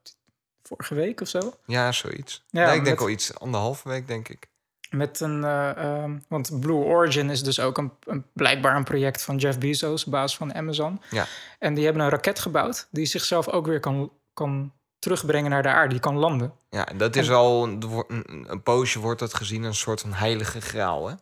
vorige 0.64 0.96
week 0.96 1.22
of 1.22 1.28
zo. 1.28 1.54
ja, 1.66 1.92
zoiets. 1.92 2.44
Ja, 2.50 2.66
nee, 2.66 2.76
ik 2.78 2.84
denk 2.84 2.96
met- 2.98 3.06
al 3.06 3.12
iets 3.12 3.40
anderhalve 3.40 3.90
week, 3.90 4.08
denk 4.08 4.30
ik. 4.30 4.48
Met 4.90 5.20
een... 5.20 5.44
eh, 5.44 5.78
ehm, 5.78 6.18
want 6.28 6.60
Blue 6.60 6.84
Origin 6.84 7.30
is 7.30 7.44
dus 7.44 7.60
ook 7.60 7.78
een, 7.78 7.92
een, 8.04 8.26
blijkbaar 8.34 8.76
een 8.76 8.84
project 8.84 9.24
van 9.24 9.38
Jeff 9.38 9.58
Bezos, 9.58 10.06
baas 10.06 10.38
van 10.38 10.54
Amazon. 10.54 11.02
Ja. 11.10 11.26
En 11.60 11.74
die 11.74 11.84
hebben 11.84 12.04
een 12.04 12.10
raket 12.10 12.40
gebouwd 12.40 12.88
die 12.92 13.06
zichzelf 13.06 13.50
ook 13.50 13.66
weer 13.66 13.80
kan, 13.80 14.12
kan 14.34 14.72
terugbrengen 15.00 15.50
naar 15.50 15.64
de 15.64 15.70
aarde. 15.70 15.90
Die 15.90 16.00
kan 16.00 16.18
landen. 16.18 16.54
Ja, 16.70 16.88
dat 16.96 17.16
is 17.16 17.30
al 17.30 17.64
een, 17.64 17.84
een, 18.08 18.46
een 18.48 18.64
poosje 18.64 19.00
wordt 19.00 19.20
dat 19.20 19.34
gezien 19.34 19.64
een 19.64 19.76
soort 19.76 20.02
van 20.02 20.14
heilige 20.14 20.62
graal, 20.62 21.08
hè? 21.08 21.16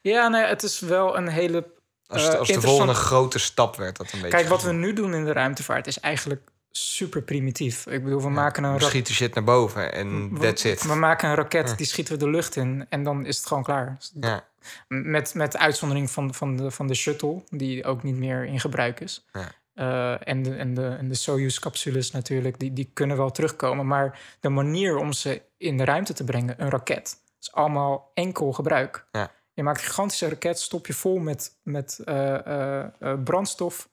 Ja, 0.00 0.28
nee, 0.28 0.44
het 0.44 0.62
is 0.62 0.80
wel 0.80 1.16
een 1.16 1.28
hele... 1.28 1.66
Als, 2.06 2.28
eh, 2.28 2.38
als 2.38 2.48
de 2.48 2.60
volgende 2.60 2.94
grote 2.94 3.38
stap 3.38 3.76
werd 3.76 3.96
dat 3.96 4.12
een 4.12 4.20
beetje. 4.20 4.36
Kijk, 4.36 4.48
wat 4.48 4.62
we 4.62 4.72
nu 4.72 4.92
doen 4.92 5.14
in 5.14 5.24
de 5.24 5.32
ruimtevaart 5.32 5.86
is 5.86 6.00
eigenlijk 6.00 6.50
super 6.70 7.22
primitief. 7.22 7.86
Ik 7.86 8.04
bedoel, 8.04 8.22
we 8.22 8.28
maken 8.28 8.62
een 8.62 8.68
We 8.68 8.74
raket. 8.74 8.88
schieten 8.90 9.14
shit 9.14 9.34
naar 9.34 9.44
boven 9.44 9.92
en 9.92 10.36
that's 10.40 10.64
it. 10.64 10.82
We 10.82 10.94
maken 10.94 11.28
een 11.28 11.34
raket, 11.34 11.78
die 11.78 11.86
schieten 11.86 12.12
we 12.14 12.18
de 12.18 12.30
lucht 12.30 12.56
in 12.56 12.86
en 12.88 13.02
dan 13.02 13.26
is 13.26 13.36
het 13.36 13.46
gewoon 13.46 13.62
klaar. 13.62 13.98
Ja, 14.20 14.44
Met, 14.88 15.34
met 15.34 15.56
uitzondering 15.56 16.10
van, 16.10 16.34
van, 16.34 16.56
de, 16.56 16.70
van 16.70 16.86
de 16.86 16.94
shuttle, 16.94 17.42
die 17.50 17.84
ook 17.84 18.02
niet 18.02 18.16
meer 18.16 18.44
in 18.44 18.60
gebruik 18.60 19.00
is. 19.00 19.26
Ja. 19.32 19.52
Eh, 19.74 20.28
en 20.28 20.42
de, 20.42 20.54
en 20.54 20.74
de, 20.74 20.96
en 20.98 21.08
de 21.08 21.14
Soyuz-capsules 21.14 22.10
natuurlijk, 22.10 22.58
die, 22.58 22.72
die 22.72 22.90
kunnen 22.92 23.16
wel 23.16 23.30
terugkomen. 23.30 23.86
Maar 23.86 24.20
de 24.40 24.48
manier 24.48 24.96
om 24.96 25.12
ze 25.12 25.42
in 25.56 25.76
de 25.76 25.84
ruimte 25.84 26.12
te 26.12 26.24
brengen, 26.24 26.54
een 26.62 26.70
raket, 26.70 27.16
is 27.40 27.52
allemaal 27.52 28.10
enkel 28.14 28.52
gebruik. 28.52 29.06
Ja. 29.12 29.30
Je 29.52 29.62
maakt 29.62 29.78
een 29.78 29.86
gigantische 29.86 30.28
raket, 30.28 30.58
stop 30.58 30.86
je 30.86 30.92
vol 30.92 31.18
met, 31.18 31.58
met 31.62 32.00
eh, 32.04 32.78
eh, 32.78 33.22
brandstof, 33.24 33.88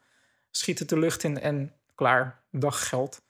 schiet 0.51 0.79
het 0.79 0.89
de 0.89 0.99
lucht 0.99 1.23
in 1.23 1.39
en 1.41 1.73
klaar, 1.97 2.43
dag 2.51 2.87
geld. 2.87 3.21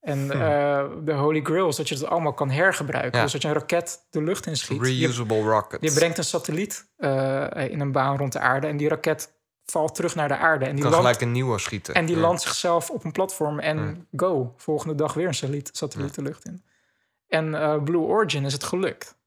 En 0.00 0.30
eh, 0.30 0.84
de 1.04 1.12
Holy 1.12 1.40
Grail 1.42 1.68
is 1.68 1.76
dat 1.76 1.88
je 1.88 1.94
het 1.94 2.04
allemaal 2.04 2.32
kan 2.32 2.50
hergebruiken. 2.50 3.16
Ja. 3.18 3.22
Dus 3.22 3.32
dat 3.32 3.42
je 3.42 3.48
een 3.48 3.54
raket 3.54 4.06
de 4.10 4.22
lucht 4.22 4.46
in 4.46 4.56
schiet. 4.56 4.86
Je, 4.86 5.06
reusable 5.06 5.40
rockets. 5.42 5.88
je 5.88 5.98
brengt 5.98 6.18
een 6.18 6.24
satelliet 6.24 6.90
eh, 6.96 7.46
in 7.70 7.80
een 7.80 7.92
baan 7.92 8.16
rond 8.16 8.32
de 8.32 8.38
aarde 8.38 8.66
en 8.66 8.76
die 8.76 8.88
raket 8.88 9.32
valt 9.64 9.94
terug 9.94 10.14
naar 10.14 10.28
de 10.28 10.36
aarde. 10.36 10.64
En 10.64 10.74
die, 10.74 10.84
kan 10.84 10.92
gelijk 10.92 11.20
een 11.20 11.32
nieuwe 11.32 11.58
schieten. 11.58 11.94
en 11.94 12.06
die 12.06 12.14
Ja. 12.16 12.20
landt 12.20 12.42
zichzelf 12.42 12.90
op 12.90 13.04
een 13.04 13.12
platform 13.12 13.58
en 13.58 14.06
go. 14.16 14.54
Volgende 14.56 14.94
dag 14.94 15.14
weer 15.14 15.26
een 15.26 15.34
satelliet, 15.34 15.70
satelliet 15.72 16.14
de 16.14 16.22
lucht 16.22 16.44
in. 16.44 16.64
En 17.28 17.54
eh, 17.54 17.82
Blue 17.82 18.00
Origin 18.02 18.44
is 18.44 18.52
het 18.52 18.64
gelukt. 18.64 19.18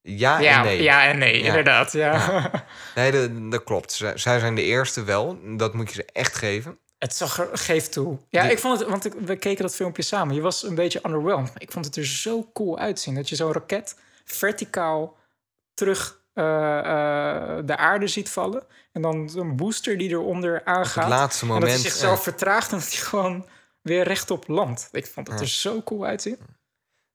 Ja, 0.00 0.38
ja, 0.38 0.58
en 0.58 0.64
nee. 0.64 0.82
ja 0.82 1.04
en 1.04 1.18
nee, 1.18 1.40
Ja. 1.40 1.46
inderdaad. 1.46 1.92
Ja. 1.92 2.50
Nee, 2.94 3.12
dat, 3.12 3.50
dat 3.50 3.64
klopt. 3.64 3.92
Zij 4.14 4.38
zijn 4.38 4.54
de 4.54 4.62
eerste 4.62 5.04
wel. 5.04 5.38
Dat 5.56 5.74
moet 5.74 5.88
je 5.88 5.94
ze 5.94 6.04
echt 6.12 6.34
geven. 6.36 6.78
Het 7.04 7.14
zag 7.14 7.38
er 7.40 7.58
geeft 7.58 7.92
toe. 7.92 8.18
Ja, 8.28 8.42
ik 8.42 8.58
vond 8.58 8.78
het, 8.78 8.88
want 8.88 9.04
ik, 9.04 9.12
we 9.12 9.36
keken 9.36 9.62
dat 9.62 9.74
filmpje 9.74 10.02
samen. 10.02 10.34
Je 10.34 10.40
was 10.40 10.62
een 10.62 10.74
beetje 10.74 11.00
underwhelmed. 11.06 11.52
Maar 11.52 11.62
ik 11.62 11.72
vond 11.72 11.84
het 11.84 11.96
er 11.96 12.06
zo 12.06 12.50
cool 12.52 12.78
uitzien. 12.78 13.14
Dat 13.14 13.28
je 13.28 13.36
zo'n 13.36 13.52
raket 13.52 13.96
verticaal 14.24 15.16
terug 15.74 16.20
eh, 16.32 16.78
eh, 16.78 17.66
de 17.66 17.76
aarde 17.76 18.06
ziet 18.06 18.30
vallen. 18.30 18.62
En 18.92 19.02
dan 19.02 19.28
zo'n 19.30 19.56
booster 19.56 19.98
die 19.98 20.08
eronder 20.08 20.64
aangaat. 20.64 21.04
Het 21.04 21.12
laatste 21.12 21.42
En 21.42 21.46
moment. 21.46 21.66
dat 21.72 21.80
hij 21.80 21.90
zichzelf 21.90 22.16
eh, 22.16 22.22
vertraagt 22.22 22.72
en 22.72 22.78
dat 22.78 22.92
hij 22.92 23.00
gewoon 23.02 23.46
weer 23.80 24.02
rechtop 24.04 24.48
landt. 24.48 24.88
Ik 24.92 25.06
vond 25.06 25.28
het 25.28 25.40
er 25.40 25.48
zo 25.48 25.82
cool 25.82 26.04
uitzien. 26.04 26.38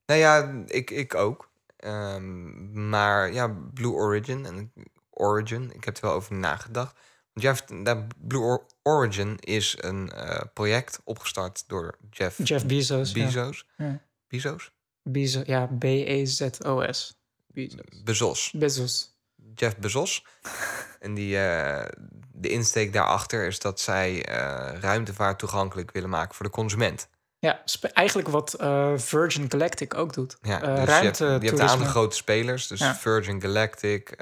nou 0.06 0.20
ja, 0.20 0.64
ik, 0.66 0.92
ik 0.92 1.16
ook. 1.16 1.50
Ehm, 1.78 2.90
maar 2.90 3.34
ja, 3.34 3.56
Blue 3.74 3.92
Origin 3.92 4.46
en 4.46 4.74
Origin, 5.10 5.72
ik 5.74 5.84
heb 5.84 5.96
er 5.98 6.02
wel 6.02 6.14
over 6.14 6.36
nagedacht. 6.36 6.94
Want 7.34 7.46
Jeff, 7.46 7.84
dat 7.84 7.98
Blue 8.28 8.42
Or- 8.42 8.66
Origin 8.90 9.38
is 9.40 9.76
een 9.80 10.12
eh, 10.12 10.42
project 10.54 11.02
opgestart 11.04 11.64
door 11.68 11.98
Jeff, 12.10 12.38
Jeff 12.44 12.66
Bezos. 12.66 13.12
Bezos. 13.12 13.66
Ja. 13.78 14.02
Bezos? 14.28 14.72
Bezos, 15.04 15.46
ja, 15.46 15.70
B-E-Z-O-S. 15.80 17.18
Bezos. 17.48 18.02
Bezos. 18.04 18.52
Bezos. 18.52 19.18
Jeff 19.56 19.78
Bezos. 19.78 20.26
en 21.00 21.14
die, 21.14 21.38
eh, 21.38 21.86
de 22.34 22.50
insteek 22.50 22.94
daarachter 22.94 23.48
is 23.48 23.60
dat 23.60 23.80
zij 23.80 24.26
eh, 24.26 24.80
ruimtevaart 24.80 25.40
toegankelijk 25.40 25.92
willen 25.92 26.10
maken 26.10 26.36
voor 26.36 26.46
de 26.46 26.52
consument. 26.52 27.08
Ja, 27.40 27.64
eigenlijk 27.94 28.28
wat 28.28 28.56
Virgin 28.96 29.52
Galactic 29.52 29.94
ook 29.94 30.14
doet. 30.14 30.38
Ja, 30.42 30.60
dus 30.60 30.68
je 30.68 30.74
hebt, 30.74 30.90
ruimte, 30.90 31.26
je 31.26 31.30
hebt 31.48 31.60
een 31.60 31.68
aantal 31.68 31.88
grote 31.88 32.16
spelers. 32.16 32.68
Dus 32.68 32.80
Ja. 32.80 32.96
Virgin 32.96 33.42
Galactic, 33.42 34.16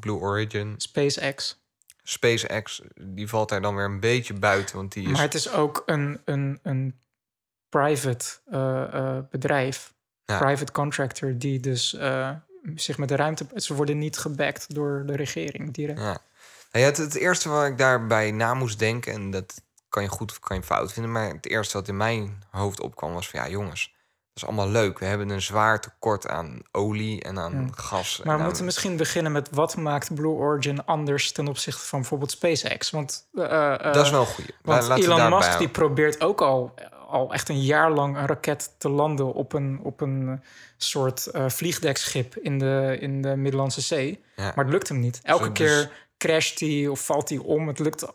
Blue 0.00 0.18
Origin, 0.18 0.74
SpaceX. 0.76 1.61
SpaceX. 2.02 2.82
Die 2.94 3.28
valt 3.28 3.48
daar 3.48 3.60
dan 3.60 3.76
weer 3.76 3.84
een 3.84 4.00
beetje 4.00 4.34
buiten, 4.34 4.76
want 4.76 4.92
die 4.92 5.04
is... 5.04 5.12
Maar 5.12 5.20
het 5.20 5.34
is 5.34 5.52
ook 5.52 5.82
een, 5.86 6.20
een, 6.24 6.58
een 6.62 7.00
private 7.68 8.24
eh, 8.50 8.94
eh, 8.94 9.24
bedrijf. 9.30 9.94
Ja. 10.24 10.38
Private 10.38 10.72
contractor 10.72 11.38
die 11.38 11.60
dus 11.60 11.94
eh, 11.94 12.30
zich 12.74 12.98
met 12.98 13.08
de 13.08 13.16
ruimte... 13.16 13.46
Ze 13.54 13.74
worden 13.74 13.98
niet 13.98 14.18
gebacked 14.18 14.64
door 14.68 15.02
de 15.06 15.16
regering 15.16 15.74
direct. 15.74 15.98
Ja. 15.98 16.20
Nou 16.72 16.84
ja, 16.84 16.90
het, 16.90 16.96
het 16.96 17.14
eerste 17.14 17.48
waar 17.48 17.66
ik 17.66 17.78
daarbij 17.78 18.30
na 18.30 18.54
moest 18.54 18.78
denken, 18.78 19.12
en 19.12 19.30
dat 19.30 19.62
kan 19.88 20.02
je 20.02 20.08
goed 20.08 20.30
of 20.30 20.38
kan 20.38 20.56
je 20.56 20.62
fout 20.62 20.92
vinden. 20.92 21.12
Maar 21.12 21.28
het 21.28 21.46
eerste 21.46 21.76
wat 21.76 21.88
in 21.88 21.96
mijn 21.96 22.42
hoofd 22.50 22.80
opkwam 22.80 23.12
was 23.12 23.28
van 23.28 23.40
ja, 23.40 23.48
jongens, 23.48 23.94
dat 24.34 24.42
is 24.42 24.48
allemaal 24.48 24.68
leuk. 24.68 24.98
We 24.98 25.04
hebben 25.04 25.28
een 25.30 25.42
zwaar 25.42 25.80
tekort 25.80 26.28
aan 26.28 26.60
olie 26.70 27.22
en 27.22 27.38
aan 27.38 27.52
Ja. 27.52 27.66
gas. 27.82 28.20
Maar 28.24 28.34
we 28.34 28.40
aan- 28.40 28.46
moeten 28.46 28.64
misschien 28.64 28.96
beginnen 28.96 29.32
met 29.32 29.48
wat 29.50 29.76
maakt 29.76 30.14
Blue 30.14 30.32
Origin 30.32 30.84
anders 30.84 31.32
ten 31.32 31.48
opzichte 31.48 31.86
van 31.86 31.98
bijvoorbeeld 32.00 32.30
SpaceX. 32.30 32.90
Want, 32.90 33.28
eh, 33.34 33.72
eh, 33.74 33.92
Dat 33.92 34.04
is 34.04 34.10
wel 34.10 34.24
goeie. 34.24 34.50
La- 34.62 34.86
Want 34.86 35.04
Elon 35.04 35.28
Musk 35.30 35.58
die 35.58 35.68
probeert 35.68 36.20
ook 36.20 36.40
al, 36.40 36.74
al 37.08 37.32
echt 37.32 37.48
een 37.48 37.60
jaar 37.62 37.90
lang 37.90 38.16
een 38.16 38.26
raket 38.26 38.74
te 38.78 38.88
landen 38.88 39.32
op 39.32 39.52
een, 39.52 39.80
op 39.82 40.00
een 40.00 40.28
eh, 40.28 40.48
soort 40.76 41.26
eh, 41.26 41.48
vliegdekschip 41.48 42.36
in 42.36 42.58
de, 42.58 42.96
in 43.00 43.22
de 43.22 43.36
Middellandse 43.36 43.80
Zee. 43.80 44.24
Ja. 44.36 44.52
Maar 44.54 44.64
het 44.64 44.72
lukt 44.74 44.88
hem 44.88 45.00
niet. 45.00 45.20
Elke 45.22 45.52
keer 45.52 45.76
dus- 45.76 45.88
crasht 46.18 46.60
hij 46.60 46.86
of 46.88 47.04
valt 47.04 47.28
hij 47.28 47.38
om. 47.38 47.68
Het 47.68 47.78
lukt, 47.78 48.12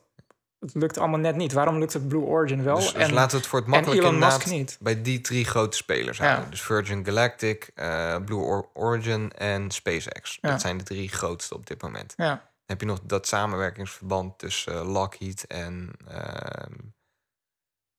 het 0.60 0.74
lukt 0.74 0.98
allemaal 0.98 1.20
net 1.20 1.36
niet. 1.36 1.54
Waarom 1.54 1.78
lukt 1.80 1.94
het 1.94 2.08
Blue 2.08 2.22
Origin 2.22 2.64
wel? 2.64 2.76
Dus, 2.76 2.94
dus 2.94 3.04
en, 3.04 3.14
laten 3.14 3.32
we 3.32 3.38
het 3.38 3.48
voor 3.48 3.60
het 3.60 3.68
en 3.68 3.74
makkelijk 3.74 4.02
Elon 4.02 4.14
Musk 4.20 4.32
inderdaad 4.32 4.58
niet. 4.58 4.78
bij 4.82 5.02
die 5.02 5.22
drie 5.22 5.46
grote 5.46 5.78
spelers 5.78 6.18
Ja. 6.18 6.26
houden. 6.28 6.50
Dus 6.50 6.62
Virgin 6.62 7.06
Galactic, 7.06 7.72
eh, 7.76 8.16
Blue 8.26 8.40
Or- 8.40 8.70
Origin 8.74 9.32
en 9.32 9.72
SpaceX. 9.72 10.38
Ja. 10.42 10.50
Dat 10.50 10.62
zijn 10.62 10.78
de 10.78 10.84
drie 10.84 11.10
grootste 11.10 11.54
op 11.56 11.68
dit 11.68 11.82
moment. 11.82 12.14
Ja, 12.18 12.28
Dan 12.30 12.40
heb 12.66 12.80
je 12.80 12.86
nog 12.88 13.00
dat 13.04 13.28
samenwerkingsverband 13.28 14.40
tussen 14.40 14.74
eh, 14.74 14.92
Lockheed 14.92 15.48
en... 15.48 15.92
ehm, 16.08 16.74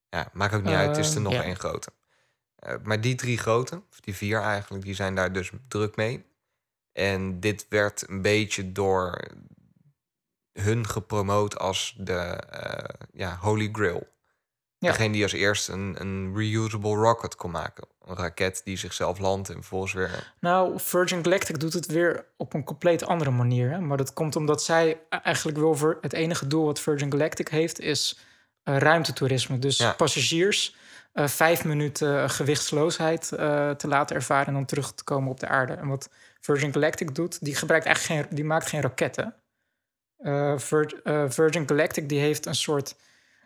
ja, 0.08 0.28
maakt 0.32 0.54
ook 0.54 0.62
niet 0.62 0.74
uit. 0.74 0.88
Het 0.96 1.04
is 1.06 1.10
er 1.10 1.14
Ehm, 1.14 1.22
nog 1.22 1.42
één 1.42 1.56
grote. 1.56 1.90
Eh, 2.56 2.74
maar 2.82 3.00
die 3.00 3.14
drie 3.14 3.38
grote, 3.38 3.82
of 3.90 4.00
die 4.00 4.14
vier 4.16 4.40
eigenlijk, 4.40 4.84
die 4.84 4.94
zijn 4.94 5.14
daar 5.14 5.32
dus 5.32 5.50
druk 5.68 5.96
mee. 5.96 6.24
En 6.92 7.40
dit 7.40 7.66
werd 7.68 8.08
een 8.08 8.22
beetje 8.22 8.72
door 8.72 9.20
hun 10.60 10.86
gepromoot 10.86 11.58
als 11.58 11.94
de 11.98 12.12
eh, 12.12 13.06
ja, 13.12 13.38
Holy 13.40 13.68
Grail. 13.72 14.06
Ja. 14.78 14.90
Degene 14.90 15.12
die 15.12 15.22
als 15.22 15.32
eerste 15.32 15.72
een, 15.72 15.96
een 16.00 16.34
reusable 16.36 16.94
rocket 16.94 17.36
kon 17.36 17.50
maken. 17.50 17.86
Een 18.04 18.16
raket 18.16 18.60
die 18.64 18.76
zichzelf 18.76 19.18
landt 19.18 19.48
en 19.48 19.54
vervolgens 19.54 19.92
weer... 19.92 20.32
Nou, 20.40 20.80
Virgin 20.80 21.22
Galactic 21.24 21.60
doet 21.60 21.72
het 21.72 21.86
weer 21.86 22.24
op 22.36 22.54
een 22.54 22.64
compleet 22.64 23.06
andere 23.06 23.30
manier. 23.30 23.70
Hè? 23.70 23.80
Maar 23.80 23.96
dat 23.96 24.12
komt 24.12 24.36
omdat 24.36 24.62
zij 24.62 25.00
eigenlijk 25.08 25.58
wil... 25.58 25.74
Voor 25.74 25.98
het 26.00 26.12
enige 26.12 26.46
doel 26.46 26.64
wat 26.64 26.80
Virgin 26.80 27.10
Galactic 27.10 27.48
heeft 27.48 27.80
is 27.80 28.18
eh, 28.62 28.76
ruimtetoerisme. 28.76 29.58
Dus 29.58 29.76
Ja. 29.76 29.92
passagiers 29.92 30.76
eh, 31.12 31.26
vijf 31.26 31.64
minuten 31.64 32.30
gewichtsloosheid 32.30 33.28
te 33.28 33.86
laten 33.88 34.16
ervaren... 34.16 34.46
en 34.46 34.52
dan 34.52 34.64
terug 34.64 34.92
te 34.92 35.04
komen 35.04 35.30
op 35.30 35.40
de 35.40 35.48
aarde. 35.48 35.72
En 35.72 35.88
wat 35.88 36.10
Virgin 36.40 36.72
Galactic 36.72 37.14
doet, 37.14 37.44
die, 37.44 37.54
gebruikt 37.54 37.86
eigenlijk 37.86 38.26
geen, 38.26 38.36
die 38.36 38.44
maakt 38.44 38.68
geen 38.68 38.80
raketten. 38.80 39.34
Eh, 40.18 40.58
Vir- 40.58 41.00
eh, 41.04 41.24
Virgin 41.28 41.68
Galactic 41.68 42.08
die 42.08 42.20
heeft 42.20 42.46
een 42.46 42.54
soort... 42.54 42.96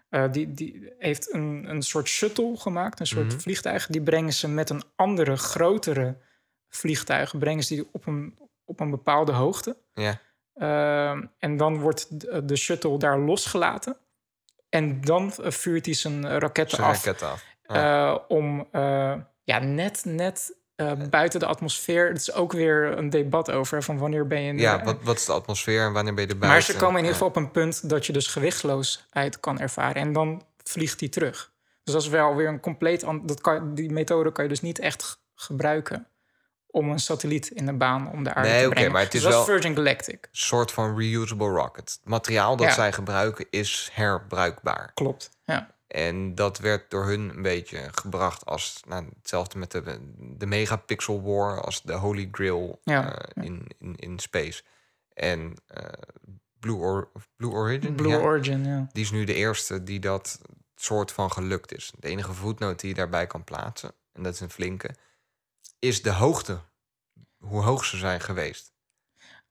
eh, 0.09 0.33
die, 0.33 0.53
die 0.53 0.93
heeft 0.99 1.33
een, 1.35 1.65
een 1.69 1.83
soort 1.83 2.09
shuttle 2.09 2.57
gemaakt, 2.57 3.01
een 3.01 3.07
soort 3.07 3.27
Mhm. 3.33 3.39
vliegtuig. 3.39 3.87
Die 3.87 4.03
brengen 4.03 4.33
ze 4.33 4.49
met 4.49 4.71
een 4.71 4.83
andere, 4.97 5.37
grotere 5.37 6.17
vliegtuig... 6.69 7.39
brengen 7.39 7.63
ze 7.65 7.75
die 7.75 7.89
op 7.93 8.07
een, 8.07 8.39
op 8.65 8.81
een 8.81 8.91
bepaalde 8.91 9.33
hoogte. 9.33 9.77
Ja, 9.95 10.21
Ehm, 10.55 11.25
en 11.39 11.57
dan 11.57 11.81
wordt 11.81 12.21
de, 12.21 12.45
de 12.45 12.57
shuttle 12.57 12.99
daar 12.99 13.19
losgelaten. 13.19 13.97
En 14.69 15.01
dan 15.01 15.33
vuurt 15.37 15.85
hij 15.87 15.95
zijn 15.95 16.39
raketten 16.39 16.77
zijn 16.77 16.89
af. 16.89 17.05
raket 17.05 17.23
af. 17.23 17.45
om 18.29 18.69
ja, 19.45 19.59
net, 19.59 20.05
net 20.05 20.55
eh, 20.91 21.09
buiten 21.11 21.41
de 21.41 21.47
atmosfeer. 21.47 22.09
Het 22.09 22.17
is 22.21 22.33
ook 22.33 22.53
weer 22.53 22.99
een 22.99 23.11
debat 23.11 23.51
over 23.51 23.83
van 23.83 23.99
wanneer 23.99 24.27
ben 24.27 24.41
je 24.43 24.49
in 24.49 24.57
de- 24.57 24.63
Ja, 24.63 24.85
wat, 24.85 24.97
wat 25.03 25.17
is 25.17 25.25
de 25.25 25.33
atmosfeer 25.33 25.85
en 25.85 25.93
wanneer 25.93 26.15
ben 26.15 26.25
je 26.27 26.31
erbij? 26.31 26.49
maar 26.49 26.63
ze 26.63 26.73
komen 26.77 26.91
in 26.95 26.97
ieder 27.05 27.13
geval 27.13 27.29
op 27.29 27.37
een 27.37 27.51
punt 27.51 27.89
dat 27.89 28.07
je 28.07 28.13
dus 28.13 28.27
gewichtsloosheid 28.27 29.41
kan 29.41 29.59
ervaren. 29.61 29.95
En 30.03 30.13
dan 30.13 30.43
vliegt 30.65 31.01
hij 31.01 31.09
terug. 31.09 31.51
Dus 31.85 31.95
dat 31.95 32.03
is 32.03 32.09
wel 32.09 32.35
weer 32.37 32.49
een 32.49 32.61
compleet... 32.61 33.05
Dat 33.23 33.41
kan, 33.41 33.75
die 33.75 33.91
methode 33.91 34.33
kan 34.33 34.45
je 34.45 34.51
dus 34.51 34.61
niet 34.61 34.79
echt 34.79 35.21
gebruiken... 35.35 36.07
om 36.67 36.91
een 36.91 36.99
satelliet 36.99 37.49
in 37.51 37.67
de 37.67 37.73
baan 37.73 38.11
om 38.13 38.25
de 38.25 38.35
aarde 38.35 38.49
Nee, 38.49 38.59
te 38.61 38.65
oké, 38.65 38.75
brengen. 38.75 38.93
maar 38.93 39.03
het 39.03 39.13
dus 39.13 39.21
is 39.21 39.27
is 39.29 39.33
wel- 39.35 39.45
Virgin 39.45 39.75
Galactic. 39.75 40.29
soort 40.33 40.73
van 40.73 40.99
reusable 40.99 41.49
rocket. 41.49 41.91
Het 41.91 42.01
materiaal 42.11 42.57
dat 42.57 42.67
Ja. 42.67 42.73
zij 42.73 42.93
gebruiken 42.93 43.47
is 43.51 43.89
herbruikbaar. 43.93 44.91
Klopt, 44.95 45.31
ja. 45.45 45.72
En 45.93 46.35
dat 46.35 46.59
werd 46.59 46.91
door 46.91 47.05
hun 47.05 47.37
een 47.37 47.43
beetje 47.43 47.89
gebracht 47.93 48.47
als 48.47 48.81
nou, 48.89 49.09
hetzelfde 49.19 49.59
met 49.59 49.71
de, 49.71 49.99
de 50.37 50.47
megapixel 50.47 51.23
war 51.23 51.61
als 51.61 51.83
de 51.83 51.93
Holy 51.93 52.29
Grail 52.33 52.81
Ja, 52.85 53.19
eh, 53.19 53.45
In, 53.45 53.67
in, 53.79 53.97
in 53.97 54.19
space. 54.19 54.63
En 55.15 55.55
eh, 55.67 55.85
Blue, 56.61 56.77
Or 56.77 57.11
Blue 57.37 57.51
Origin, 57.51 57.95
Blue 57.95 58.11
ja, 58.11 58.19
Origin, 58.19 58.65
ja. 58.65 58.89
die 58.93 59.03
is 59.03 59.11
nu 59.11 59.25
de 59.25 59.35
eerste 59.35 59.83
die 59.83 60.01
dat 60.01 60.41
soort 60.75 61.13
van 61.13 61.33
gelukt 61.33 61.75
is. 61.75 61.93
De 61.99 62.09
enige 62.09 62.33
voetnoot 62.33 62.81
die 62.81 62.89
je 62.89 62.95
daarbij 62.95 63.27
kan 63.27 63.45
plaatsen, 63.45 63.93
en 64.13 64.23
dat 64.23 64.35
is 64.35 64.41
een 64.41 64.51
flinke, 64.51 64.91
is 65.79 66.03
de 66.03 66.13
hoogte. 66.13 66.59
Hoe 67.39 67.63
hoog 67.63 67.85
ze 67.85 67.97
zijn 67.97 68.21
geweest. 68.21 68.73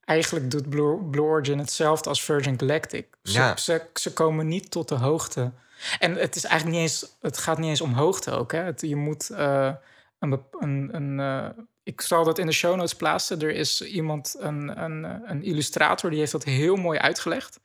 Eigenlijk 0.03 0.51
doet 0.51 0.69
Blue, 0.69 1.03
Blue 1.03 1.25
Origin 1.25 1.59
hetzelfde 1.59 2.09
als 2.09 2.23
Virgin 2.23 2.59
Galactic. 2.59 3.17
Ze, 3.23 3.31
Ja. 3.31 3.57
ze, 3.57 3.87
ze 3.93 4.13
komen 4.13 4.47
niet 4.47 4.71
tot 4.71 4.87
de 4.87 4.95
hoogte. 4.95 5.51
En 5.99 6.15
het, 6.15 6.35
is 6.35 6.43
eigenlijk 6.43 6.79
niet 6.79 6.89
eens, 6.89 7.17
het 7.21 7.37
gaat 7.37 7.57
niet 7.57 7.69
eens 7.69 7.81
om 7.81 7.93
hoogte 7.93 8.31
ook. 8.31 8.51
Hè. 8.51 8.59
Het, 8.59 8.81
je 8.81 8.95
moet 8.95 9.29
eh, 9.29 9.73
een, 10.19 10.43
een, 10.59 10.89
een 10.93 11.19
eh, 11.19 11.63
ik 11.83 12.01
zal 12.01 12.23
dat 12.23 12.37
in 12.37 12.45
de 12.45 12.51
show 12.51 12.75
notes 12.75 12.95
plaatsen. 12.95 13.41
Er 13.41 13.49
is 13.49 13.81
iemand, 13.81 14.35
een, 14.39 14.83
een, 14.83 15.03
een 15.29 15.43
illustrator, 15.43 16.09
die 16.09 16.19
heeft 16.19 16.31
dat 16.31 16.43
heel 16.43 16.75
mooi 16.75 16.99
uitgelegd. 16.99 17.59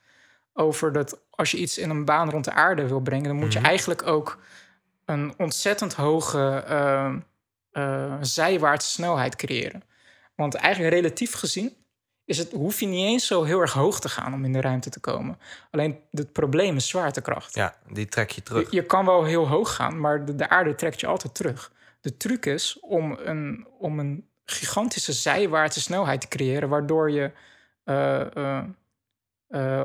Over 0.52 0.92
dat 0.92 1.18
als 1.30 1.50
je 1.50 1.56
iets 1.58 1.78
in 1.78 1.90
een 1.90 2.04
baan 2.04 2.30
rond 2.30 2.44
de 2.44 2.52
aarde 2.52 2.86
wil 2.86 3.00
brengen, 3.00 3.28
dan 3.28 3.36
moet 3.36 3.52
je 3.52 3.58
Mhm. 3.58 3.68
eigenlijk 3.68 4.06
ook 4.06 4.38
een 5.04 5.34
ontzettend 5.36 5.94
hoge 5.94 6.62
eh, 6.66 7.14
eh, 7.70 8.14
zijwaartse 8.20 8.90
snelheid 8.90 9.36
creëren. 9.36 9.82
Want 10.34 10.54
eigenlijk 10.54 10.94
relatief 10.94 11.34
gezien 11.34 11.76
is 12.26 12.38
het, 12.38 12.52
hoef 12.52 12.80
je 12.80 12.86
niet 12.86 13.06
eens 13.06 13.26
zo 13.26 13.42
heel 13.42 13.60
erg 13.60 13.72
hoog 13.72 14.00
te 14.00 14.08
gaan 14.08 14.34
om 14.34 14.44
in 14.44 14.52
de 14.52 14.60
ruimte 14.60 14.90
te 14.90 15.00
komen. 15.00 15.38
Alleen 15.70 15.98
het 16.10 16.32
probleem 16.32 16.76
is 16.76 16.88
zwaartekracht. 16.88 17.54
Ja, 17.54 17.76
die 17.88 18.06
trek 18.06 18.30
je 18.30 18.42
terug. 18.42 18.70
Je, 18.70 18.76
je 18.76 18.82
kan 18.82 19.04
wel 19.04 19.24
heel 19.24 19.48
hoog 19.48 19.74
gaan, 19.74 20.00
maar 20.00 20.24
de, 20.24 20.34
de 20.34 20.48
aarde 20.48 20.74
trekt 20.74 21.00
je 21.00 21.06
altijd 21.06 21.34
terug. 21.34 21.72
De 22.00 22.16
truc 22.16 22.46
is 22.46 22.80
om 22.80 23.18
een, 23.24 23.66
om 23.78 23.98
een 23.98 24.28
gigantische 24.44 25.12
zijwaartse 25.12 25.80
snelheid 25.80 26.20
te 26.20 26.28
creëren, 26.28 26.68
waardoor 26.68 27.10
je 27.10 27.32
eh, 27.84 28.36
eh, 28.36 28.64
eh, 29.48 29.82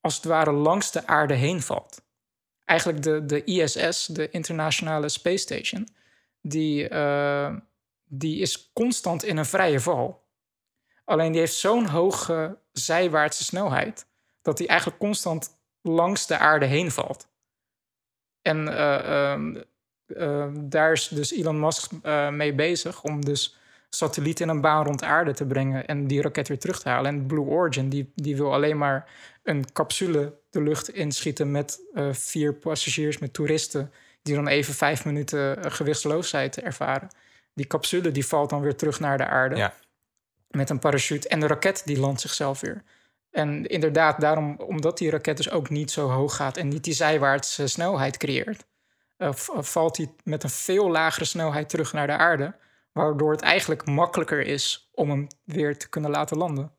als 0.00 0.16
het 0.16 0.24
ware 0.24 0.52
langs 0.52 0.92
de 0.92 1.06
aarde 1.06 1.34
heen 1.34 1.62
valt. 1.62 2.02
Eigenlijk 2.64 3.02
de, 3.02 3.26
de 3.26 3.44
ISS, 3.44 4.06
de 4.06 4.30
Internationale 4.30 5.08
Space 5.08 5.36
Station, 5.36 5.88
die, 6.40 6.88
die 8.04 8.40
is 8.40 8.70
constant 8.72 9.24
in 9.24 9.36
een 9.36 9.46
vrije 9.46 9.80
val. 9.80 10.27
Alleen 11.08 11.32
die 11.32 11.40
heeft 11.40 11.54
zo'n 11.54 11.86
hoge 11.86 12.58
zijwaartse 12.72 13.44
snelheid 13.44 14.06
dat 14.42 14.56
die 14.56 14.66
eigenlijk 14.66 14.98
constant 14.98 15.50
langs 15.82 16.26
de 16.26 16.38
aarde 16.38 16.66
heen 16.66 16.90
valt. 16.90 17.28
En 18.42 18.68
eh, 18.68 19.30
ehm, 19.32 19.56
eh, 20.06 20.46
daar 20.54 20.92
is 20.92 21.08
dus 21.08 21.32
Elon 21.32 21.60
Musk 21.60 21.92
eh, 22.02 22.28
mee 22.28 22.54
bezig 22.54 23.02
om 23.02 23.24
dus 23.24 23.56
satellieten 23.90 24.44
in 24.44 24.50
een 24.50 24.60
baan 24.60 24.84
rond 24.84 24.98
de 24.98 25.06
aarde 25.06 25.32
te 25.32 25.46
brengen 25.46 25.86
en 25.86 26.06
die 26.06 26.22
raket 26.22 26.48
weer 26.48 26.58
terug 26.58 26.80
te 26.80 26.88
halen. 26.88 27.14
En 27.14 27.26
Blue 27.26 27.46
Origin 27.46 27.88
die, 27.88 28.12
die 28.14 28.36
wil 28.36 28.52
alleen 28.52 28.78
maar 28.78 29.10
een 29.42 29.72
capsule 29.72 30.38
de 30.50 30.62
lucht 30.62 30.88
inschieten 30.88 31.50
met 31.50 31.80
eh, 31.94 32.12
vier 32.12 32.54
passagiers, 32.54 33.18
met 33.18 33.32
toeristen, 33.32 33.92
die 34.22 34.34
dan 34.34 34.48
even 34.48 34.74
vijf 34.74 35.04
minuten 35.04 35.72
gewichtsloosheid 35.72 36.60
ervaren. 36.60 37.08
Die 37.54 37.66
capsule 37.66 38.10
die 38.10 38.26
valt 38.26 38.50
dan 38.50 38.60
weer 38.60 38.76
terug 38.76 39.00
naar 39.00 39.18
de 39.18 39.26
aarde 39.26 39.56
Ja. 39.56 39.74
Met 40.48 40.70
een 40.70 40.78
parachute 40.78 41.28
en 41.28 41.40
de 41.40 41.46
raket 41.46 41.82
die 41.84 41.98
landt 42.00 42.20
zichzelf 42.20 42.60
weer. 42.60 42.82
En 43.30 43.66
inderdaad, 43.66 44.20
daarom, 44.20 44.56
omdat 44.60 44.98
die 44.98 45.10
raket 45.10 45.36
dus 45.36 45.50
ook 45.50 45.70
niet 45.70 45.90
zo 45.90 46.08
hoog 46.08 46.36
gaat 46.36 46.56
en 46.56 46.68
niet 46.68 46.84
die 46.84 46.94
zijwaartse 46.94 47.66
snelheid 47.66 48.16
creëert, 48.16 48.66
eh, 49.16 49.32
v- 49.32 49.48
valt 49.56 49.96
hij 49.96 50.14
met 50.24 50.42
een 50.42 50.50
veel 50.50 50.90
lagere 50.90 51.24
snelheid 51.24 51.68
terug 51.68 51.92
naar 51.92 52.06
de 52.06 52.16
aarde, 52.16 52.56
waardoor 52.92 53.30
het 53.30 53.40
eigenlijk 53.40 53.86
makkelijker 53.86 54.40
is 54.40 54.90
om 54.94 55.10
hem 55.10 55.26
weer 55.44 55.78
te 55.78 55.88
kunnen 55.88 56.10
laten 56.10 56.36
landen. 56.36 56.72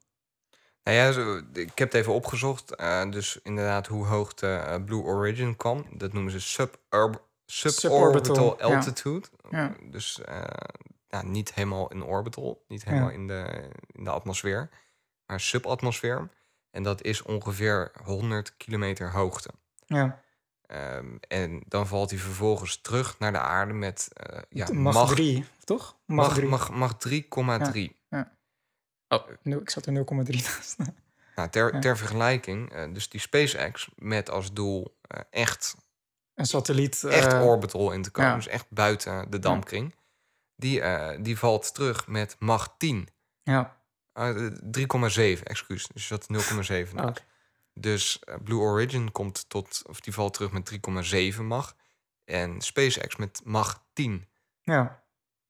Nou 0.83 0.97
ja, 0.97 1.41
ik 1.53 1.77
heb 1.77 1.91
het 1.91 1.93
even 2.01 2.13
opgezocht. 2.13 2.75
eh, 2.75 3.09
dus 3.11 3.39
inderdaad 3.43 3.87
hoe 3.87 4.05
hoog 4.05 4.33
de 4.33 4.47
eh, 4.47 4.83
Blue 4.85 5.03
Origin 5.03 5.55
kwam. 5.55 5.85
Dat 5.91 6.13
noemen 6.13 6.31
ze 6.31 6.39
suborb 6.41 7.23
suborbital 7.45 7.71
Suborbital, 7.71 8.55
ja. 8.69 8.75
altitude. 8.75 9.27
Ja. 9.49 9.75
Dus 9.83 10.21
eh, 10.21 10.41
ja, 11.09 11.21
niet 11.23 11.53
helemaal 11.53 11.87
in 11.91 12.03
orbital. 12.03 12.63
Niet 12.67 12.83
helemaal 12.83 13.07
Ja. 13.09 13.13
in, 13.15 13.27
de, 13.27 13.69
in 13.91 14.03
de 14.03 14.09
atmosfeer. 14.09 14.69
Maar 15.25 15.39
subatmosfeer. 15.39 16.29
En 16.71 16.83
dat 16.83 17.01
is 17.03 17.21
ongeveer 17.21 17.91
100 18.03 18.57
kilometer 18.57 19.11
hoogte. 19.11 19.49
Ja, 19.85 20.21
Ehm, 20.65 21.15
en 21.27 21.61
dan 21.67 21.87
valt 21.87 22.09
hij 22.09 22.19
vervolgens 22.19 22.81
terug 22.81 23.19
naar 23.19 23.31
de 23.31 23.39
aarde 23.39 23.73
met 23.73 24.09
eh 24.13 24.41
ja, 24.49 24.67
mag 24.73 25.09
3, 25.09 25.45
toch? 25.63 25.95
Mag 26.05 26.25
mag, 26.27 26.35
3. 26.35 26.47
mag, 26.47 26.71
mag 26.71 26.97
3,3. 26.97 27.97
Oh, 29.07 29.27
nul- 29.41 29.59
ik 29.61 29.69
zat 29.69 29.85
er 29.85 29.91
0,3 29.93 30.35
naast. 30.43 30.77
Nou, 31.35 31.49
ter, 31.51 31.73
Ja. 31.73 31.79
ter 31.79 31.97
vergelijking, 31.97 32.71
eh, 32.73 32.93
dus 32.93 33.09
die 33.09 33.19
SpaceX 33.19 33.89
met 33.95 34.29
als 34.29 34.53
doel 34.53 34.97
eh, 35.01 35.19
echt 35.29 35.75
een 36.33 36.45
satelliet. 36.45 37.03
echt 37.03 37.33
eh, 37.33 37.45
orbital 37.45 37.91
in 37.91 38.01
te 38.01 38.11
komen. 38.11 38.29
ja. 38.29 38.35
Dus 38.35 38.47
echt 38.47 38.65
buiten 38.69 39.29
de 39.31 39.39
dampkring. 39.39 39.95
Die, 40.59 40.81
eh, 40.81 41.17
die 41.21 41.37
valt 41.37 41.73
terug 41.73 42.07
met 42.07 42.35
Mach 42.39 42.75
10. 42.77 43.09
Ja, 43.43 43.77
Uh, 44.13 44.51
3,7, 44.61 45.43
excuus. 45.43 45.87
Dus 45.93 46.07
dat 46.07 46.27
0,7. 46.27 46.95
naast. 46.95 47.09
Oké. 47.09 47.21
Dus 47.73 48.19
eh, 48.19 48.35
Blue 48.43 48.59
Origin 48.59 49.11
komt 49.11 49.49
tot, 49.49 49.81
of 49.87 49.99
die 49.99 50.13
valt 50.13 50.33
terug 50.33 50.51
met 50.51 50.79
3,7 51.35 51.41
Mach. 51.41 51.75
En 52.25 52.61
SpaceX 52.61 53.15
met 53.15 53.41
Mach 53.43 53.83
10. 53.93 54.27
ja. 54.61 55.03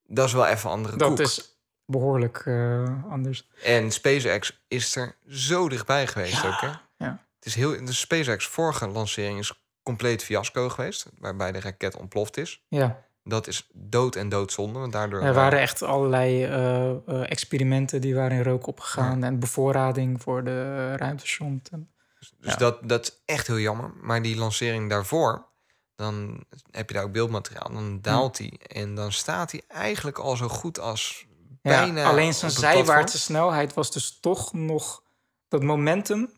Dat 0.04 0.28
is 0.28 0.34
wel 0.34 0.46
even 0.48 0.70
andere 0.70 0.98
dat 0.98 1.08
koek. 1.10 1.20
is 1.20 1.60
behoorlijk 1.86 2.44
eh, 2.46 3.04
anders. 3.12 3.50
En 3.64 3.92
SpaceX 3.92 4.64
is 4.68 4.96
er 4.96 5.16
zo 5.28 5.70
dichtbij 5.70 6.08
geweest 6.08 6.46
ook, 6.46 6.62
hè? 6.62 6.72
ja. 6.98 7.26
Het 7.36 7.46
is 7.46 7.56
heel, 7.56 7.86
de 7.86 7.94
SpaceX 7.94 8.48
vorige 8.48 8.88
lancering 8.88 9.40
is 9.40 9.64
compleet 9.84 10.24
fiasco 10.24 10.70
geweest. 10.70 11.06
Waarbij 11.18 11.52
de 11.52 11.60
raket 11.60 11.96
ontploft 11.96 12.38
is. 12.38 12.66
Ja, 12.68 13.04
Dat 13.30 13.48
is 13.48 13.70
dood 13.74 14.16
en 14.16 14.30
doodzonde. 14.30 14.80
Want 14.80 14.92
daardoor 14.94 15.22
er 15.22 15.34
waren 15.34 15.60
echt 15.60 15.82
allerlei 15.82 16.44
eh, 16.44 16.90
eh, 16.90 16.98
experimenten 17.32 18.02
die 18.02 18.16
waren 18.16 18.38
in 18.38 18.44
rook 18.44 18.68
opgegaan. 18.68 19.24
En 19.24 19.40
bevoorrading 19.40 20.22
voor 20.22 20.44
de 20.44 20.90
eh, 20.92 20.96
ruimtesond. 20.96 21.70
En, 21.70 21.92
Dus 22.20 22.34
Ja. 22.40 22.56
dat, 22.56 22.90
dat 22.90 23.02
is 23.02 23.22
echt 23.26 23.48
heel 23.48 23.60
jammer. 23.60 23.92
Maar 24.02 24.22
die 24.22 24.38
lancering 24.38 24.90
daarvoor, 24.90 25.48
dan 25.96 26.44
heb 26.72 26.90
je 26.90 26.96
daar 26.96 27.04
ook 27.04 27.12
beeldmateriaal. 27.12 27.72
Dan 27.72 28.02
daalt 28.02 28.38
hij 28.38 28.60
en 28.68 28.96
dan 28.96 29.12
staat 29.12 29.52
hij 29.52 29.64
eigenlijk 29.68 30.18
al 30.18 30.36
zo 30.36 30.48
goed 30.48 30.80
als 30.80 31.28
bijna 31.62 32.04
alleen 32.04 32.34
zijn 32.34 32.52
zijwaartse 32.52 33.20
snelheid 33.20 33.74
was 33.74 33.92
dus 33.92 34.20
toch 34.20 34.54
nog... 34.54 35.08
Dat 35.48 35.64
momentum, 35.64 36.32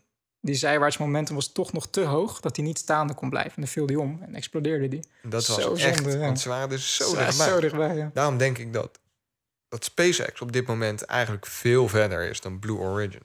die 0.44 0.54
zijwaarts 0.54 0.98
momentum 0.98 1.34
was 1.34 1.52
toch 1.52 1.72
nog 1.72 1.88
te 1.88 2.00
hoog... 2.04 2.40
dat 2.40 2.56
hij 2.56 2.64
niet 2.64 2.78
staande 2.78 3.14
kon 3.14 3.30
blijven. 3.30 3.52
En 3.54 3.60
dan 3.60 3.70
viel 3.70 3.86
hij 3.86 3.94
om 3.96 4.18
en 4.22 4.34
explodeerde 4.34 4.88
die. 4.88 5.00
Dat 5.22 5.46
was 5.46 5.60
Zo 5.62 5.74
echt, 5.74 5.96
zonde, 5.98 6.12
ja. 6.12 6.18
want 6.18 6.40
ze 6.40 6.48
waren 6.48 6.68
dus 6.68 6.94
zo 6.96 7.14
dichtbij. 7.16 7.48
Zo 7.48 7.60
dichtbij, 7.60 7.96
ja. 7.96 8.10
Daarom 8.14 8.36
denk 8.36 8.58
ik 8.58 8.72
dat, 8.72 8.98
dat 9.68 9.84
SpaceX 9.84 10.40
op 10.40 10.52
dit 10.52 10.66
moment 10.66 11.04
eigenlijk 11.04 11.46
veel 11.46 11.88
verder 11.88 12.28
is 12.30 12.40
dan 12.40 12.58
Blue 12.58 12.76
Origin. 12.78 13.22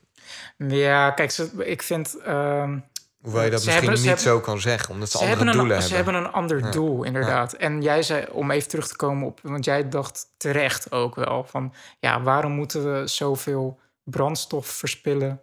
Ja, 0.58 1.12
kijk, 1.12 1.32
ze, 1.32 1.52
ik 1.66 1.82
vind... 1.82 2.18
ehm, 2.18 2.80
Hoewel 3.22 3.44
je 3.44 3.50
dat 3.50 3.60
misschien 3.60 3.72
hebben- 3.84 3.98
ze 3.98 4.08
niet 4.08 4.24
hebben- 4.24 4.34
zo 4.34 4.40
kan 4.52 4.60
zeggen, 4.62 4.94
omdat 4.94 5.10
ze, 5.12 5.18
Ze 5.18 5.24
andere 5.24 5.38
hebben, 5.44 5.54
een, 5.62 5.68
doelen 5.68 5.84
ze 5.88 5.94
hebben. 5.96 6.14
hebben 6.14 6.32
een 6.32 6.36
ander 6.42 6.60
Ja. 6.60 6.72
doel, 6.72 7.04
inderdaad. 7.04 7.54
En 7.54 7.82
jij 7.82 8.04
zei, 8.04 8.26
om 8.32 8.52
even 8.52 8.70
terug 8.70 8.88
te 8.88 8.96
komen 8.96 9.28
op... 9.28 9.40
want 9.44 9.66
jij 9.66 9.90
dacht 9.90 10.26
terecht 10.38 10.92
ook 10.92 11.16
wel 11.16 11.44
van... 11.44 11.74
ja, 12.00 12.22
waarom 12.22 12.52
moeten 12.52 12.94
we 13.02 13.08
zoveel 13.08 13.80
brandstof 14.04 14.68
verspillen... 14.68 15.42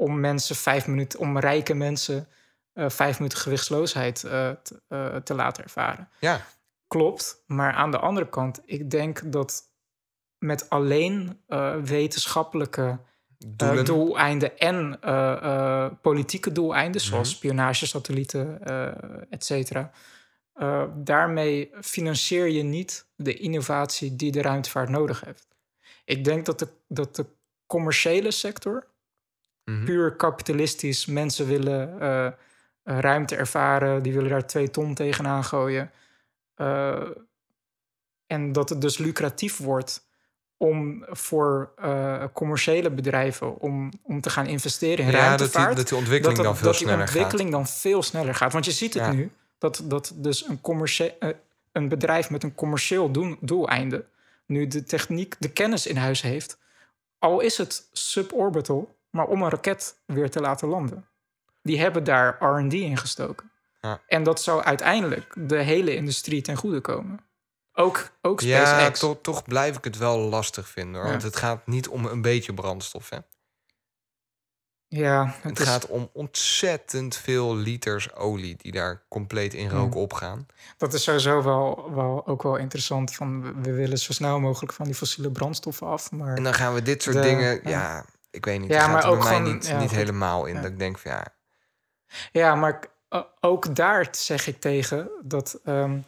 om 0.00 0.20
mensen 0.20 0.56
vijf 0.56 0.86
minuten... 0.86 1.18
om 1.18 1.38
rijke 1.38 1.74
mensen 1.74 2.28
eh, 2.72 2.88
vijf 2.88 3.18
minuten 3.18 3.38
gewichtsloosheid 3.38 4.24
eh, 4.24 4.50
te, 4.62 4.82
eh, 4.88 5.16
te 5.16 5.34
laten 5.34 5.64
ervaren. 5.64 6.08
Ja, 6.20 6.40
Klopt, 6.86 7.42
maar 7.46 7.72
aan 7.72 7.90
de 7.90 7.98
andere 7.98 8.28
kant... 8.28 8.60
ik 8.64 8.90
denk 8.90 9.32
dat 9.32 9.62
met 10.38 10.70
alleen 10.70 11.40
wetenschappelijke 11.84 12.98
doelen. 13.46 13.84
doeleinden 13.84 14.58
en 14.58 14.98
politieke 16.00 16.52
doeleinden, 16.52 17.00
zoals 17.00 17.28
Mhm. 17.28 17.36
spionagesatellieten, 17.36 18.64
eh 18.64 18.86
et 19.30 19.44
cetera. 19.44 19.90
Daarmee 20.94 21.70
financier 21.80 22.46
je 22.46 22.62
niet 22.62 23.06
de 23.16 23.34
innovatie 23.34 24.16
die 24.16 24.32
de 24.32 24.42
ruimtevaart 24.42 24.88
nodig 24.88 25.24
heeft. 25.24 25.48
Ik 26.04 26.24
denk 26.24 26.46
dat 26.46 26.58
de, 26.58 26.68
dat 26.88 27.16
de 27.16 27.26
commerciële 27.66 28.30
sector, 28.30 28.89
Mhm. 29.64 29.84
puur 29.84 30.12
kapitalistisch, 30.16 31.06
mensen 31.06 31.46
willen 31.46 32.00
eh, 32.00 32.26
eh, 32.26 32.32
ruimte 32.82 33.36
ervaren, 33.36 34.02
die 34.02 34.12
willen 34.12 34.30
daar 34.30 34.46
twee 34.46 34.70
ton 34.70 34.94
tegenaan 34.94 35.44
gooien. 35.44 35.90
Eh, 36.54 37.08
en 38.26 38.52
dat 38.52 38.68
het 38.68 38.80
dus 38.80 38.98
lucratief 38.98 39.56
wordt 39.58 40.08
om 40.56 41.04
voor 41.08 41.74
commerciële 42.32 42.90
bedrijven 42.90 43.58
om, 43.60 43.92
om 44.02 44.20
te 44.20 44.30
gaan 44.30 44.46
investeren 44.46 45.04
in 45.04 45.10
ja, 45.10 45.16
dat 45.18 45.22
ruimtevaart. 45.22 45.66
die, 45.66 45.76
dat 45.76 45.88
die 45.88 45.98
ontwikkeling 45.98 46.36
dat, 46.36 46.44
dan 46.46 46.54
dat- 46.54 46.62
veel 46.62 46.70
dat 46.70 46.78
die 46.78 46.88
sneller 46.88 47.06
gaat. 47.06 47.16
ontwikkeling 47.16 47.50
dan 47.50 47.66
veel 47.66 48.02
sneller 48.02 48.34
gaat. 48.34 48.52
Want 48.52 48.64
je 48.64 48.70
ziet 48.70 48.94
het 48.94 49.02
Ja. 49.02 49.12
nu, 49.12 49.30
dat, 49.58 49.82
dat 49.84 50.12
dus 50.16 50.48
een, 50.48 50.60
commercie- 50.60 51.12
een 51.72 51.88
bedrijf 51.88 52.30
met 52.30 52.42
een 52.42 52.54
commercieel 52.54 53.10
doen, 53.10 53.38
doeleinde... 53.40 54.04
nu 54.46 54.66
de 54.66 54.82
techniek, 54.84 55.34
de 55.38 55.50
kennis 55.50 55.86
in 55.86 55.96
huis 55.96 56.22
heeft... 56.22 56.58
al 57.18 57.40
is 57.40 57.56
het 57.58 57.88
suborbital, 57.92 58.96
maar 59.10 59.26
om 59.26 59.42
een 59.42 59.50
raket 59.50 60.00
weer 60.06 60.30
te 60.30 60.40
laten 60.40 60.68
landen. 60.68 61.08
Die 61.62 61.80
hebben 61.80 62.04
daar 62.04 62.36
R&D 62.44 62.72
in 62.72 62.96
gestoken. 62.96 63.50
Ja. 63.80 64.00
En 64.06 64.22
dat 64.22 64.42
zou 64.42 64.62
uiteindelijk 64.62 65.32
de 65.36 65.56
hele 65.62 65.94
industrie 65.94 66.42
ten 66.42 66.56
goede 66.56 66.80
komen. 66.80 67.20
Ook, 67.72 68.10
ook 68.22 68.40
Ja, 68.40 68.66
SpaceX. 68.66 68.98
toch, 68.98 69.18
toch 69.22 69.44
blijf 69.44 69.76
ik 69.76 69.84
het 69.84 69.96
wel 69.98 70.18
lastig 70.18 70.68
vinden. 70.68 70.94
Hoor. 70.94 71.04
Ja. 71.04 71.10
Want 71.10 71.22
het 71.22 71.36
gaat 71.36 71.66
niet 71.66 71.88
om 71.88 72.04
een 72.04 72.22
beetje 72.22 72.54
brandstof. 72.54 73.08
Hè? 73.10 73.18
ja, 74.88 75.24
het, 75.26 75.42
Het 75.42 75.58
is- 75.58 75.66
gaat 75.66 75.86
om 75.86 76.10
ontzettend 76.12 77.16
veel 77.16 77.56
liters 77.56 78.14
olie 78.14 78.56
die 78.56 78.72
daar 78.72 79.02
compleet 79.08 79.54
in 79.54 79.68
rook 79.70 79.92
Hmm. 79.92 80.02
opgaan. 80.02 80.46
Dat 80.76 80.92
is 80.94 81.02
sowieso 81.02 81.42
wel, 81.42 81.90
wel, 81.94 82.26
ook 82.26 82.42
wel 82.42 82.56
interessant. 82.56 83.14
Van, 83.14 83.42
we- 83.42 83.60
we 83.60 83.72
willen 83.72 83.98
zo 83.98 84.12
snel 84.12 84.40
mogelijk 84.40 84.72
van 84.72 84.84
die 84.86 84.94
fossiele 84.94 85.30
brandstoffen 85.30 85.86
af. 85.86 86.10
Maar 86.10 86.36
En 86.36 86.42
dan 86.42 86.54
gaan 86.54 86.74
we 86.74 86.82
dit 86.82 87.02
soort 87.02 87.16
De- 87.16 87.22
dingen... 87.22 87.60
ja. 87.62 87.70
Ja, 87.70 88.04
ik 88.30 88.44
weet 88.44 88.60
niet. 88.60 88.70
Ja, 88.70 88.80
gaat 88.80 88.88
maar 88.92 89.02
er 89.02 89.08
bij 89.08 89.16
ook 89.18 89.24
mij 89.24 89.36
gewoon- 89.36 89.52
niet, 89.52 89.66
ja, 89.66 89.80
niet 89.80 89.90
helemaal 89.90 90.46
in. 90.46 90.54
Ja. 90.54 90.60
Dat 90.60 90.70
ik 90.70 90.78
denk 90.78 90.98
van 90.98 91.10
ja... 91.10 91.26
Ja, 92.32 92.54
maar 92.54 92.80
ook 93.40 93.74
daar 93.74 94.08
zeg 94.10 94.46
ik 94.46 94.60
tegen 94.60 95.10
dat 95.22 95.60
ehm, 95.64 95.98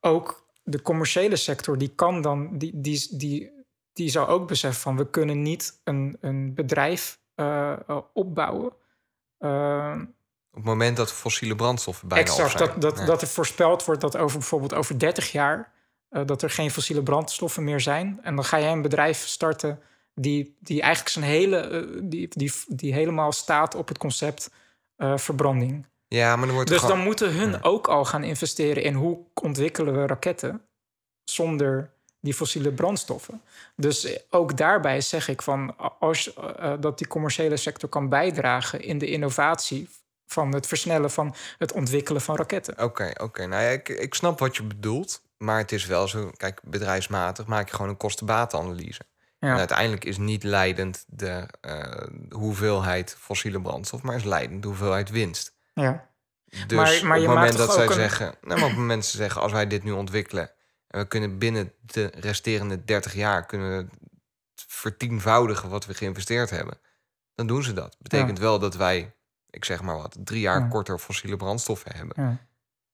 ook 0.00 0.46
de 0.62 0.82
commerciële 0.82 1.36
sector, 1.36 1.78
die 1.78 1.92
kan 1.94 2.20
dan, 2.22 2.58
die, 2.58 2.80
die, 2.80 3.16
die, 3.16 3.52
die 3.92 4.08
zou 4.08 4.28
ook 4.28 4.48
beseffen 4.48 4.80
van 4.82 4.96
we 4.96 5.10
kunnen 5.10 5.42
niet 5.42 5.80
een, 5.84 6.16
een 6.20 6.54
bedrijf 6.54 7.18
eh, 7.34 7.72
eh, 7.86 7.98
opbouwen. 8.12 8.72
Ehm, 9.38 10.00
Op 10.50 10.54
het 10.56 10.64
moment 10.64 10.96
dat 10.96 11.12
fossiele 11.12 11.54
brandstoffen 11.56 12.08
bijna 12.08 12.24
exact, 12.24 12.58
dat, 12.58 12.80
dat, 12.80 12.98
Ja. 12.98 13.04
dat 13.04 13.22
er 13.22 13.28
voorspeld 13.28 13.84
wordt 13.84 14.00
dat 14.00 14.16
over 14.16 14.38
bijvoorbeeld 14.38 14.74
over 14.74 14.98
30 14.98 15.32
jaar 15.32 15.72
eh, 16.08 16.22
dat 16.26 16.42
er 16.42 16.50
geen 16.50 16.70
fossiele 16.70 17.02
brandstoffen 17.02 17.64
meer 17.64 17.80
zijn. 17.80 18.18
En 18.22 18.34
dan 18.34 18.44
ga 18.44 18.60
jij 18.60 18.72
een 18.72 18.82
bedrijf 18.82 19.26
starten 19.26 19.80
die, 20.20 20.56
die 20.60 20.80
eigenlijk 20.80 21.12
zijn 21.12 21.24
hele, 21.24 21.58
eh, 21.58 21.82
die, 22.02 22.28
die, 22.30 22.52
die 22.66 22.92
helemaal 22.92 23.32
staat 23.32 23.74
op 23.74 23.88
het 23.88 23.98
concept 23.98 24.50
eh, 24.96 25.16
verbranding. 25.16 25.86
ja, 26.08 26.36
maar 26.36 26.46
dan 26.46 26.54
wordt 26.54 26.70
Dus 26.70 26.80
gewoon... 26.80 26.96
dan 26.96 27.04
moeten 27.04 27.32
hun 27.34 27.50
Ja. 27.50 27.58
ook 27.62 27.88
al 27.88 28.04
gaan 28.04 28.24
investeren 28.24 28.82
in 28.82 28.94
hoe 28.94 29.18
ontwikkelen 29.34 30.00
we 30.00 30.06
raketten 30.06 30.60
zonder 31.24 31.90
die 32.20 32.34
fossiele 32.34 32.72
brandstoffen. 32.72 33.42
Dus 33.76 34.04
eh, 34.04 34.16
ook 34.30 34.56
daarbij 34.56 35.00
zeg 35.00 35.28
ik 35.28 35.42
van 35.42 35.76
als 35.98 36.34
eh, 36.34 36.72
dat 36.80 36.98
die 36.98 37.06
commerciële 37.06 37.56
sector 37.56 37.88
kan 37.88 38.08
bijdragen 38.08 38.80
in 38.82 38.98
de 38.98 39.06
innovatie 39.06 39.88
van 40.26 40.54
het 40.54 40.66
versnellen 40.66 41.10
van 41.10 41.34
het 41.58 41.72
ontwikkelen 41.72 42.20
van 42.20 42.36
raketten. 42.36 42.82
Oké, 42.82 43.12
oké. 43.22 43.46
Nou 43.46 43.62
ja, 43.62 43.68
ik, 43.68 43.88
ik 43.88 44.14
snap 44.14 44.38
wat 44.38 44.56
je 44.56 44.62
bedoelt. 44.62 45.22
Maar 45.38 45.58
het 45.58 45.72
is 45.72 45.86
wel 45.86 46.08
zo... 46.08 46.30
Kijk, 46.36 46.60
bedrijfsmatig 46.64 47.46
maak 47.46 47.68
je 47.68 47.74
gewoon 47.74 47.90
een 47.90 47.96
kostenbatenanalyse. 47.96 49.00
En 49.38 49.48
Ja, 49.48 49.56
uiteindelijk 49.58 50.04
is 50.04 50.18
niet 50.18 50.42
leidend 50.42 51.04
de 51.08 51.48
eh, 51.60 52.06
hoeveelheid 52.30 53.16
fossiele 53.18 53.60
brandstof... 53.60 54.02
maar 54.02 54.14
is 54.16 54.24
leidend 54.24 54.62
de 54.62 54.68
hoeveelheid 54.68 55.10
winst. 55.10 55.54
ja. 55.74 56.14
Dus 56.66 56.76
Maar- 56.78 57.06
maar 57.06 57.16
op 57.16 57.22
je 57.22 57.28
het 57.28 57.38
moment 57.38 57.56
dat 57.56 57.72
zij 57.72 57.86
een- 57.86 57.92
zeggen... 57.92 58.26
Nou, 58.26 58.54
maar 58.54 58.62
op 58.62 58.68
het 58.68 58.78
moment 58.78 59.00
dat 59.02 59.10
ze 59.10 59.16
zeggen, 59.16 59.40
als 59.40 59.52
wij 59.52 59.66
dit 59.66 59.82
nu 59.84 59.90
ontwikkelen... 59.92 60.50
en 60.86 61.00
we 61.00 61.06
kunnen 61.06 61.38
binnen 61.38 61.72
de 61.80 62.12
resterende 62.14 62.84
30 62.84 63.14
jaar... 63.14 63.46
kunnen 63.46 63.68
we 63.70 63.74
het 64.54 64.64
vertienvoudigen 64.68 65.68
wat 65.70 65.86
we 65.86 65.94
geïnvesteerd 65.94 66.50
hebben... 66.50 66.78
dan 67.34 67.46
doen 67.46 67.62
ze 67.62 67.72
dat. 67.72 67.96
Betekent 67.98 68.38
wel 68.38 68.58
dat 68.58 68.74
wij, 68.76 69.14
ik 69.50 69.64
zeg 69.64 69.82
maar 69.82 69.96
wat... 69.96 70.16
drie 70.18 70.40
jaar 70.40 70.60
Ja. 70.60 70.68
korter 70.68 70.98
fossiele 70.98 71.36
brandstoffen 71.36 71.96
hebben. 71.96 72.22
ja. 72.24 72.46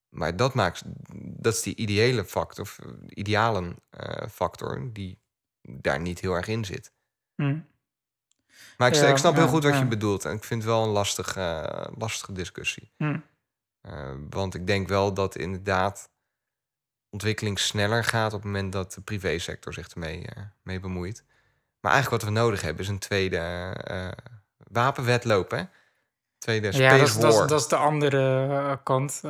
Maar 0.08 0.36
dat 0.36 0.54
maakt... 0.54 0.82
Dat 1.16 1.54
is 1.54 1.62
die 1.62 1.76
ideële 1.76 2.24
factor, 2.24 2.64
of 2.64 2.78
idealen 3.08 3.76
eh, 3.90 4.28
factor... 4.28 4.92
die 4.92 5.21
daar 5.62 6.00
niet 6.00 6.20
heel 6.20 6.34
erg 6.34 6.46
in 6.46 6.64
zit. 6.64 6.92
Hm. 7.34 7.58
Maar 8.76 8.88
ik, 8.88 8.94
Ja, 8.94 9.08
ik 9.08 9.16
snap 9.16 9.34
heel 9.34 9.48
goed 9.48 9.62
wat 9.62 9.72
ja. 9.72 9.78
je 9.78 9.86
bedoelt. 9.86 10.24
En 10.24 10.36
ik 10.36 10.44
vind 10.44 10.62
het 10.62 10.72
wel 10.72 10.82
een 10.82 10.90
lastige, 10.90 11.40
eh, 11.40 11.92
lastige 11.98 12.32
discussie. 12.32 12.90
Hm. 12.96 13.18
Eh, 13.80 14.10
want 14.30 14.54
ik 14.54 14.66
denk 14.66 14.88
wel 14.88 15.14
dat 15.14 15.36
inderdaad 15.36 16.10
ontwikkeling 17.10 17.58
sneller 17.58 18.04
gaat 18.04 18.32
op 18.32 18.42
het 18.42 18.44
moment 18.52 18.72
dat 18.72 18.92
de 18.92 19.00
privésector 19.00 19.72
zich 19.72 19.88
ermee 19.88 20.26
eh, 20.26 20.42
mee 20.62 20.80
bemoeit. 20.80 21.24
Maar 21.80 21.92
eigenlijk 21.92 22.22
wat 22.22 22.32
we 22.32 22.38
nodig 22.38 22.60
hebben 22.60 22.82
is 22.82 22.88
een 22.88 22.98
tweede 22.98 23.74
wapenwetloop, 24.56 25.50
hè? 25.50 25.62
Tweede 26.38 26.72
space 26.72 26.82
Ja, 26.82 26.98
dat 26.98 27.08
is, 27.08 27.14
war. 27.14 27.22
dat, 27.22 27.32
is, 27.32 27.48
dat 27.48 27.60
is 27.60 27.68
de 27.68 27.76
andere 27.76 28.80
kant. 28.82 29.20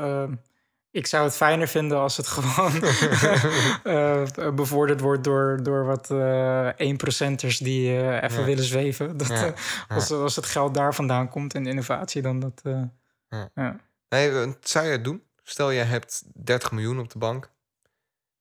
Ik 0.92 1.06
zou 1.06 1.24
het 1.24 1.36
fijner 1.36 1.68
vinden 1.68 1.98
als 1.98 2.16
het 2.16 2.26
gewoon 2.36 2.72
eh, 3.82 4.54
bevorderd 4.54 5.00
wordt 5.00 5.24
door, 5.24 5.62
door 5.62 5.84
wat 5.84 6.10
eh 6.10 6.68
1%ers 7.32 7.58
die 7.58 7.88
eh, 7.96 8.22
even 8.22 8.38
Ja. 8.40 8.44
willen 8.46 8.64
zweven. 8.64 9.16
Dat, 9.18 9.28
Ja, 9.28 9.46
eh, 9.46 9.52
als, 9.96 10.10
als 10.10 10.36
het 10.36 10.46
geld 10.46 10.74
daar 10.74 10.94
vandaan 10.94 11.28
komt 11.28 11.54
en 11.54 11.66
innovatie, 11.66 12.22
dan 12.22 12.40
dat. 12.40 12.60
eh, 12.62 12.82
Ja. 13.28 13.50
ja. 13.54 13.76
Nee, 14.08 14.30
eh, 14.30 14.50
zou 14.60 14.84
je 14.86 14.90
het 14.92 15.04
doen? 15.04 15.22
Stel 15.42 15.70
je 15.70 15.80
hebt 15.82 16.22
30 16.34 16.72
miljoen 16.72 16.98
op 16.98 17.10
de 17.12 17.18
bank. 17.18 17.50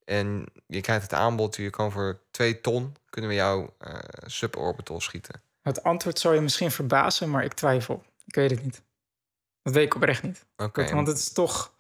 En 0.06 0.45
je 0.68 0.82
krijgt 0.82 1.03
het 1.03 1.14
aanbod, 1.14 1.56
je 1.56 1.69
kan 1.69 1.91
voor 1.91 2.19
2 2.32 2.61
ton... 2.61 2.95
kunnen 3.10 3.30
we 3.30 3.36
jou 3.36 3.69
eh, 3.78 3.94
suborbital 4.26 5.02
schieten. 5.02 5.41
Het 5.61 5.84
antwoord 5.84 6.19
zou 6.19 6.36
je 6.36 6.41
misschien 6.41 6.72
verbazen, 6.72 7.30
maar 7.30 7.44
ik 7.44 7.53
twijfel. 7.53 8.03
Ik 8.26 8.36
weet 8.36 8.52
het 8.52 8.64
niet. 8.64 8.82
Dat 9.61 9.73
weet 9.73 9.86
ik 9.86 9.95
oprecht 9.95 10.23
niet. 10.23 10.45
Oké, 10.57 10.94
Want 10.94 11.07
het 11.07 11.18
is 11.18 11.32
toch 11.34 11.73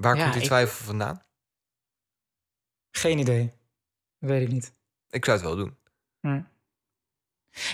waar 0.00 0.16
ja, 0.16 0.20
komt 0.22 0.32
die 0.32 0.42
ik- 0.42 0.48
twijfel 0.48 0.84
vandaan? 0.84 1.22
geen 2.90 3.18
idee. 3.18 3.52
Weet 4.18 4.42
ik 4.42 4.48
niet. 4.52 4.72
Ik 5.10 5.24
zou 5.24 5.36
het 5.36 5.46
wel 5.46 5.56
doen. 5.56 5.76
Hm. 6.20 6.40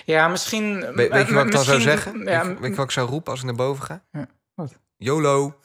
Ja, 0.04 0.28
misschien... 0.28 0.80
We- 0.80 0.92
weet 1.08 1.26
je 1.28 1.34
wat 1.34 1.46
ik 1.46 1.52
dan 1.52 1.64
zou 1.64 1.80
zeggen? 1.80 2.18
Ja, 2.18 2.24
weet, 2.46 2.54
je- 2.56 2.60
weet 2.60 2.70
je 2.70 2.76
wat 2.76 2.84
ik 2.84 2.90
zou 2.90 3.08
roepen 3.08 3.30
als 3.30 3.40
ik 3.40 3.46
naar 3.46 3.54
boven 3.54 3.84
ga? 3.84 4.04
Ja, 4.12 4.26
wat? 4.54 4.78
YOLO. 4.96 5.58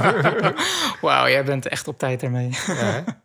Wauw, 1.00 1.28
jij 1.28 1.44
bent 1.44 1.66
echt 1.66 1.88
op 1.88 1.98
tijd 1.98 2.22
ermee. 2.22 2.50
Ja? 2.66 3.04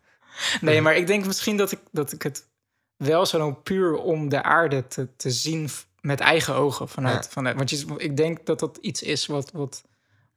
Nee, 0.60 0.80
maar 0.80 0.96
ik 0.96 1.06
denk 1.06 1.26
misschien 1.26 1.56
dat 1.56 1.72
ik, 1.72 1.80
dat 1.90 2.12
ik 2.12 2.22
het 2.22 2.48
wel 2.96 3.26
zou 3.26 3.42
doen 3.42 3.62
puur 3.62 3.94
om 3.96 4.28
de 4.28 4.42
aarde 4.42 4.86
te, 4.86 5.16
te 5.16 5.30
zien 5.30 5.68
met 6.00 6.20
eigen 6.20 6.54
ogen. 6.54 6.88
Vanuit, 6.88 7.28
vanuit, 7.28 7.56
want 7.56 7.70
je, 7.70 7.94
ik 7.96 8.16
denk 8.16 8.46
dat 8.46 8.58
dat 8.58 8.76
iets 8.76 9.02
is 9.02 9.26
wat, 9.26 9.50
wat, 9.52 9.84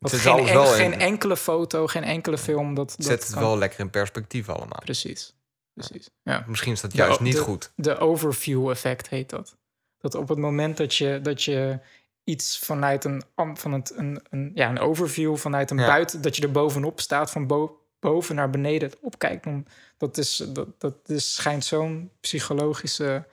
geen, 0.01 0.31
alles 0.31 0.49
en- 0.49 0.55
wel 0.55 0.71
in. 0.76 0.77
geen 0.91 0.99
enkele 0.99 1.38
foto, 1.38 1.88
geen 1.88 2.03
enkele 2.03 2.38
film... 2.38 2.73
Dat, 2.76 2.93
dat 2.97 3.05
Zet 3.05 3.23
het 3.23 3.34
kan- 3.34 3.41
wel 3.41 3.57
lekker 3.57 3.80
in 3.80 3.89
perspectief 3.89 4.49
allemaal. 4.49 4.80
Precies, 4.84 5.35
precies. 5.73 6.09
Ja. 6.23 6.43
Misschien 6.47 6.71
is 6.71 6.81
dat 6.81 6.91
De- 6.91 6.97
juist 6.97 7.19
niet 7.19 7.35
de- 7.35 7.41
goed. 7.41 7.71
De 7.76 7.97
overview 7.97 8.69
effect 8.69 9.09
heet 9.09 9.30
dat. 9.30 9.57
Dat 9.97 10.15
op 10.15 10.27
het 10.30 10.38
moment 10.38 10.77
dat 10.77 10.95
je, 10.95 11.19
dat 11.21 11.43
je 11.43 11.80
iets 12.23 12.59
vanuit 12.59 13.03
een, 13.03 13.23
van 13.53 13.73
het, 13.73 13.93
een, 13.95 14.21
een, 14.30 14.51
ja, 14.53 14.69
een 14.69 14.80
overview, 14.80 15.35
vanuit 15.38 15.71
een 15.71 15.77
Ja. 15.77 15.85
buiten, 15.88 16.21
dat 16.21 16.35
je 16.35 16.41
er 16.41 16.51
bovenop 16.51 16.99
staat, 16.99 17.31
van 17.31 17.47
bo- 17.47 17.77
boven 17.99 18.35
naar 18.35 18.49
beneden 18.49 18.91
opkijkt. 19.01 19.43
Dan, 19.43 19.65
dat, 19.97 20.17
is, 20.17 20.38
dat, 20.53 20.67
dat 20.77 20.95
is, 21.05 21.34
schijnt 21.35 21.65
zo'n 21.65 22.11
psychologische 22.19 23.27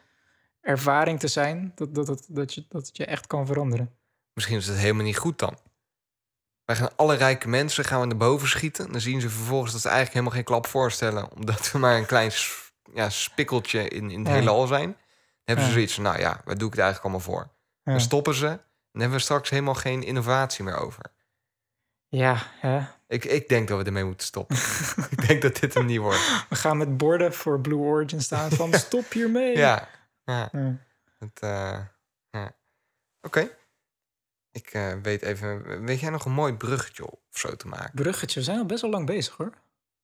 ervaring 0.60 1.20
te 1.20 1.28
zijn, 1.28 1.72
dat, 1.74 1.94
dat, 1.94 2.06
dat, 2.06 2.26
dat, 2.28 2.54
je, 2.54 2.64
dat 2.68 2.86
het 2.86 2.96
je 2.96 3.04
echt 3.04 3.26
kan 3.26 3.46
veranderen. 3.46 3.90
Misschien 4.32 4.56
is 4.56 4.66
het 4.66 4.76
helemaal 4.78 5.04
niet 5.04 5.18
goed 5.18 5.38
dan. 5.38 5.56
Wij 6.66 6.76
gaan 6.76 6.90
alle 6.96 7.14
rijke 7.14 7.48
mensen 7.48 7.84
gaan 7.84 8.00
we 8.00 8.06
naar 8.06 8.16
boven 8.16 8.48
schieten. 8.48 8.92
Dan 8.92 9.00
zien 9.00 9.20
ze 9.20 9.30
vervolgens 9.30 9.72
dat 9.72 9.80
ze 9.80 9.88
eigenlijk 9.88 10.16
helemaal 10.16 10.36
geen 10.36 10.46
klap 10.46 10.66
voorstellen. 10.66 11.32
Omdat 11.32 11.72
we 11.72 11.78
maar 11.78 11.96
een 11.96 12.06
klein 12.06 12.30
ja, 12.94 13.10
spikkeltje 13.10 13.88
in, 13.88 14.10
in 14.10 14.18
het 14.18 14.28
Ja. 14.28 14.34
heelal 14.34 14.66
zijn. 14.66 14.86
Dan 14.86 14.96
hebben 15.44 15.64
ze 15.64 15.70
zoiets 15.72 15.94
van, 15.94 16.02
nou 16.02 16.18
ja, 16.18 16.40
waar 16.44 16.58
doe 16.58 16.68
ik 16.68 16.74
het 16.74 16.82
eigenlijk 16.82 17.02
allemaal 17.14 17.34
voor? 17.34 17.48
Dan 17.84 18.00
stoppen 18.00 18.34
ze. 18.34 18.46
Dan 18.46 19.00
hebben 19.00 19.18
we 19.18 19.24
straks 19.24 19.50
helemaal 19.50 19.74
geen 19.74 20.02
innovatie 20.02 20.64
meer 20.64 20.76
over. 20.76 21.02
ja, 22.08 22.42
hè. 22.60 22.80
Ik, 23.08 23.24
ik 23.24 23.48
denk 23.48 23.68
dat 23.68 23.78
we 23.78 23.84
ermee 23.84 24.04
moeten 24.04 24.26
stoppen. 24.26 24.56
ik 25.16 25.26
denk 25.28 25.42
dat 25.42 25.56
dit 25.56 25.74
hem 25.74 25.86
niet 25.86 25.98
wordt. 25.98 26.44
we 26.48 26.54
gaan 26.56 26.76
met 26.76 26.96
borden 26.96 27.34
voor 27.34 27.60
Blue 27.60 27.78
Origin 27.78 28.22
staan 28.22 28.50
van 28.50 28.72
stop 28.86 29.12
hiermee. 29.12 29.56
Ja, 29.56 29.88
ja. 30.24 30.48
Het, 31.18 31.40
eh, 31.40 31.78
ja. 32.30 32.52
Oké. 33.22 33.48
Ik 34.56 34.68
eh, 34.72 34.92
weet 35.02 35.22
even... 35.22 35.84
Weet 35.84 36.00
jij 36.00 36.10
nog 36.10 36.24
een 36.24 36.32
mooi 36.32 36.54
bruggetje 36.54 37.10
of 37.10 37.18
zo 37.30 37.56
te 37.56 37.66
maken? 37.68 37.94
Bruggetje, 37.94 38.38
we 38.38 38.44
zijn 38.44 38.58
al 38.58 38.66
best 38.66 38.80
wel 38.82 38.90
lang 38.90 39.06
bezig 39.06 39.36
hoor. 39.36 39.52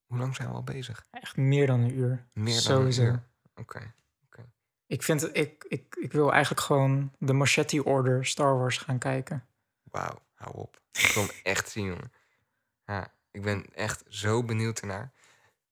Hoe 0.06 0.18
lang 0.18 0.36
zijn 0.36 0.48
we 0.48 0.54
al 0.54 0.62
bezig? 0.62 1.04
Echt 1.10 1.36
meer 1.36 1.66
dan 1.66 1.80
een 1.80 1.94
uur. 1.98 2.26
Meer 2.32 2.52
dan 2.54 2.62
Sowieso. 2.62 3.02
een 3.02 3.08
uur. 3.08 3.22
Oké. 3.54 3.92
Ik, 4.86 5.02
vind, 5.02 5.20
het- 5.20 5.36
ik, 5.36 5.64
ik, 5.68 5.96
ik 6.00 6.12
wil 6.12 6.32
eigenlijk 6.32 6.60
gewoon 6.62 7.12
de 7.18 7.32
Machete 7.32 7.84
Order 7.84 8.26
Star 8.26 8.58
Wars 8.58 8.78
gaan 8.78 8.98
kijken. 8.98 9.46
Wauw, 9.82 10.18
hou 10.34 10.56
op. 10.56 10.80
Ik 10.92 11.10
wil 11.14 11.22
hem 11.22 11.32
echt 11.42 11.68
zien, 11.70 11.84
jongen. 11.86 12.12
Ja, 12.86 13.12
ik 13.30 13.42
ben 13.42 13.64
echt 13.74 14.02
zo 14.08 14.42
benieuwd 14.44 14.80
ernaar. 14.80 15.12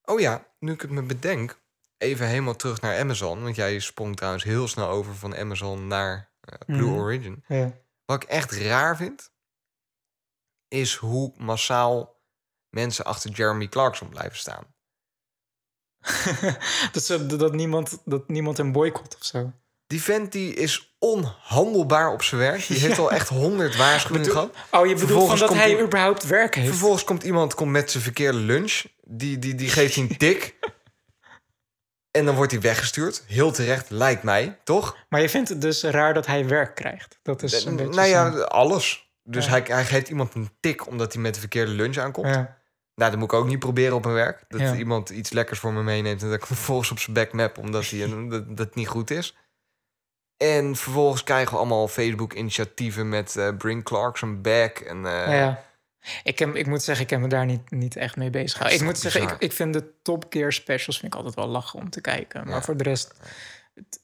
Oh 0.04 0.20
ja, 0.20 0.46
nu 0.58 0.72
ik 0.72 0.80
het 0.80 0.90
me 0.90 1.02
bedenk, 1.02 1.58
even 1.98 2.26
helemaal 2.26 2.56
terug 2.56 2.80
naar 2.80 2.98
Amazon. 2.98 3.42
Want 3.42 3.56
jij 3.56 3.78
sprong 3.78 4.16
trouwens 4.16 4.44
heel 4.44 4.68
snel 4.68 4.88
over 4.88 5.14
van 5.14 5.36
Amazon 5.36 5.86
naar 5.86 6.30
eh, 6.40 6.54
Blue 6.66 6.90
Mhm. 6.90 6.98
Origin. 6.98 7.44
Ja. 7.48 7.72
Wat 8.10 8.22
ik 8.22 8.28
echt 8.28 8.52
raar 8.52 8.96
vind, 8.96 9.30
is 10.68 10.94
hoe 10.94 11.32
massaal 11.36 12.20
mensen 12.68 13.04
achter 13.04 13.30
Jeremy 13.30 13.68
Clarkson 13.68 14.08
blijven 14.08 14.38
staan. 14.38 14.74
dat, 16.92 17.04
ze, 17.04 17.26
dat, 17.26 17.52
niemand, 17.52 17.98
dat 18.04 18.28
niemand 18.28 18.56
hem 18.56 18.72
boycott 18.72 19.16
of 19.16 19.24
zo. 19.24 19.52
Die 19.86 20.02
vent 20.02 20.32
die 20.32 20.54
is 20.54 20.94
onhandelbaar 20.98 22.12
op 22.12 22.22
zijn 22.22 22.40
werk. 22.40 22.66
Die 22.66 22.78
heeft 22.78 22.98
al 23.04 23.12
echt 23.12 23.28
honderd 23.28 23.76
waarschuwingen 23.76 24.30
gehad. 24.30 24.54
Oh, 24.70 24.86
je 24.86 24.94
bedoelt 24.94 25.28
van 25.28 25.38
dat 25.38 25.54
hij 25.54 25.82
überhaupt 25.82 26.26
werk 26.26 26.54
heeft? 26.54 26.68
Vervolgens 26.68 27.04
komt 27.04 27.22
iemand 27.22 27.54
komt 27.54 27.70
met 27.70 27.90
zijn 27.90 28.02
verkeerde 28.02 28.38
lunch. 28.38 28.84
Die, 29.00 29.38
die, 29.38 29.54
die 29.54 29.68
geeft 29.68 29.94
hij 29.94 30.04
een 30.04 30.16
tik. 30.16 30.54
En 32.10 32.24
dan 32.24 32.34
wordt 32.34 32.52
hij 32.52 32.60
weggestuurd. 32.60 33.24
Heel 33.26 33.50
terecht, 33.52 33.90
lijkt 33.90 34.22
mij, 34.22 34.58
toch? 34.64 34.96
Maar 35.08 35.20
je 35.20 35.28
vindt 35.28 35.48
het 35.48 35.60
dus 35.60 35.82
raar 35.82 36.14
dat 36.14 36.26
hij 36.26 36.46
werk 36.48 36.74
krijgt. 36.74 37.18
Dat 37.22 37.42
is 37.42 37.64
een 37.64 37.76
beetje 37.76 37.94
nou 37.94 38.08
ja, 38.08 38.28
alles. 38.40 39.12
Dus 39.22 39.44
Ja. 39.44 39.50
hij, 39.50 39.62
hij 39.66 39.84
geeft 39.84 40.08
iemand 40.08 40.34
een 40.34 40.50
tik 40.60 40.86
omdat 40.86 41.12
hij 41.12 41.22
met 41.22 41.34
de 41.34 41.40
verkeerde 41.40 41.70
lunch 41.72 41.96
aankomt. 41.96 42.26
ja. 42.26 42.58
Nou, 42.94 43.10
dat 43.10 43.20
moet 43.20 43.32
ik 43.32 43.38
ook 43.38 43.46
niet 43.46 43.58
proberen 43.58 43.94
op 43.96 44.02
mijn 44.02 44.14
werk. 44.14 44.44
Dat 44.48 44.60
Ja. 44.60 44.74
iemand 44.74 45.10
iets 45.10 45.30
lekkers 45.30 45.58
voor 45.58 45.72
me 45.72 45.82
meeneemt... 45.82 46.22
en 46.22 46.28
dat 46.28 46.36
ik 46.36 46.46
vervolgens 46.56 46.90
op 46.90 46.98
zijn 46.98 47.14
back 47.16 47.32
map 47.32 47.58
omdat 47.58 47.86
hij, 47.86 48.28
dat, 48.48 48.74
niet 48.74 48.88
goed 48.88 49.10
is. 49.10 49.36
En 50.36 50.76
vervolgens 50.76 51.24
krijgen 51.24 51.52
we 51.52 51.58
allemaal 51.58 51.88
Facebook-initiatieven... 51.88 53.08
met 53.08 53.36
eh, 53.36 53.56
Bring 53.56 53.84
Clarkson 53.84 54.42
back. 54.42 54.78
En, 54.78 55.06
eh, 55.06 55.38
ja. 55.38 55.64
Ik, 56.22 56.38
heb, 56.38 56.54
ik 56.54 56.66
moet 56.66 56.82
zeggen, 56.82 57.04
ik 57.04 57.10
heb 57.10 57.20
me 57.20 57.28
daar 57.28 57.46
niet, 57.46 57.70
niet 57.70 57.96
echt 57.96 58.16
mee 58.16 58.30
bezig 58.30 58.52
gehouden. 58.52 58.78
Ik 58.80 58.84
moet 58.86 58.98
zeggen, 58.98 59.22
ik, 59.22 59.36
ik 59.38 59.52
vind 59.52 59.72
de 59.72 59.92
Top 60.02 60.26
Gear 60.30 60.52
specials 60.52 60.98
vind 60.98 61.12
ik 61.12 61.18
altijd 61.18 61.34
wel 61.36 61.46
lachen 61.48 61.78
om 61.78 61.90
te 61.90 62.00
kijken. 62.00 62.44
Maar 62.44 62.54
Ja. 62.54 62.62
voor 62.62 62.76
de 62.76 62.84
rest, 62.84 63.14
het- 63.74 64.00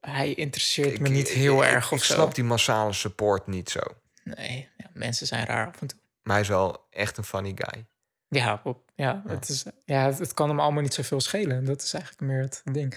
hij 0.00 0.34
interesseert 0.34 0.92
ik- 0.92 1.00
me 1.00 1.08
niet 1.08 1.28
ik- 1.28 1.34
heel 1.34 1.62
ik- 1.62 1.68
erg 1.68 1.86
Ik, 1.86 1.92
of 1.92 2.04
zo. 2.04 2.14
snap 2.14 2.34
die 2.34 2.44
massale 2.44 2.92
support 2.92 3.46
niet 3.46 3.70
zo. 3.70 3.80
Nee, 4.24 4.68
ja, 4.76 4.86
mensen 4.92 5.26
zijn 5.26 5.46
raar 5.46 5.66
af 5.66 5.80
en 5.80 5.86
toe. 5.86 5.98
Maar 6.22 6.32
hij 6.32 6.42
is 6.42 6.48
wel 6.48 6.86
echt 6.90 7.16
een 7.16 7.24
funny 7.24 7.52
guy. 7.54 7.84
Ja, 8.28 8.60
op, 8.64 8.90
ja, 8.94 9.22
Het, 9.26 9.48
is, 9.48 9.64
ja 9.84 10.04
het, 10.06 10.18
het 10.18 10.34
kan 10.34 10.48
hem 10.48 10.60
allemaal 10.60 10.82
niet 10.82 10.94
zoveel 10.94 11.20
schelen. 11.20 11.64
Dat 11.64 11.82
is 11.82 11.92
eigenlijk 11.94 12.32
meer 12.32 12.40
het 12.42 12.62
ding. 12.72 12.94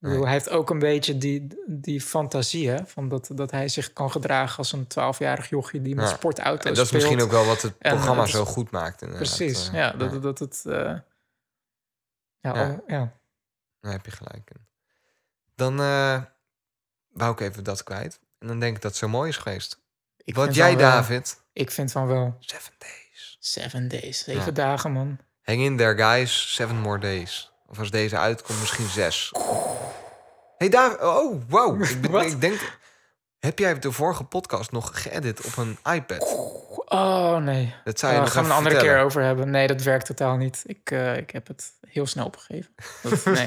Bedoel. 0.00 0.22
Hij 0.22 0.32
heeft 0.32 0.50
ook 0.50 0.70
een 0.70 0.78
beetje 0.78 1.18
die, 1.18 1.46
die 1.66 2.00
fantasie, 2.00 2.68
hè, 2.70 2.86
van 2.86 3.08
dat, 3.08 3.30
dat 3.34 3.50
hij 3.50 3.68
zich 3.68 3.92
kan 3.92 4.10
gedragen 4.10 4.56
als 4.58 4.72
een 4.72 4.86
12-jarig 4.86 5.48
jochie 5.48 5.82
die 5.82 5.94
met 5.94 6.08
Ja. 6.08 6.14
sportauto's 6.14 6.64
En 6.64 6.74
dat 6.74 6.82
is 6.82 6.88
speelt. 6.88 7.02
misschien 7.02 7.22
ook 7.24 7.30
wel 7.32 7.44
wat 7.44 7.62
het 7.62 7.78
programma 7.78 8.22
eh, 8.22 8.28
is- 8.28 8.34
zo 8.34 8.44
goed 8.44 8.70
maakt. 8.70 9.02
inderdaad. 9.02 9.26
Precies, 9.36 9.68
Eh, 9.68 9.74
ja, 9.74 9.90
dat, 9.92 10.22
dat 10.22 10.38
het... 10.38 10.62
eh, 10.66 10.72
ja, 10.74 11.00
Ja. 12.40 12.66
al- 12.68 12.84
ja. 12.86 13.12
Daar 13.80 13.92
heb 13.92 14.04
je 14.04 14.10
gelijk 14.10 14.50
in. 14.54 14.66
Dan 15.54 15.80
eh, 15.80 16.22
wou 17.12 17.32
ik 17.32 17.40
even 17.40 17.64
dat 17.64 17.82
kwijt. 17.82 18.20
En 18.38 18.46
dan 18.46 18.60
denk 18.60 18.76
ik 18.76 18.82
dat 18.82 18.90
het 18.90 19.00
zo 19.00 19.08
mooi 19.08 19.28
is 19.28 19.36
geweest. 19.36 19.80
Ik 20.16 20.34
Wat 20.34 20.54
jij, 20.54 20.76
wel. 20.76 20.90
David? 20.90 21.42
Ik 21.52 21.70
vind 21.70 21.92
van 21.92 22.06
wel. 22.06 22.36
Seven 22.40 22.72
days. 22.78 23.36
Seven 23.40 23.88
days, 23.88 24.18
zeven 24.24 24.54
dagen, 24.54 24.92
man. 24.92 25.18
Hang 25.42 25.60
in 25.60 25.76
there, 25.76 25.96
guys. 25.96 26.54
Seven 26.54 26.76
more 26.76 26.98
days. 26.98 27.52
Of 27.66 27.78
als 27.78 27.90
deze 27.90 28.18
uitkomt, 28.18 28.60
misschien 28.60 28.88
zes. 28.88 29.32
Hey, 30.60 30.68
David. 30.68 31.00
Oh, 31.02 31.42
wow. 31.48 31.82
Ik, 31.90 32.00
ben- 32.00 32.10
Wat? 32.10 32.24
ik 32.24 32.40
denk... 32.40 32.78
Heb 33.38 33.58
jij 33.58 33.78
de 33.78 33.92
vorige 33.92 34.24
podcast 34.24 34.72
nog 34.72 35.02
geëdit 35.02 35.44
op 35.46 35.56
een 35.56 35.78
iPad? 35.94 36.22
Oh, 36.84 37.36
nee. 37.36 37.74
Dat 37.84 37.98
zou 37.98 38.12
je 38.12 38.18
Daar 38.18 38.26
nog 38.26 38.32
gaan 38.34 38.42
we 38.44 38.48
even 38.48 38.50
een 38.50 38.50
andere 38.50 38.74
vertellen. 38.74 38.94
keer 38.96 39.04
over 39.04 39.22
hebben. 39.22 39.50
Nee, 39.50 39.66
dat 39.66 39.82
werkt 39.82 40.06
totaal 40.06 40.36
niet. 40.36 40.62
Ik, 40.66 40.90
eh, 40.90 41.16
ik 41.16 41.30
heb 41.30 41.46
het 41.46 41.72
heel 41.88 42.06
snel 42.06 42.26
opgegeven. 42.26 42.74
Dat, 43.02 43.24
nee, 43.44 43.46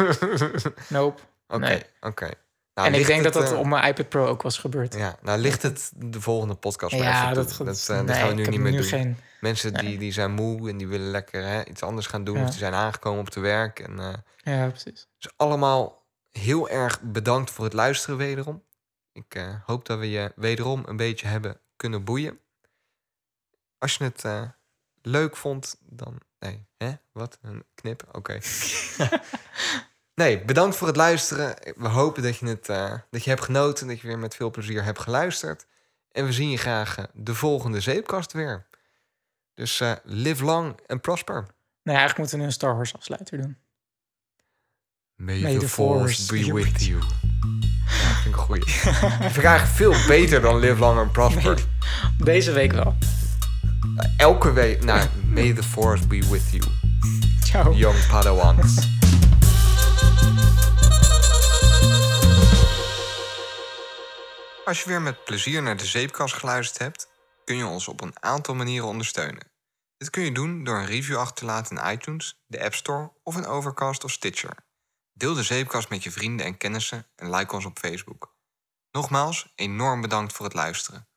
nope. 0.89 1.21
Oké, 1.47 1.59
Nee. 1.59 1.83
oké. 2.01 2.29
Nou, 2.73 2.87
en 2.87 2.93
ik 2.93 2.93
ligt 2.93 3.07
denk 3.09 3.23
dat 3.23 3.33
het, 3.33 3.43
dat 3.43 3.53
eh, 3.53 3.59
op 3.59 3.65
mijn 3.65 3.83
iPad 3.87 4.09
Pro 4.09 4.25
ook 4.27 4.41
was 4.41 4.57
gebeurd. 4.57 4.93
Ja, 4.95 5.15
nou 5.21 5.39
ligt 5.39 5.61
het 5.61 5.91
de 5.95 6.21
volgende 6.21 6.55
podcast 6.55 6.97
maar 6.97 7.21
even 7.23 7.35
dat, 7.35 7.55
toe. 7.55 7.65
dat, 7.65 7.75
dat, 7.75 7.89
eh, 7.89 7.95
dat 7.97 8.05
nee, 8.05 8.15
gaan 8.15 8.27
we 8.27 8.33
nu 8.33 8.41
heb 8.41 8.51
niet 8.51 8.59
meer 8.61 8.71
nu 8.71 8.77
doen. 8.77 8.87
Geen, 8.87 9.17
Mensen 9.39 9.73
die, 9.73 9.97
die 9.97 10.11
zijn 10.11 10.31
moe 10.31 10.69
en 10.69 10.77
die 10.77 10.87
willen 10.87 11.11
lekker 11.11 11.43
hè, 11.45 11.65
iets 11.65 11.81
anders 11.83 12.07
gaan 12.07 12.23
doen. 12.23 12.37
Ja. 12.37 12.43
Of 12.43 12.49
die 12.49 12.59
zijn 12.59 12.73
aangekomen 12.73 13.19
op 13.19 13.29
te 13.29 13.39
werk. 13.39 13.79
En, 13.79 13.99
eh, 13.99 14.13
ja, 14.57 14.67
precies. 14.67 15.07
dus 15.19 15.31
allemaal 15.37 16.02
heel 16.33 16.69
erg 16.69 17.01
bedankt 17.01 17.51
voor 17.51 17.63
het 17.63 17.73
luisteren 17.73 18.17
wederom. 18.17 18.63
Ik 19.11 19.35
eh, 19.35 19.55
hoop 19.65 19.85
dat 19.85 19.99
we 19.99 20.09
je 20.09 20.31
wederom 20.35 20.83
een 20.85 20.97
beetje 20.97 21.27
hebben 21.27 21.59
kunnen 21.75 22.03
boeien. 22.03 22.39
Als 23.77 23.95
je 23.95 24.03
het 24.03 24.25
eh, 24.25 24.43
leuk 25.01 25.35
vond, 25.35 25.77
dan... 25.79 26.17
Nee, 26.39 26.65
hè? 26.77 26.93
Wat? 27.11 27.37
Een 27.41 27.65
knip? 27.75 28.03
Oké. 28.11 28.39
nee, 30.21 30.45
bedankt 30.45 30.75
voor 30.75 30.87
het 30.87 30.95
luisteren. 30.95 31.55
We 31.75 31.87
hopen 31.87 32.23
dat 32.23 32.37
je, 32.37 32.45
het, 32.45 32.69
eh, 32.69 32.93
dat 33.09 33.23
je 33.23 33.29
hebt 33.29 33.43
genoten. 33.43 33.87
Dat 33.87 33.99
je 33.99 34.07
weer 34.07 34.19
met 34.19 34.35
veel 34.35 34.51
plezier 34.51 34.83
hebt 34.83 34.99
geluisterd. 34.99 35.65
En 36.11 36.25
we 36.25 36.31
zien 36.31 36.49
je 36.49 36.57
graag 36.57 37.07
de 37.13 37.35
volgende 37.35 37.81
zeepkast 37.81 38.31
weer. 38.31 38.67
Dus 39.53 39.83
live 40.03 40.43
long 40.43 40.79
and 40.87 41.01
prosper. 41.01 41.45
Nee, 41.83 41.95
eigenlijk 41.95 42.17
moeten 42.17 42.35
we 42.35 42.41
nu 42.41 42.47
een 42.47 42.53
Star 42.53 42.75
Wars 42.75 42.95
afsluiter 42.95 43.37
doen. 43.37 43.57
May, 45.23 45.39
May 45.39 45.53
the, 45.53 45.59
the 45.59 45.69
force, 45.69 46.27
force 46.27 46.45
be 46.45 46.53
with 46.53 46.65
with 46.65 46.85
you. 46.85 46.99
Ja, 46.99 48.13
vind 48.21 48.25
ik 48.25 48.25
een 48.25 48.33
goeie. 48.33 48.63
vind 48.63 49.37
ik 49.37 49.43
eigenlijk 49.43 49.75
veel 49.75 49.95
beter 50.07 50.41
dan 50.41 50.59
live 50.59 50.79
long 50.79 50.99
and 50.99 51.11
prosper. 51.11 51.63
Deze 52.17 52.51
week 52.51 52.71
wel. 52.71 52.95
Elke 54.17 54.53
week... 54.53 54.83
Nou, 54.83 55.07
may 55.25 55.53
the 55.53 55.63
force 55.63 56.07
be 56.07 56.27
with 56.29 56.51
you, 56.51 56.63
Ciao. 57.43 57.73
young 57.73 58.07
padawans. 58.07 58.87
Als 64.65 64.81
je 64.81 64.87
weer 64.87 65.01
met 65.01 65.23
plezier 65.23 65.61
naar 65.61 65.77
de 65.77 65.85
zeepkast 65.85 66.33
geluisterd 66.33 66.79
hebt... 66.79 67.07
kun 67.45 67.57
je 67.57 67.65
ons 67.65 67.87
op 67.87 68.01
een 68.01 68.13
aantal 68.19 68.55
manieren 68.55 68.87
ondersteunen. 68.87 69.51
Dit 69.97 70.09
kun 70.09 70.23
je 70.23 70.31
doen 70.31 70.63
door 70.63 70.77
een 70.77 70.85
review 70.85 71.17
achter 71.17 71.35
te 71.35 71.45
laten 71.45 71.77
in 71.77 71.91
iTunes, 71.91 72.43
de 72.47 72.63
App 72.63 72.73
Store 72.73 73.11
of 73.23 73.35
een 73.35 73.45
Overcast 73.45 74.03
of 74.03 74.11
Stitcher. 74.11 74.55
Deel 75.13 75.33
de 75.33 75.43
zeepkast 75.43 75.89
met 75.89 76.03
je 76.03 76.11
vrienden 76.11 76.45
en 76.45 76.57
kennissen 76.57 77.07
en 77.15 77.35
like 77.35 77.55
ons 77.55 77.65
op 77.65 77.79
Facebook. 77.79 78.35
Nogmaals, 78.91 79.51
enorm 79.55 80.01
bedankt 80.01 80.33
voor 80.33 80.45
het 80.45 80.53
luisteren. 80.53 81.07